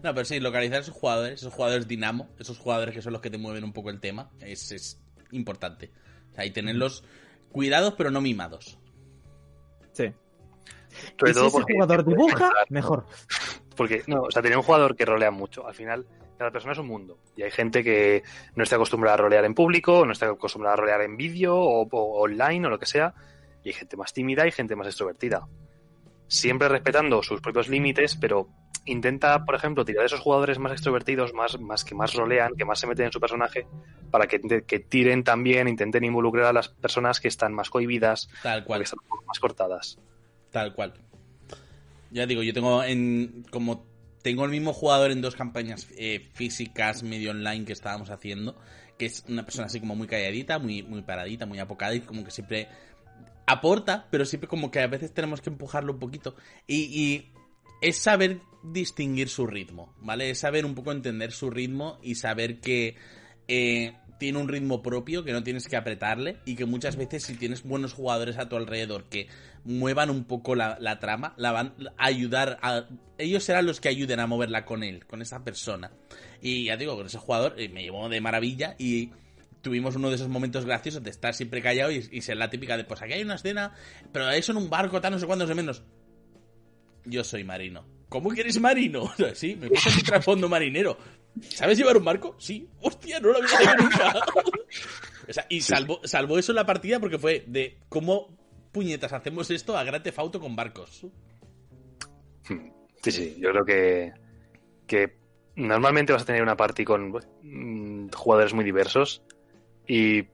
pero 0.02 0.24
sí, 0.24 0.40
localizar 0.40 0.80
esos 0.80 0.94
jugadores, 0.94 1.40
esos 1.40 1.52
jugadores 1.52 1.88
dinamo, 1.88 2.28
esos 2.38 2.58
jugadores 2.58 2.94
que 2.94 3.02
son 3.02 3.12
los 3.12 3.22
que 3.22 3.30
te 3.30 3.38
mueven 3.38 3.64
un 3.64 3.72
poco 3.72 3.90
el 3.90 4.00
tema, 4.00 4.30
es, 4.40 4.70
es 4.72 5.00
importante. 5.32 5.90
O 6.32 6.34
sea, 6.34 6.44
y 6.44 6.50
tenerlos 6.50 7.04
cuidados 7.52 7.94
pero 7.96 8.10
no 8.10 8.20
mimados. 8.20 8.78
Sí. 9.92 10.12
Sobre 11.18 11.30
y 11.30 11.34
si 11.34 11.38
todo 11.40 11.46
ese 11.48 11.50
porque- 11.58 11.74
jugador 11.74 12.04
dibuja, 12.04 12.52
mejor. 12.70 13.06
Porque, 13.76 14.02
no, 14.06 14.22
o 14.22 14.30
sea, 14.30 14.42
tener 14.42 14.56
un 14.58 14.64
jugador 14.64 14.96
que 14.96 15.04
rolea 15.04 15.30
mucho. 15.30 15.66
Al 15.66 15.74
final, 15.74 16.04
cada 16.36 16.50
persona 16.50 16.72
es 16.72 16.78
un 16.78 16.88
mundo. 16.88 17.18
Y 17.36 17.42
hay 17.42 17.50
gente 17.52 17.84
que 17.84 18.22
no 18.56 18.64
está 18.64 18.74
acostumbrada 18.76 19.14
a 19.14 19.18
rolear 19.18 19.44
en 19.44 19.54
público, 19.54 20.04
no 20.04 20.12
está 20.12 20.26
acostumbrada 20.26 20.74
a 20.74 20.76
rolear 20.78 21.02
en 21.02 21.16
vídeo 21.16 21.54
o, 21.56 21.82
o 21.88 22.20
online 22.22 22.66
o 22.66 22.70
lo 22.70 22.78
que 22.78 22.86
sea. 22.86 23.14
Y 23.62 23.68
hay 23.68 23.74
gente 23.74 23.96
más 23.96 24.12
tímida 24.12 24.46
y 24.46 24.50
gente 24.50 24.74
más 24.74 24.86
extrovertida. 24.88 25.46
Siempre 26.28 26.68
respetando 26.68 27.22
sus 27.22 27.40
propios 27.40 27.68
límites, 27.68 28.16
pero 28.16 28.48
intenta, 28.84 29.44
por 29.44 29.54
ejemplo, 29.54 29.84
tirar 29.84 30.02
de 30.02 30.06
esos 30.06 30.20
jugadores 30.20 30.58
más 30.58 30.72
extrovertidos, 30.72 31.34
más, 31.34 31.58
más 31.60 31.84
que 31.84 31.94
más 31.94 32.14
rolean, 32.14 32.54
que 32.56 32.64
más 32.64 32.78
se 32.78 32.86
meten 32.86 33.06
en 33.06 33.12
su 33.12 33.20
personaje, 33.20 33.66
para 34.10 34.26
que, 34.26 34.40
que 34.66 34.78
tiren 34.78 35.24
también, 35.24 35.68
intenten 35.68 36.04
involucrar 36.04 36.46
a 36.46 36.52
las 36.52 36.68
personas 36.68 37.20
que 37.20 37.28
están 37.28 37.52
más 37.52 37.70
cohibidas, 37.70 38.28
Tal 38.42 38.64
cual. 38.64 38.80
que 38.80 38.84
están 38.84 38.98
más 39.26 39.38
cortadas. 39.38 39.98
Tal 40.50 40.74
cual. 40.74 40.94
Ya 42.10 42.26
digo, 42.26 42.42
yo 42.42 42.54
tengo 42.54 42.82
en. 42.82 43.44
Como 43.50 43.86
tengo 44.22 44.44
el 44.44 44.50
mismo 44.50 44.72
jugador 44.72 45.10
en 45.10 45.20
dos 45.20 45.36
campañas 45.36 45.88
eh, 45.96 46.28
físicas, 46.32 47.02
medio 47.02 47.30
online 47.30 47.64
que 47.64 47.72
estábamos 47.72 48.10
haciendo, 48.10 48.58
que 48.98 49.06
es 49.06 49.24
una 49.28 49.44
persona 49.44 49.66
así 49.66 49.78
como 49.80 49.94
muy 49.94 50.06
calladita, 50.06 50.58
muy, 50.58 50.82
muy 50.82 51.02
paradita, 51.02 51.46
muy 51.46 51.58
apocada 51.58 51.94
y 51.94 52.00
como 52.00 52.24
que 52.24 52.30
siempre 52.30 52.68
aporta, 53.48 54.06
pero 54.10 54.24
siempre 54.24 54.48
como 54.48 54.70
que 54.70 54.80
a 54.80 54.86
veces 54.86 55.12
tenemos 55.12 55.40
que 55.40 55.50
empujarlo 55.50 55.94
un 55.94 55.98
poquito. 55.98 56.36
Y, 56.66 56.76
y 56.76 57.32
es 57.80 57.98
saber 57.98 58.40
distinguir 58.62 59.28
su 59.28 59.46
ritmo, 59.46 59.94
¿vale? 60.00 60.30
Es 60.30 60.40
saber 60.40 60.66
un 60.66 60.74
poco 60.74 60.92
entender 60.92 61.32
su 61.32 61.50
ritmo 61.50 61.98
y 62.02 62.16
saber 62.16 62.60
que 62.60 62.96
eh, 63.46 63.94
tiene 64.18 64.38
un 64.38 64.48
ritmo 64.48 64.82
propio, 64.82 65.24
que 65.24 65.32
no 65.32 65.42
tienes 65.42 65.68
que 65.68 65.76
apretarle 65.76 66.38
y 66.44 66.56
que 66.56 66.64
muchas 66.64 66.96
veces 66.96 67.22
si 67.22 67.34
tienes 67.34 67.62
buenos 67.62 67.94
jugadores 67.94 68.36
a 68.38 68.48
tu 68.48 68.56
alrededor 68.56 69.04
que 69.04 69.28
muevan 69.64 70.10
un 70.10 70.24
poco 70.24 70.54
la, 70.54 70.98
trama, 70.98 71.34
la 71.36 71.52
van 71.52 71.74
a 71.96 72.06
ayudar 72.06 72.58
a... 72.62 72.86
Ellos 73.16 73.44
serán 73.44 73.66
los 73.66 73.80
que 73.80 73.88
ayuden 73.88 74.20
a 74.20 74.26
moverla 74.26 74.64
con 74.64 74.82
él, 74.82 75.06
con 75.06 75.22
esa 75.22 75.44
persona. 75.44 75.92
Y 76.42 76.64
ya 76.64 76.76
digo, 76.76 76.96
con 76.96 77.06
ese 77.06 77.18
jugador 77.18 77.54
eh, 77.58 77.68
me 77.68 77.82
llevó 77.82 78.08
de 78.08 78.20
maravilla 78.20 78.74
y 78.78 79.10
tuvimos 79.62 79.96
uno 79.96 80.08
de 80.08 80.16
esos 80.16 80.28
momentos 80.28 80.64
graciosos 80.64 81.02
de 81.02 81.10
estar 81.10 81.34
siempre 81.34 81.62
callado 81.62 81.90
y, 81.90 82.08
y 82.10 82.22
ser 82.22 82.36
la 82.36 82.50
típica 82.50 82.76
de, 82.76 82.84
pues 82.84 83.02
aquí 83.02 83.12
hay 83.12 83.22
una 83.22 83.34
escena, 83.34 83.74
pero 84.12 84.30
eso 84.30 84.52
en 84.52 84.58
un 84.58 84.70
barco, 84.70 85.00
tal, 85.00 85.12
no 85.12 85.18
sé 85.18 85.26
cuántos 85.26 85.48
de 85.48 85.54
menos. 85.54 85.82
Yo 87.04 87.24
soy 87.24 87.44
marino. 87.44 87.86
¿Cómo 88.08 88.30
que 88.30 88.40
eres 88.40 88.60
marino? 88.60 89.12
Sí, 89.34 89.56
me 89.56 89.68
gusta 89.68 89.90
mi 89.94 90.02
trasfondo 90.02 90.48
marinero. 90.48 90.98
¿Sabes 91.40 91.78
llevar 91.78 91.96
un 91.96 92.04
barco? 92.04 92.36
Sí. 92.38 92.68
Hostia, 92.80 93.20
no 93.20 93.28
lo 93.28 93.36
había 93.36 93.48
sabido 93.48 93.76
nunca. 93.76 94.14
o 95.28 95.32
sea, 95.32 95.46
y 95.48 95.60
salvó, 95.60 96.00
salvó 96.04 96.38
eso 96.38 96.52
en 96.52 96.56
la 96.56 96.66
partida 96.66 96.98
porque 97.00 97.18
fue 97.18 97.44
de 97.46 97.78
cómo 97.88 98.36
puñetas 98.72 99.12
hacemos 99.12 99.50
esto 99.50 99.76
a 99.76 99.84
Grand 99.84 100.02
Theft 100.02 100.18
Auto 100.18 100.40
con 100.40 100.56
barcos. 100.56 101.06
Sí, 103.02 103.12
sí, 103.12 103.36
yo 103.38 103.50
creo 103.50 103.64
que, 103.64 104.12
que 104.86 105.18
normalmente 105.54 106.12
vas 106.12 106.22
a 106.22 106.26
tener 106.26 106.42
una 106.42 106.56
party 106.56 106.84
con 106.84 107.12
mm, 107.42 108.10
jugadores 108.10 108.54
muy 108.54 108.64
diversos 108.64 109.22
y 109.88 110.28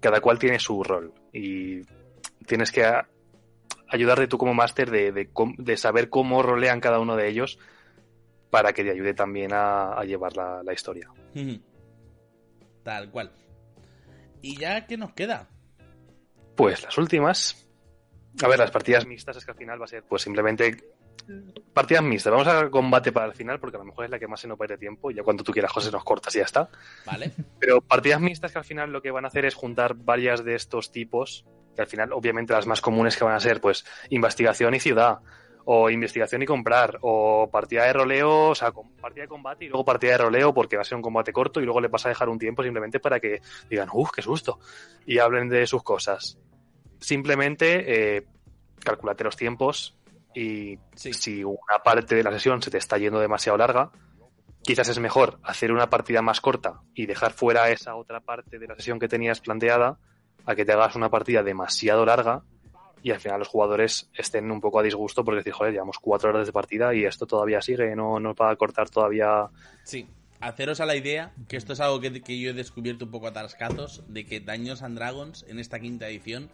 cada 0.00 0.20
cual 0.20 0.38
tiene 0.38 0.58
su 0.58 0.82
rol 0.82 1.12
y 1.32 1.82
tienes 2.46 2.72
que 2.72 2.84
a- 2.84 3.08
ayudarte 3.88 4.26
tú 4.26 4.38
como 4.38 4.54
máster 4.54 4.90
de, 4.90 5.12
de, 5.12 5.76
saber 5.76 6.08
cómo 6.10 6.42
rolean 6.42 6.80
cada 6.80 6.98
uno 6.98 7.14
de 7.14 7.28
ellos 7.28 7.58
para 8.50 8.72
que 8.72 8.82
te 8.82 8.90
ayude 8.90 9.14
también 9.14 9.52
a, 9.52 9.92
a 9.92 10.04
llevar 10.04 10.36
la, 10.36 10.62
la 10.62 10.72
historia. 10.72 11.10
Tal 12.82 13.10
cual. 13.10 13.32
¿Y 14.42 14.56
ya 14.58 14.86
qué 14.86 14.96
nos 14.96 15.12
queda? 15.12 15.48
Pues 16.56 16.82
las 16.82 16.96
últimas. 16.98 17.60
A 18.42 18.48
ver, 18.48 18.58
las 18.58 18.70
partidas 18.70 19.06
mixtas 19.06 19.36
es 19.36 19.44
que 19.44 19.52
al 19.52 19.56
final 19.56 19.80
va 19.80 19.84
a 19.84 19.88
ser 19.88 20.02
pues 20.04 20.22
simplemente 20.22 20.93
partidas 21.72 22.02
mixtas. 22.02 22.32
Vamos 22.32 22.48
a 22.48 22.70
combate 22.70 23.12
para 23.12 23.26
el 23.26 23.34
final 23.34 23.58
porque 23.58 23.76
a 23.76 23.80
lo 23.80 23.86
mejor 23.86 24.04
es 24.04 24.10
la 24.10 24.18
que 24.18 24.28
más 24.28 24.40
se 24.40 24.48
nos 24.48 24.58
va 24.58 24.64
a 24.64 24.66
ir 24.66 24.70
de 24.70 24.78
tiempo 24.78 25.10
y 25.10 25.14
ya 25.14 25.22
cuando 25.22 25.44
tú 25.44 25.52
quieras, 25.52 25.72
José, 25.72 25.90
nos 25.90 26.04
cortas 26.04 26.34
y 26.34 26.38
ya 26.38 26.44
está. 26.44 26.68
Vale. 27.04 27.32
Pero 27.58 27.80
partidas 27.80 28.20
mixtas 28.20 28.52
que 28.52 28.58
al 28.58 28.64
final 28.64 28.92
lo 28.92 29.02
que 29.02 29.10
van 29.10 29.24
a 29.24 29.28
hacer 29.28 29.44
es 29.44 29.54
juntar 29.54 29.94
varias 29.94 30.44
de 30.44 30.54
estos 30.54 30.92
tipos, 30.92 31.44
que 31.74 31.82
al 31.82 31.88
final 31.88 32.12
obviamente 32.12 32.52
las 32.52 32.66
más 32.66 32.80
comunes 32.80 33.16
que 33.16 33.24
van 33.24 33.34
a 33.34 33.40
ser 33.40 33.60
pues 33.60 33.84
investigación 34.10 34.74
y 34.74 34.80
ciudad, 34.80 35.18
o 35.66 35.88
investigación 35.88 36.42
y 36.42 36.46
comprar, 36.46 36.98
o 37.00 37.48
partida 37.50 37.84
de 37.84 37.92
roleo, 37.92 38.50
o 38.50 38.54
sea, 38.54 38.72
partida 39.00 39.22
de 39.22 39.28
combate 39.28 39.64
y 39.64 39.68
luego 39.68 39.84
partida 39.84 40.12
de 40.12 40.18
roleo 40.18 40.52
porque 40.52 40.76
va 40.76 40.82
a 40.82 40.84
ser 40.84 40.96
un 40.96 41.02
combate 41.02 41.32
corto 41.32 41.60
y 41.60 41.64
luego 41.64 41.80
le 41.80 41.88
vas 41.88 42.04
a 42.04 42.10
dejar 42.10 42.28
un 42.28 42.38
tiempo 42.38 42.62
simplemente 42.62 43.00
para 43.00 43.18
que 43.18 43.40
digan, 43.68 43.88
uff, 43.92 44.10
qué 44.10 44.22
susto, 44.22 44.58
y 45.06 45.18
hablen 45.18 45.48
de 45.48 45.66
sus 45.66 45.82
cosas. 45.82 46.38
Simplemente 47.00 48.16
eh, 48.16 48.26
calculate 48.80 49.24
los 49.24 49.36
tiempos 49.36 49.96
y 50.34 50.78
Sí. 50.94 51.12
si 51.12 51.44
una 51.44 51.82
parte 51.84 52.14
de 52.14 52.22
la 52.22 52.32
sesión 52.32 52.60
se 52.62 52.70
te 52.70 52.78
está 52.78 52.98
yendo 52.98 53.20
demasiado 53.20 53.58
larga, 53.58 53.90
quizás 54.62 54.88
es 54.88 54.98
mejor 54.98 55.38
hacer 55.42 55.72
una 55.72 55.90
partida 55.90 56.22
más 56.22 56.40
corta 56.40 56.80
y 56.94 57.06
dejar 57.06 57.32
fuera 57.32 57.70
esa 57.70 57.94
otra 57.96 58.20
parte 58.20 58.58
de 58.58 58.66
la 58.66 58.74
sesión 58.76 58.98
que 58.98 59.08
tenías 59.08 59.40
planteada 59.40 59.98
a 60.46 60.54
que 60.54 60.64
te 60.64 60.72
hagas 60.72 60.96
una 60.96 61.10
partida 61.10 61.42
demasiado 61.42 62.04
larga 62.04 62.42
y 63.02 63.10
al 63.10 63.20
final 63.20 63.38
los 63.38 63.48
jugadores 63.48 64.08
estén 64.14 64.50
un 64.50 64.60
poco 64.62 64.78
a 64.78 64.82
disgusto 64.82 65.24
porque 65.24 65.38
decir, 65.38 65.52
joder, 65.52 65.74
llevamos 65.74 65.98
cuatro 65.98 66.30
horas 66.30 66.46
de 66.46 66.52
partida 66.52 66.94
y 66.94 67.04
esto 67.04 67.26
todavía 67.26 67.60
sigue, 67.60 67.94
no 67.94 68.18
nos 68.18 68.34
va 68.34 68.50
a 68.50 68.56
cortar 68.56 68.88
todavía. 68.88 69.48
Sí, 69.82 70.08
haceros 70.40 70.80
a 70.80 70.86
la 70.86 70.96
idea, 70.96 71.32
que 71.46 71.58
esto 71.58 71.74
es 71.74 71.80
algo 71.80 72.00
que, 72.00 72.22
que 72.22 72.40
yo 72.40 72.50
he 72.50 72.54
descubierto 72.54 73.04
un 73.04 73.10
poco 73.10 73.26
a 73.26 73.32
tarascazos, 73.34 74.02
de 74.08 74.24
que 74.24 74.40
Daños 74.40 74.82
and 74.82 74.96
Dragons 74.96 75.44
en 75.48 75.58
esta 75.58 75.80
quinta 75.80 76.08
edición 76.08 76.48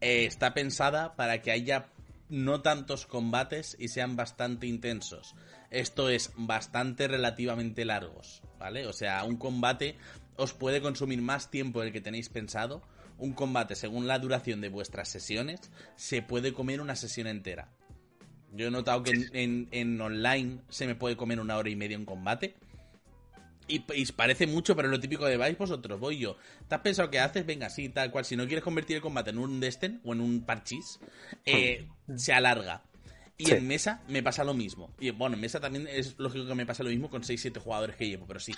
eh, 0.00 0.24
está 0.24 0.54
pensada 0.54 1.14
para 1.14 1.40
que 1.40 1.52
haya 1.52 1.86
no 2.32 2.62
tantos 2.62 3.06
combates 3.06 3.76
y 3.78 3.88
sean 3.88 4.16
bastante 4.16 4.66
intensos. 4.66 5.34
Esto 5.70 6.08
es 6.08 6.32
bastante 6.34 7.06
relativamente 7.06 7.84
largos, 7.84 8.42
¿vale? 8.58 8.86
O 8.86 8.92
sea, 8.94 9.22
un 9.24 9.36
combate 9.36 9.96
os 10.36 10.54
puede 10.54 10.80
consumir 10.80 11.20
más 11.20 11.50
tiempo 11.50 11.82
del 11.82 11.92
que 11.92 12.00
tenéis 12.00 12.30
pensado. 12.30 12.82
Un 13.18 13.34
combate, 13.34 13.74
según 13.76 14.06
la 14.06 14.18
duración 14.18 14.62
de 14.62 14.70
vuestras 14.70 15.08
sesiones, 15.10 15.60
se 15.94 16.22
puede 16.22 16.54
comer 16.54 16.80
una 16.80 16.96
sesión 16.96 17.26
entera. 17.26 17.68
Yo 18.54 18.66
he 18.68 18.70
notado 18.70 19.02
que 19.02 19.10
en, 19.10 19.28
en- 19.34 19.68
en 19.70 20.00
online 20.00 20.60
se 20.70 20.86
me 20.86 20.94
puede 20.94 21.16
comer 21.16 21.38
una 21.38 21.56
hora 21.58 21.68
y 21.68 21.76
media 21.76 21.98
un 21.98 22.06
combate. 22.06 22.54
Y, 23.68 23.84
y 23.94 24.06
parece 24.12 24.46
mucho, 24.46 24.74
pero 24.76 24.88
lo 24.88 24.98
típico 25.00 25.24
de 25.26 25.36
vais 25.36 25.56
vosotros, 25.56 25.98
voy 26.00 26.18
yo. 26.18 26.36
¿Te 26.68 26.74
has 26.74 26.80
pensado 26.80 27.10
qué 27.10 27.20
haces? 27.20 27.46
Venga, 27.46 27.70
sí, 27.70 27.88
tal 27.88 28.10
cual. 28.10 28.24
Si 28.24 28.36
no 28.36 28.46
quieres 28.46 28.64
convertir 28.64 28.96
el 28.96 29.02
combate 29.02 29.30
en 29.30 29.38
un 29.38 29.60
Destin 29.60 30.00
o 30.04 30.12
en 30.12 30.20
un 30.20 30.44
parchís, 30.44 30.98
eh, 31.46 31.86
se 32.16 32.32
alarga. 32.32 32.82
Y 33.38 33.46
Sí. 33.46 33.52
en 33.52 33.66
mesa 33.66 34.02
me 34.08 34.22
pasa 34.22 34.44
lo 34.44 34.52
mismo. 34.54 34.94
Y 35.00 35.10
bueno, 35.10 35.34
en 35.36 35.40
mesa 35.40 35.58
también 35.58 35.88
es 35.88 36.16
lógico 36.18 36.46
que 36.46 36.54
me 36.54 36.66
pasa 36.66 36.82
lo 36.82 36.90
mismo 36.90 37.08
con 37.10 37.22
6-7 37.22 37.58
jugadores 37.60 37.96
que 37.96 38.06
llevo, 38.08 38.26
pero 38.26 38.38
sí. 38.40 38.52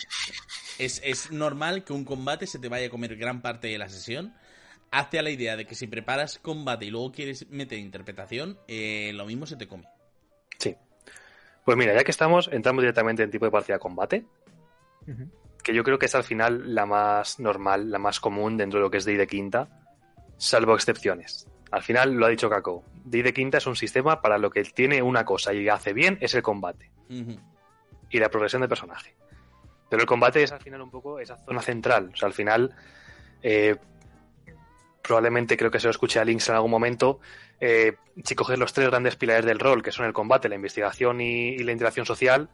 Es, 0.78 1.00
es 1.04 1.30
normal 1.30 1.84
que 1.84 1.92
un 1.92 2.04
combate 2.04 2.46
se 2.46 2.58
te 2.58 2.68
vaya 2.68 2.86
a 2.88 2.90
comer 2.90 3.16
gran 3.16 3.40
parte 3.40 3.68
de 3.68 3.78
la 3.78 3.88
sesión. 3.88 4.34
Hazte 4.90 5.18
a 5.18 5.22
la 5.22 5.30
idea 5.30 5.56
de 5.56 5.64
que 5.66 5.74
si 5.74 5.86
preparas 5.86 6.38
combate 6.38 6.84
y 6.86 6.90
luego 6.90 7.12
quieres 7.12 7.48
meter 7.50 7.78
interpretación, 7.78 8.58
eh, 8.68 9.12
lo 9.14 9.26
mismo 9.26 9.46
se 9.46 9.56
te 9.56 9.66
come. 9.68 9.84
Sí. 10.58 10.76
Pues 11.64 11.76
mira, 11.78 11.94
ya 11.94 12.04
que 12.04 12.10
estamos, 12.10 12.48
entramos 12.52 12.82
directamente 12.82 13.22
en 13.22 13.30
tipo 13.30 13.44
de 13.44 13.50
partida 13.50 13.76
de 13.76 13.80
que 15.62 15.74
yo 15.74 15.82
creo 15.82 15.98
que 15.98 16.06
es 16.06 16.14
al 16.14 16.24
final 16.24 16.74
la 16.74 16.86
más 16.86 17.40
normal, 17.40 17.90
la 17.90 17.98
más 17.98 18.20
común 18.20 18.56
dentro 18.56 18.78
de 18.78 18.84
lo 18.84 18.90
que 18.90 18.98
es 18.98 19.04
DI 19.04 19.16
de 19.16 19.26
quinta, 19.26 19.68
salvo 20.36 20.74
excepciones. 20.74 21.48
Al 21.70 21.82
final 21.82 22.12
lo 22.12 22.26
ha 22.26 22.28
dicho 22.28 22.50
Kako. 22.50 22.84
DI 23.04 23.22
de 23.22 23.32
quinta 23.32 23.58
es 23.58 23.66
un 23.66 23.74
sistema 23.74 24.20
para 24.20 24.38
lo 24.38 24.50
que 24.50 24.62
tiene 24.64 25.02
una 25.02 25.24
cosa 25.24 25.52
y 25.52 25.68
hace 25.68 25.92
bien 25.92 26.18
es 26.20 26.34
el 26.34 26.42
combate 26.42 26.90
y 28.10 28.18
la 28.18 28.28
progresión 28.30 28.62
de 28.62 28.68
personaje. 28.68 29.14
Pero 29.88 30.02
el 30.02 30.06
combate 30.06 30.42
es 30.42 30.52
al 30.52 30.60
final 30.60 30.82
un 30.82 30.90
poco 30.90 31.18
esa 31.18 31.36
zona 31.36 31.60
central. 31.60 32.10
O 32.12 32.16
sea, 32.16 32.26
al 32.26 32.32
final, 32.32 32.74
eh, 33.42 33.76
probablemente 35.02 35.56
creo 35.56 35.70
que 35.70 35.78
se 35.80 35.86
lo 35.86 35.90
escuché 35.90 36.20
a 36.20 36.24
Links 36.24 36.48
en 36.48 36.54
algún 36.56 36.70
momento. 36.70 37.20
eh, 37.60 37.96
si 38.22 38.34
coges 38.34 38.58
los 38.58 38.72
tres 38.72 38.88
grandes 38.88 39.16
pilares 39.16 39.44
del 39.44 39.58
rol, 39.58 39.82
que 39.82 39.92
son 39.92 40.06
el 40.06 40.12
combate, 40.12 40.48
la 40.48 40.54
investigación 40.54 41.20
y, 41.20 41.50
y 41.50 41.58
la 41.58 41.72
interacción 41.72 42.06
social, 42.06 42.48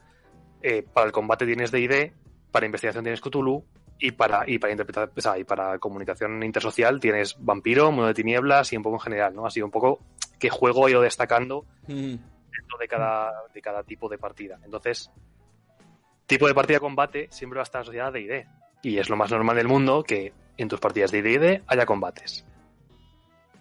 eh, 0.62 0.82
para 0.82 1.06
el 1.06 1.12
combate 1.12 1.46
tienes 1.46 1.70
DD, 1.70 2.12
para 2.50 2.66
investigación 2.66 3.04
tienes 3.04 3.20
Cthulhu 3.20 3.64
y 3.98 4.12
para, 4.12 4.44
y 4.46 4.58
para 4.58 4.72
interpretar, 4.72 5.10
o 5.14 5.20
sea, 5.20 5.38
y 5.38 5.44
para 5.44 5.78
comunicación 5.78 6.42
intersocial 6.42 7.00
tienes 7.00 7.36
vampiro, 7.38 7.90
mundo 7.90 8.06
de 8.06 8.14
tinieblas 8.14 8.72
y 8.72 8.76
un 8.76 8.82
poco 8.82 8.96
en 8.96 9.00
general, 9.00 9.34
¿no? 9.34 9.46
Así 9.46 9.60
un 9.60 9.70
poco 9.70 10.00
qué 10.38 10.48
juego 10.48 10.88
he 10.88 10.92
ido 10.92 11.02
destacando 11.02 11.66
Ujú. 11.84 11.94
dentro 11.94 12.78
de 12.78 12.88
cada, 12.88 13.32
de 13.52 13.60
cada 13.60 13.82
tipo 13.82 14.08
de 14.08 14.18
partida. 14.18 14.58
Entonces, 14.64 15.10
tipo 16.26 16.46
de 16.46 16.54
partida 16.54 16.76
de 16.76 16.80
combate 16.80 17.28
siempre 17.30 17.58
va 17.58 17.62
a 17.62 17.64
estar 17.64 17.82
asociada 17.82 18.08
a 18.08 18.12
D&D. 18.12 18.46
Y 18.82 18.98
es 18.98 19.10
lo 19.10 19.16
más 19.16 19.30
normal 19.30 19.56
del 19.56 19.68
mundo 19.68 20.02
que 20.02 20.32
en 20.56 20.68
tus 20.68 20.80
partidas 20.80 21.10
de 21.10 21.22
D&D 21.22 21.62
haya 21.66 21.84
combates. 21.84 22.46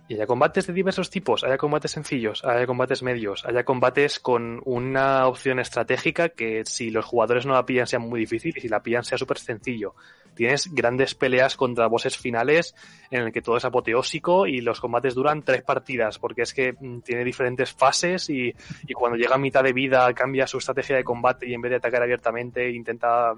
Y 0.10 0.16
haya 0.16 0.26
combates 0.26 0.66
de 0.66 0.74
diversos 0.74 1.12
tipos, 1.12 1.44
haya 1.44 1.60
combates 1.60 1.92
sencillos, 1.92 2.44
haya 2.44 2.66
combates 2.66 3.04
medios, 3.04 3.46
haya 3.46 3.64
combates 3.64 4.20
con 4.20 4.60
una 4.66 5.28
opción 5.28 5.60
estratégica 5.60 6.30
que 6.30 6.66
si 6.66 6.90
los 6.90 7.06
jugadores 7.06 7.46
no 7.46 7.54
la 7.54 7.64
pillan 7.64 7.86
sea 7.86 8.00
muy 8.00 8.22
difícil 8.22 8.56
y 8.58 8.62
si 8.62 8.70
la 8.70 8.82
pillan 8.82 9.04
sea 9.04 9.20
súper 9.20 9.38
sencillo. 9.38 9.94
Tienes 10.34 10.74
grandes 10.74 11.14
peleas 11.14 11.56
contra 11.56 11.86
bosses 11.86 12.18
finales 12.18 12.74
en 13.12 13.22
el 13.22 13.32
que 13.32 13.44
todo 13.44 13.58
es 13.58 13.66
apoteósico 13.66 14.48
y 14.48 14.62
los 14.62 14.82
combates 14.82 15.14
duran 15.14 15.44
tres 15.44 15.62
partidas 15.62 16.18
porque 16.18 16.42
es 16.42 16.56
que 16.56 16.74
mm, 16.74 17.02
tiene 17.02 17.24
diferentes 17.24 17.72
fases 17.72 18.32
y, 18.32 18.52
y 18.88 18.94
cuando 18.94 19.16
llega 19.16 19.36
a 19.36 19.38
mitad 19.38 19.64
de 19.64 19.74
vida 19.74 20.12
cambia 20.16 20.48
su 20.48 20.58
estrategia 20.58 20.96
de 20.96 21.04
combate 21.04 21.48
y 21.48 21.54
en 21.54 21.62
vez 21.62 21.70
de 21.70 21.76
atacar 21.76 22.02
abiertamente 22.02 22.72
intenta 22.72 23.36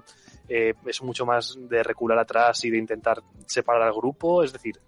eh, 0.48 0.72
es 0.86 1.02
mucho 1.02 1.26
más 1.26 1.58
de 1.68 1.82
recular 1.82 2.18
atrás 2.18 2.64
y 2.64 2.70
de 2.70 2.78
intentar 2.78 3.22
separar 3.44 3.82
al 3.82 3.92
grupo 3.92 4.42
es 4.42 4.54
decir 4.54 4.80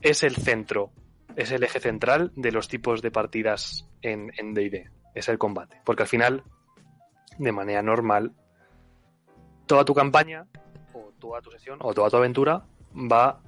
es 0.00 0.22
el 0.22 0.36
centro 0.36 0.92
es 1.36 1.52
el 1.52 1.62
eje 1.62 1.80
central 1.80 2.32
de 2.34 2.52
los 2.52 2.68
tipos 2.68 3.02
de 3.02 3.10
partidas 3.10 3.88
en 4.02 4.30
D&D 4.54 4.90
es 5.14 5.28
el 5.28 5.38
combate. 5.38 5.80
Porque 5.84 6.02
al 6.02 6.08
final 6.08 6.44
de 7.38 7.52
manera 7.52 7.82
normal 7.82 8.32
toda 9.66 9.84
tu 9.84 9.94
campaña 9.94 10.46
o 10.92 11.12
toda 11.18 11.40
tu 11.40 11.50
sesión 11.50 11.78
o 11.80 11.94
toda 11.94 12.10
tu 12.10 12.16
aventura 12.16 12.64
va 12.94 13.40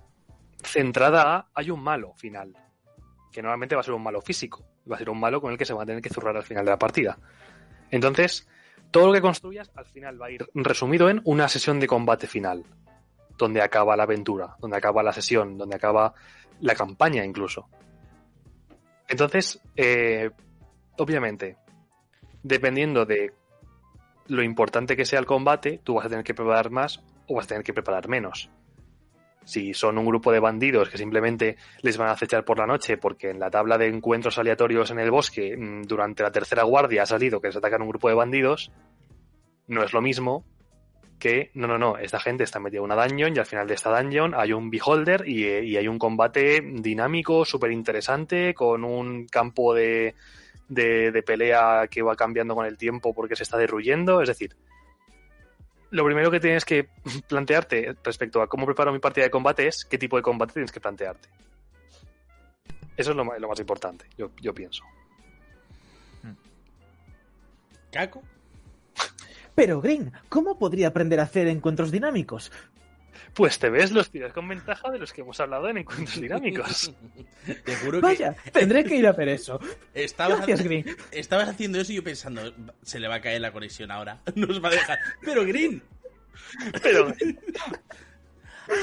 centrada 0.62 1.36
a 1.36 1.48
hay 1.54 1.70
un 1.70 1.82
malo 1.82 2.14
final. 2.14 2.56
Que 3.30 3.42
normalmente 3.42 3.74
va 3.74 3.80
a 3.80 3.84
ser 3.84 3.94
un 3.94 4.02
malo 4.02 4.20
físico. 4.20 4.64
Va 4.90 4.96
a 4.96 4.98
ser 4.98 5.10
un 5.10 5.18
malo 5.18 5.40
con 5.40 5.52
el 5.52 5.58
que 5.58 5.64
se 5.64 5.74
va 5.74 5.82
a 5.82 5.86
tener 5.86 6.02
que 6.02 6.10
zurrar 6.10 6.36
al 6.36 6.42
final 6.42 6.64
de 6.64 6.70
la 6.70 6.78
partida. 6.78 7.18
Entonces 7.90 8.48
todo 8.90 9.06
lo 9.06 9.12
que 9.12 9.20
construyas 9.20 9.70
al 9.74 9.86
final 9.86 10.20
va 10.20 10.26
a 10.26 10.30
ir 10.30 10.46
resumido 10.54 11.08
en 11.08 11.22
una 11.24 11.48
sesión 11.48 11.80
de 11.80 11.86
combate 11.86 12.26
final 12.26 12.64
donde 13.42 13.62
acaba 13.62 13.96
la 13.96 14.04
aventura 14.04 14.56
donde 14.58 14.76
acaba 14.76 15.02
la 15.02 15.12
sesión 15.12 15.58
donde 15.58 15.76
acaba 15.76 16.14
la 16.60 16.74
campaña 16.74 17.24
incluso 17.24 17.68
entonces 19.08 19.60
eh, 19.76 20.30
obviamente 20.96 21.56
dependiendo 22.42 23.04
de 23.04 23.32
lo 24.28 24.42
importante 24.42 24.96
que 24.96 25.04
sea 25.04 25.18
el 25.18 25.26
combate, 25.26 25.80
tú 25.82 25.94
vas 25.94 26.06
a 26.06 26.08
tener 26.08 26.24
que 26.24 26.34
preparar 26.34 26.70
más 26.70 27.02
o 27.28 27.34
vas 27.34 27.46
a 27.46 27.48
tener 27.48 27.64
que 27.64 27.72
preparar 27.72 28.08
menos. 28.08 28.50
Si 29.44 29.74
son 29.74 29.98
un 29.98 30.06
grupo 30.06 30.30
de 30.30 30.38
bandidos 30.38 30.88
que 30.88 30.98
simplemente 30.98 31.56
les 31.82 31.96
van 31.96 32.08
a 32.08 32.12
acechar 32.12 32.44
por 32.44 32.58
la 32.58 32.66
noche 32.66 32.96
porque 32.96 33.30
en 33.30 33.40
la 33.40 33.50
tabla 33.50 33.76
de 33.76 33.88
encuentros 33.88 34.38
aleatorios 34.38 34.90
en 34.92 35.00
el 35.00 35.10
bosque 35.10 35.56
mm, 35.56 35.82
durante 35.82 36.22
la 36.22 36.30
tercera 36.30 36.62
guardia 36.62 37.02
ha 37.02 37.06
salido 37.06 37.40
que 37.40 37.48
les 37.48 37.56
atacan 37.56 37.82
un 37.82 37.88
grupo 37.88 38.08
de 38.08 38.14
bandidos, 38.14 38.70
no 39.66 39.82
es 39.82 39.92
lo 39.92 40.00
mismo 40.00 40.44
que, 41.22 41.52
no, 41.54 41.68
no, 41.68 41.78
no, 41.78 41.98
esta 41.98 42.18
gente 42.18 42.42
está 42.42 42.58
metida 42.58 42.80
en 42.80 42.86
una 42.86 42.96
dungeon 42.96 43.36
y 43.36 43.38
al 43.38 43.46
final 43.46 43.68
de 43.68 43.74
esta 43.74 43.96
dungeon 43.96 44.34
hay 44.34 44.52
un 44.52 44.70
beholder 44.70 45.22
y, 45.24 45.44
eh, 45.44 45.62
y 45.62 45.76
hay 45.76 45.86
un 45.86 45.96
combate 45.96 46.60
dinámico, 46.60 47.44
súper 47.44 47.70
interesante, 47.70 48.52
con 48.54 48.82
un 48.82 49.28
campo 49.28 49.72
de, 49.72 50.16
de, 50.66 51.22
pelea 51.24 51.86
que 51.88 52.02
va 52.02 52.16
cambiando 52.16 52.56
con 52.56 52.66
el 52.66 52.76
tiempo 52.76 53.14
porque 53.14 53.36
se 53.36 53.44
está 53.44 53.56
derruyendo. 53.56 54.20
Es 54.20 54.26
decir, 54.30 54.56
lo 55.90 56.04
primero 56.04 56.28
que 56.28 56.40
tienes 56.40 56.64
que 56.64 56.88
plantearte 57.28 57.94
respecto 58.02 58.42
a 58.42 58.48
cómo 58.48 58.66
preparo 58.66 58.92
mi 58.92 58.98
partida 58.98 59.26
de 59.26 59.30
combate 59.30 59.68
es 59.68 59.84
qué 59.84 59.98
tipo 59.98 60.16
de 60.16 60.22
combate 60.22 60.54
tienes 60.54 60.72
que 60.72 60.80
plantearte. 60.80 61.28
Eso 62.96 63.10
es 63.12 63.16
lo 63.16 63.24
más, 63.24 63.38
lo 63.38 63.46
más 63.46 63.60
importante, 63.60 64.06
yo, 64.18 64.32
yo 64.40 64.52
pienso. 64.52 64.82
¿Caco? 67.92 68.24
Pero, 69.54 69.80
Green, 69.80 70.12
¿cómo 70.28 70.58
podría 70.58 70.88
aprender 70.88 71.20
a 71.20 71.24
hacer 71.24 71.46
encuentros 71.48 71.90
dinámicos? 71.90 72.50
Pues 73.34 73.58
te 73.58 73.70
ves 73.70 73.92
los 73.92 74.10
tiros 74.10 74.32
con 74.32 74.46
ventaja 74.48 74.90
de 74.90 74.98
los 74.98 75.12
que 75.12 75.22
hemos 75.22 75.40
hablado 75.40 75.68
en 75.68 75.78
encuentros 75.78 76.20
dinámicos. 76.20 76.92
Te 77.64 77.76
juro 77.76 77.98
que 77.98 78.02
Vaya, 78.06 78.36
tendré 78.52 78.84
que 78.84 78.96
ir 78.96 79.06
a 79.06 79.12
ver 79.12 79.28
eso. 79.28 79.58
estabas, 79.94 80.38
Gracias, 80.38 80.62
Green. 80.62 80.84
estabas 81.12 81.48
haciendo 81.48 81.80
eso 81.80 81.92
y 81.92 81.96
yo 81.96 82.04
pensando, 82.04 82.52
se 82.82 83.00
le 83.00 83.08
va 83.08 83.16
a 83.16 83.20
caer 83.22 83.40
la 83.40 83.52
conexión 83.52 83.90
ahora. 83.90 84.20
Nos 84.34 84.62
va 84.62 84.68
a 84.68 84.72
dejar. 84.72 84.98
Pero 85.22 85.44
Green, 85.46 85.82
Pero 86.82 87.08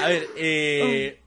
A 0.02 0.08
ver, 0.08 0.26
eh, 0.36 1.20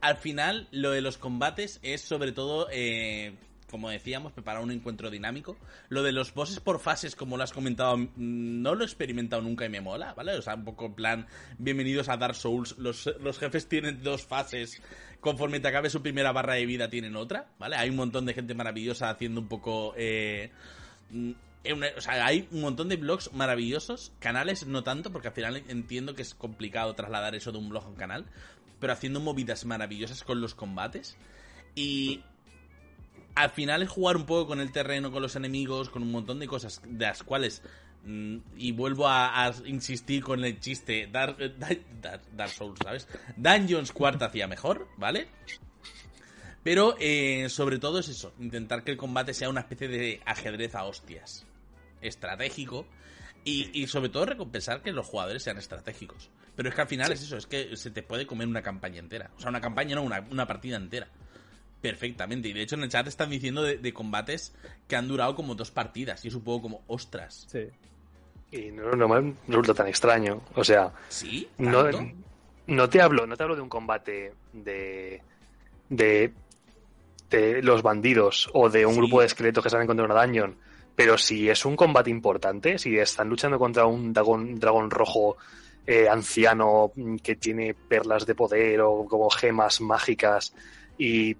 al 0.00 0.16
final 0.16 0.68
lo 0.72 0.90
de 0.90 1.00
los 1.02 1.18
combates 1.18 1.78
es 1.82 2.00
sobre 2.00 2.32
todo, 2.32 2.68
eh, 2.72 3.34
como 3.70 3.88
decíamos, 3.90 4.32
preparar 4.32 4.62
un 4.62 4.70
encuentro 4.72 5.10
dinámico. 5.10 5.56
Lo 5.88 6.02
de 6.02 6.12
los 6.12 6.34
bosses 6.34 6.60
por 6.60 6.80
fases, 6.80 7.14
como 7.16 7.36
lo 7.36 7.44
has 7.44 7.52
comentado, 7.52 7.96
mm, 7.96 8.08
no 8.16 8.74
lo 8.74 8.82
he 8.82 8.86
experimentado 8.86 9.40
nunca 9.42 9.64
y 9.64 9.68
me 9.68 9.80
mola, 9.80 10.12
¿vale? 10.14 10.34
O 10.36 10.42
sea, 10.42 10.54
un 10.54 10.64
poco 10.64 10.86
en 10.86 10.94
plan, 10.94 11.26
bienvenidos 11.58 12.08
a 12.08 12.16
Dark 12.16 12.34
Souls. 12.34 12.76
Los, 12.78 13.06
los 13.20 13.38
jefes 13.38 13.68
tienen 13.68 14.02
dos 14.02 14.24
fases. 14.26 14.82
Conforme 15.20 15.60
te 15.60 15.68
acabe 15.68 15.90
su 15.90 16.02
primera 16.02 16.32
barra 16.32 16.54
de 16.54 16.66
vida, 16.66 16.90
tienen 16.90 17.14
otra, 17.16 17.46
¿vale? 17.58 17.76
Hay 17.76 17.90
un 17.90 17.96
montón 17.96 18.26
de 18.26 18.34
gente 18.34 18.54
maravillosa 18.54 19.10
haciendo 19.10 19.40
un 19.40 19.48
poco... 19.48 19.94
Eh, 19.96 20.50
mm, 21.10 21.30
una- 21.72 21.88
o 21.96 22.00
sea, 22.00 22.24
hay 22.24 22.48
un 22.52 22.62
montón 22.62 22.88
de 22.88 22.96
blogs 22.96 23.32
maravillosos, 23.34 24.12
canales 24.18 24.66
no 24.66 24.82
tanto, 24.82 25.12
porque 25.12 25.28
al 25.28 25.34
final 25.34 25.62
entiendo 25.68 26.14
que 26.14 26.22
es 26.22 26.34
complicado 26.34 26.94
trasladar 26.94 27.34
eso 27.34 27.52
de 27.52 27.58
un 27.58 27.68
blog 27.68 27.84
a 27.84 27.88
un 27.88 27.96
canal, 27.96 28.24
pero 28.80 28.94
haciendo 28.94 29.20
movidas 29.20 29.66
maravillosas 29.66 30.24
con 30.24 30.40
los 30.40 30.54
combates. 30.54 31.18
Y 31.74 32.22
al 33.34 33.50
final 33.50 33.82
es 33.82 33.88
jugar 33.88 34.16
un 34.16 34.26
poco 34.26 34.46
con 34.48 34.60
el 34.60 34.72
terreno, 34.72 35.10
con 35.12 35.22
los 35.22 35.36
enemigos, 35.36 35.88
con 35.90 36.02
un 36.02 36.10
montón 36.10 36.38
de 36.40 36.46
cosas 36.46 36.80
de 36.84 37.06
las 37.06 37.22
cuales. 37.22 37.62
mm, 38.04 38.36
y 38.56 38.72
vuelvo 38.72 39.06
a, 39.08 39.44
a 39.46 39.52
insistir 39.66 40.22
con 40.22 40.44
el 40.44 40.58
chiste: 40.60 41.08
Dark, 41.10 41.36
eh, 41.38 41.54
Dark- 41.58 41.84
Dark- 42.00 42.22
Dark 42.32 42.50
Souls, 42.50 42.78
¿sabes? 42.82 43.08
Dungeons 43.36 43.92
cuarta 43.92 44.26
hacía 44.26 44.46
mejor, 44.46 44.88
¿vale? 44.96 45.28
Pero 46.62 46.94
eh, 47.00 47.48
sobre 47.48 47.78
todo 47.78 47.98
es 48.00 48.08
eso: 48.08 48.32
intentar 48.38 48.84
que 48.84 48.90
el 48.90 48.96
combate 48.96 49.32
sea 49.34 49.48
una 49.48 49.60
especie 49.60 49.88
de 49.88 50.20
ajedrez 50.26 50.74
a 50.74 50.84
hostias. 50.84 51.46
Estratégico. 52.00 52.86
Y, 53.42 53.70
y 53.72 53.86
sobre 53.86 54.10
todo 54.10 54.26
recompensar 54.26 54.82
que 54.82 54.92
los 54.92 55.06
jugadores 55.06 55.42
sean 55.42 55.56
estratégicos. 55.56 56.28
Pero 56.56 56.68
es 56.68 56.74
que 56.74 56.80
al 56.82 56.88
final 56.88 57.10
es 57.10 57.22
eso, 57.22 57.38
es 57.38 57.46
que 57.46 57.74
se 57.74 57.90
te 57.90 58.02
puede 58.02 58.26
comer 58.26 58.46
una 58.46 58.60
campaña 58.60 58.98
entera. 58.98 59.30
O 59.38 59.40
sea, 59.40 59.48
una 59.48 59.62
campaña 59.62 59.94
no, 59.94 60.02
una, 60.02 60.20
una 60.30 60.46
partida 60.46 60.76
entera. 60.76 61.08
Perfectamente. 61.80 62.48
Y 62.48 62.52
de 62.52 62.62
hecho 62.62 62.74
en 62.76 62.82
el 62.82 62.88
chat 62.90 63.06
están 63.06 63.30
diciendo 63.30 63.62
de, 63.62 63.78
de 63.78 63.92
combates 63.92 64.54
que 64.86 64.96
han 64.96 65.08
durado 65.08 65.34
como 65.34 65.54
dos 65.54 65.70
partidas. 65.70 66.24
Y 66.24 66.28
es 66.28 66.34
un 66.34 66.42
poco 66.44 66.62
como, 66.62 66.82
ostras. 66.86 67.46
Sí. 67.50 67.66
Y 68.52 68.70
no, 68.72 68.92
no 68.92 69.08
me 69.08 69.34
resulta 69.48 69.74
tan 69.74 69.86
extraño. 69.88 70.42
O 70.54 70.64
sea, 70.64 70.92
¿Sí? 71.08 71.48
no, 71.58 71.84
no 72.66 72.88
te 72.88 73.00
hablo, 73.00 73.26
no 73.26 73.36
te 73.36 73.42
hablo 73.44 73.54
de 73.56 73.62
un 73.62 73.68
combate 73.68 74.32
de, 74.52 75.22
de, 75.88 76.32
de 77.30 77.62
los 77.62 77.82
bandidos 77.82 78.50
o 78.52 78.68
de 78.68 78.84
un 78.84 78.94
Sí. 78.94 78.98
grupo 79.00 79.20
de 79.20 79.26
esqueletos 79.26 79.62
que 79.64 79.70
salen 79.70 79.86
contra 79.86 80.04
una 80.04 80.22
dungeon. 80.24 80.56
Pero 80.96 81.16
si 81.16 81.48
es 81.48 81.64
un 81.64 81.76
combate 81.76 82.10
importante, 82.10 82.76
si 82.78 82.98
están 82.98 83.28
luchando 83.28 83.58
contra 83.58 83.86
un 83.86 84.12
dragón, 84.12 84.56
dragón 84.60 84.90
rojo 84.90 85.36
eh, 85.86 86.08
anciano 86.08 86.92
que 87.22 87.36
tiene 87.36 87.72
perlas 87.72 88.26
de 88.26 88.34
poder 88.34 88.82
o 88.82 89.06
como 89.06 89.30
gemas 89.30 89.80
mágicas 89.80 90.52
y 90.98 91.34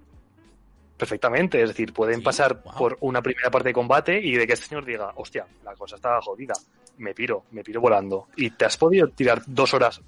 perfectamente, 1.01 1.59
es 1.63 1.69
decir, 1.69 1.91
pueden 1.93 2.19
Sí, 2.19 2.21
pasar 2.21 2.61
wow. 2.63 2.73
por 2.77 2.97
una 3.01 3.23
primera 3.23 3.49
parte 3.49 3.69
de 3.69 3.73
combate 3.73 4.19
y 4.21 4.35
de 4.35 4.45
que 4.45 4.53
este 4.53 4.67
señor 4.67 4.85
diga, 4.85 5.11
hostia, 5.15 5.47
la 5.65 5.73
cosa 5.75 5.95
está 5.95 6.21
jodida, 6.21 6.53
me 6.99 7.15
piro, 7.15 7.45
me 7.51 7.63
piro 7.63 7.81
volando. 7.81 8.27
Y 8.37 8.51
te 8.51 8.65
has 8.65 8.77
podido 8.77 9.07
tirar 9.09 9.41
dos 9.47 9.73
horas 9.73 9.99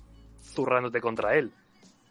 zurrándote 0.53 1.01
contra 1.01 1.35
él. 1.35 1.51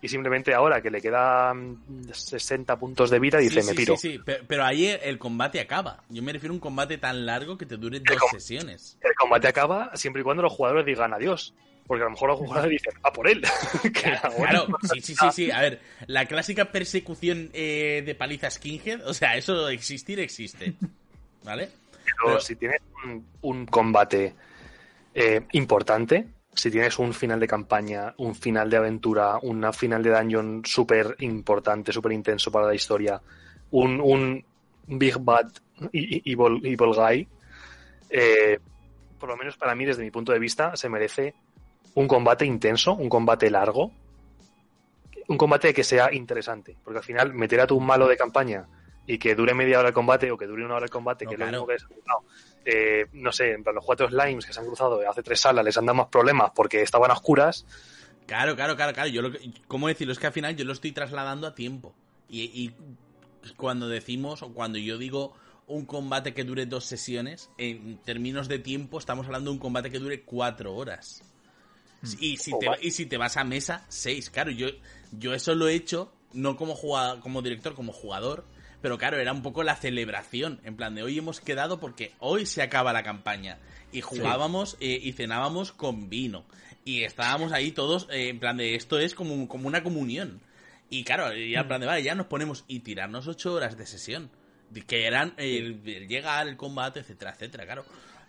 Y 0.00 0.08
simplemente 0.08 0.52
ahora 0.52 0.82
que 0.82 0.90
le 0.90 1.00
quedan 1.00 1.78
60 2.12 2.76
puntos 2.76 3.08
de 3.08 3.20
vida, 3.20 3.38
dice, 3.38 3.62
Sí, 3.62 3.68
me 3.68 3.74
piro. 3.76 3.96
Sí, 3.96 4.12
sí, 4.14 4.18
pe- 4.18 4.40
pero 4.48 4.64
ahí 4.64 4.86
el 4.88 5.16
combate 5.16 5.60
acaba. 5.60 6.02
Yo 6.08 6.24
me 6.24 6.32
refiero 6.32 6.52
a 6.52 6.56
un 6.56 6.60
combate 6.60 6.98
tan 6.98 7.24
largo 7.24 7.56
que 7.56 7.66
te 7.66 7.76
dure 7.76 8.00
dos 8.00 8.18
sesiones. 8.32 8.98
El 9.00 9.14
combate 9.14 9.46
acaba 9.46 9.92
siempre 9.94 10.22
y 10.22 10.24
cuando 10.24 10.42
los 10.42 10.52
jugadores 10.52 10.84
digan 10.86 11.14
adiós. 11.14 11.54
Porque 11.92 12.04
a 12.04 12.06
lo 12.06 12.12
mejor 12.12 12.30
los 12.30 12.38
jugadores 12.38 12.70
dicen, 12.70 12.94
a 13.02 13.12
por 13.12 13.28
él. 13.28 13.42
Claro, 13.92 14.66
sí, 14.94 15.02
sí, 15.02 15.14
sí, 15.14 15.26
sí. 15.30 15.50
A 15.50 15.60
ver, 15.60 15.78
la 16.06 16.24
clásica 16.24 16.72
persecución 16.72 17.50
eh, 17.52 18.02
de 18.06 18.14
paliza 18.14 18.48
skinhead, 18.50 19.06
o 19.06 19.12
sea, 19.12 19.36
eso 19.36 19.68
existir 19.68 20.18
existe. 20.18 20.72
¿Vale? 21.44 21.68
Pero 22.02 22.16
Pero- 22.24 22.40
si 22.40 22.56
tienes 22.56 22.80
un, 23.04 23.26
un 23.42 23.66
combate 23.66 24.32
eh, 25.14 25.42
importante, 25.52 26.28
si 26.54 26.70
tienes 26.70 26.98
un 26.98 27.12
final 27.12 27.38
de 27.38 27.46
campaña, 27.46 28.14
un 28.16 28.34
final 28.34 28.70
de 28.70 28.78
aventura, 28.78 29.36
una 29.42 29.70
final 29.74 30.02
de 30.02 30.18
dungeon 30.18 30.62
súper 30.64 31.14
importante, 31.18 31.92
súper 31.92 32.12
intenso 32.12 32.50
para 32.50 32.68
la 32.68 32.74
historia, 32.74 33.20
un, 33.72 34.00
un 34.00 34.42
Big 34.86 35.18
Bad 35.18 35.52
Evil, 35.92 36.58
evil 36.64 36.94
Guy, 36.94 37.28
eh, 38.08 38.58
por 39.20 39.28
lo 39.28 39.36
menos 39.36 39.58
para 39.58 39.74
mí, 39.74 39.84
desde 39.84 40.02
mi 40.02 40.10
punto 40.10 40.32
de 40.32 40.38
vista, 40.38 40.74
se 40.74 40.88
merece 40.88 41.34
un 41.94 42.08
combate 42.08 42.44
intenso, 42.46 42.94
un 42.94 43.08
combate 43.08 43.50
largo, 43.50 43.92
un 45.28 45.36
combate 45.36 45.72
que 45.72 45.84
sea 45.84 46.12
interesante, 46.12 46.76
porque 46.82 46.98
al 46.98 47.04
final 47.04 47.34
meter 47.34 47.60
a 47.60 47.66
tu 47.66 47.80
malo 47.80 48.08
de 48.08 48.16
campaña 48.16 48.66
y 49.06 49.18
que 49.18 49.34
dure 49.34 49.54
media 49.54 49.78
hora 49.78 49.88
el 49.88 49.94
combate 49.94 50.30
o 50.30 50.36
que 50.38 50.46
dure 50.46 50.64
una 50.64 50.76
hora 50.76 50.84
el 50.84 50.90
combate, 50.90 51.24
No, 51.24 51.30
que 51.30 51.36
claro. 51.36 51.50
es 51.50 51.52
lo 51.54 51.66
mismo 51.66 51.66
que 51.66 51.74
es 51.74 52.06
no, 52.06 52.24
eh, 52.64 53.06
no 53.12 53.32
sé, 53.32 53.52
en 53.52 53.62
plan, 53.62 53.74
los 53.74 53.84
cuatro 53.84 54.08
slimes 54.08 54.46
que 54.46 54.52
se 54.52 54.60
han 54.60 54.66
cruzado 54.66 55.00
hace 55.08 55.22
tres 55.22 55.40
salas 55.40 55.64
les 55.64 55.76
han 55.76 55.86
dado 55.86 55.96
más 55.96 56.08
problemas 56.08 56.52
porque 56.54 56.82
estaban 56.82 57.10
a 57.10 57.14
oscuras. 57.14 57.66
Claro, 58.26 58.54
claro, 58.54 58.76
claro, 58.76 58.92
claro. 58.92 59.08
Yo 59.08 59.22
lo 59.22 59.32
que, 59.32 59.52
¿Cómo 59.66 59.88
decirlo? 59.88 60.12
Es 60.12 60.18
que 60.18 60.28
al 60.28 60.32
final 60.32 60.56
yo 60.56 60.64
lo 60.64 60.72
estoy 60.72 60.92
trasladando 60.92 61.46
a 61.46 61.54
tiempo. 61.54 61.92
Y, 62.28 62.42
y 62.42 62.74
cuando 63.56 63.88
decimos, 63.88 64.42
o 64.42 64.52
cuando 64.54 64.78
yo 64.78 64.96
digo 64.98 65.34
un 65.66 65.84
combate 65.86 66.34
que 66.34 66.44
dure 66.44 66.66
dos 66.66 66.84
sesiones, 66.84 67.50
en 67.58 67.98
términos 67.98 68.48
de 68.48 68.58
tiempo 68.60 68.98
estamos 68.98 69.26
hablando 69.26 69.50
de 69.50 69.54
un 69.56 69.60
combate 69.60 69.90
que 69.90 69.98
dure 69.98 70.22
cuatro 70.22 70.74
horas. 70.74 71.22
Y 72.20 72.36
si, 72.36 72.52
Oh, 72.52 72.58
te, 72.58 72.66
y 72.80 72.90
si 72.90 73.06
te 73.06 73.16
vas 73.16 73.36
a 73.36 73.44
mesa, 73.44 73.84
seis. 73.88 74.28
Claro, 74.30 74.50
yo, 74.50 74.68
yo 75.12 75.34
eso 75.34 75.54
lo 75.54 75.68
he 75.68 75.74
hecho, 75.74 76.12
no 76.32 76.56
como, 76.56 76.74
jugada- 76.74 77.20
como 77.20 77.42
director, 77.42 77.74
como 77.74 77.92
jugador. 77.92 78.44
Pero 78.80 78.98
claro, 78.98 79.18
era 79.20 79.32
un 79.32 79.42
poco 79.42 79.62
la 79.62 79.76
celebración. 79.76 80.60
En 80.64 80.76
plan 80.76 80.94
de 80.96 81.04
hoy 81.04 81.16
hemos 81.16 81.40
quedado 81.40 81.78
porque 81.78 82.12
hoy 82.18 82.46
se 82.46 82.62
acaba 82.62 82.92
la 82.92 83.04
campaña. 83.04 83.58
Y 83.92 84.00
jugábamos 84.00 84.76
eh, 84.80 84.98
y 85.00 85.12
cenábamos 85.12 85.70
con 85.70 86.08
vino. 86.08 86.44
Y 86.84 87.04
estábamos 87.04 87.52
ahí 87.52 87.70
todos 87.70 88.08
eh, 88.10 88.28
en 88.28 88.40
plan 88.40 88.56
de 88.56 88.74
esto 88.74 88.98
es 88.98 89.14
como, 89.14 89.46
como 89.46 89.68
una 89.68 89.84
comunión. 89.84 90.40
Y 90.90 91.04
claro, 91.04 91.32
ya 91.36 91.60
en 91.60 91.68
plan 91.68 91.80
de 91.80 91.86
vale, 91.86 92.02
ya 92.02 92.16
nos 92.16 92.26
ponemos 92.26 92.64
y 92.66 92.80
tirarnos 92.80 93.28
ocho 93.28 93.54
horas 93.54 93.78
de 93.78 93.86
sesión. 93.86 94.30
Que 94.88 95.06
eran 95.06 95.34
el, 95.36 95.80
el 95.86 96.08
llegar, 96.08 96.48
el 96.48 96.56
combate, 96.56 97.00
etcétera, 97.00 97.30
etcétera, 97.32 97.64
claro. 97.66 97.84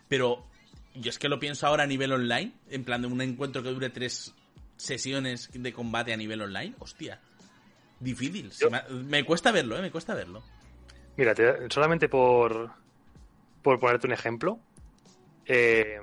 Pero 0.08 0.46
yo 0.94 1.10
es 1.10 1.18
que 1.18 1.28
lo 1.28 1.38
pienso 1.40 1.66
ahora 1.66 1.84
a 1.84 1.86
nivel 1.86 2.12
online, 2.12 2.52
en 2.70 2.84
plan 2.84 3.02
de 3.02 3.08
un 3.08 3.20
encuentro 3.20 3.62
que 3.62 3.70
dure 3.70 3.90
tres 3.90 4.34
sesiones 4.76 5.50
de 5.52 5.72
combate 5.72 6.12
a 6.12 6.16
nivel 6.16 6.42
online. 6.42 6.74
Hostia, 6.78 7.20
difícil. 8.00 8.50
Yo- 8.50 8.70
me, 8.70 8.82
me 8.90 9.24
cuesta 9.24 9.52
verlo, 9.52 9.76
¿eh? 9.76 9.82
Me 9.82 9.90
cuesta 9.90 10.14
verlo. 10.14 10.42
Mira, 11.16 11.34
te- 11.34 11.70
solamente 11.70 12.08
por, 12.08 12.70
por 13.62 13.78
ponerte 13.78 14.06
un 14.06 14.12
ejemplo, 14.12 14.58
eh, 15.46 15.98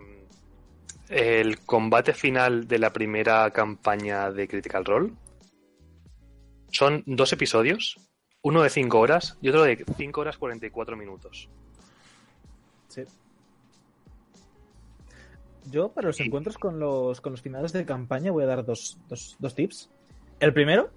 el 1.10 1.60
combate 1.60 2.14
final 2.14 2.68
de 2.68 2.80
la 2.80 2.94
primera 2.94 3.50
campaña 3.52 4.32
de 4.32 4.48
Critical 4.48 4.86
Role 4.86 5.12
son 6.72 7.04
dos 7.06 7.34
episodios, 7.34 7.98
uno 8.44 8.64
de 8.64 8.70
5 8.70 8.98
horas 9.00 9.38
y 9.42 9.50
otro 9.50 9.64
de 9.64 9.84
5 9.98 10.22
horas 10.22 10.38
44 10.38 10.96
minutos. 10.96 11.50
Sí. 12.88 13.04
Yo, 15.70 15.90
para 15.90 16.08
los 16.08 16.20
encuentros 16.20 16.58
con 16.58 16.80
los, 16.80 17.22
con 17.22 17.34
los 17.34 17.42
finales 17.42 17.74
de 17.74 17.86
campaña, 17.86 18.32
voy 18.32 18.44
a 18.44 18.48
dar 18.48 18.66
dos, 18.66 18.98
dos, 19.08 19.36
dos 19.40 19.54
tips. 19.54 19.90
El 20.40 20.54
primero, 20.54 20.90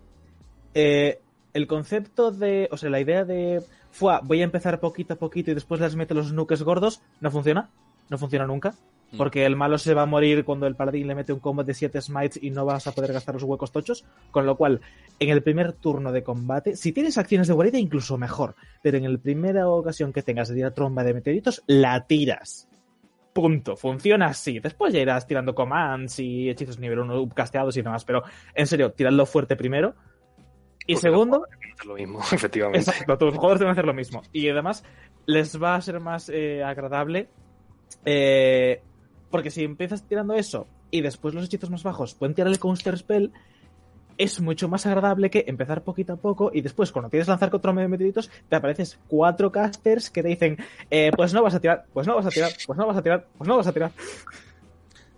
eh, 0.73 1.21
el 1.53 1.67
concepto 1.67 2.31
de. 2.31 2.69
O 2.71 2.77
sea, 2.77 2.91
la 2.91 3.01
idea 3.01 3.25
de. 3.25 3.63
Fua, 3.91 4.21
voy 4.25 4.41
a 4.41 4.45
empezar 4.45 4.81
poquito 4.81 5.15
a 5.15 5.17
poquito 5.17 5.51
y 5.51 5.55
después 5.55 5.81
les 5.81 5.95
meto 5.95 6.15
los 6.15 6.33
nuques 6.33 6.63
gordos, 6.63 7.01
no 7.21 7.31
funciona. 7.31 7.71
No 8.11 8.19
funciona 8.19 8.47
nunca. 8.47 8.75
Mm. 9.13 9.17
Porque 9.17 9.47
el 9.47 9.55
malo 9.55 9.79
se 9.79 9.95
va 9.95 10.03
a 10.03 10.07
morir 10.07 10.45
cuando 10.45 10.67
el 10.67 10.75
paladín 10.75 11.07
le 11.07 11.15
mete 11.15 11.33
un 11.33 11.39
combo 11.39 11.63
de 11.63 11.75
7 11.75 12.01
smites 12.01 12.43
y 12.43 12.51
no 12.51 12.65
vas 12.65 12.87
a 12.87 12.93
poder 12.93 13.13
gastar 13.13 13.35
los 13.35 13.45
huecos 13.45 13.71
tochos. 13.71 14.05
Con 14.31 14.47
lo 14.47 14.57
cual, 14.57 14.81
en 15.21 15.31
el 15.31 15.43
primer 15.43 15.73
turno 15.75 16.11
de 16.11 16.25
combate, 16.25 16.77
si 16.77 16.93
tienes 16.93 17.17
acciones 17.19 17.47
de 17.47 17.55
guarida, 17.55 17.79
incluso 17.79 18.19
mejor. 18.19 18.57
Pero 18.83 18.99
en 18.99 19.11
la 19.11 19.19
primera 19.19 19.69
ocasión 19.69 20.13
que 20.13 20.23
tengas 20.23 20.49
de 20.49 20.57
tirar 20.57 20.73
tromba 20.73 21.05
de 21.05 21.15
meteoritos, 21.15 21.63
la 21.67 22.07
tiras. 22.07 22.69
Punto. 23.35 23.77
Funciona 23.77 24.29
así. 24.29 24.61
Después 24.61 24.95
ya 24.95 25.01
irás 25.01 25.27
tirando 25.27 25.55
commands 25.55 26.19
y 26.21 26.49
hechizos 26.49 26.79
nivel 26.79 27.01
1 27.01 27.29
casteados 27.35 27.77
y 27.77 27.83
demás. 27.83 28.05
Pero, 28.05 28.23
en 28.55 28.67
serio, 28.67 28.93
tiradlo 28.93 29.27
fuerte 29.27 29.57
primero. 29.57 29.95
Y 30.87 30.95
Porque 30.95 31.09
segundo, 31.09 31.47
lo 31.85 31.95
mismo, 31.95 32.21
efectivamente. 32.33 32.91
Exacto, 32.91 33.19
tus 33.19 33.35
jugadores 33.35 33.61
deben 33.61 33.73
hacer 33.73 33.87
lo 33.87 33.95
mismo. 33.95 34.23
Y 34.33 34.49
además, 34.49 34.85
les 35.27 35.61
va 35.61 35.75
a 35.75 35.81
ser 35.83 36.01
más 36.01 36.29
eh, 36.29 36.63
agradable. 36.63 37.29
eh, 38.05 38.81
porque 39.31 39.51
si 39.51 39.65
empiezas 39.65 40.07
tirando 40.07 40.35
eso 40.35 40.69
y 40.93 41.01
después 41.01 41.35
los 41.35 41.47
hechizos 41.47 41.69
más 41.69 41.83
bajos 41.83 42.15
pueden 42.15 42.37
tirar 42.37 42.53
el 42.53 42.61
counter 42.61 42.97
spell, 42.97 43.33
es 44.19 44.41
mucho 44.41 44.69
más 44.69 44.87
agradable 44.87 45.31
que 45.31 45.45
empezar 45.47 45.83
poquito 45.83 46.15
a 46.15 46.17
poco 46.17 46.51
y 46.53 46.61
después, 46.61 46.93
cuando 46.93 47.11
quieres 47.11 47.29
lanzar 47.29 47.51
contra 47.51 47.73
de 47.73 47.89
meteoritos, 47.89 48.31
te 48.49 48.57
apareces 48.57 48.99
cuatro 49.09 49.51
casters 49.51 50.11
que 50.11 50.23
te 50.23 50.29
dicen: 50.29 50.59
eh, 50.91 51.11
Pues 51.17 51.33
no 51.35 51.43
vas 51.43 51.55
a 51.55 51.61
tirar, 51.61 51.87
pues 51.93 52.07
no 52.07 52.15
vas 52.17 52.27
a 52.27 52.31
tirar, 52.31 52.53
pues 52.67 52.79
no 52.79 52.87
vas 52.87 52.97
a 52.97 53.03
tirar, 53.03 53.27
pues 53.37 53.49
no 53.49 53.57
vas 53.57 53.67
a 53.67 53.73
tirar. 53.73 53.91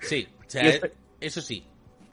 Sí, 0.00 0.28
o 0.46 0.50
sea, 0.50 0.72
eso 1.20 1.40
sí. 1.40 1.64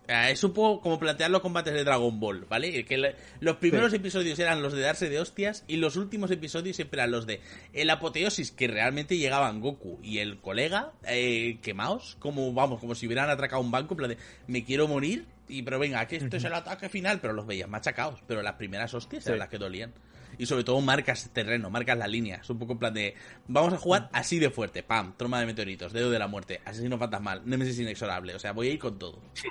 Es 0.05 0.43
un 0.43 0.51
poco 0.51 0.81
como 0.81 0.99
plantear 0.99 1.31
los 1.31 1.41
combates 1.41 1.73
de 1.73 1.85
Dragon 1.85 2.19
Ball, 2.19 2.45
¿vale? 2.49 2.83
Que 2.83 3.15
los 3.39 3.55
primeros 3.55 3.91
Sí. 3.91 3.97
episodios 3.97 4.37
eran 4.37 4.61
los 4.61 4.73
de 4.73 4.81
darse 4.81 5.07
de 5.09 5.17
hostias 5.17 5.63
y 5.65 5.77
los 5.77 5.95
últimos 5.95 6.29
episodios 6.29 6.75
siempre 6.75 6.99
eran 6.99 7.11
los 7.11 7.25
de 7.25 7.39
el 7.71 7.89
apoteosis 7.89 8.51
que 8.51 8.67
realmente 8.67 9.17
llegaban 9.17 9.61
Goku 9.61 9.99
y 10.03 10.17
el 10.17 10.39
colega 10.41 10.91
eh, 11.07 11.57
quemados, 11.61 12.17
como 12.19 12.51
vamos, 12.53 12.81
como 12.81 12.95
si 12.95 13.05
hubieran 13.07 13.29
atracado 13.29 13.61
un 13.61 13.71
banco, 13.71 13.93
en 13.93 13.97
plan 13.97 14.09
de 14.09 14.17
me 14.45 14.65
quiero 14.65 14.89
morir 14.89 15.25
y 15.57 15.61
pero 15.63 15.79
venga, 15.79 16.05
que 16.07 16.17
esto 16.17 16.37
es 16.37 16.43
el 16.43 16.53
ataque 16.53 16.89
final, 16.89 17.19
pero 17.19 17.33
los 17.33 17.45
veías 17.45 17.69
machacados, 17.69 18.21
pero 18.27 18.41
las 18.41 18.53
primeras 18.53 18.93
hostias 18.93 19.25
eran 19.25 19.37
Sí. 19.37 19.39
las 19.39 19.49
que 19.49 19.57
dolían. 19.57 19.93
Y 20.37 20.47
sobre 20.47 20.63
todo 20.63 20.81
marcas 20.81 21.29
terreno, 21.31 21.69
marcas 21.69 21.95
la 21.97 22.07
línea. 22.07 22.37
Es 22.37 22.49
un 22.49 22.57
poco 22.57 22.73
en 22.73 22.79
plan 22.79 22.93
de. 22.93 23.13
Vamos 23.47 23.71
a 23.73 23.77
jugar 23.77 24.09
así 24.13 24.39
de 24.39 24.49
fuerte. 24.49 24.81
Pam, 24.81 25.13
troma 25.15 25.39
de 25.39 25.45
meteoritos, 25.45 25.93
dedo 25.93 26.09
de 26.09 26.17
la 26.17 26.27
muerte, 26.27 26.59
asesino 26.65 26.97
fantasmal, 26.97 27.43
Nemesis 27.45 27.79
inexorable. 27.79 28.33
O 28.33 28.39
sea, 28.39 28.51
voy 28.51 28.69
a 28.69 28.71
ir 28.71 28.79
con 28.79 28.97
todo. 28.97 29.19
Sí, 29.33 29.47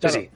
Claro. 0.00 0.14
sí. 0.20 0.30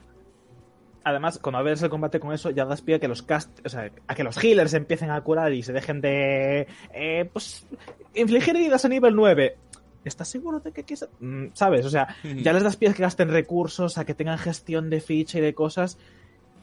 Además, 1.03 1.39
cuando 1.39 1.57
abres 1.57 1.81
el 1.81 1.89
combate 1.89 2.19
con 2.19 2.31
eso, 2.31 2.51
ya 2.51 2.63
das 2.65 2.81
pie 2.83 2.95
a 2.95 2.99
que 2.99 3.07
los 3.07 3.23
cast, 3.23 3.49
o 3.65 3.69
sea, 3.69 3.89
a 4.07 4.13
que 4.13 4.23
los 4.23 4.37
healers 4.43 4.75
empiecen 4.75 5.09
a 5.09 5.19
curar 5.21 5.51
y 5.51 5.63
se 5.63 5.73
dejen 5.73 5.99
de, 5.99 6.67
eh, 6.93 7.27
pues, 7.33 7.65
infligir 8.13 8.55
heridas 8.55 8.85
a 8.85 8.87
nivel 8.87 9.15
9. 9.15 9.57
¿Estás 10.03 10.27
seguro 10.29 10.59
de 10.59 10.71
que 10.71 10.83
quieres? 10.83 11.07
Mm, 11.19 11.47
¿Sabes? 11.53 11.85
O 11.85 11.89
sea, 11.89 12.15
ya 12.23 12.53
les 12.53 12.63
das 12.63 12.75
pie 12.77 12.89
a 12.89 12.93
que 12.93 13.03
gasten 13.03 13.29
recursos, 13.29 13.97
a 13.97 14.05
que 14.05 14.13
tengan 14.13 14.37
gestión 14.37 14.89
de 14.89 15.01
ficha 15.01 15.37
y 15.37 15.41
de 15.41 15.53
cosas. 15.53 15.97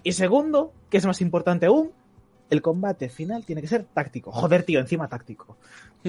Y 0.02 0.12
segundo, 0.12 0.72
que 0.90 0.98
es 0.98 1.06
más 1.06 1.20
importante 1.20 1.66
aún, 1.66 1.92
el 2.50 2.62
combate 2.62 3.08
final 3.08 3.44
tiene 3.44 3.60
que 3.60 3.68
ser 3.68 3.84
táctico. 3.84 4.32
Joder, 4.32 4.62
tío, 4.62 4.80
encima 4.80 5.08
táctico. 5.08 5.56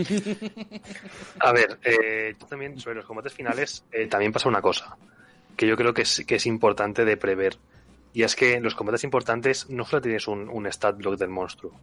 A 1.39 1.51
ver, 1.51 1.79
eh, 1.83 2.35
yo 2.39 2.45
también 2.47 2.79
sobre 2.79 2.95
los 2.95 3.05
combates 3.05 3.33
finales 3.33 3.83
eh, 3.91 4.07
también 4.07 4.31
pasa 4.31 4.47
una 4.47 4.61
cosa 4.61 4.95
que 5.59 5.67
yo 5.67 5.75
creo 5.75 5.93
que 5.93 6.03
es, 6.03 6.23
que 6.25 6.35
es 6.35 6.45
importante 6.45 7.03
de 7.03 7.17
prever. 7.17 7.57
Y 8.13 8.23
es 8.23 8.37
que 8.37 8.53
en 8.53 8.63
los 8.63 8.75
combates 8.75 9.03
importantes 9.03 9.69
no 9.69 9.83
solo 9.83 10.01
tienes 10.01 10.29
un, 10.29 10.47
un 10.47 10.65
stat 10.67 10.95
block 10.95 11.17
del 11.17 11.27
monstruo. 11.27 11.73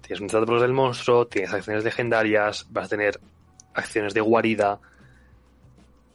Tienes 0.00 0.22
un 0.22 0.30
stat 0.30 0.46
block 0.46 0.62
del 0.62 0.72
monstruo, 0.72 1.26
tienes 1.26 1.52
acciones 1.52 1.84
legendarias, 1.84 2.66
vas 2.70 2.86
a 2.86 2.88
tener 2.88 3.20
acciones 3.74 4.14
de 4.14 4.20
guarida. 4.20 4.80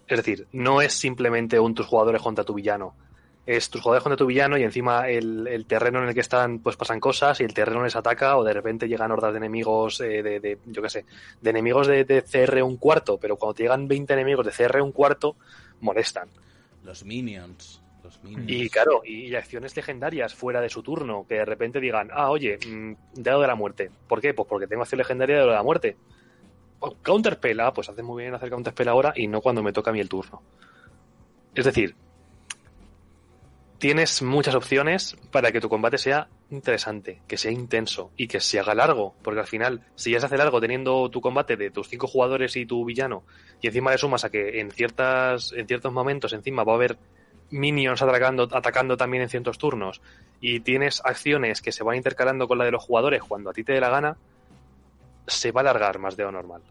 Es 0.08 0.18
decir, 0.18 0.48
no 0.52 0.82
es 0.82 0.94
simplemente 0.94 1.60
un 1.60 1.74
tus 1.74 1.86
jugadores 1.86 2.22
contra 2.22 2.44
tu 2.44 2.54
villano. 2.54 2.96
Es 3.46 3.70
tus 3.70 3.82
jugadores 3.82 4.04
contra 4.04 4.18
tu 4.18 4.26
villano 4.26 4.58
y 4.58 4.64
encima 4.64 5.10
el, 5.10 5.48
el 5.48 5.66
terreno 5.66 6.02
en 6.02 6.08
el 6.08 6.14
que 6.14 6.22
están 6.22 6.60
pues 6.60 6.78
pasan 6.78 7.00
cosas 7.02 7.42
y 7.42 7.44
el 7.44 7.54
terreno 7.54 7.84
les 7.84 7.96
ataca 7.96 8.38
o 8.38 8.44
de 8.44 8.54
repente 8.54 8.88
llegan 8.88 9.12
hordas 9.12 9.34
de 9.34 9.38
enemigos 9.38 10.00
eh, 10.00 10.24
de, 10.24 10.40
de, 10.40 10.60
yo 10.66 10.82
qué 10.82 10.90
sé, 10.90 11.06
de 11.42 11.50
enemigos 11.50 11.88
de, 11.88 12.06
de 12.06 12.22
CR 12.22 12.64
un 12.64 12.78
cuarto, 12.78 13.18
pero 13.18 13.36
cuando 13.36 13.56
te 13.56 13.64
llegan 13.64 13.88
20 13.88 14.14
enemigos 14.14 14.46
de 14.46 14.52
CR 14.52 14.82
un 14.82 14.94
cuarto, 14.94 15.36
molestan. 15.82 16.30
Los 16.84 17.06
minions. 17.06 17.82
Los 18.04 18.22
minions. 18.24 18.50
Y 18.50 18.70
claro, 18.70 19.02
y, 19.06 19.34
acciones 19.36 19.76
legendarias 19.76 20.34
fuera 20.34 20.60
de 20.62 20.70
su 20.70 20.84
turno, 20.84 21.26
que 21.28 21.36
de 21.36 21.46
repente 21.46 21.80
digan, 21.80 22.10
ah, 22.12 22.30
oye, 22.30 22.58
mm, 22.58 22.94
dedo 23.14 23.42
de 23.42 23.48
la 23.48 23.56
muerte. 23.56 23.90
¿Por 24.08 24.22
qué? 24.22 24.34
Pues 24.34 24.48
porque 24.48 24.68
tengo 24.68 24.82
acción 24.82 25.00
legendaria 25.00 25.38
de 25.38 25.42
de 25.44 25.48
la 25.48 25.64
muerte. 25.64 25.96
Counterspell, 27.02 27.60
ah, 27.60 27.74
pues 27.74 27.90
hace 27.90 28.04
muy 28.04 28.24
bien 28.24 28.36
hacer 28.36 28.50
counterspell 28.50 28.90
ahora 28.90 29.14
y 29.16 29.28
no 29.28 29.42
cuando 29.42 29.64
me 29.64 29.74
toca 29.74 29.92
a 29.92 29.94
mí 29.94 30.00
el 30.00 30.10
turno. 30.10 30.42
Es 31.56 31.66
decir, 31.66 31.96
tienes 33.84 34.22
muchas 34.22 34.56
opciones 34.56 35.18
para 35.30 35.52
que 35.52 35.60
tu 35.60 35.70
combate 35.70 35.98
sea 35.98 36.30
interesante, 36.50 37.22
que 37.28 37.36
sea 37.38 37.52
intenso 37.52 38.12
y 38.16 38.28
que 38.28 38.40
se 38.40 38.60
haga 38.60 38.74
largo, 38.74 39.14
porque 39.22 39.42
al 39.42 39.48
final, 39.48 39.82
si 39.96 40.12
ya 40.12 40.20
se 40.20 40.28
hace 40.28 40.38
largo 40.38 40.62
teniendo 40.62 41.10
tu 41.10 41.20
combate 41.20 41.58
de 41.58 41.70
tus 41.70 41.90
cinco 41.90 42.08
jugadores 42.08 42.56
y 42.56 42.66
tu 42.66 42.86
villano, 42.86 43.24
y 43.62 43.68
encima 43.68 43.92
le 43.92 43.98
sumas 43.98 44.24
a 44.24 44.30
que 44.30 44.62
en 44.62 44.72
ciertas, 44.72 45.52
en 45.52 45.68
ciertos 45.68 45.92
momentos 45.92 46.32
encima 46.32 46.64
va 46.64 46.72
a 46.72 46.76
haber 46.76 46.98
minions 47.50 48.02
atacando, 48.02 48.48
atacando 48.52 48.96
también 48.98 49.24
en 49.24 49.30
ciertos 49.30 49.58
turnos, 49.58 50.02
y 50.40 50.62
tienes 50.62 51.02
acciones 51.04 51.62
que 51.62 51.72
se 51.72 51.84
van 51.84 51.98
intercalando 51.98 52.48
con 52.48 52.58
la 52.58 52.66
de 52.66 52.72
los 52.72 52.84
jugadores 52.84 53.22
cuando 53.22 53.50
a 53.50 53.54
ti 53.54 53.64
te 53.64 53.74
dé 53.74 53.82
la 53.82 53.90
gana, 53.90 54.18
se 55.28 55.52
va 55.52 55.62
a 55.62 55.64
alargar 55.64 56.00
más 56.00 56.16
de 56.18 56.24
lo 56.24 56.32
normal. 56.32 56.62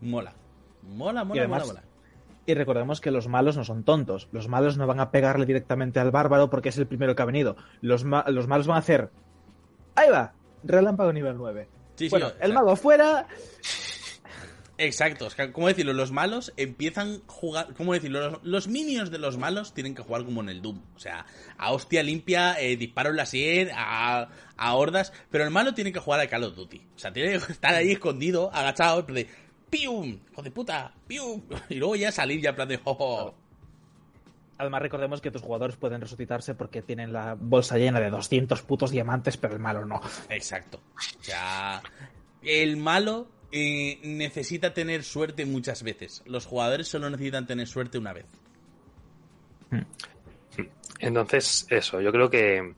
Mola. 0.00 0.32
Mola, 0.82 1.24
mola, 1.24 1.36
Y 1.36 1.38
además- 1.40 1.66
mola, 1.66 1.80
mola. 1.80 1.88
Y 2.46 2.52
recordemos 2.54 3.00
que 3.00 3.10
los 3.10 3.26
malos 3.26 3.56
no 3.56 3.64
son 3.64 3.84
tontos. 3.84 4.28
Los 4.30 4.48
malos 4.48 4.76
no 4.76 4.86
van 4.86 5.00
a 5.00 5.10
pegarle 5.10 5.46
directamente 5.46 5.98
al 5.98 6.10
bárbaro 6.10 6.50
porque 6.50 6.68
es 6.68 6.76
el 6.76 6.86
primero 6.86 7.14
que 7.16 7.22
ha 7.22 7.26
venido. 7.26 7.56
Los, 7.80 8.04
ma- 8.04 8.24
los 8.28 8.46
malos 8.48 8.66
van 8.66 8.76
a 8.76 8.80
hacer. 8.80 9.08
Ahí 9.94 10.10
va, 10.10 10.34
relámpago 10.62 11.10
nivel 11.12 11.38
9. 11.38 11.68
Sí, 11.96 12.06
sí, 12.06 12.10
bueno, 12.10 12.32
el 12.40 12.52
mago 12.52 12.76
fuera. 12.76 13.26
Exacto, 14.76 15.28
¿cómo 15.52 15.68
decirlo? 15.68 15.92
Los 15.92 16.10
malos 16.10 16.52
empiezan 16.56 17.22
a 17.28 17.32
jugar. 17.32 17.74
¿Cómo 17.76 17.92
decirlo? 17.92 18.30
Los, 18.30 18.40
los 18.42 18.68
minions 18.68 19.10
de 19.10 19.18
los 19.18 19.38
malos 19.38 19.72
tienen 19.72 19.94
que 19.94 20.02
jugar 20.02 20.24
como 20.24 20.40
en 20.42 20.48
el 20.48 20.62
Doom. 20.62 20.80
O 20.96 20.98
sea, 20.98 21.26
a 21.58 21.72
hostia 21.72 22.02
limpia, 22.02 22.60
eh, 22.60 22.76
disparo 22.76 23.10
en 23.10 23.16
la 23.16 23.26
sien, 23.26 23.70
a, 23.72 24.28
a 24.56 24.74
hordas. 24.74 25.12
Pero 25.30 25.44
el 25.44 25.50
malo 25.50 25.74
tiene 25.74 25.92
que 25.92 26.00
jugar 26.00 26.18
al 26.20 26.28
Call 26.28 26.44
of 26.44 26.56
Duty. 26.56 26.82
O 26.96 26.98
sea, 26.98 27.12
tiene 27.12 27.38
que 27.38 27.52
estar 27.52 27.74
ahí 27.74 27.92
escondido, 27.92 28.52
agachado, 28.52 29.00
en 29.00 29.06
plan 29.06 29.16
de. 29.16 29.28
¡Pium! 29.70 30.18
¡Hijo 30.32 30.42
de 30.42 30.50
puta! 30.50 30.92
¡Pium! 31.06 31.42
Y 31.68 31.76
luego 31.76 31.94
ya 31.96 32.10
salir 32.10 32.40
ya 32.40 32.50
en 32.50 32.56
plan 32.56 32.68
de. 32.68 32.80
"Oh, 32.84 32.96
oh". 32.98 33.34
Además, 34.58 34.82
recordemos 34.82 35.20
que 35.20 35.30
tus 35.32 35.42
jugadores 35.42 35.76
pueden 35.76 36.00
resucitarse 36.00 36.54
porque 36.54 36.80
tienen 36.82 37.12
la 37.12 37.34
bolsa 37.38 37.76
llena 37.76 37.98
de 38.00 38.10
200 38.10 38.62
putos 38.62 38.90
diamantes, 38.92 39.36
pero 39.36 39.54
el 39.54 39.60
malo 39.60 39.84
no. 39.84 40.00
Exacto. 40.28 40.80
O 40.96 41.22
sea, 41.22 41.82
el 42.42 42.76
malo 42.76 43.28
eh, 43.56 44.00
necesita 44.02 44.74
tener 44.74 45.04
suerte 45.04 45.46
muchas 45.46 45.84
veces. 45.84 46.24
Los 46.26 46.44
jugadores 46.44 46.88
solo 46.88 47.08
necesitan 47.08 47.46
tener 47.46 47.68
suerte 47.68 47.98
una 47.98 48.12
vez. 48.12 48.26
Entonces, 50.98 51.64
eso, 51.70 52.00
yo 52.00 52.10
creo 52.10 52.28
que 52.28 52.74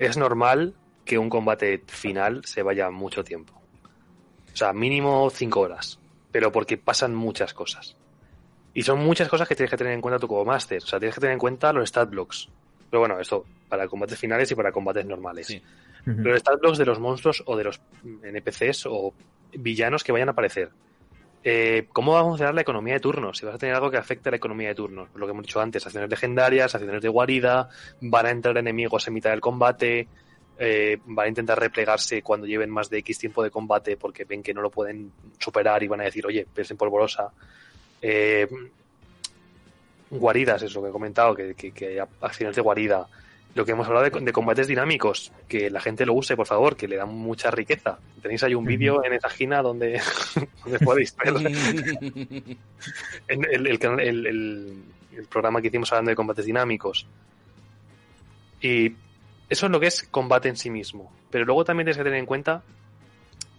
es 0.00 0.16
normal 0.16 0.74
que 1.04 1.16
un 1.16 1.30
combate 1.30 1.84
final 1.86 2.44
se 2.44 2.64
vaya 2.64 2.90
mucho 2.90 3.22
tiempo. 3.22 3.52
O 4.52 4.56
sea, 4.56 4.72
mínimo 4.72 5.30
5 5.30 5.60
horas. 5.60 6.00
Pero 6.32 6.50
porque 6.50 6.76
pasan 6.76 7.14
muchas 7.14 7.54
cosas. 7.54 7.96
Y 8.74 8.82
son 8.82 8.98
muchas 8.98 9.28
cosas 9.28 9.46
que 9.46 9.54
tienes 9.54 9.70
que 9.70 9.76
tener 9.76 9.92
en 9.92 10.00
cuenta 10.00 10.18
tú 10.18 10.26
como 10.26 10.44
máster. 10.44 10.82
O 10.82 10.86
sea, 10.86 10.98
tienes 10.98 11.14
que 11.14 11.20
tener 11.20 11.34
en 11.34 11.38
cuenta 11.38 11.72
los 11.72 11.88
stat 11.88 12.10
blocks. 12.10 12.48
Pero 12.90 12.98
bueno, 12.98 13.20
esto 13.20 13.44
para 13.68 13.86
combates 13.86 14.18
finales 14.18 14.50
y 14.50 14.56
para 14.56 14.72
combates 14.72 15.06
normales. 15.06 15.46
Sí. 15.46 15.62
Los 16.04 16.40
stat 16.40 16.60
blocks 16.60 16.78
de 16.78 16.86
los 16.86 16.98
monstruos 16.98 17.44
o 17.46 17.56
de 17.56 17.62
los 17.62 17.80
NPCs 18.24 18.86
o 18.86 19.14
villanos 19.52 20.04
que 20.04 20.12
vayan 20.12 20.28
a 20.28 20.32
aparecer. 20.32 20.70
Eh, 21.42 21.86
¿Cómo 21.92 22.12
va 22.12 22.20
a 22.20 22.24
funcionar 22.24 22.54
la 22.54 22.60
economía 22.60 22.94
de 22.94 23.00
turnos? 23.00 23.38
Si 23.38 23.46
vas 23.46 23.54
a 23.54 23.58
tener 23.58 23.74
algo 23.74 23.90
que 23.90 23.96
afecte 23.96 24.28
a 24.28 24.32
la 24.32 24.36
economía 24.36 24.68
de 24.68 24.74
turnos. 24.74 25.08
Lo 25.14 25.26
que 25.26 25.30
hemos 25.30 25.46
dicho 25.46 25.60
antes, 25.60 25.84
acciones 25.86 26.10
legendarias, 26.10 26.74
acciones 26.74 27.00
de 27.00 27.08
guarida, 27.08 27.68
van 28.00 28.26
a 28.26 28.30
entrar 28.30 28.58
enemigos 28.58 29.08
en 29.08 29.14
mitad 29.14 29.30
del 29.30 29.40
combate, 29.40 30.06
eh, 30.58 30.98
van 31.06 31.26
a 31.26 31.28
intentar 31.28 31.58
replegarse 31.58 32.20
cuando 32.22 32.46
lleven 32.46 32.68
más 32.68 32.90
de 32.90 32.98
X 32.98 33.18
tiempo 33.18 33.42
de 33.42 33.50
combate 33.50 33.96
porque 33.96 34.24
ven 34.24 34.42
que 34.42 34.52
no 34.52 34.60
lo 34.60 34.70
pueden 34.70 35.10
superar 35.38 35.82
y 35.82 35.88
van 35.88 36.02
a 36.02 36.04
decir, 36.04 36.26
oye, 36.26 36.46
en 36.54 36.76
polvorosa. 36.76 37.32
Eh, 38.02 38.46
guaridas, 40.10 40.62
es 40.62 40.74
que 40.74 40.78
he 40.78 40.90
comentado, 40.90 41.34
que, 41.34 41.54
que, 41.54 41.72
que 41.72 41.86
haya 41.86 42.08
acciones 42.20 42.54
de 42.56 42.62
guarida. 42.62 43.06
Lo 43.54 43.64
que 43.64 43.72
hemos 43.72 43.86
hablado 43.88 44.08
de, 44.08 44.20
de, 44.20 44.32
combates 44.32 44.68
dinámicos, 44.68 45.32
que 45.48 45.70
la 45.70 45.80
gente 45.80 46.06
lo 46.06 46.14
use, 46.14 46.36
por 46.36 46.46
favor, 46.46 46.76
que 46.76 46.86
le 46.86 46.96
dan 46.96 47.08
mucha 47.08 47.50
riqueza. 47.50 47.98
Tenéis 48.22 48.44
ahí 48.44 48.54
un 48.54 48.64
vídeo 48.64 49.04
en 49.04 49.12
esa 49.12 49.26
esquina 49.26 49.60
donde, 49.60 50.00
donde 50.64 50.78
podéis 50.78 51.16
ver 51.16 51.34
el, 53.28 53.44
el, 53.46 53.66
el, 53.66 54.26
el, 54.26 55.26
programa 55.28 55.60
que 55.60 55.66
hicimos 55.66 55.90
hablando 55.90 56.10
de 56.10 56.16
combates 56.16 56.46
dinámicos. 56.46 57.06
Y 58.60 58.94
eso 59.48 59.66
es 59.66 59.72
lo 59.72 59.80
que 59.80 59.88
es 59.88 60.04
combate 60.10 60.48
en 60.48 60.56
sí 60.56 60.70
mismo. 60.70 61.12
Pero 61.30 61.44
luego 61.44 61.64
también 61.64 61.86
tienes 61.86 61.96
que 61.96 62.04
tener 62.04 62.20
en 62.20 62.26
cuenta 62.26 62.62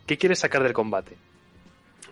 qué 0.08 0.18
quieres 0.18 0.40
sacar 0.40 0.64
del 0.64 0.74
combate. 0.74 1.18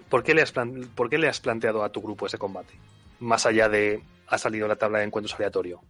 ¿Por 0.10 0.24
qué 0.24 0.34
le 0.34 0.42
has, 0.42 0.54
¿por 0.96 1.10
qué 1.10 1.18
le 1.18 1.30
has 1.30 1.40
planteado 1.40 1.84
a 1.84 1.90
tu 1.90 2.02
grupo 2.02 2.26
ese 2.26 2.38
combate? 2.38 2.74
Más 3.20 3.46
allá 3.46 3.70
de 3.70 4.02
ha 4.28 4.38
salido 4.38 4.68
la 4.68 4.76
tabla 4.76 5.00
de 5.00 5.06
encuentros 5.06 5.36
aleatorio 5.36 5.82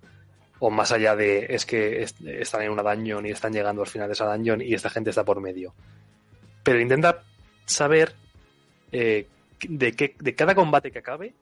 o 0.60 0.70
más 0.70 0.92
allá 0.92 1.16
de 1.16 1.48
es 1.50 1.66
que 1.66 2.04
están 2.04 2.62
en 2.62 2.72
una 2.72 2.84
dungeon 2.84 3.26
y 3.26 3.32
están 3.32 3.54
llegando 3.54 3.82
al 3.82 3.88
final 3.88 4.08
de 4.08 4.14
esa 4.14 4.26
dungeon 4.26 4.62
y 4.62 4.74
esta 4.74 4.90
gente 4.90 5.10
está 5.10 5.24
por 5.24 5.42
medio. 5.42 5.74
Pero 6.64 6.80
intenta 6.80 7.24
saber 7.66 8.14
eh, 8.92 9.28
de, 9.68 9.96
qué, 9.96 10.16
de 10.20 10.36
cada 10.36 10.56
combate 10.56 10.92
que 10.92 11.00
acabe 11.00 11.34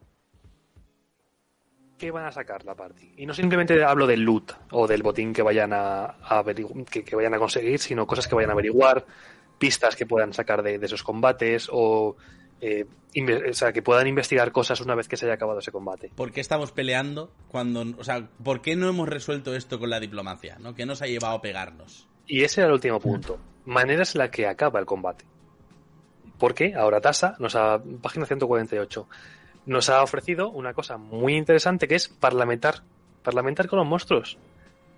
qué 1.98 2.12
van 2.12 2.26
a 2.26 2.32
sacar 2.32 2.64
la 2.64 2.76
party. 2.76 3.14
Y 3.18 3.26
no 3.26 3.34
simplemente 3.34 3.84
hablo 3.84 4.06
del 4.06 4.22
loot 4.22 4.54
o 4.72 4.88
del 4.88 5.02
botín 5.02 5.34
que 5.34 5.42
vayan 5.42 5.72
a, 5.74 6.16
que, 6.90 7.16
vayan 7.16 7.34
a 7.34 7.40
conseguir, 7.40 7.80
sino 7.80 8.06
cosas 8.06 8.28
que 8.28 8.36
vayan 8.36 8.52
a 8.52 8.54
averiguar, 8.54 9.06
pistas 9.58 9.96
que 9.96 10.06
puedan 10.06 10.34
sacar 10.34 10.62
de, 10.62 10.78
de 10.78 10.86
esos 10.86 11.04
combates 11.04 11.68
o 11.72 12.16
eh, 12.62 12.86
o 13.50 13.54
sea, 13.54 13.74
que 13.74 13.82
puedan 13.82 14.08
investigar 14.08 14.52
cosas 14.52 14.82
una 14.82 14.96
vez 14.96 15.08
que 15.08 15.18
se 15.18 15.26
haya 15.26 15.36
acabado 15.36 15.60
ese 15.60 15.72
combate. 15.72 16.12
¿Por 16.16 16.32
qué 16.32 16.42
estamos 16.42 16.72
peleando 16.72 17.32
cuando, 17.48 17.84
o 17.98 18.04
sea, 18.04 18.28
por 18.44 18.62
qué 18.62 18.76
no 18.76 18.90
hemos 18.90 19.10
resuelto 19.10 19.56
esto 19.56 19.80
con 19.80 19.90
la 19.90 20.00
diplomacia, 20.00 20.58
¿no? 20.60 20.76
¿Qué 20.76 20.86
nos 20.86 21.02
ha 21.02 21.08
llevado 21.08 21.36
a 21.36 21.42
pegarnos? 21.42 22.08
Y 22.28 22.44
ese 22.44 22.62
era 22.62 22.68
el 22.68 22.74
último 22.74 23.00
punto. 23.00 23.40
Maneras 23.66 24.16
en 24.16 24.20
las 24.20 24.30
que 24.30 24.48
acaba 24.48 24.80
el 24.80 24.86
combate. 24.86 25.26
Porque 26.38 26.76
ahora 26.76 27.02
Tasa 27.02 27.36
nos 27.40 27.56
ha, 27.56 27.82
página 28.02 28.26
148, 28.26 29.08
nos 29.66 29.90
ha 29.90 30.04
ofrecido 30.04 30.50
una 30.50 30.74
cosa 30.74 30.98
muy 30.98 31.36
interesante 31.36 31.88
que 31.88 31.96
es 31.96 32.08
parlamentar, 32.08 32.84
parlamentar 33.24 33.68
con 33.68 33.80
los 33.80 33.88
monstruos. 33.88 34.38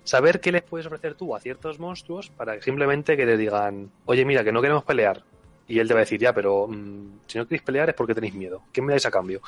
Saber 0.04 0.42
qué 0.42 0.52
les 0.52 0.64
puedes 0.64 0.88
ofrecer 0.88 1.16
tú 1.16 1.36
a 1.36 1.40
ciertos 1.40 1.80
monstruos 1.80 2.30
para 2.30 2.56
que 2.56 2.62
simplemente 2.62 3.16
que 3.16 3.26
te 3.26 3.38
digan, 3.38 3.92
oye, 4.06 4.26
mira, 4.26 4.44
que 4.44 4.52
no 4.52 4.62
queremos 4.62 4.84
pelear. 4.84 5.24
Y 5.70 5.80
él 5.80 5.88
te 5.88 5.94
va 5.96 6.02
a 6.02 6.04
decir, 6.04 6.20
ya, 6.20 6.34
pero 6.34 6.68
mm, 6.68 7.22
si 7.28 7.38
no 7.38 7.46
queréis 7.48 7.62
pelear 7.64 7.90
es 7.90 7.96
porque 7.96 8.16
tenéis 8.16 8.34
miedo. 8.36 8.64
¿Qué 8.74 8.82
me 8.82 8.94
dais 8.94 9.06
a 9.06 9.12
cambio? 9.12 9.42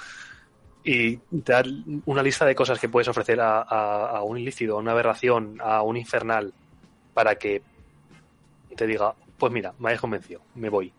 Y 0.84 1.18
te 1.18 1.52
dar 1.54 1.66
una 2.06 2.24
lista 2.24 2.46
de 2.46 2.56
cosas 2.56 2.80
que 2.80 2.90
puedes 2.90 3.08
ofrecer 3.10 3.42
a, 3.42 3.62
a- 3.62 4.24
un 4.24 4.38
ilícido, 4.38 4.78
a 4.78 4.80
una 4.80 4.94
aberración, 4.94 5.58
a 5.62 5.84
un 5.84 5.98
infernal, 5.98 6.54
para 7.14 7.36
que 7.36 7.64
te 8.76 8.88
diga, 8.88 9.14
pues 9.38 9.52
mira, 9.52 9.74
me 9.80 9.90
habéis 9.90 10.02
convencido, 10.02 10.42
me 10.56 10.70
voy. 10.70 10.94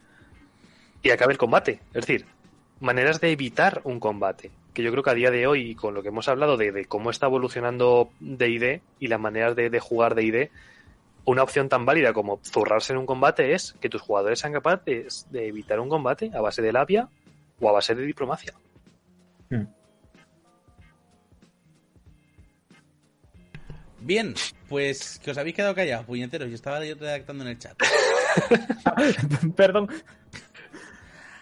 Y 1.03 1.11
acabe 1.11 1.33
el 1.33 1.39
combate. 1.39 1.81
Es 1.93 2.07
decir, 2.07 2.27
maneras 2.81 3.21
de 3.21 3.33
evitar 3.33 3.81
un 3.85 4.01
combate. 4.01 4.51
Que 4.73 4.83
yo 4.83 4.91
creo 4.91 5.03
que 5.03 5.11
a 5.11 5.15
día 5.15 5.31
de 5.31 5.47
hoy, 5.47 5.75
con 5.75 5.95
lo 5.95 6.03
que 6.03 6.09
hemos 6.09 6.29
hablado 6.29 6.57
de, 6.57 6.73
de 6.73 6.85
cómo 6.87 7.11
está 7.11 7.27
evolucionando 7.27 8.11
DD 8.21 8.81
y 9.01 9.09
las 9.09 9.21
maneras 9.21 9.55
de, 9.57 9.69
de 9.69 9.81
jugar 9.81 10.15
DD, 10.15 10.51
una 11.25 11.43
opción 11.43 11.69
tan 11.69 11.87
válida 11.87 12.13
como 12.13 12.41
zurrarse 12.43 12.93
en 12.93 12.99
un 12.99 13.07
combate 13.07 13.55
es 13.55 13.75
que 13.81 13.89
tus 13.89 14.03
jugadores 14.03 14.41
sean 14.41 14.53
capaces 14.53 15.27
de 15.31 15.49
evitar 15.49 15.81
un 15.81 15.89
combate 15.89 16.31
a 16.35 16.41
base 16.41 16.63
de 16.63 16.73
labia 16.73 17.09
o 17.61 17.69
a 17.69 17.73
base 17.73 17.95
de 17.95 18.05
diplomacia. 18.05 18.55
Bien, 24.05 24.35
pues 24.69 25.21
que 25.23 25.31
os 25.31 25.39
habéis 25.39 25.55
quedado 25.55 25.75
callados, 25.77 26.07
puñeteros. 26.07 26.49
Yo 26.49 26.57
estaba 26.57 26.85
yo 26.85 26.97
redactando 26.97 27.45
en 27.45 27.51
el 27.51 27.59
chat. 27.59 27.77
Perdón. 29.57 29.89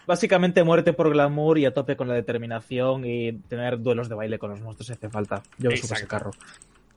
Básicamente 0.05 0.63
muerte 0.63 0.93
por 0.93 1.09
glamour 1.09 1.57
y 1.57 1.65
a 1.65 1.73
tope 1.73 1.95
con 1.95 2.07
la 2.07 2.13
determinación 2.13 3.03
y 3.05 3.33
tener 3.33 3.79
duelos 3.79 4.09
de 4.09 4.15
baile 4.15 4.37
con 4.37 4.51
los 4.51 4.61
monstruos 4.61 4.87
si 4.87 4.93
hace 4.93 5.09
falta. 5.09 5.41
Yo 5.57 5.71
subo 5.71 5.95
ese 5.95 6.07
carro. 6.07 6.31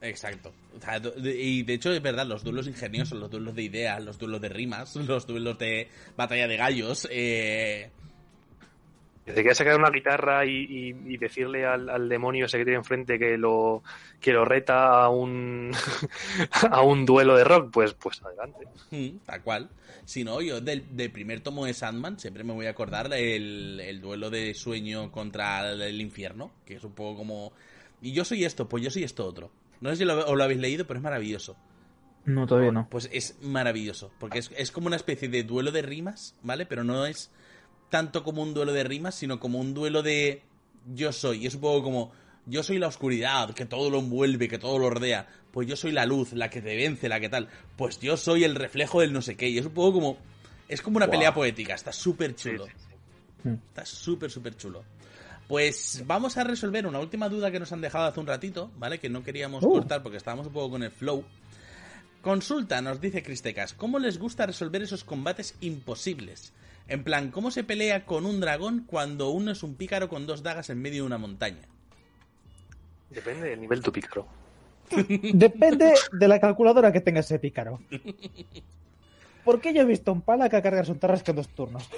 Exacto. 0.05 0.52
O 0.76 0.81
sea, 0.81 1.01
y 1.16 1.62
de 1.62 1.74
hecho 1.74 1.93
es 1.93 2.02
verdad, 2.02 2.26
los 2.26 2.44
duelos 2.44 2.66
ingeniosos, 2.68 3.18
los 3.18 3.31
duelos 3.31 3.55
de 3.55 3.62
ideas, 3.62 4.02
los 4.05 4.18
duelos 4.18 4.40
de 4.40 4.48
rimas, 4.51 4.94
los 4.97 5.26
duelos 5.26 5.59
de 5.59 5.89
batalla 6.16 6.47
de 6.47 6.56
gallos, 6.56 7.09
eh, 7.10 7.90
Desde 9.26 9.43
que 9.43 9.55
sacar 9.55 9.78
una 9.78 9.89
guitarra 9.90 10.44
y, 10.44 10.51
y- 10.68 11.14
y 11.14 11.16
decirle 11.16 11.64
al, 11.64 11.89
al 11.89 12.09
demonio 12.10 12.44
ese 12.44 12.59
que 12.59 12.64
tiene 12.64 12.76
enfrente 12.78 13.18
que 13.18 13.39
lo, 13.39 13.82
que 14.20 14.32
lo 14.35 14.44
reta 14.44 15.02
a 15.02 15.09
un, 15.09 15.70
a 16.70 16.82
un 16.82 17.06
duelo 17.06 17.35
de 17.35 17.44
rock, 17.44 17.70
pues, 17.72 17.94
pues 17.94 18.20
adelante. 18.22 18.66
mm, 18.90 19.24
tal 19.24 19.43
cual. 19.43 19.70
Si 20.05 20.24
no, 20.24 20.43
yo 20.43 20.60
del, 20.60 20.85
del 20.94 21.10
primer 21.10 21.40
tomo 21.40 21.64
de 21.64 21.72
Sandman 21.72 22.18
siempre 22.18 22.44
me 22.44 22.52
voy 22.52 22.66
a 22.66 22.70
acordar 22.70 23.10
el, 23.14 23.81
el 23.81 24.01
duelo 24.02 24.28
de 24.28 24.52
sueño 24.52 25.10
contra 25.10 25.70
el 25.72 26.01
infierno, 26.02 26.51
que 26.66 26.74
es 26.74 26.85
un 26.85 26.93
poco 26.93 27.16
como... 27.16 27.52
Y 28.02 28.12
yo 28.12 28.26
soy 28.26 28.44
esto, 28.44 28.68
pues 28.68 28.85
yo 28.85 28.90
soy 28.90 29.05
esto 29.05 29.24
otro. 29.26 29.51
No 29.85 29.90
sé 29.90 29.97
si 29.97 30.05
lo, 30.06 30.27
os 30.27 30.36
lo 30.36 30.43
habéis 30.43 30.61
leído, 30.61 30.86
pero 30.86 30.98
es 30.98 31.05
maravilloso. 31.05 31.56
No, 32.24 32.47
todavía 32.47 32.73
no. 32.73 32.89
Pues 32.89 33.11
es 33.12 33.36
maravilloso, 33.43 34.11
porque 34.19 34.39
es, 34.39 34.51
es 34.56 34.70
como 34.73 34.86
una 34.86 34.97
especie 34.97 35.28
de 35.28 35.43
duelo 35.43 35.70
de 35.73 35.82
rimas, 35.82 36.35
¿vale? 36.43 36.65
Pero 36.65 36.85
no 36.85 37.05
es 37.05 37.31
tanto 37.90 38.24
como 38.24 38.43
un 38.43 38.55
duelo 38.55 38.73
de 38.73 38.82
rimas, 38.82 39.15
sino 39.15 39.39
como 39.39 39.59
un 39.61 39.74
duelo 39.74 40.02
de 40.02 40.43
yo 40.94 41.12
soy. 41.12 41.44
Y 41.44 41.47
es 41.47 41.55
un 41.55 41.61
poco 41.61 41.82
como 41.82 42.12
yo 42.47 42.62
soy 42.62 42.78
la 42.78 42.86
oscuridad, 42.89 43.52
que 43.55 43.66
todo 43.66 43.90
lo 43.90 43.98
envuelve, 43.98 44.48
que 44.48 44.59
todo 44.59 44.78
lo 44.78 44.89
rodea. 44.89 45.28
Pues 45.52 45.69
yo 45.69 45.77
soy 45.77 45.93
la 45.93 46.06
luz, 46.06 46.32
la 46.32 46.48
que 46.48 46.62
te 46.62 46.74
vence, 46.77 47.11
la 47.11 47.20
que 47.20 47.28
tal. 47.28 47.48
Pues 47.77 48.01
yo 48.01 48.16
soy 48.16 48.44
el 48.44 48.55
reflejo 48.55 49.02
del 49.02 49.12
no 49.12 49.20
sé 49.20 49.36
qué. 49.36 49.51
Y 49.51 49.59
es 49.59 49.66
un 49.66 49.74
poco 49.74 49.93
como... 49.93 50.19
Es 50.66 50.81
como 50.81 50.97
una 50.97 51.09
pelea 51.11 51.35
poética, 51.35 51.74
está 51.74 51.93
súper 51.93 52.35
Sí, 52.39 52.48
chulo. 52.52 52.65
sí, 52.66 52.73
sí. 53.43 53.51
Está 53.69 53.85
súper, 53.85 54.31
súper 54.31 54.56
chulo. 54.56 54.82
Pues 55.48 56.02
vamos 56.06 56.36
a 56.38 56.44
resolver 56.44 56.86
una 56.86 57.00
última 57.00 57.28
duda 57.28 57.50
que 57.50 57.60
nos 57.60 57.70
han 57.72 57.80
dejado 57.80 58.06
hace 58.06 58.20
un 58.20 58.26
ratito, 58.26 58.70
¿vale? 58.78 58.98
Que 58.98 59.08
no 59.10 59.22
queríamos 59.22 59.62
Uh. 59.64 59.72
cortar 59.72 60.02
porque 60.02 60.16
estábamos 60.18 60.46
un 60.46 60.52
poco 60.52 60.70
con 60.70 60.82
el 60.82 60.90
flow. 60.90 61.24
Consulta, 62.22 62.80
nos 62.80 63.00
dice 63.00 63.22
Cristecas, 63.22 63.74
¿cómo 63.74 63.98
les 63.98 64.18
gusta 64.18 64.46
resolver 64.46 64.82
esos 64.82 65.04
combates 65.04 65.54
imposibles? 65.60 66.54
En 66.88 67.04
plan, 67.04 67.30
¿cómo 67.30 67.50
se 67.50 67.64
pelea 67.64 68.06
con 68.06 68.24
un 68.24 68.40
dragón 68.40 68.84
cuando 68.86 69.28
uno 69.30 69.50
es 69.52 69.62
un 69.62 69.74
pícaro 69.74 70.08
con 70.08 70.26
dos 70.26 70.42
dagas 70.42 70.70
en 70.70 70.80
medio 70.80 71.02
de 71.02 71.06
una 71.06 71.18
montaña? 71.18 71.68
Depende 73.10 73.50
del 73.50 73.60
nivel 73.60 73.80
de 73.80 73.84
tu 73.84 73.92
pícaro. 73.92 74.26
Depende 75.34 75.94
de 76.12 76.28
la 76.28 76.40
calculadora 76.40 76.92
que 76.92 77.00
tenga 77.00 77.20
ese 77.20 77.38
pícaro. 77.38 77.80
Porque 79.44 79.74
yo 79.74 79.82
he 79.82 79.84
visto 79.84 80.10
un 80.12 80.22
pala 80.22 80.48
que 80.48 80.62
carga 80.62 80.84
son 80.84 80.98
tarras 80.98 81.22
en 81.28 81.36
dos 81.36 81.48
turnos. 81.48 81.88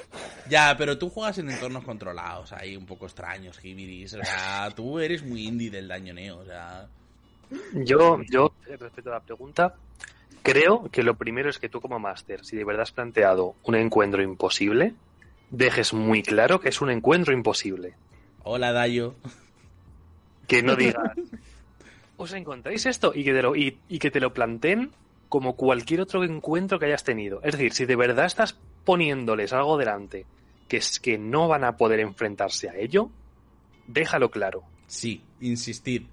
Ya, 0.49 0.75
pero 0.77 0.99
tú 0.99 1.09
juegas 1.11 1.39
en 1.39 1.51
entornos 1.51 1.85
controlados, 1.85 2.53
ahí 2.53 2.77
un 2.77 2.87
poco 2.87 3.07
extraños, 3.07 3.65
hibiris, 3.65 4.15
o 4.15 4.25
sea, 4.25 4.71
tú 4.75 4.99
eres 4.99 5.25
muy 5.25 5.47
indie 5.47 5.71
del 5.71 5.89
daño 5.89 6.13
neo, 6.13 6.39
o 6.39 6.45
sea... 6.45 6.89
Yo, 7.73 8.21
yo, 8.29 8.53
respecto 8.67 9.11
a 9.11 9.15
la 9.15 9.21
pregunta, 9.21 9.77
creo 10.43 10.91
que 10.91 11.05
lo 11.05 11.17
primero 11.17 11.49
es 11.49 11.59
que 11.59 11.69
tú 11.69 11.81
como 11.81 12.01
máster, 12.01 12.45
si 12.45 12.57
de 12.57 12.65
verdad 12.65 12.83
has 12.83 12.93
planteado 12.93 13.55
un 13.63 13.77
encuentro 13.77 14.23
imposible, 14.23 14.95
dejes 15.51 15.93
muy 15.93 16.23
claro 16.23 16.61
que 16.61 16.71
es 16.71 16.81
un 16.81 16.91
encuentro 16.91 17.33
imposible. 17.33 17.95
Hola, 18.43 18.73
Dayo. 18.73 19.15
Que 20.49 20.63
no 20.63 20.75
digas, 20.75 21.13
¿os 22.17 22.33
encontráis 22.33 22.87
esto? 22.87 23.13
Y 23.15 23.23
que 23.23 23.33
te 23.33 23.43
lo, 23.43 23.55
y, 23.55 23.79
y 23.89 24.01
que 24.01 24.11
te 24.11 24.21
lo 24.21 24.33
planteen 24.33 24.91
como 25.29 25.57
cualquier 25.57 26.01
otro 26.01 26.25
encuentro 26.25 26.79
que 26.79 26.87
hayas 26.87 27.05
tenido. 27.05 27.41
Es 27.43 27.53
decir, 27.53 27.73
si 27.73 27.85
de 27.85 27.97
verdad 27.97 28.27
estás 28.27 28.59
poniéndoles 28.85 29.53
algo 29.53 29.77
delante 29.77 30.27
que 30.69 30.79
es 30.79 30.99
que 31.01 31.19
no 31.19 31.49
van 31.49 31.65
a 31.65 31.77
poder 31.77 32.01
enfrentarse 32.01 32.69
a 32.69 32.77
ello, 32.77 33.11
déjalo 33.87 34.31
claro. 34.31 34.65
Sí, 34.87 35.23
insistir. 35.41 36.07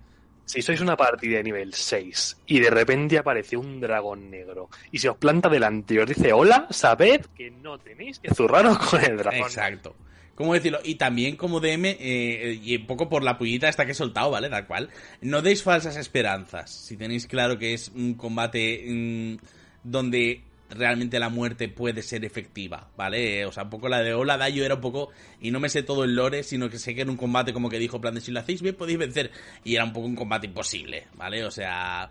Si 0.46 0.62
sois 0.62 0.82
una 0.82 0.98
partida 0.98 1.38
de 1.38 1.44
nivel 1.44 1.74
6 1.74 2.42
y 2.48 2.60
de 2.60 2.70
repente 2.70 3.18
aparece 3.18 3.56
un 3.56 3.80
dragón 3.80 4.30
negro 4.30 4.70
y 4.92 5.00
se 5.00 5.10
os 5.10 5.18
planta 5.18 5.48
delante 5.48 5.94
y 5.94 6.00
os 6.00 6.08
dice 6.08 6.34
hola, 6.34 6.68
sabed 6.70 7.26
que 7.34 7.50
no 7.50 7.80
tenéis 7.80 8.20
que 8.20 8.34
zurraros 8.34 8.78
con 8.78 9.04
el 9.04 9.18
dragón. 9.18 9.40
Exacto. 9.40 9.96
¿Cómo 10.36 10.54
decirlo? 10.54 10.80
Y 10.84 10.96
también 10.96 11.36
como 11.36 11.60
DM, 11.60 11.96
eh, 12.00 12.60
y 12.64 12.78
un 12.78 12.88
poco 12.88 13.08
por 13.08 13.24
la 13.24 13.38
pullita 13.38 13.70
esta 13.70 13.86
que 13.86 13.92
he 13.92 13.96
soltado, 13.96 14.32
¿vale? 14.32 14.50
Tal 14.50 14.66
cual. 14.66 14.90
No 15.22 15.42
deis 15.42 15.62
falsas 15.62 15.96
esperanzas. 15.96 16.72
Si 16.72 16.98
tenéis 16.98 17.28
claro 17.28 17.60
que 17.60 17.74
es 17.74 17.90
un 17.90 18.16
combate 18.16 18.84
mm, 18.88 19.36
donde 19.84 20.44
realmente 20.72 21.20
la 21.20 21.30
muerte 21.30 21.70
puede 21.70 22.02
ser 22.02 22.26
efectiva, 22.26 22.90
¿vale? 22.98 23.46
O 23.46 23.52
sea, 23.52 23.64
un 23.64 23.70
poco 23.70 23.90
la 23.90 24.02
de 24.02 24.16
Hola 24.16 24.38
Dayo 24.38 24.66
era 24.66 24.76
un 24.76 24.82
poco, 24.82 25.10
y 25.40 25.52
no 25.52 25.60
me 25.60 25.70
sé 25.70 25.84
todo 25.84 26.04
el 26.04 26.16
lore, 26.16 26.42
sino 26.42 26.68
que 26.68 26.80
sé 26.80 26.96
que 26.96 27.02
era 27.02 27.12
un 27.12 27.18
combate 27.18 27.54
como 27.54 27.70
que 27.70 27.78
dijo, 27.78 28.02
plan 28.02 28.16
de 28.16 28.22
si 28.22 28.32
lo 28.32 28.40
hacéis 28.40 28.64
bien 28.64 28.76
podéis 28.76 28.98
vencer, 28.98 29.32
y 29.64 29.76
era 29.76 29.84
un 29.84 29.94
poco 29.94 30.08
un 30.08 30.16
combate 30.16 30.48
imposible, 30.48 31.08
¿vale? 31.14 31.44
O 31.46 31.52
sea, 31.52 32.10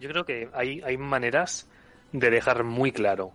Yo 0.00 0.08
creo 0.08 0.24
que 0.24 0.48
hay, 0.54 0.80
hay 0.82 0.96
maneras 0.96 1.68
de 2.12 2.30
dejar 2.30 2.62
muy 2.62 2.92
claro 2.92 3.32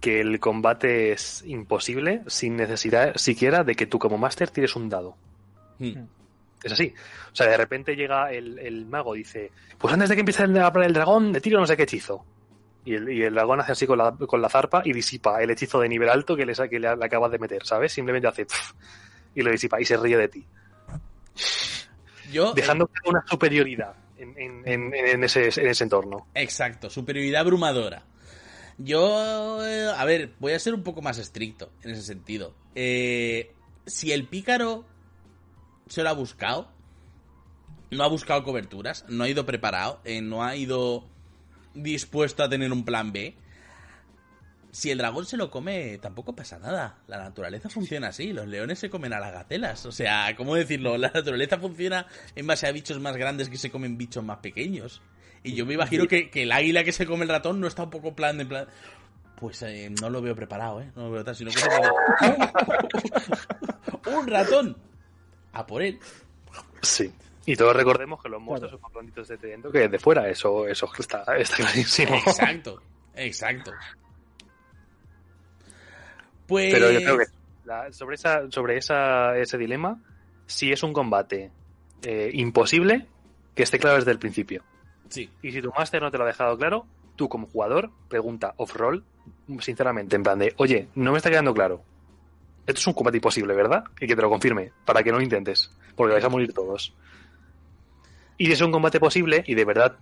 que 0.00 0.20
el 0.20 0.40
combate 0.40 1.12
es 1.12 1.42
imposible 1.46 2.22
sin 2.26 2.56
necesidad 2.56 3.16
siquiera 3.16 3.64
de 3.64 3.74
que 3.74 3.86
tú 3.86 3.98
como 3.98 4.16
máster 4.18 4.50
tires 4.50 4.74
un 4.76 4.88
dado. 4.88 5.16
mm, 5.78 5.92
Es 6.64 6.72
así. 6.72 6.94
O 7.32 7.34
sea, 7.36 7.46
de 7.46 7.56
repente 7.56 7.94
llega 7.96 8.32
el, 8.32 8.58
el 8.58 8.86
mago 8.86 9.14
y 9.14 9.18
dice, 9.20 9.50
pues 9.78 9.92
antes 9.94 10.08
de 10.08 10.14
que 10.16 10.20
empiece 10.20 10.42
a 10.42 10.46
hablar 10.46 10.84
el 10.84 10.92
dragón, 10.92 11.32
le 11.32 11.40
tiro 11.40 11.60
no 11.60 11.66
sé 11.66 11.76
qué 11.76 11.84
hechizo. 11.84 12.24
Y 12.84 12.94
el, 12.94 13.10
y 13.10 13.22
el 13.22 13.34
dragón 13.34 13.60
hace 13.60 13.72
así 13.72 13.86
con 13.86 13.98
la, 13.98 14.12
con 14.12 14.40
la 14.40 14.48
zarpa 14.48 14.82
y 14.84 14.92
disipa 14.94 15.42
el 15.42 15.50
hechizo 15.50 15.80
de 15.80 15.88
nivel 15.88 16.08
alto 16.08 16.34
que 16.34 16.46
que 16.46 16.78
le, 16.80 16.96
le 16.96 17.04
acabas 17.04 17.30
de 17.30 17.38
meter, 17.38 17.64
¿sabes? 17.66 17.92
Simplemente 17.92 18.26
hace 18.26 18.46
y 19.34 19.42
lo 19.42 19.50
disipa 19.50 19.80
y 19.80 19.84
se 19.84 19.96
ríe 19.98 20.16
de 20.16 20.28
ti. 20.28 20.46
yo... 22.32 22.52
Dejando 22.54 22.88
una 23.06 23.22
superioridad 23.26 23.94
en, 24.18 24.34
en- 24.38 24.66
en- 24.66 24.94
en 24.94 25.24
ese, 25.24 25.48
en 25.60 25.66
ese 25.68 25.84
entorno. 25.84 26.26
Exacto, 26.34 26.88
superioridad 26.90 27.42
abrumadora. 27.42 28.02
Yo, 28.82 29.66
eh, 29.66 29.92
a 29.94 30.04
ver, 30.06 30.32
voy 30.40 30.52
a 30.52 30.58
ser 30.58 30.72
un 30.72 30.82
poco 30.82 31.02
más 31.02 31.18
estricto 31.18 31.70
en 31.82 31.90
ese 31.90 32.02
sentido. 32.02 32.54
Eh, 32.74 33.52
si 33.86 34.10
el 34.12 34.26
pícaro 34.26 34.86
se 35.86 36.02
lo 36.02 36.08
ha 36.08 36.14
buscado, 36.14 36.72
no 37.90 38.04
ha 38.04 38.08
buscado 38.08 38.42
coberturas, 38.42 39.04
no 39.08 39.24
ha 39.24 39.28
ido 39.28 39.44
preparado, 39.44 40.00
eh, 40.04 40.22
no 40.22 40.42
ha 40.42 40.56
ido 40.56 41.04
dispuesto 41.74 42.42
a 42.42 42.48
tener 42.48 42.72
un 42.72 42.86
plan 42.86 43.12
B, 43.12 43.36
si 44.72 44.90
el 44.90 44.98
dragón 44.98 45.26
se 45.26 45.36
lo 45.36 45.50
come, 45.50 45.98
tampoco 45.98 46.34
pasa 46.34 46.58
nada. 46.58 46.98
La 47.08 47.18
naturaleza 47.18 47.68
funciona 47.68 48.08
así. 48.08 48.32
Los 48.32 48.46
leones 48.46 48.78
se 48.78 48.90
comen 48.90 49.12
a 49.12 49.20
las 49.20 49.32
gatelas. 49.32 49.84
O 49.86 49.92
sea, 49.92 50.34
¿cómo 50.36 50.54
decirlo? 50.54 50.96
La 50.96 51.10
naturaleza 51.12 51.58
funciona 51.58 52.06
en 52.36 52.46
base 52.46 52.66
a 52.66 52.72
bichos 52.72 53.00
más 53.00 53.16
grandes 53.16 53.48
que 53.48 53.56
se 53.56 53.70
comen 53.70 53.98
bichos 53.98 54.24
más 54.24 54.38
pequeños. 54.38 55.02
Y 55.42 55.54
yo 55.54 55.64
me 55.66 55.74
imagino 55.74 56.06
que, 56.06 56.28
que 56.30 56.42
el 56.42 56.52
águila 56.52 56.84
que 56.84 56.92
se 56.92 57.06
come 57.06 57.22
el 57.24 57.30
ratón 57.30 57.60
no 57.60 57.66
está 57.66 57.84
un 57.84 57.90
poco 57.90 58.14
plan 58.14 58.36
de 58.38 58.46
plan. 58.46 58.66
Pues 59.36 59.62
eh, 59.62 59.90
no 60.00 60.10
lo 60.10 60.20
veo 60.20 60.34
preparado, 60.36 60.82
¿eh? 60.82 60.90
No 60.94 61.04
lo 61.04 61.10
veo 61.12 61.24
tal, 61.24 61.34
sino 61.34 61.50
que 61.50 61.58
se 61.58 61.66
pone, 61.66 61.88
¡Un 64.18 64.26
ratón! 64.26 64.76
A 65.52 65.66
por 65.66 65.82
él. 65.82 65.98
Sí. 66.82 67.10
Y 67.46 67.56
todos 67.56 67.74
recordemos 67.74 68.22
que 68.22 68.28
los 68.28 68.40
monstruos 68.40 68.72
son 68.72 68.80
más 68.82 68.92
blanditos 68.92 69.28
de 69.28 69.36
dentro 69.38 69.72
que 69.72 69.88
de 69.88 69.98
fuera. 69.98 70.28
Eso, 70.28 70.68
eso 70.68 70.90
está, 70.98 71.24
está 71.38 71.56
clarísimo. 71.56 72.14
Exacto, 72.16 72.82
exacto. 73.14 73.72
Pues. 76.46 76.72
Pero 76.72 76.90
yo 76.90 76.98
creo 77.00 77.18
que 77.18 77.24
la- 77.64 77.92
sobre, 77.92 78.16
esa, 78.16 78.50
sobre 78.50 78.76
esa, 78.76 79.36
ese 79.38 79.56
dilema, 79.56 80.00
si 80.46 80.70
es 80.72 80.82
un 80.82 80.92
combate 80.92 81.50
eh, 82.02 82.30
imposible, 82.34 83.06
que 83.54 83.62
esté 83.62 83.78
claro 83.78 83.96
desde 83.96 84.10
el 84.10 84.18
principio. 84.18 84.62
Y 85.42 85.52
si 85.52 85.60
tu 85.62 85.70
máster 85.76 86.00
no 86.02 86.10
te 86.10 86.18
lo 86.18 86.24
ha 86.24 86.26
dejado 86.28 86.56
claro, 86.56 86.86
tú 87.16 87.28
como 87.28 87.46
jugador 87.48 87.90
pregunta 88.08 88.54
off-roll, 88.56 89.04
sinceramente, 89.60 90.16
en 90.16 90.22
plan 90.22 90.38
de, 90.38 90.54
oye, 90.58 90.88
no 90.94 91.12
me 91.12 91.18
está 91.18 91.30
quedando 91.30 91.52
claro. 91.54 91.82
Esto 92.66 92.78
es 92.80 92.86
un 92.86 92.92
combate 92.94 93.16
imposible, 93.16 93.54
¿verdad? 93.54 93.84
Y 94.00 94.06
que 94.06 94.14
te 94.14 94.22
lo 94.22 94.30
confirme, 94.30 94.72
para 94.84 95.02
que 95.02 95.10
no 95.10 95.16
lo 95.18 95.22
intentes, 95.24 95.70
porque 95.96 96.12
vais 96.12 96.24
a 96.24 96.28
morir 96.28 96.52
todos. 96.54 96.94
Y 98.36 98.46
si 98.46 98.52
es 98.52 98.60
un 98.60 98.70
combate 98.70 99.00
posible, 99.00 99.42
y 99.46 99.54
de 99.54 99.64
verdad 99.64 99.96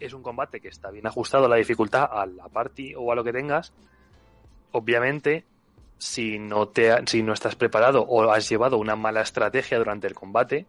es 0.00 0.12
un 0.12 0.22
combate 0.22 0.60
que 0.60 0.68
está 0.68 0.90
bien 0.90 1.06
ajustado 1.06 1.46
a 1.46 1.48
la 1.48 1.56
dificultad, 1.56 2.08
a 2.10 2.26
la 2.26 2.48
party 2.48 2.94
o 2.96 3.12
a 3.12 3.14
lo 3.14 3.22
que 3.24 3.32
tengas, 3.32 3.72
obviamente, 4.72 5.44
si 5.98 6.38
no, 6.38 6.68
te, 6.68 6.92
ha- 6.92 7.02
si 7.06 7.22
no 7.22 7.32
estás 7.32 7.54
preparado 7.56 8.02
o 8.02 8.30
has 8.30 8.48
llevado 8.48 8.78
una 8.78 8.96
mala 8.96 9.20
estrategia 9.22 9.78
durante 9.78 10.06
el 10.06 10.14
combate, 10.14 10.66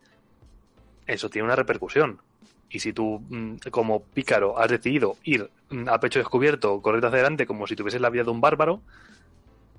eso 1.06 1.30
tiene 1.30 1.46
una 1.46 1.56
repercusión. 1.56 2.22
Y 2.70 2.80
si 2.80 2.92
tú, 2.94 3.22
mm, 3.30 3.58
como 3.72 4.04
pícaro, 4.04 4.58
has 4.60 4.70
decidido 4.70 5.16
ir 5.24 5.50
mm, 5.70 5.88
a 5.90 6.00
pecho 6.00 6.20
descubierto, 6.20 6.82
correr 6.82 7.06
hacia 7.06 7.16
adelante 7.20 7.46
como 7.46 7.66
si 7.68 7.76
tuvieses 7.76 8.02
la 8.02 8.10
vida 8.10 8.24
de 8.24 8.32
un 8.32 8.42
bárbaro 8.42 8.82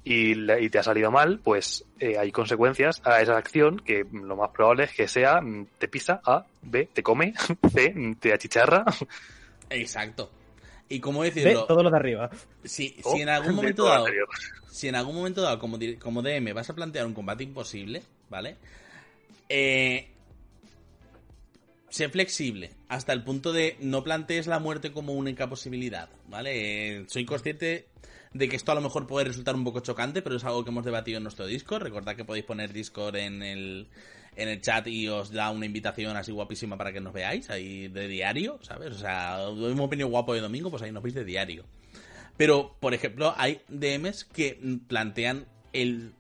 y, 0.04 0.34
le- 0.34 0.62
y 0.62 0.70
te 0.70 0.78
ha 0.78 0.82
salido 0.82 1.10
mal, 1.10 1.38
pues 1.42 1.84
eh, 2.00 2.16
hay 2.18 2.32
consecuencias 2.32 3.02
a 3.04 3.20
esa 3.20 3.36
acción 3.36 3.78
que 3.78 4.06
lo 4.10 4.36
más 4.36 4.50
probable 4.50 4.84
es 4.84 4.92
que 4.94 5.06
sea 5.08 5.40
mm, 5.40 5.66
te 5.78 5.88
pisa, 5.88 6.20
A, 6.24 6.46
B, 6.62 6.88
te 6.92 7.02
come, 7.02 7.34
C, 7.72 7.94
te 8.20 8.32
achicharra. 8.32 8.84
Exacto. 9.70 10.30
Y 10.88 11.00
cómo 11.00 11.22
decirlo, 11.22 11.66
todo 11.66 11.82
lo 11.82 11.90
de 11.90 11.96
arriba. 11.98 12.30
si, 12.64 12.96
o 13.04 13.12
si 13.12 13.20
en 13.20 13.28
algún 13.28 13.50
de 13.50 13.56
momento 13.56 13.84
dado, 13.84 14.06
si 14.70 14.88
en 14.88 14.94
algún 14.94 15.16
momento 15.16 15.42
dado 15.42 15.58
como 15.58 15.76
DM 16.22 16.54
vas 16.54 16.70
a 16.70 16.74
plantear 16.74 17.04
un 17.04 17.12
combate 17.12 17.44
imposible, 17.44 18.02
¿vale? 18.30 18.56
Eh, 19.50 20.08
sé 21.90 22.08
flexible 22.08 22.70
hasta 22.88 23.12
el 23.12 23.24
punto 23.24 23.52
de 23.52 23.76
no 23.80 24.04
plantees 24.04 24.46
la 24.46 24.58
muerte 24.58 24.92
como 24.92 25.14
única 25.14 25.48
posibilidad, 25.48 26.08
¿vale? 26.28 26.98
Eh, 26.98 27.04
soy 27.08 27.24
consciente 27.24 27.86
de 28.32 28.48
que 28.48 28.56
esto 28.56 28.72
a 28.72 28.74
lo 28.74 28.80
mejor 28.80 29.06
puede 29.06 29.26
resultar 29.26 29.54
un 29.54 29.64
poco 29.64 29.80
chocante, 29.80 30.22
pero 30.22 30.36
es 30.36 30.44
algo 30.44 30.64
que 30.64 30.70
hemos 30.70 30.84
debatido 30.84 31.18
en 31.18 31.24
nuestro 31.24 31.46
Discord. 31.46 31.82
Recordad 31.82 32.16
que 32.16 32.24
podéis 32.24 32.44
poner 32.44 32.72
Discord 32.72 33.16
en 33.16 33.42
el, 33.42 33.88
en 34.36 34.48
el 34.48 34.60
chat 34.60 34.86
y 34.86 35.08
os 35.08 35.32
da 35.32 35.50
una 35.50 35.66
invitación 35.66 36.16
así 36.16 36.32
guapísima 36.32 36.76
para 36.76 36.92
que 36.92 37.00
nos 37.00 37.12
veáis 37.12 37.50
ahí 37.50 37.88
de 37.88 38.08
diario, 38.08 38.58
¿sabes? 38.62 38.92
O 38.92 38.98
sea, 38.98 39.42
hemos 39.48 39.90
venido 39.90 40.08
guapo 40.08 40.34
de 40.34 40.40
domingo, 40.40 40.70
pues 40.70 40.82
ahí 40.82 40.92
nos 40.92 41.02
veis 41.02 41.14
de 41.14 41.24
diario. 41.24 41.64
Pero, 42.36 42.76
por 42.80 42.94
ejemplo, 42.94 43.34
hay 43.36 43.60
DMs 43.68 44.24
que 44.24 44.58
plantean 44.86 45.46
el. 45.72 46.12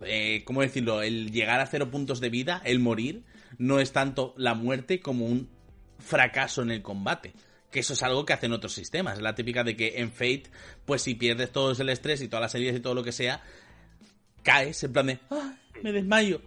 Eh, 0.00 0.42
¿Cómo 0.44 0.62
decirlo? 0.62 1.02
El 1.02 1.32
llegar 1.32 1.60
a 1.60 1.66
cero 1.66 1.90
puntos 1.90 2.20
de 2.20 2.30
vida, 2.30 2.62
el 2.64 2.78
morir, 2.78 3.24
no 3.58 3.80
es 3.80 3.92
tanto 3.92 4.34
la 4.36 4.54
muerte 4.54 5.00
como 5.00 5.26
un 5.26 5.48
fracaso 5.98 6.62
en 6.62 6.70
el 6.70 6.82
combate. 6.82 7.32
Que 7.70 7.80
eso 7.80 7.94
es 7.94 8.02
algo 8.02 8.24
que 8.24 8.32
hacen 8.32 8.52
otros 8.52 8.72
sistemas. 8.72 9.16
Es 9.16 9.22
la 9.22 9.34
típica 9.34 9.64
de 9.64 9.76
que 9.76 10.00
en 10.00 10.10
Fate, 10.10 10.44
pues 10.84 11.02
si 11.02 11.14
pierdes 11.14 11.50
todo 11.50 11.72
el 11.72 11.88
estrés 11.88 12.22
y 12.22 12.28
todas 12.28 12.42
las 12.42 12.54
heridas 12.54 12.76
y 12.76 12.80
todo 12.80 12.94
lo 12.94 13.02
que 13.02 13.12
sea, 13.12 13.42
caes 14.42 14.82
en 14.84 14.92
plan 14.92 15.06
de. 15.06 15.18
¡Ah! 15.30 15.56
Me 15.82 15.92
desmayo. 15.92 16.40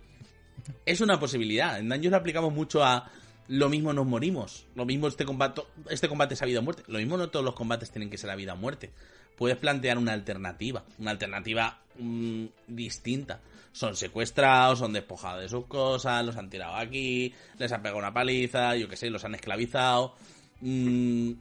Es 0.86 1.02
una 1.02 1.19
posibilidad. 1.19 1.80
En 1.80 1.90
Dungeons 1.90 2.11
lo 2.11 2.18
aplicamos 2.18 2.53
mucho 2.53 2.84
a. 2.84 3.11
Lo 3.48 3.68
mismo 3.68 3.94
nos 3.94 4.06
morimos. 4.06 4.68
Lo 4.76 4.86
mismo 4.86 5.07
este 5.07 5.26
combate, 5.26 5.64
este 5.90 6.07
combate 6.07 6.36
es 6.36 6.41
a 6.41 6.45
vida 6.45 6.60
o 6.60 6.61
muerte. 6.61 6.84
Lo 6.88 6.99
mismo 6.99 7.18
no 7.18 7.30
todos 7.30 7.44
los 7.44 7.56
combates 7.56 7.91
tienen 7.91 8.10
que 8.10 8.18
ser 8.18 8.30
a 8.30 8.36
vida 8.36 8.53
o 8.53 8.57
muerte. 8.57 8.91
Puedes 9.36 9.57
plantear 9.57 9.98
una 9.98 10.14
alternativa. 10.14 10.86
Una 10.99 11.11
alternativa 11.11 11.81
mm, 11.98 12.45
distinta. 12.68 13.41
Son 13.80 13.96
secuestrados, 13.96 14.80
son 14.80 14.92
despojados 14.92 15.42
de 15.42 15.48
sus 15.48 15.66
cosas, 15.68 16.26
los 16.26 16.36
han 16.36 16.50
tirado 16.50 16.76
aquí, 16.76 17.34
les 17.58 17.72
han 17.72 17.82
pegado 17.82 17.98
una 17.98 18.14
paliza, 18.14 18.76
yo 18.76 18.90
qué 18.90 18.98
sé, 18.98 19.10
los 19.10 19.24
han 19.24 19.36
esclavizado. 19.36 20.16
Mm, 20.60 21.32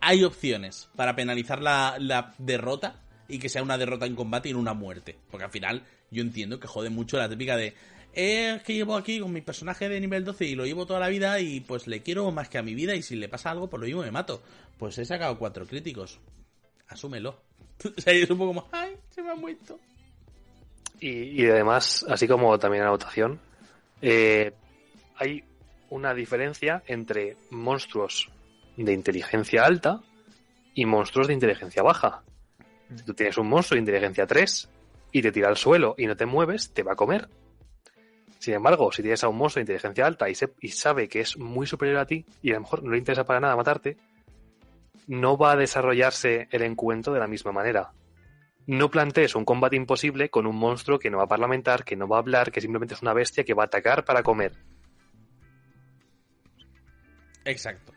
hay 0.00 0.24
opciones 0.24 0.88
para 0.96 1.14
penalizar 1.14 1.62
la, 1.62 2.34
derrota 2.38 3.04
y 3.28 3.38
que 3.38 3.48
sea 3.48 3.62
una 3.62 3.78
derrota 3.78 4.04
en 4.04 4.16
combate 4.16 4.48
y 4.48 4.52
no 4.52 4.58
una 4.58 4.74
muerte. 4.74 5.16
Porque 5.30 5.44
al 5.44 5.52
final 5.52 5.84
yo 6.10 6.22
entiendo 6.22 6.58
que 6.58 6.66
jode 6.66 6.90
mucho 6.90 7.18
la 7.18 7.28
típica 7.28 7.56
de... 7.56 7.68
"Eh, 8.14 8.54
es 8.56 8.62
que 8.64 8.74
llevo 8.74 8.96
aquí 8.96 9.20
con 9.20 9.32
mi 9.32 9.40
personaje 9.40 9.88
de 9.88 10.00
nivel 10.00 10.24
12 10.24 10.44
y 10.44 10.56
lo 10.56 10.66
llevo 10.66 10.86
toda 10.86 10.98
la 10.98 11.08
vida 11.08 11.38
y 11.38 11.60
pues 11.60 11.86
le 11.86 12.02
quiero 12.02 12.32
más 12.32 12.48
que 12.48 12.58
a 12.58 12.64
mi 12.64 12.74
vida 12.74 12.96
y 12.96 13.02
si 13.02 13.14
le 13.14 13.28
pasa 13.28 13.52
algo 13.52 13.70
pues 13.70 13.80
lo 13.80 13.86
mismo 13.86 14.02
me 14.02 14.10
mato. 14.10 14.42
Pues 14.76 14.98
he 14.98 15.04
sacado 15.04 15.38
cuatro 15.38 15.64
críticos. 15.68 16.18
Asúmelo. 16.88 17.40
o 17.96 18.00
sea, 18.00 18.12
es 18.12 18.28
un 18.28 18.38
poco 18.38 18.54
como... 18.54 18.68
¡Ay! 18.72 18.96
Se 19.08 19.22
me 19.22 19.30
ha 19.30 19.36
muerto. 19.36 19.78
Y, 21.00 21.42
y 21.42 21.50
además, 21.50 22.04
así 22.08 22.26
como 22.26 22.58
también 22.58 22.84
anotación, 22.84 23.40
eh, 24.02 24.52
hay 25.16 25.44
una 25.90 26.14
diferencia 26.14 26.82
entre 26.86 27.36
monstruos 27.50 28.30
de 28.76 28.92
inteligencia 28.92 29.64
alta 29.64 30.00
y 30.74 30.84
monstruos 30.84 31.28
de 31.28 31.34
inteligencia 31.34 31.82
baja. 31.82 32.22
Tú 33.04 33.14
tienes 33.14 33.38
un 33.38 33.48
monstruo 33.48 33.76
de 33.76 33.80
inteligencia 33.80 34.26
3 34.26 34.68
y 35.12 35.22
te 35.22 35.32
tira 35.32 35.48
al 35.48 35.56
suelo 35.56 35.94
y 35.96 36.06
no 36.06 36.16
te 36.16 36.26
mueves, 36.26 36.72
te 36.72 36.82
va 36.82 36.92
a 36.92 36.96
comer. 36.96 37.28
Sin 38.38 38.54
embargo, 38.54 38.92
si 38.92 39.02
tienes 39.02 39.24
a 39.24 39.28
un 39.28 39.36
monstruo 39.36 39.60
de 39.60 39.72
inteligencia 39.72 40.06
alta 40.06 40.28
y, 40.28 40.34
y 40.60 40.68
sabe 40.68 41.08
que 41.08 41.20
es 41.20 41.38
muy 41.38 41.66
superior 41.66 41.98
a 41.98 42.06
ti 42.06 42.26
y 42.42 42.50
a 42.50 42.54
lo 42.54 42.60
mejor 42.60 42.82
no 42.82 42.90
le 42.90 42.98
interesa 42.98 43.24
para 43.24 43.40
nada 43.40 43.56
matarte, 43.56 43.96
no 45.06 45.36
va 45.36 45.52
a 45.52 45.56
desarrollarse 45.56 46.48
el 46.50 46.62
encuentro 46.62 47.12
de 47.12 47.20
la 47.20 47.26
misma 47.26 47.52
manera. 47.52 47.92
No 48.66 48.90
plantees 48.90 49.34
un 49.36 49.44
combate 49.44 49.76
imposible 49.76 50.28
con 50.28 50.46
un 50.46 50.56
monstruo 50.56 50.98
que 50.98 51.10
no 51.10 51.18
va 51.18 51.24
a 51.24 51.28
parlamentar, 51.28 51.84
que 51.84 51.96
no 51.96 52.08
va 52.08 52.16
a 52.16 52.20
hablar, 52.20 52.50
que 52.50 52.60
simplemente 52.60 52.94
es 52.94 53.02
una 53.02 53.14
bestia 53.14 53.44
que 53.44 53.54
va 53.54 53.64
a 53.64 53.66
atacar 53.66 54.04
para 54.04 54.22
comer. 54.22 54.52
Exacto. 57.44 57.92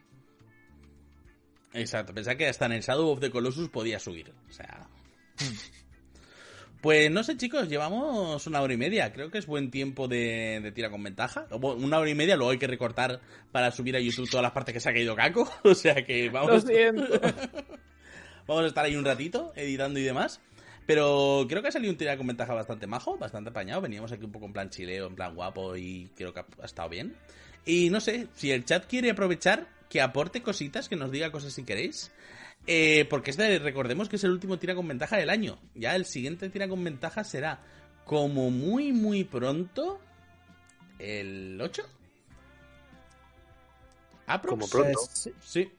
Exacto. 1.73 2.13
Pensaba 2.13 2.37
que 2.37 2.47
hasta 2.47 2.65
en 2.67 2.73
el 2.73 2.81
Shadow 2.81 3.09
of 3.09 3.19
the 3.19 3.31
Colossus 3.31 3.69
podía 3.69 3.99
subir. 3.99 4.31
O 4.47 4.51
sea. 4.51 4.87
Pues 6.81 7.11
no 7.11 7.23
sé, 7.23 7.35
chicos, 7.35 7.67
llevamos 7.67 8.47
una 8.47 8.61
hora 8.61 8.73
y 8.73 8.77
media. 8.77 9.11
Creo 9.11 9.29
que 9.29 9.37
es 9.37 9.45
buen 9.45 9.69
tiempo 9.69 10.07
de, 10.07 10.61
de 10.61 10.71
tira 10.71 10.89
con 10.89 11.03
ventaja. 11.03 11.45
Una 11.51 11.99
hora 11.99 12.09
y 12.09 12.15
media, 12.15 12.37
luego 12.37 12.51
hay 12.51 12.57
que 12.57 12.67
recortar 12.67 13.19
para 13.51 13.71
subir 13.71 13.95
a 13.95 13.99
YouTube 13.99 14.29
todas 14.29 14.43
las 14.43 14.53
partes 14.53 14.73
que 14.73 14.79
se 14.79 14.89
ha 14.89 14.93
caído 14.93 15.15
Caco. 15.15 15.51
O 15.63 15.75
sea 15.75 15.95
que 16.05 16.27
Lo 16.27 16.33
vamos, 16.33 16.63
siento. 16.63 17.03
vamos 18.47 18.63
a 18.63 18.67
estar 18.67 18.85
ahí 18.85 18.95
un 18.95 19.03
ratito 19.03 19.51
editando 19.55 19.99
y 19.99 20.03
demás. 20.03 20.39
Pero 20.89 21.45
creo 21.47 21.61
que 21.61 21.67
ha 21.67 21.71
salido 21.71 21.91
un 21.91 21.99
tira 21.99 22.17
con 22.17 22.25
ventaja 22.25 22.51
bastante 22.51 22.87
majo, 22.87 23.15
bastante 23.15 23.51
apañado. 23.51 23.79
Veníamos 23.79 24.11
aquí 24.11 24.25
un 24.25 24.31
poco 24.31 24.47
en 24.47 24.53
plan 24.53 24.71
chileo, 24.71 25.05
en 25.05 25.15
plan 25.15 25.35
guapo 25.35 25.77
y 25.77 26.09
creo 26.15 26.33
que 26.33 26.39
ha, 26.39 26.65
estado 26.65 26.89
bien. 26.89 27.15
Y 27.63 27.91
no 27.91 28.01
sé, 28.01 28.27
si 28.33 28.49
el 28.49 28.65
chat 28.65 28.87
quiere 28.87 29.11
aprovechar, 29.11 29.67
que 29.87 30.01
aporte 30.01 30.41
cositas, 30.41 30.89
que 30.89 30.95
nos 30.95 31.11
diga 31.11 31.31
cosas 31.31 31.53
si 31.53 31.63
queréis. 31.63 32.11
Eh, 32.65 33.05
porque 33.07 33.29
este, 33.29 33.59
recordemos 33.59 34.09
que 34.09 34.15
es 34.15 34.23
el 34.23 34.31
último 34.31 34.57
tira 34.57 34.73
con 34.73 34.87
ventaja 34.87 35.15
del 35.17 35.29
año. 35.29 35.59
Ya 35.75 35.95
el 35.95 36.05
siguiente 36.05 36.49
tira 36.49 36.67
con 36.67 36.83
ventaja 36.83 37.23
será 37.23 37.59
como 38.03 38.49
muy, 38.49 38.91
muy 38.91 39.25
pronto. 39.25 40.01
¿El 40.97 41.59
8? 41.61 41.83
Aprox. 44.25 44.49
Como 44.49 44.67
pronto. 44.67 44.99
Sí. 45.13 45.31
Sí. 45.39 45.71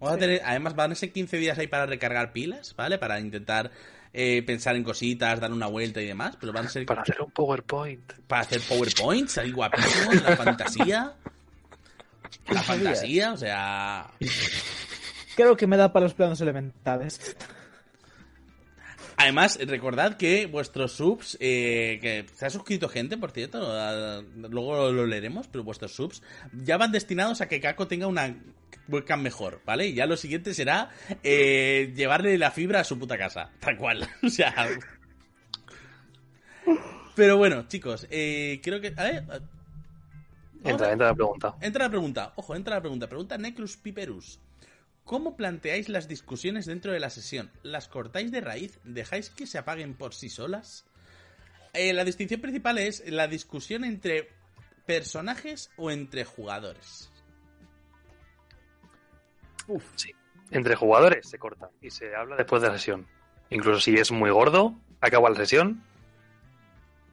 Vamos 0.00 0.16
a 0.16 0.18
tener, 0.18 0.42
además 0.44 0.74
van 0.74 0.90
a 0.90 0.94
ser 0.96 1.12
15 1.12 1.36
días 1.36 1.56
ahí 1.58 1.68
para 1.68 1.86
recargar 1.86 2.32
pilas, 2.32 2.74
¿vale? 2.76 2.98
Para 2.98 3.20
intentar 3.20 3.70
eh, 4.18 4.42
pensar 4.46 4.76
en 4.76 4.82
cositas, 4.82 5.40
dar 5.40 5.52
una 5.52 5.66
vuelta 5.66 6.00
y 6.00 6.06
demás, 6.06 6.38
pero 6.40 6.50
van 6.50 6.64
a 6.64 6.68
ser 6.70 6.86
Para 6.86 7.02
hacer 7.02 7.20
un 7.20 7.30
PowerPoint. 7.30 8.14
para 8.26 8.40
hacer 8.40 8.62
PowerPoints, 8.62 9.36
ahí 9.36 9.52
guapísimos, 9.52 10.22
la 10.22 10.36
fantasía. 10.38 11.12
La 12.48 12.62
fantasía, 12.62 13.32
o 13.32 13.36
sea... 13.36 14.10
Creo 15.36 15.54
que 15.54 15.66
me 15.66 15.76
da 15.76 15.92
para 15.92 16.04
los 16.04 16.14
planos 16.14 16.40
elementales. 16.40 17.36
Además, 19.26 19.58
recordad 19.66 20.16
que 20.16 20.46
vuestros 20.46 20.92
subs, 20.92 21.36
eh, 21.40 21.98
que 22.00 22.26
se 22.34 22.46
ha 22.46 22.50
suscrito 22.50 22.88
gente, 22.88 23.16
por 23.18 23.32
cierto, 23.32 23.58
a- 23.72 24.22
luego 24.36 24.92
lo 24.92 25.04
leeremos, 25.06 25.48
pero 25.48 25.64
vuestros 25.64 25.92
subs 25.94 26.22
ya 26.52 26.76
van 26.76 26.92
destinados 26.92 27.40
a 27.40 27.48
que 27.48 27.60
Kako 27.60 27.88
tenga 27.88 28.06
una 28.06 28.36
webcam 28.88 29.20
mejor, 29.20 29.60
¿vale? 29.66 29.88
Y 29.88 29.94
ya 29.94 30.06
lo 30.06 30.16
siguiente 30.16 30.54
será 30.54 30.90
eh, 31.24 31.92
llevarle 31.96 32.38
la 32.38 32.50
fibra 32.52 32.80
a 32.80 32.84
su 32.84 32.98
puta 32.98 33.18
casa, 33.18 33.50
tal 33.60 33.76
cual. 33.76 34.08
O 34.22 34.28
sea... 34.28 34.54
Pero 37.14 37.36
bueno, 37.36 37.66
chicos, 37.68 38.06
eh, 38.10 38.60
creo 38.62 38.80
que... 38.80 38.92
A 38.96 39.02
ver, 39.04 39.24
Entra, 40.64 40.90
entra 40.92 41.08
la 41.08 41.14
pregunta. 41.14 41.54
Entra 41.60 41.84
la 41.84 41.90
pregunta, 41.90 42.32
ojo, 42.36 42.54
entra 42.56 42.74
la 42.76 42.80
pregunta. 42.80 43.08
Pregunta 43.08 43.38
Necrus 43.38 43.76
Piperus. 43.76 44.40
¿Cómo 45.06 45.36
planteáis 45.36 45.88
las 45.88 46.08
discusiones 46.08 46.66
dentro 46.66 46.92
de 46.92 46.98
la 46.98 47.10
sesión? 47.10 47.52
¿Las 47.62 47.86
cortáis 47.86 48.32
de 48.32 48.40
raíz? 48.40 48.80
¿Dejáis 48.82 49.30
que 49.30 49.46
se 49.46 49.56
apaguen 49.56 49.94
por 49.94 50.14
sí 50.14 50.28
solas? 50.28 50.84
Eh, 51.72 51.92
la 51.92 52.04
distinción 52.04 52.40
principal 52.40 52.76
es 52.78 53.08
la 53.08 53.28
discusión 53.28 53.84
entre 53.84 54.28
personajes 54.84 55.70
o 55.76 55.92
entre 55.92 56.24
jugadores. 56.24 57.12
Sí. 59.94 60.12
Entre 60.50 60.74
jugadores 60.74 61.28
se 61.28 61.38
corta 61.38 61.70
y 61.80 61.90
se 61.90 62.14
habla 62.16 62.34
después 62.34 62.62
de 62.62 62.68
la 62.68 62.74
sesión. 62.74 63.06
Incluso 63.50 63.80
si 63.80 63.94
es 63.94 64.10
muy 64.10 64.30
gordo, 64.30 64.74
acaba 65.00 65.30
la 65.30 65.36
sesión 65.36 65.84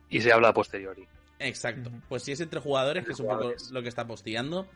y 0.10 0.22
se 0.22 0.34
habla 0.34 0.50
a 0.50 0.54
posteriori. 0.54 1.08
Exacto. 1.38 1.92
Pues 2.10 2.24
si 2.24 2.32
es 2.32 2.40
entre 2.40 2.60
jugadores, 2.60 3.06
que 3.06 3.12
es 3.12 3.20
un 3.20 3.28
poco 3.28 3.54
lo 3.72 3.82
que 3.84 3.90
está 3.90 4.08
posteando. 4.08 4.68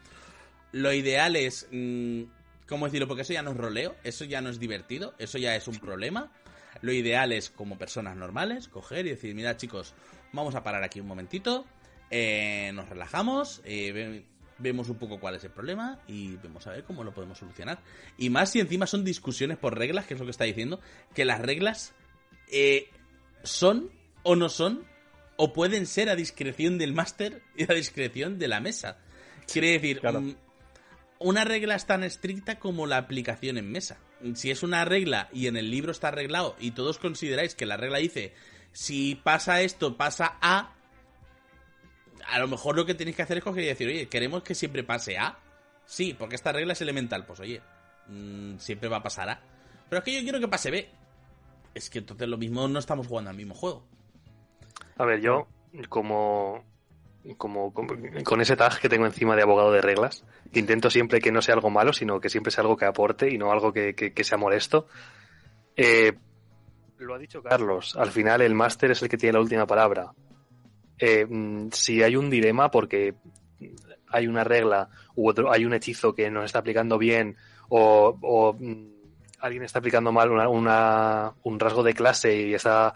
lo 0.74 0.92
ideal 0.92 1.36
es, 1.36 1.68
mm, 1.72 2.24
¿cómo 2.68 2.86
decirlo? 2.86 3.08
Porque 3.08 3.22
eso 3.24 3.34
ya 3.34 3.42
no 3.42 3.52
es 3.52 3.58
roleo, 3.58 3.96
eso 4.04 4.26
ya 4.26 4.42
no 4.42 4.50
es 4.50 4.60
divertido, 4.60 5.14
eso 5.20 5.38
ya 5.38 5.56
es 5.56 5.68
un 5.68 5.78
problema. 5.80 6.32
Lo 6.82 6.92
ideal 6.92 7.32
es, 7.32 7.50
como 7.50 7.78
personas 7.78 8.16
normales, 8.16 8.68
coger 8.68 9.06
y 9.08 9.10
decir, 9.10 9.34
mira 9.34 9.58
chicos, 9.58 9.94
vamos 10.34 10.54
a 10.56 10.64
parar 10.64 10.84
aquí 10.84 11.00
un 11.00 11.08
momentito, 11.08 11.66
eh, 12.12 12.72
nos 12.74 12.88
relajamos, 12.90 13.62
eh, 13.66 13.92
ve- 13.92 14.26
vemos 14.60 14.90
un 14.90 14.98
poco 14.98 15.20
cuál 15.20 15.36
es 15.36 15.44
el 15.44 15.52
problema 15.52 16.00
y 16.08 16.36
vemos 16.38 16.66
a 16.68 16.72
ver 16.72 16.84
cómo 16.84 17.04
lo 17.04 17.14
podemos 17.14 17.38
solucionar. 17.40 17.80
Y 18.18 18.30
más 18.30 18.52
si 18.52 18.60
encima 18.60 18.86
son 18.88 19.04
discusiones 19.04 19.58
por 19.58 19.78
reglas, 19.78 20.06
que 20.06 20.14
es 20.14 20.20
lo 20.20 20.26
que 20.26 20.32
está 20.32 20.44
diciendo, 20.44 20.80
que 21.16 21.26
las 21.26 21.40
reglas 21.42 21.94
eh, 22.52 22.90
son 23.44 23.90
o 24.24 24.36
no 24.36 24.50
son, 24.50 24.84
o 25.36 25.54
pueden 25.54 25.86
ser 25.86 26.10
a 26.10 26.16
discreción 26.16 26.78
del 26.78 26.94
máster 26.94 27.42
y 27.56 27.72
a 27.72 27.76
discreción 27.76 28.40
de 28.40 28.48
la 28.48 28.60
mesa. 28.60 28.98
Quiere 29.52 29.72
decir, 29.74 30.00
claro. 30.00 30.22
mm, 30.22 30.36
una 31.20 31.44
regla 31.44 31.76
es 31.76 31.86
tan 31.86 32.04
estricta 32.04 32.60
como 32.60 32.86
la 32.86 32.98
aplicación 32.98 33.58
en 33.58 33.72
mesa. 33.72 33.98
Si 34.36 34.52
es 34.52 34.64
una 34.64 34.86
regla 34.86 35.30
y 35.32 35.48
en 35.48 35.58
el 35.58 35.72
libro 35.72 35.92
está 35.92 36.10
arreglado 36.10 36.56
y 36.60 36.72
todos 36.72 36.98
consideráis 36.98 37.56
que 37.56 37.66
la 37.66 37.78
regla 37.78 38.00
dice 38.00 38.34
si 38.72 39.16
pasa 39.16 39.62
esto, 39.62 39.98
pasa 39.98 40.38
A, 40.40 40.74
a 42.28 42.40
lo 42.40 42.48
mejor 42.48 42.76
lo 42.76 42.86
que 42.86 42.94
tenéis 42.94 43.16
que 43.16 43.24
hacer 43.24 43.38
es 43.38 43.44
coger 43.44 43.64
y 43.64 43.68
decir, 43.68 43.88
oye, 43.88 44.08
¿queremos 44.08 44.44
que 44.44 44.54
siempre 44.54 44.84
pase 44.84 45.18
A? 45.18 45.40
Sí, 45.86 46.14
porque 46.14 46.36
esta 46.36 46.52
regla 46.52 46.74
es 46.74 46.82
elemental. 46.82 47.26
Pues 47.26 47.40
oye, 47.40 47.62
mm, 48.08 48.58
siempre 48.58 48.88
va 48.88 48.98
a 48.98 49.04
pasar 49.04 49.30
A. 49.30 49.42
Pero 49.90 50.00
es 50.00 50.06
que 50.06 50.14
yo 50.14 50.22
quiero 50.22 50.40
que 50.40 50.48
pase 50.48 50.70
B. 50.70 50.90
Es 51.74 51.90
que 51.90 52.00
entonces 52.00 52.28
lo 52.28 52.38
mismo 52.38 52.68
no 52.68 52.78
estamos 52.78 53.08
jugando 53.08 53.32
al 53.32 53.38
mismo 53.38 53.56
juego. 53.56 53.88
A 54.98 55.06
ver, 55.06 55.22
yo, 55.22 55.48
como, 55.90 56.64
como, 57.36 57.74
con 57.74 58.42
ese 58.42 58.56
tag 58.56 58.80
que 58.80 58.90
tengo 58.90 59.06
encima 59.06 59.36
de 59.36 59.42
abogado 59.44 59.72
de 59.72 59.82
reglas, 59.82 60.24
intento 60.54 60.90
siempre 60.90 61.20
que 61.20 61.32
no 61.32 61.42
sea 61.42 61.56
algo 61.56 61.70
malo, 61.70 61.92
sino 61.94 62.20
que 62.20 62.30
siempre 62.30 62.52
sea 62.52 62.62
algo 62.62 62.78
que 62.78 62.86
aporte 62.86 63.30
y 63.30 63.38
no 63.38 63.52
algo 63.52 63.74
que, 63.74 63.94
que- 63.96 64.24
sea 64.24 64.38
molesto. 64.38 64.88
eh, 65.76 66.14
lo 67.00 67.14
ha 67.14 67.18
dicho 67.20 67.44
Carlos, 67.44 67.96
al 67.96 68.10
final 68.12 68.42
el 68.42 68.56
máster 68.56 68.92
es 68.92 69.02
el 69.04 69.10
que 69.10 69.18
tiene 69.18 69.34
la 69.34 69.42
última 69.42 69.68
palabra. 69.68 70.12
Eh, 70.98 71.26
mm, 71.30 71.70
si 71.72 72.02
hay 72.02 72.16
un 72.16 72.30
dilema 72.30 72.72
porque 72.72 73.14
hay 74.10 74.26
una 74.28 74.44
regla 74.44 74.90
u 75.16 75.30
otro, 75.30 75.52
hay 75.52 75.66
un 75.66 75.74
hechizo 75.74 76.16
que 76.16 76.32
no 76.32 76.44
está 76.44 76.60
aplicando 76.60 76.98
bien 76.98 77.36
o, 77.70 78.56
mm, 78.60 78.88
alguien 79.40 79.64
está 79.64 79.78
aplicando 79.80 80.12
mal 80.12 80.32
una- 80.32 81.34
un 81.44 81.60
rasgo 81.60 81.84
de 81.84 81.94
clase 81.94 82.36
y 82.36 82.54
está... 82.56 82.94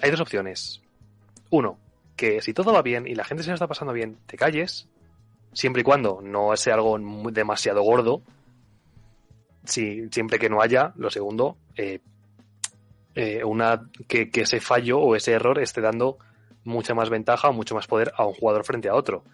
Hay 0.00 0.10
dos 0.10 0.20
opciones. 0.20 0.80
Uno, 1.50 1.78
que 2.16 2.40
si 2.40 2.54
todo 2.54 2.72
va 2.72 2.82
bien 2.82 3.06
y 3.06 3.14
la 3.14 3.24
gente 3.24 3.42
se 3.42 3.52
está 3.52 3.66
pasando 3.66 3.92
bien, 3.92 4.18
te 4.26 4.36
calles, 4.36 4.88
siempre 5.52 5.80
y 5.80 5.84
cuando 5.84 6.20
no 6.22 6.56
sea 6.56 6.74
algo 6.74 6.98
demasiado 7.30 7.82
gordo. 7.82 8.22
Si, 9.64 10.08
siempre 10.10 10.38
que 10.38 10.50
no 10.50 10.60
haya, 10.60 10.92
lo 10.96 11.10
segundo, 11.10 11.56
eh, 11.76 12.00
eh, 13.14 13.42
una 13.44 13.88
que, 14.06 14.30
que 14.30 14.42
ese 14.42 14.60
fallo 14.60 14.98
o 14.98 15.16
ese 15.16 15.32
error 15.32 15.58
esté 15.58 15.80
dando 15.80 16.18
mucha 16.64 16.94
más 16.94 17.08
ventaja 17.08 17.48
o 17.48 17.52
mucho 17.52 17.74
más 17.74 17.86
poder 17.86 18.12
a 18.16 18.26
un 18.26 18.34
jugador 18.34 18.64
frente 18.64 18.88
a 18.88 18.94
otro. 18.94 19.24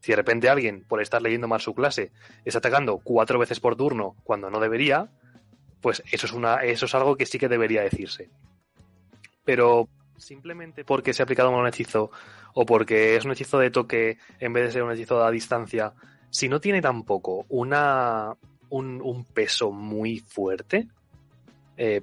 Si 0.00 0.12
de 0.12 0.16
repente 0.16 0.48
alguien, 0.48 0.84
por 0.84 1.02
estar 1.02 1.20
leyendo 1.20 1.48
mal 1.48 1.60
su 1.60 1.74
clase, 1.74 2.12
está 2.44 2.58
atacando 2.58 2.98
cuatro 2.98 3.38
veces 3.38 3.60
por 3.60 3.76
turno 3.76 4.16
cuando 4.22 4.48
no 4.50 4.60
debería, 4.60 5.08
pues 5.80 6.02
eso 6.10 6.26
es 6.26 6.32
una, 6.32 6.56
eso 6.56 6.86
es 6.86 6.94
algo 6.94 7.16
que 7.16 7.26
sí 7.26 7.38
que 7.38 7.48
debería 7.48 7.82
decirse. 7.82 8.30
Pero 9.44 9.88
simplemente 10.20 10.84
porque 10.84 11.12
se 11.12 11.22
ha 11.22 11.24
aplicado 11.24 11.50
mal 11.50 11.62
un 11.62 11.68
hechizo 11.68 12.10
o 12.54 12.66
porque 12.66 13.16
es 13.16 13.24
un 13.24 13.32
hechizo 13.32 13.58
de 13.58 13.70
toque 13.70 14.18
en 14.38 14.52
vez 14.52 14.66
de 14.66 14.72
ser 14.72 14.82
un 14.82 14.92
hechizo 14.92 15.24
a 15.24 15.30
distancia, 15.30 15.94
si 16.30 16.48
no 16.48 16.60
tiene 16.60 16.80
tampoco 16.80 17.46
una 17.48 18.36
un, 18.70 19.24
peso 19.34 19.72
muy 19.72 20.20
fuerte, 20.20 20.88
eh, 21.76 22.02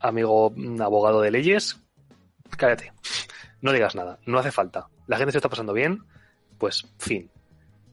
amigo 0.00 0.52
abogado 0.80 1.20
de 1.20 1.30
leyes, 1.30 1.80
cállate, 2.56 2.92
no 3.60 3.72
digas 3.72 3.94
nada, 3.94 4.18
no 4.26 4.38
hace 4.38 4.52
falta. 4.52 4.88
La 5.06 5.16
gente 5.16 5.32
se 5.32 5.38
está 5.38 5.48
pasando 5.48 5.72
bien, 5.72 6.04
pues 6.58 6.86
fin. 6.98 7.30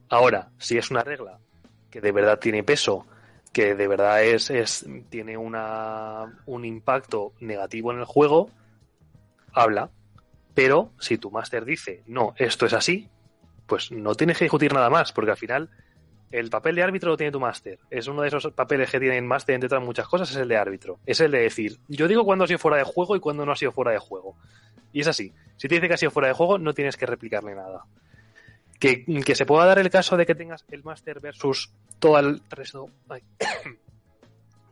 Ahora, 0.10 0.52
si 0.60 0.77
es 0.77 0.91
una 0.91 1.03
regla 1.03 1.40
que 1.90 2.02
de 2.02 2.11
verdad 2.11 2.40
tiene 2.40 2.64
peso, 2.64 3.07
que 3.52 3.73
de 3.73 3.88
verdad 3.88 4.23
es, 4.23 4.49
es 4.49 4.86
tiene 5.10 5.38
una, 5.38 6.41
un 6.45 6.65
impacto 6.65 7.34
negativo 7.40 7.91
en 7.91 7.99
el 7.99 8.06
juego, 8.06 8.52
habla. 9.56 9.90
Pero 10.53 10.91
si 10.99 11.18
tu 11.18 11.32
máster 11.32 11.65
dice, 11.65 12.03
no, 12.07 12.34
esto 12.38 12.65
es 12.65 12.73
así, 12.73 13.10
pues 13.65 13.91
no 13.91 14.15
tienes 14.15 14.38
que 14.38 14.45
discutir 14.45 14.73
nada 14.73 14.90
más, 14.90 15.11
porque 15.11 15.32
al 15.32 15.38
final 15.38 15.69
el 16.32 16.49
papel 16.49 16.76
de 16.76 16.84
árbitro 16.84 17.11
lo 17.11 17.18
tiene 17.18 17.32
tu 17.32 17.40
máster. 17.40 17.80
Es 17.90 18.07
uno 18.07 18.22
de 18.22 18.30
esos 18.30 18.48
papeles 18.53 18.90
que 18.90 18.99
tiene 18.99 19.18
el 19.18 19.23
máster, 19.23 19.56
entre 19.56 19.68
otras 19.68 19.84
muchas 19.84 20.07
cosas, 20.07 20.30
es 20.32 20.38
el 20.38 20.48
de 20.48 20.57
árbitro. 20.57 20.99
Es 21.06 21.19
el 21.19 21.32
de 21.32 21.40
decir, 21.40 21.80
yo 21.88 22.07
digo 22.07 22.23
cuándo 22.26 22.45
ha 22.45 22.48
sido 22.48 22.60
fuera 22.60 22.77
de 22.77 22.84
juego 22.84 23.15
y 23.15 23.19
cuándo 23.19 23.45
no 23.45 23.52
ha 23.52 23.56
sido 23.56 23.72
fuera 23.72 23.91
de 23.91 23.99
juego. 23.99 24.36
Y 24.94 25.02
es 25.02 25.07
así. 25.07 25.34
Si 25.57 25.68
te 25.68 25.76
dice 25.76 25.88
que 25.88 25.94
ha 25.94 25.98
sido 25.98 26.11
fuera 26.11 26.30
de 26.30 26.34
juego, 26.34 26.57
no 26.57 26.73
tienes 26.73 26.98
que 26.98 27.06
replicarle 27.06 27.56
nada. 27.56 27.86
Que, 28.80 29.06
que 29.06 29.36
se 29.36 29.45
pueda 29.45 29.65
dar 29.65 29.80
el 29.80 29.90
caso 29.90 30.18
de 30.18 30.26
que 30.26 30.36
tengas 30.36 30.65
el 30.69 30.84
máster 30.84 31.19
versus 31.19 31.73
todo 31.99 32.19
el 32.19 32.41
resto. 32.49 32.90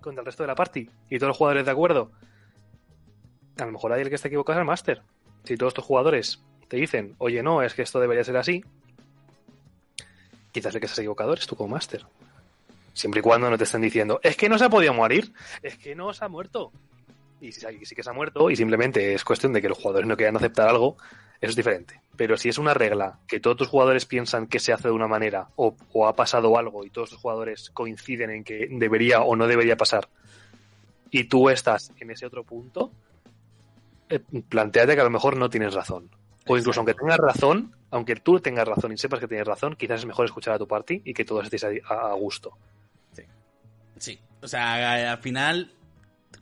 contra 0.02 0.22
el 0.22 0.26
resto 0.26 0.44
de 0.44 0.48
la 0.48 0.56
party 0.56 0.90
y 1.10 1.18
todos 1.18 1.30
los 1.30 1.38
jugadores 1.38 1.66
de 1.66 1.72
acuerdo. 1.72 2.12
A 3.58 3.66
lo 3.66 3.72
mejor 3.72 3.94
hay 3.94 4.02
el 4.02 4.10
que 4.10 4.16
está 4.16 4.28
equivocado 4.28 4.60
es 4.60 4.62
el 4.62 4.66
máster. 4.66 5.02
Si 5.44 5.58
todos 5.58 5.74
tus 5.74 5.84
jugadores 5.84 6.42
te 6.68 6.78
dicen, 6.78 7.16
oye, 7.18 7.44
no, 7.44 7.62
es 7.62 7.74
que 7.74 7.82
esto 7.82 8.00
debería 8.00 8.24
ser 8.24 8.38
así, 8.38 8.64
quizás 10.52 10.74
el 10.74 10.80
que 10.80 10.86
estás 10.86 11.00
equivocado 11.00 11.34
eres 11.34 11.46
tú 11.46 11.56
como 11.56 11.76
máster. 11.76 12.06
Siempre 12.94 13.20
y 13.20 13.24
cuando 13.24 13.50
no 13.50 13.58
te 13.58 13.64
estén 13.64 13.82
diciendo, 13.82 14.20
es 14.24 14.38
que 14.38 14.50
no 14.50 14.58
se 14.58 14.66
ha 14.66 14.70
podido 14.70 14.94
morir, 14.94 15.34
es 15.62 15.78
que 15.78 15.96
no 15.96 16.14
se 16.14 16.26
ha 16.26 16.28
muerto. 16.28 16.72
Y 17.42 17.52
si 17.52 17.62
sí, 17.86 17.96
que 17.96 18.04
se 18.04 18.10
ha 18.10 18.14
muerto 18.14 18.50
y 18.50 18.56
simplemente 18.56 19.14
es 19.14 19.24
cuestión 19.26 19.52
de 19.52 19.62
que 19.62 19.68
los 19.68 19.78
jugadores 19.78 20.08
no 20.08 20.16
quieran 20.16 20.38
aceptar 20.38 20.70
algo, 20.70 20.96
eso 21.42 21.50
es 21.50 21.56
diferente. 21.56 22.02
Pero 22.16 22.38
si 22.38 22.48
es 22.48 22.58
una 22.58 22.74
regla 22.74 23.20
que 23.28 23.40
todos 23.40 23.58
tus 23.58 23.68
jugadores 23.68 24.06
piensan 24.06 24.48
que 24.48 24.60
se 24.60 24.72
hace 24.72 24.88
de 24.88 24.94
una 24.94 25.08
manera 25.08 25.50
o, 25.58 25.76
o 25.92 26.08
ha 26.08 26.16
pasado 26.16 26.58
algo 26.58 26.86
y 26.86 26.90
todos 26.90 27.10
tus 27.10 27.20
jugadores 27.20 27.70
coinciden 27.72 28.30
en 28.30 28.44
que 28.44 28.68
debería 28.72 29.22
o 29.22 29.36
no 29.36 29.48
debería 29.48 29.76
pasar 29.76 30.08
y 31.14 31.26
tú 31.26 31.50
estás 31.50 31.92
en 32.00 32.10
ese 32.10 32.26
otro 32.26 32.44
punto, 32.44 32.92
planteate 34.20 34.96
que 34.96 35.02
a 35.02 35.06
lo 35.06 35.10
mejor 35.10 35.38
no 35.38 35.50
tienes 35.50 35.74
razón. 35.74 36.10
O 36.46 36.58
incluso 36.58 36.80
aunque 36.80 36.94
tengas 36.94 37.18
razón, 37.18 37.76
aunque 37.90 38.16
tú 38.18 38.40
tengas 38.40 38.68
razón 38.68 38.92
y 38.92 38.98
sepas 38.98 39.20
que 39.20 39.28
tienes 39.28 39.48
razón, 39.48 39.76
quizás 39.76 40.02
es 40.02 40.06
mejor 40.06 40.26
escuchar 40.26 40.54
a 40.54 40.60
tu 40.60 40.68
party 40.68 41.02
y 41.06 41.14
que 41.14 41.24
todos 41.24 41.46
estéis 41.46 41.64
a, 41.64 41.94
a 41.94 42.14
gusto. 42.14 42.58
Sí, 43.98 44.20
o 44.42 44.48
sea, 44.48 45.12
al 45.12 45.20
final, 45.20 45.72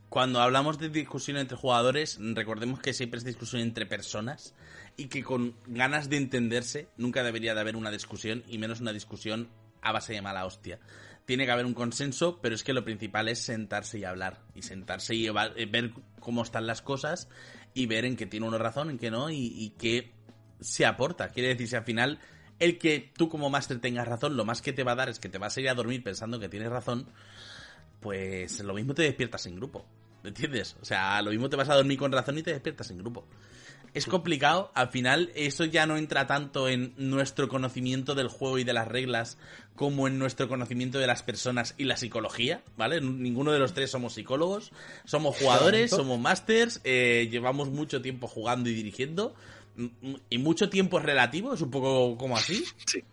cuando 0.10 0.42
hablamos 0.42 0.80
de 0.80 0.90
discusión 0.90 1.38
entre 1.38 1.58
jugadores, 1.58 2.18
recordemos 2.20 2.80
que 2.80 2.94
siempre 2.94 3.20
es 3.20 3.24
discusión 3.24 3.62
entre 3.62 3.86
personas 3.86 4.56
y 4.98 5.08
que 5.08 5.24
con 5.24 5.56
ganas 5.68 6.10
de 6.10 6.18
entenderse 6.18 6.88
nunca 6.98 7.24
debería 7.24 7.54
de 7.54 7.62
haber 7.62 7.76
una 7.76 7.92
discusión 7.92 8.44
y 8.48 8.58
menos 8.58 8.82
una 8.82 8.94
discusión 8.94 9.50
a 9.82 9.92
base 9.92 10.14
de 10.14 10.22
mala 10.22 10.46
hostia. 10.46 10.80
Tiene 11.26 11.46
que 11.46 11.52
haber 11.52 11.66
un 11.66 11.74
consenso, 11.74 12.40
pero 12.42 12.56
es 12.56 12.64
que 12.64 12.74
lo 12.74 12.84
principal 12.84 13.28
es 13.28 13.40
sentarse 13.40 14.00
y 14.00 14.04
hablar. 14.04 14.42
Y 14.56 14.64
sentarse 14.64 15.14
y 15.14 15.28
eh, 15.28 15.66
ver 15.70 15.92
cómo 16.20 16.42
están 16.42 16.66
las 16.66 16.82
cosas 16.82 17.30
y 17.74 17.86
ver 17.86 18.06
en 18.06 18.16
qué 18.16 18.26
tiene 18.26 18.48
uno 18.48 18.58
razón, 18.58 18.90
en 18.90 18.98
qué 18.98 19.12
no 19.12 19.30
y, 19.30 19.54
y 19.56 19.70
qué 19.78 20.12
se 20.60 20.86
aporta. 20.86 21.30
Quiere 21.30 21.50
decir, 21.50 21.68
si 21.68 21.76
al 21.76 21.84
final 21.84 22.20
el 22.60 22.78
que 22.78 23.12
tú 23.18 23.28
como 23.28 23.50
máster 23.50 23.80
tengas 23.80 24.08
razón, 24.08 24.38
lo 24.38 24.46
más 24.46 24.62
que 24.62 24.72
te 24.72 24.84
va 24.84 24.92
a 24.92 24.96
dar 24.96 25.10
es 25.10 25.20
que 25.20 25.30
te 25.30 25.40
vas 25.40 25.58
a 25.58 25.62
ir 25.62 25.70
a 25.70 25.74
dormir 25.74 26.04
pensando 26.04 26.40
que 26.40 26.48
tienes 26.48 26.70
razón, 26.70 27.08
pues 28.00 28.60
lo 28.60 28.74
mismo 28.74 28.94
te 28.94 29.02
despiertas 29.02 29.46
en 29.48 29.56
grupo. 29.56 29.86
¿Entiendes? 30.24 30.78
O 30.80 30.86
sea, 30.86 31.20
lo 31.24 31.32
mismo 31.32 31.50
te 31.50 31.56
vas 31.56 31.70
a 31.70 31.76
dormir 31.76 31.98
con 31.98 32.12
razón 32.12 32.38
y 32.38 32.44
te 32.44 32.52
despiertas 32.52 32.92
en 32.92 33.00
grupo. 33.00 33.26
Es 33.94 34.06
complicado, 34.06 34.72
al 34.74 34.88
final 34.90 35.32
eso 35.36 35.66
ya 35.66 35.86
no 35.86 35.98
entra 35.98 36.26
tanto 36.26 36.70
en 36.70 36.94
nuestro 36.96 37.50
conocimiento 37.50 38.16
del 38.16 38.30
juego 38.30 38.58
y 38.58 38.64
de 38.64 38.72
las 38.72 38.88
reglas 38.88 39.38
como 39.76 40.08
en 40.08 40.18
nuestro 40.18 40.48
conocimiento 40.48 40.98
de 40.98 41.08
las 41.08 41.24
personas 41.24 41.76
y 41.78 41.84
la 41.84 41.98
psicología, 41.98 42.62
¿vale? 42.78 43.02
Ninguno 43.02 43.52
de 43.52 43.60
los 43.60 43.74
tres 43.74 43.92
somos 43.92 44.14
psicólogos, 44.14 44.72
somos 45.04 45.38
jugadores, 45.38 45.90
somos 45.92 46.20
masters, 46.20 46.80
eh, 46.86 47.28
llevamos 47.30 47.70
mucho 47.70 48.02
tiempo 48.02 48.28
jugando 48.28 48.70
y 48.70 48.74
dirigiendo, 48.74 49.36
y 50.30 50.38
mucho 50.38 50.70
tiempo 50.70 51.00
es 51.00 51.06
relativo, 51.06 51.54
es 51.54 51.62
un 51.62 51.72
poco 51.72 52.18
como 52.18 52.38
así, 52.38 52.64
Sí. 52.86 53.04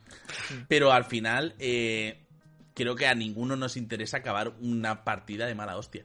pero 0.68 0.92
al 0.92 1.04
final 1.04 1.54
eh, 1.58 2.18
creo 2.74 2.94
que 2.94 3.06
a 3.06 3.14
ninguno 3.14 3.56
nos 3.56 3.76
interesa 3.76 4.18
acabar 4.18 4.52
una 4.60 5.02
partida 5.04 5.46
de 5.46 5.54
mala 5.54 5.76
hostia. 5.76 6.04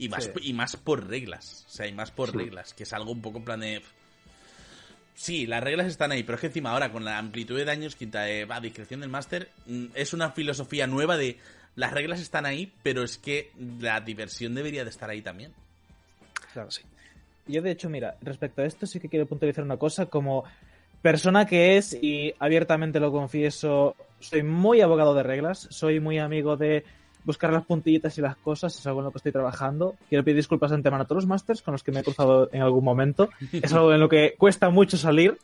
Y 0.00 0.08
más, 0.08 0.24
Sí. 0.24 0.30
y 0.42 0.52
más 0.52 0.76
por 0.76 1.06
reglas. 1.08 1.64
O 1.68 1.70
sea, 1.70 1.86
y 1.86 1.92
más 1.92 2.10
por 2.10 2.34
reglas. 2.34 2.74
Que 2.74 2.84
es 2.84 2.92
algo 2.92 3.12
un 3.12 3.20
poco 3.22 3.38
en 3.38 3.44
plan 3.44 3.60
de. 3.60 3.82
Sí, 5.14 5.46
las 5.46 5.62
reglas 5.62 5.86
están 5.86 6.12
ahí, 6.12 6.22
pero 6.22 6.36
es 6.36 6.40
que 6.40 6.46
encima 6.46 6.70
ahora 6.70 6.90
con 6.90 7.04
la 7.04 7.18
amplitud 7.18 7.56
de 7.56 7.66
daños 7.66 7.94
quita 7.94 8.22
de 8.22 8.46
va, 8.46 8.58
discreción 8.60 9.00
del 9.00 9.10
máster, 9.10 9.50
mm, 9.66 9.86
es 9.94 10.14
una 10.14 10.30
filosofía 10.30 10.86
nueva 10.86 11.18
de 11.18 11.38
las 11.76 11.92
reglas 11.92 12.20
están 12.20 12.46
ahí, 12.46 12.72
pero 12.82 13.02
es 13.02 13.18
que 13.18 13.52
la 13.80 14.00
diversión 14.00 14.54
debería 14.54 14.82
de 14.84 14.90
estar 14.90 15.10
ahí 15.10 15.20
también. 15.20 15.52
Claro. 16.54 16.70
Sí. 16.70 16.82
Yo, 17.46 17.60
de 17.60 17.70
hecho, 17.70 17.90
mira, 17.90 18.16
respecto 18.22 18.62
a 18.62 18.64
esto 18.64 18.86
sí 18.86 18.98
que 18.98 19.08
quiero 19.08 19.26
puntualizar 19.26 19.62
una 19.64 19.76
cosa 19.76 20.06
como 20.06 20.44
persona 21.02 21.46
que 21.46 21.76
es, 21.76 21.92
y 21.94 22.34
abiertamente 22.38 23.00
lo 23.00 23.12
confieso, 23.12 23.96
soy 24.20 24.42
muy 24.42 24.80
abogado 24.80 25.14
de 25.14 25.22
reglas, 25.22 25.66
soy 25.70 26.00
muy 26.00 26.18
amigo 26.18 26.56
de 26.56 26.84
buscar 27.24 27.52
las 27.52 27.64
puntillitas 27.64 28.16
y 28.18 28.20
las 28.20 28.36
cosas, 28.36 28.76
es 28.76 28.86
algo 28.86 29.00
en 29.00 29.06
lo 29.06 29.10
que 29.10 29.18
estoy 29.18 29.32
trabajando. 29.32 29.96
Quiero 30.08 30.24
pedir 30.24 30.36
disculpas 30.36 30.70
de 30.70 30.76
antemano 30.76 31.04
a 31.04 31.06
todos 31.06 31.24
los 31.24 31.28
masters 31.28 31.62
con 31.62 31.72
los 31.72 31.82
que 31.82 31.92
me 31.92 32.00
he 32.00 32.02
cruzado 32.04 32.48
en 32.52 32.62
algún 32.62 32.84
momento. 32.84 33.28
Es 33.52 33.72
algo 33.72 33.92
en 33.92 34.00
lo 34.00 34.08
que 34.08 34.34
cuesta 34.38 34.70
mucho 34.70 34.96
salir. 34.96 35.38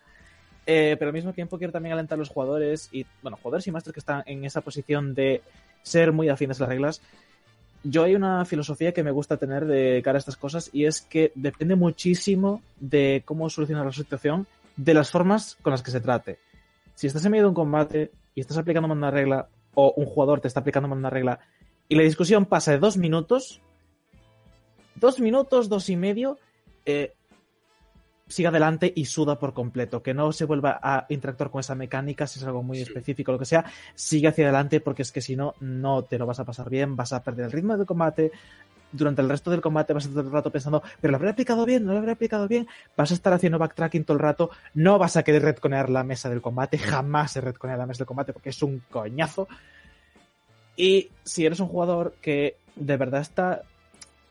Eh, 0.69 0.97
pero 0.99 1.11
al 1.11 1.15
mismo 1.15 1.33
tiempo 1.33 1.59
quiero 1.59 1.73
también 1.73 1.93
alentar 1.93 2.17
a 2.17 2.19
los 2.19 2.29
jugadores 2.29 2.89
y, 2.91 3.07
bueno, 3.23 3.39
jugadores 3.41 3.67
y 3.69 3.71
masters 3.71 3.95
que 3.95 4.01
están 4.01 4.25
en 4.27 4.45
esa 4.45 4.63
posición 4.63 5.15
de 5.15 5.43
ser 5.83 6.13
muy 6.13 6.29
afines 6.29 6.61
a 6.61 6.65
las 6.65 6.69
reglas. 6.71 7.03
Yo 7.85 8.03
hay 8.03 8.17
una 8.17 8.45
filosofía 8.45 8.93
que 8.93 9.05
me 9.05 9.13
gusta 9.13 9.37
tener 9.37 9.65
de 9.65 10.03
cara 10.03 10.17
a 10.17 10.19
estas 10.19 10.37
cosas 10.37 10.71
y 10.73 10.87
es 10.87 11.03
que 11.03 11.31
depende 11.37 11.77
muchísimo 11.77 12.63
de 12.81 13.23
cómo 13.25 13.49
solucionar 13.49 13.87
la 13.87 13.93
situación, 13.93 14.49
de 14.77 14.93
las 14.93 15.11
formas 15.11 15.57
con 15.63 15.71
las 15.71 15.83
que 15.83 15.93
se 15.93 16.01
trate. 16.01 16.41
Si 16.97 17.07
estás 17.07 17.25
en 17.25 17.31
medio 17.31 17.45
de 17.45 17.49
un 17.51 17.55
combate 17.55 18.11
y 18.35 18.41
estás 18.41 18.59
aplicando 18.59 18.93
una 18.93 19.13
regla 19.13 19.47
o 19.75 19.93
un 19.97 20.07
jugador 20.07 20.41
te 20.41 20.49
está 20.49 20.61
aplicando 20.61 20.89
una 20.89 21.11
regla 21.11 21.39
y 21.89 21.95
la 21.95 22.03
discusión 22.03 22.47
pasa 22.47 22.73
de 22.73 22.79
dos 22.79 22.97
minutos, 22.97 23.61
dos 24.95 25.21
minutos, 25.21 25.69
dos 25.69 25.89
y 25.89 25.97
medio, 25.97 26.39
eh, 26.85 27.15
siga 28.29 28.49
adelante 28.49 28.93
y 28.95 29.05
suda 29.05 29.39
por 29.39 29.55
completo, 29.55 30.03
que 30.03 30.15
no 30.15 30.33
se 30.33 30.45
vuelva 30.45 30.81
a 30.83 31.07
interactuar 31.09 31.51
con 31.51 31.61
esa 31.61 31.75
mecánica, 31.75 32.27
si 32.27 32.41
es 32.41 32.45
algo 32.45 32.63
muy 32.63 32.81
específico 32.81 33.31
o 33.31 33.35
lo 33.35 33.39
que 33.39 33.45
sea, 33.45 33.65
sigue 33.95 34.29
hacia 34.29 34.45
adelante 34.47 34.81
porque 34.81 35.03
es 35.03 35.13
que 35.13 35.21
si 35.21 35.37
no, 35.37 35.55
no 35.61 36.03
te 36.03 36.19
lo 36.19 36.27
vas 36.27 36.41
a 36.41 36.45
pasar 36.45 36.69
bien, 36.69 36.97
vas 36.97 37.13
a 37.13 37.23
perder 37.23 37.47
el 37.47 37.53
ritmo 37.53 37.77
del 37.77 37.87
combate, 37.87 38.33
durante 38.93 39.23
el 39.23 39.29
resto 39.29 39.51
del 39.51 39.61
combate 39.61 39.93
vas 39.93 40.07
a 40.07 40.09
estar 40.09 40.23
todo 40.23 40.29
el 40.29 40.35
rato 40.35 40.51
pensando, 40.51 40.83
pero 41.01 41.13
lo 41.13 41.17
habré 41.17 41.31
aplicado 41.31 41.65
bien, 41.65 41.85
no 41.85 41.93
lo 41.93 41.99
habré 41.99 42.13
aplicado 42.13 42.49
bien, 42.49 42.67
vas 42.97 43.11
a 43.11 43.15
estar 43.15 43.33
haciendo 43.33 43.59
backtracking 43.59 44.05
todo 44.05 44.17
el 44.17 44.23
rato, 44.23 44.51
no 44.75 44.99
vas 44.99 45.17
a 45.17 45.23
querer 45.23 45.43
redconear 45.43 45.91
la 45.91 46.03
mesa 46.03 46.29
del 46.29 46.41
combate, 46.41 46.79
jamás 46.79 47.33
se 47.33 47.41
redconea 47.41 47.77
la 47.77 47.87
mesa 47.87 47.99
del 47.99 48.07
combate 48.07 48.33
porque 48.33 48.51
es 48.51 48.63
un 48.63 48.83
coñazo. 48.91 49.49
Y 50.77 51.11
si 51.25 51.47
eres 51.47 51.61
un 51.61 51.69
jugador 51.69 52.15
que 52.21 52.57
de 52.75 52.97
verdad 52.97 53.23
está 53.23 53.63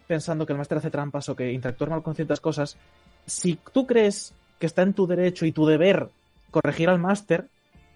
pensando 0.07 0.45
que 0.45 0.53
el 0.53 0.59
máster 0.59 0.77
hace 0.77 0.91
trampas 0.91 1.27
o 1.30 1.35
que 1.35 1.51
interactúa 1.51 1.88
mal 1.88 2.03
con 2.03 2.15
ciertas 2.15 2.39
cosas, 2.39 2.77
si 3.26 3.57
tú 3.73 3.88
crees 3.88 4.34
que 4.59 4.67
está 4.67 4.84
en 4.84 4.93
tu 4.93 5.07
derecho 5.07 5.45
y 5.45 5.51
tu 5.51 5.65
deber 5.65 6.09
corregir 6.51 6.89
al 6.89 6.99
máster 6.99 7.47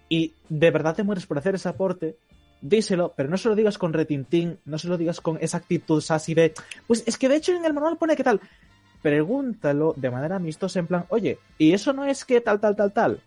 y 0.08 0.34
de 0.48 0.70
verdad 0.70 0.96
te 0.96 1.04
mueres 1.04 1.26
por 1.26 1.38
hacer 1.38 1.54
ese 1.54 1.68
aporte, 1.68 2.16
díselo, 2.60 3.14
pero 3.16 3.28
no 3.28 3.38
se 3.38 3.48
lo 3.48 3.54
digas 3.54 3.78
con 3.78 3.92
retintín, 3.92 4.58
no 4.64 4.78
se 4.78 4.88
lo 4.88 4.98
digas 4.98 5.20
con 5.20 5.38
esa 5.40 5.58
actitud 5.58 6.02
así 6.10 6.34
de, 6.34 6.52
pues 6.86 7.04
es 7.06 7.16
que 7.16 7.28
de 7.28 7.36
hecho 7.36 7.52
en 7.52 7.64
el 7.64 7.72
manual 7.72 7.96
pone 7.96 8.16
que 8.16 8.24
tal. 8.24 8.40
Pregúntalo 9.02 9.94
de 9.96 10.10
manera 10.10 10.36
amistosa 10.36 10.78
en 10.78 10.86
plan, 10.86 11.06
oye, 11.08 11.38
¿y 11.56 11.72
eso 11.72 11.92
no 11.92 12.04
es 12.04 12.24
que 12.24 12.40
tal, 12.40 12.60
tal, 12.60 12.76
tal, 12.76 12.92
tal? 12.92 13.20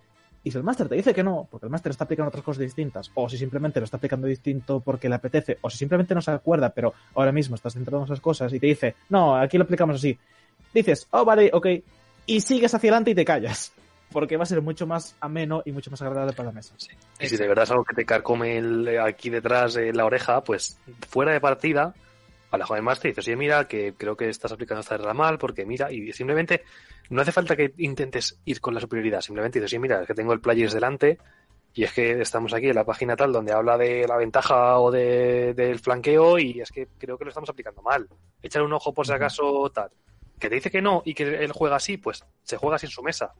Y 0.44 0.52
si 0.52 0.58
el 0.58 0.64
máster 0.64 0.90
te 0.90 0.96
dice 0.96 1.14
que 1.14 1.24
no, 1.24 1.48
porque 1.50 1.68
el 1.68 1.72
máster 1.72 1.92
está 1.92 2.04
aplicando 2.04 2.28
otras 2.28 2.44
cosas 2.44 2.62
distintas, 2.62 3.10
o 3.14 3.30
si 3.30 3.38
simplemente 3.38 3.80
lo 3.80 3.86
está 3.86 3.98
aplicando 3.98 4.28
distinto 4.28 4.82
porque 4.82 5.08
le 5.08 5.16
apetece, 5.16 5.58
o 5.62 5.70
si 5.70 5.78
simplemente 5.78 6.14
no 6.14 6.22
se 6.22 6.32
acuerda, 6.32 6.70
pero 6.70 6.94
ahora 7.16 7.32
mismo 7.32 7.56
estás 7.56 7.74
centrado 7.74 8.00
en 8.00 8.06
esas 8.06 8.20
cosas 8.20 8.52
y 8.54 8.60
te 8.60 8.68
dice, 8.68 8.96
no, 9.10 9.38
aquí 9.38 9.58
lo 9.58 9.64
aplicamos 9.64 9.96
así, 9.96 10.18
dices, 10.74 11.08
oh, 11.12 11.24
vale, 11.24 11.50
ok, 11.54 11.68
y 12.26 12.42
sigues 12.42 12.74
hacia 12.74 12.90
adelante 12.90 13.12
y 13.12 13.16
te 13.16 13.24
callas. 13.26 13.72
Porque 14.12 14.38
va 14.38 14.44
a 14.44 14.46
ser 14.46 14.62
mucho 14.62 14.86
más 14.86 15.16
ameno 15.22 15.64
y 15.66 15.72
mucho 15.72 15.90
más 15.90 16.00
agradable 16.04 16.34
para 16.34 16.50
la 16.50 16.54
mesa. 16.54 16.76
Sí. 16.78 16.90
Y 17.20 17.28
si 17.28 17.36
de 17.36 17.48
verdad 17.48 17.64
es 17.64 17.72
algo 17.72 17.84
que 17.84 17.96
te 17.96 18.06
carcome 18.06 18.58
el- 18.60 19.00
aquí 19.00 19.32
detrás 19.32 19.74
de 19.74 19.92
la 19.92 20.06
oreja, 20.06 20.44
pues 20.44 20.78
fuera 21.10 21.32
de 21.32 21.42
partida, 21.42 21.96
a 22.54 22.58
la 22.60 22.68
joven 22.68 22.84
master 22.84 23.10
y 23.10 23.12
dices, 23.12 23.28
oye, 23.28 23.36
mira, 23.36 23.68
que 23.68 23.96
creo 23.98 24.16
que 24.16 24.30
estás 24.30 24.52
aplicando 24.52 24.82
esta 24.82 24.96
regla 24.96 25.16
mal, 25.16 25.40
porque 25.40 25.66
mira, 25.66 25.92
y 25.92 26.14
simplemente 26.14 26.64
no 27.10 27.22
hace 27.22 27.32
falta 27.32 27.56
que 27.56 27.74
intentes 27.78 28.40
ir 28.46 28.62
con 28.62 28.76
la 28.76 28.80
superioridad, 28.80 29.22
simplemente 29.22 29.60
dices, 29.60 29.74
oye, 29.74 29.80
mira, 29.80 30.02
es 30.02 30.08
que 30.08 30.14
tengo 30.14 30.34
el 30.34 30.40
players 30.40 30.72
delante 30.72 31.18
y 31.74 31.84
es 31.84 31.92
que 31.92 32.22
estamos 32.22 32.54
aquí 32.54 32.68
en 32.70 32.76
la 32.76 32.86
página 32.86 33.16
tal 33.16 33.34
donde 33.34 33.54
habla 33.54 33.76
de 33.76 34.08
la 34.08 34.18
ventaja 34.18 34.78
o 34.78 34.92
de, 34.92 35.56
del 35.56 35.80
flanqueo 35.80 36.38
y 36.38 36.62
es 36.62 36.72
que 36.72 36.90
creo 37.00 37.18
que 37.18 37.26
lo 37.26 37.30
estamos 37.30 37.50
aplicando 37.50 37.82
mal. 37.82 38.08
Echar 38.44 38.62
un 38.62 38.74
ojo 38.74 38.94
por 38.94 39.08
si 39.08 39.14
acaso 39.14 39.72
tal. 39.74 39.90
Que 40.40 40.48
te 40.48 40.56
dice 40.56 40.70
que 40.70 40.82
no 40.82 41.02
y 41.06 41.16
que 41.16 41.24
él 41.44 41.52
juega 41.52 41.78
así, 41.78 41.98
pues 41.98 42.24
se 42.44 42.58
juega 42.58 42.76
así 42.76 42.86
en 42.86 42.92
su 42.92 43.02
mesa. 43.02 43.34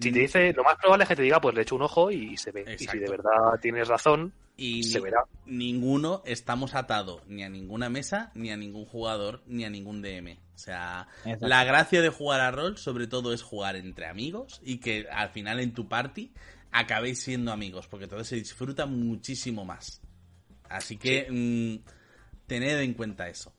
Si 0.00 0.10
te 0.10 0.18
dice, 0.18 0.52
lo 0.54 0.64
más 0.64 0.76
probable 0.76 1.04
es 1.04 1.08
que 1.08 1.16
te 1.16 1.22
diga, 1.22 1.40
pues 1.40 1.54
le 1.54 1.62
echo 1.62 1.76
un 1.76 1.82
ojo 1.82 2.10
y 2.10 2.36
se 2.36 2.50
ve. 2.50 2.64
Y 2.66 2.78
si 2.78 2.98
de 2.98 3.08
verdad 3.08 3.60
tienes 3.60 3.86
razón, 3.86 4.32
Y 4.62 4.82
se 4.84 4.98
ni- 4.98 5.04
verá. 5.04 5.24
ninguno 5.46 6.22
estamos 6.26 6.74
atado 6.74 7.22
ni 7.26 7.42
a 7.42 7.48
ninguna 7.48 7.88
mesa, 7.88 8.30
ni 8.34 8.50
a 8.50 8.56
ningún 8.56 8.84
jugador, 8.84 9.42
ni 9.46 9.64
a 9.64 9.70
ningún 9.70 10.02
DM. 10.02 10.38
O 10.54 10.58
sea, 10.58 11.08
Exacto. 11.24 11.48
la 11.48 11.64
gracia 11.64 12.02
de 12.02 12.10
jugar 12.10 12.40
a 12.40 12.50
rol, 12.50 12.76
sobre 12.76 13.06
todo, 13.06 13.32
es 13.32 13.42
jugar 13.42 13.76
entre 13.76 14.06
amigos 14.06 14.60
y 14.64 14.76
que 14.78 15.06
al 15.10 15.30
final 15.30 15.60
en 15.60 15.72
tu 15.72 15.88
party 15.88 16.32
acabéis 16.70 17.22
siendo 17.22 17.52
amigos, 17.52 17.86
porque 17.88 18.04
entonces 18.04 18.28
se 18.28 18.36
disfruta 18.36 18.84
muchísimo 18.86 19.64
más. 19.64 20.02
Así 20.68 20.96
que 20.98 21.26
mm, 21.30 21.88
tened 22.46 22.80
en 22.80 22.94
cuenta 22.94 23.28
eso. 23.28 23.52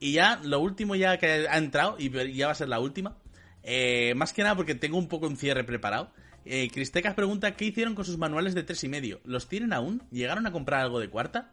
Y 0.00 0.12
ya, 0.12 0.40
lo 0.42 0.60
último 0.60 0.94
ya 0.96 1.18
que 1.18 1.46
ha 1.48 1.58
entrado, 1.58 1.96
y 1.98 2.10
ya 2.34 2.46
va 2.46 2.52
a 2.52 2.56
ser 2.56 2.68
la 2.68 2.80
última, 2.80 3.18
eh, 3.62 4.14
más 4.16 4.32
que 4.32 4.42
nada 4.42 4.56
porque 4.56 4.74
tengo 4.74 4.96
un 4.96 5.08
poco 5.08 5.26
un 5.26 5.36
cierre 5.36 5.64
preparado. 5.64 6.12
Eh, 6.44 6.70
Cristecas 6.72 7.14
pregunta 7.14 7.54
qué 7.56 7.66
hicieron 7.66 7.94
con 7.94 8.04
sus 8.04 8.16
manuales 8.18 8.54
de 8.54 8.62
tres 8.62 8.82
y 8.84 8.88
medio. 8.88 9.20
¿Los 9.24 9.48
tienen 9.48 9.72
aún? 9.72 10.02
¿Llegaron 10.10 10.46
a 10.46 10.52
comprar 10.52 10.80
algo 10.80 10.98
de 11.00 11.10
cuarta? 11.10 11.52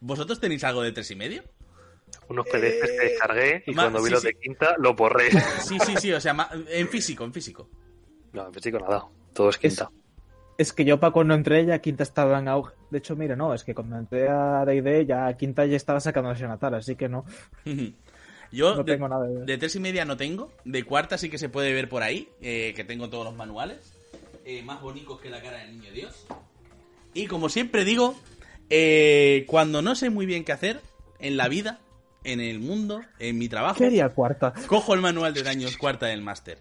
¿Vosotros 0.00 0.40
tenéis 0.40 0.64
algo 0.64 0.82
de 0.82 0.92
tres 0.92 1.10
y 1.10 1.16
medio? 1.16 1.42
Unos 2.28 2.46
PDFs 2.46 2.90
que 2.90 3.00
descargué 3.10 3.62
y 3.66 3.72
Ma- 3.74 3.82
cuando 3.84 4.00
vi 4.00 4.06
sí, 4.06 4.10
los 4.12 4.20
sí. 4.22 4.26
de 4.28 4.34
quinta 4.34 4.74
lo 4.78 4.94
borré. 4.94 5.30
Sí, 5.60 5.78
sí, 5.84 5.96
sí, 5.98 6.12
o 6.12 6.20
sea, 6.20 6.36
en 6.68 6.88
físico, 6.88 7.24
en 7.24 7.32
físico. 7.32 7.68
No, 8.32 8.46
en 8.46 8.52
físico 8.54 8.78
nada. 8.78 9.04
Todo 9.32 9.50
es 9.50 9.58
quinta. 9.58 9.90
Es 10.58 10.72
que 10.72 10.84
yo 10.84 10.98
para 10.98 11.12
cuando 11.12 11.34
entré 11.34 11.64
ya 11.64 11.78
Quinta 11.78 12.02
estaba 12.02 12.38
en 12.40 12.48
auge. 12.48 12.74
De 12.90 12.98
hecho, 12.98 13.14
mira, 13.14 13.36
no, 13.36 13.54
es 13.54 13.62
que 13.62 13.74
cuando 13.76 13.96
entré 13.96 14.28
a 14.28 14.64
D&D 14.64 15.06
ya 15.06 15.32
Quinta 15.36 15.64
ya 15.66 15.76
estaba 15.76 16.00
sacando 16.00 16.32
la 16.32 16.48
natal, 16.48 16.74
así 16.74 16.96
que 16.96 17.08
no, 17.08 17.24
Yo 18.52 18.74
no 18.76 18.82
de, 18.84 18.92
tengo 18.92 19.08
nada 19.08 19.26
de... 19.26 19.44
de 19.44 19.58
tres 19.58 19.74
y 19.76 19.80
media 19.80 20.04
no 20.04 20.16
tengo. 20.16 20.52
De 20.64 20.84
cuarta 20.84 21.18
sí 21.18 21.28
que 21.30 21.38
se 21.38 21.48
puede 21.48 21.72
ver 21.72 21.88
por 21.88 22.02
ahí, 22.02 22.28
eh, 22.40 22.72
que 22.74 22.84
tengo 22.84 23.08
todos 23.10 23.24
los 23.24 23.34
manuales. 23.34 23.92
eh, 24.44 24.62
más 24.62 24.80
bonitos 24.80 25.20
que 25.20 25.28
la 25.30 25.42
cara 25.42 25.58
del 25.58 25.78
niño 25.78 25.92
Dios. 25.92 26.26
Y 27.14 27.26
como 27.26 27.48
siempre 27.48 27.84
digo, 27.84 28.14
eh, 28.70 29.44
cuando 29.46 29.82
no 29.82 29.94
sé 29.94 30.10
muy 30.10 30.26
bien 30.26 30.44
qué 30.44 30.52
hacer 30.52 30.80
en 31.18 31.36
la 31.36 31.48
vida, 31.48 31.80
en 32.24 32.40
el 32.40 32.58
mundo, 32.58 33.00
en 33.18 33.38
mi 33.38 33.48
trabajo, 33.48 33.78
¿Qué 33.78 33.86
haría 33.86 34.08
Cuarta? 34.10 34.52
cojo 34.66 34.94
el 34.94 35.00
manual 35.00 35.34
de 35.34 35.42
daños 35.42 35.76
cuarta 35.76 36.06
del 36.06 36.22
máster. 36.22 36.58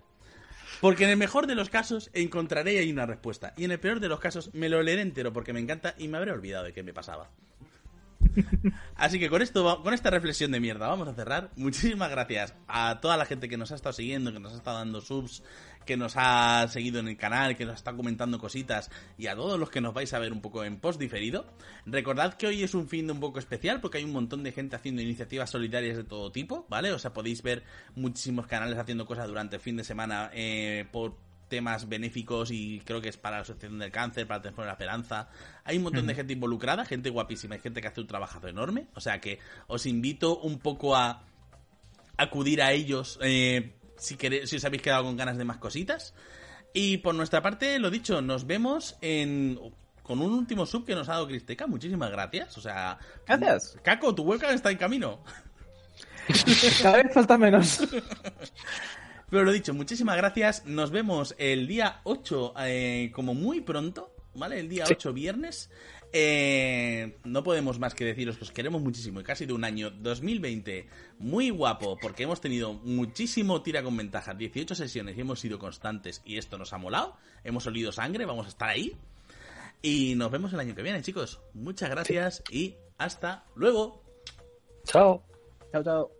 Porque 0.81 1.05
en 1.05 1.09
el 1.11 1.17
mejor 1.17 1.47
de 1.47 1.55
los 1.55 1.69
casos 1.69 2.11
encontraré 2.13 2.77
ahí 2.77 2.91
una 2.91 3.05
respuesta. 3.07 3.53
Y 3.57 3.63
en 3.65 3.71
el 3.71 3.79
peor 3.79 3.99
de 3.99 4.09
los 4.09 4.19
casos 4.19 4.51
me 4.53 4.69
lo 4.69 4.81
leeré 4.83 5.01
entero 5.01 5.33
porque 5.33 5.51
me 5.51 5.59
encanta 5.59 5.95
y 5.97 6.07
me 6.07 6.17
habré 6.17 6.31
olvidado 6.31 6.65
de 6.65 6.73
qué 6.73 6.83
me 6.83 6.93
pasaba. 6.93 7.29
Así 8.95 9.19
que 9.19 9.29
con 9.29 9.41
esto, 9.41 9.81
con 9.83 9.93
esta 9.93 10.09
reflexión 10.09 10.51
de 10.51 10.59
mierda, 10.59 10.87
vamos 10.87 11.07
a 11.07 11.13
cerrar. 11.13 11.51
Muchísimas 11.55 12.09
gracias 12.09 12.53
a 12.67 12.99
toda 13.01 13.17
la 13.17 13.25
gente 13.25 13.49
que 13.49 13.57
nos 13.57 13.71
ha 13.71 13.75
estado 13.75 13.93
siguiendo, 13.93 14.31
que 14.33 14.39
nos 14.39 14.53
ha 14.53 14.57
estado 14.57 14.77
dando 14.77 15.01
subs, 15.01 15.43
que 15.85 15.97
nos 15.97 16.13
ha 16.17 16.67
seguido 16.67 16.99
en 16.99 17.07
el 17.07 17.17
canal, 17.17 17.55
que 17.55 17.65
nos 17.65 17.75
está 17.75 17.93
comentando 17.93 18.39
cositas, 18.39 18.91
y 19.17 19.27
a 19.27 19.35
todos 19.35 19.59
los 19.59 19.69
que 19.69 19.81
nos 19.81 19.93
vais 19.93 20.13
a 20.13 20.19
ver 20.19 20.33
un 20.33 20.41
poco 20.41 20.63
en 20.63 20.79
post 20.79 20.99
diferido. 20.99 21.45
Recordad 21.85 22.35
que 22.35 22.47
hoy 22.47 22.63
es 22.63 22.73
un 22.73 22.87
fin 22.87 23.07
de 23.07 23.13
un 23.13 23.19
poco 23.19 23.39
especial 23.39 23.81
porque 23.81 23.97
hay 23.97 24.03
un 24.03 24.13
montón 24.13 24.43
de 24.43 24.51
gente 24.51 24.75
haciendo 24.75 25.01
iniciativas 25.01 25.49
solidarias 25.49 25.97
de 25.97 26.03
todo 26.03 26.31
tipo, 26.31 26.65
¿vale? 26.69 26.91
O 26.91 26.99
sea, 26.99 27.13
podéis 27.13 27.41
ver 27.41 27.63
muchísimos 27.95 28.47
canales 28.47 28.77
haciendo 28.77 29.05
cosas 29.05 29.27
durante 29.27 29.55
el 29.55 29.61
fin 29.61 29.77
de 29.77 29.83
semana 29.83 30.29
eh, 30.33 30.85
por 30.91 31.15
temas 31.47 31.89
benéficos 31.89 32.51
y 32.51 32.81
creo 32.85 33.01
que 33.01 33.09
es 33.09 33.17
para 33.17 33.37
la 33.37 33.41
Asociación 33.43 33.79
del 33.79 33.91
Cáncer, 33.91 34.27
para 34.27 34.37
el 34.37 34.41
Teléfono 34.43 34.63
de 34.63 34.67
la 34.67 34.73
Esperanza. 34.73 35.29
Hay 35.63 35.77
un 35.77 35.83
montón 35.83 36.07
de 36.07 36.15
gente 36.15 36.33
involucrada, 36.33 36.85
gente 36.85 37.09
guapísima 37.09 37.55
y 37.55 37.59
gente 37.59 37.81
que 37.81 37.87
hace 37.87 38.01
un 38.01 38.07
trabajazo 38.07 38.47
enorme. 38.47 38.87
O 38.95 39.01
sea 39.01 39.19
que 39.19 39.39
os 39.67 39.85
invito 39.85 40.39
un 40.39 40.59
poco 40.59 40.95
a 40.95 41.23
acudir 42.17 42.61
a 42.61 42.71
ellos 42.71 43.19
eh, 43.21 43.75
si, 43.97 44.15
queréis, 44.15 44.49
si 44.49 44.57
os 44.57 44.65
habéis 44.65 44.81
quedado 44.81 45.03
con 45.03 45.17
ganas 45.17 45.37
de 45.37 45.45
más 45.45 45.57
cositas. 45.57 46.13
Y 46.73 46.97
por 46.97 47.15
nuestra 47.15 47.41
parte, 47.41 47.79
lo 47.79 47.89
dicho, 47.89 48.21
nos 48.21 48.45
vemos 48.45 48.97
en 49.01 49.59
con 50.07 50.21
un 50.21 50.31
último 50.31 50.65
sub 50.65 50.85
que 50.85 50.95
nos 50.95 51.09
ha 51.09 51.13
dado 51.13 51.27
Cristeca. 51.27 51.67
Muchísimas 51.67 52.09
gracias. 52.09 52.57
O 52.57 52.61
sea, 52.61 52.97
Gracias. 53.25 53.77
Caco, 53.83 54.15
tu 54.15 54.23
webcam 54.23 54.55
está 54.55 54.71
en 54.71 54.77
camino. 54.77 55.19
Cada 56.81 57.03
vez 57.03 57.13
falta 57.13 57.37
menos. 57.37 57.79
Pero 59.29 59.43
lo 59.43 59.51
dicho, 59.51 59.73
muchísimas 59.73 60.17
gracias. 60.17 60.65
Nos 60.65 60.91
vemos 60.91 61.35
el 61.37 61.67
día 61.67 61.99
8, 62.03 62.53
eh, 62.61 63.11
como 63.13 63.33
muy 63.33 63.61
pronto, 63.61 64.13
¿vale? 64.33 64.59
El 64.59 64.69
día 64.69 64.85
Sí. 64.85 64.93
8, 64.93 65.13
viernes. 65.13 65.69
Eh, 66.13 67.17
no 67.25 67.43
podemos 67.43 67.79
más 67.79 67.93
que 67.93 68.05
deciros 68.05 68.37
que 68.37 68.45
os 68.45 68.51
queremos 68.51 68.81
muchísimo 68.81 69.19
y 69.19 69.23
casi 69.23 69.45
de 69.45 69.51
un 69.51 69.65
año 69.65 69.91
2020 69.91 70.87
muy 71.19 71.49
guapo 71.49 71.97
porque 72.01 72.23
hemos 72.23 72.39
tenido 72.39 72.71
muchísimo 72.71 73.61
tira 73.61 73.83
con 73.83 73.97
ventaja, 73.97 74.33
18 74.33 74.73
sesiones 74.73 75.17
y 75.17 75.21
hemos 75.21 75.41
sido 75.41 75.59
constantes 75.59 76.21
y 76.23 76.37
esto 76.37 76.57
nos 76.57 76.71
ha 76.71 76.77
molado, 76.77 77.17
hemos 77.43 77.67
olido 77.67 77.91
sangre, 77.91 78.25
vamos 78.25 78.45
a 78.45 78.49
estar 78.49 78.69
ahí 78.69 78.95
y 79.81 80.15
nos 80.15 80.31
vemos 80.31 80.53
el 80.53 80.61
año 80.61 80.75
que 80.75 80.81
viene 80.81 81.01
chicos, 81.01 81.41
muchas 81.53 81.89
gracias 81.89 82.41
y 82.49 82.75
hasta 82.97 83.43
luego. 83.55 84.01
Chao. 84.85 85.21
Chao, 85.73 85.83
chao. 85.83 86.16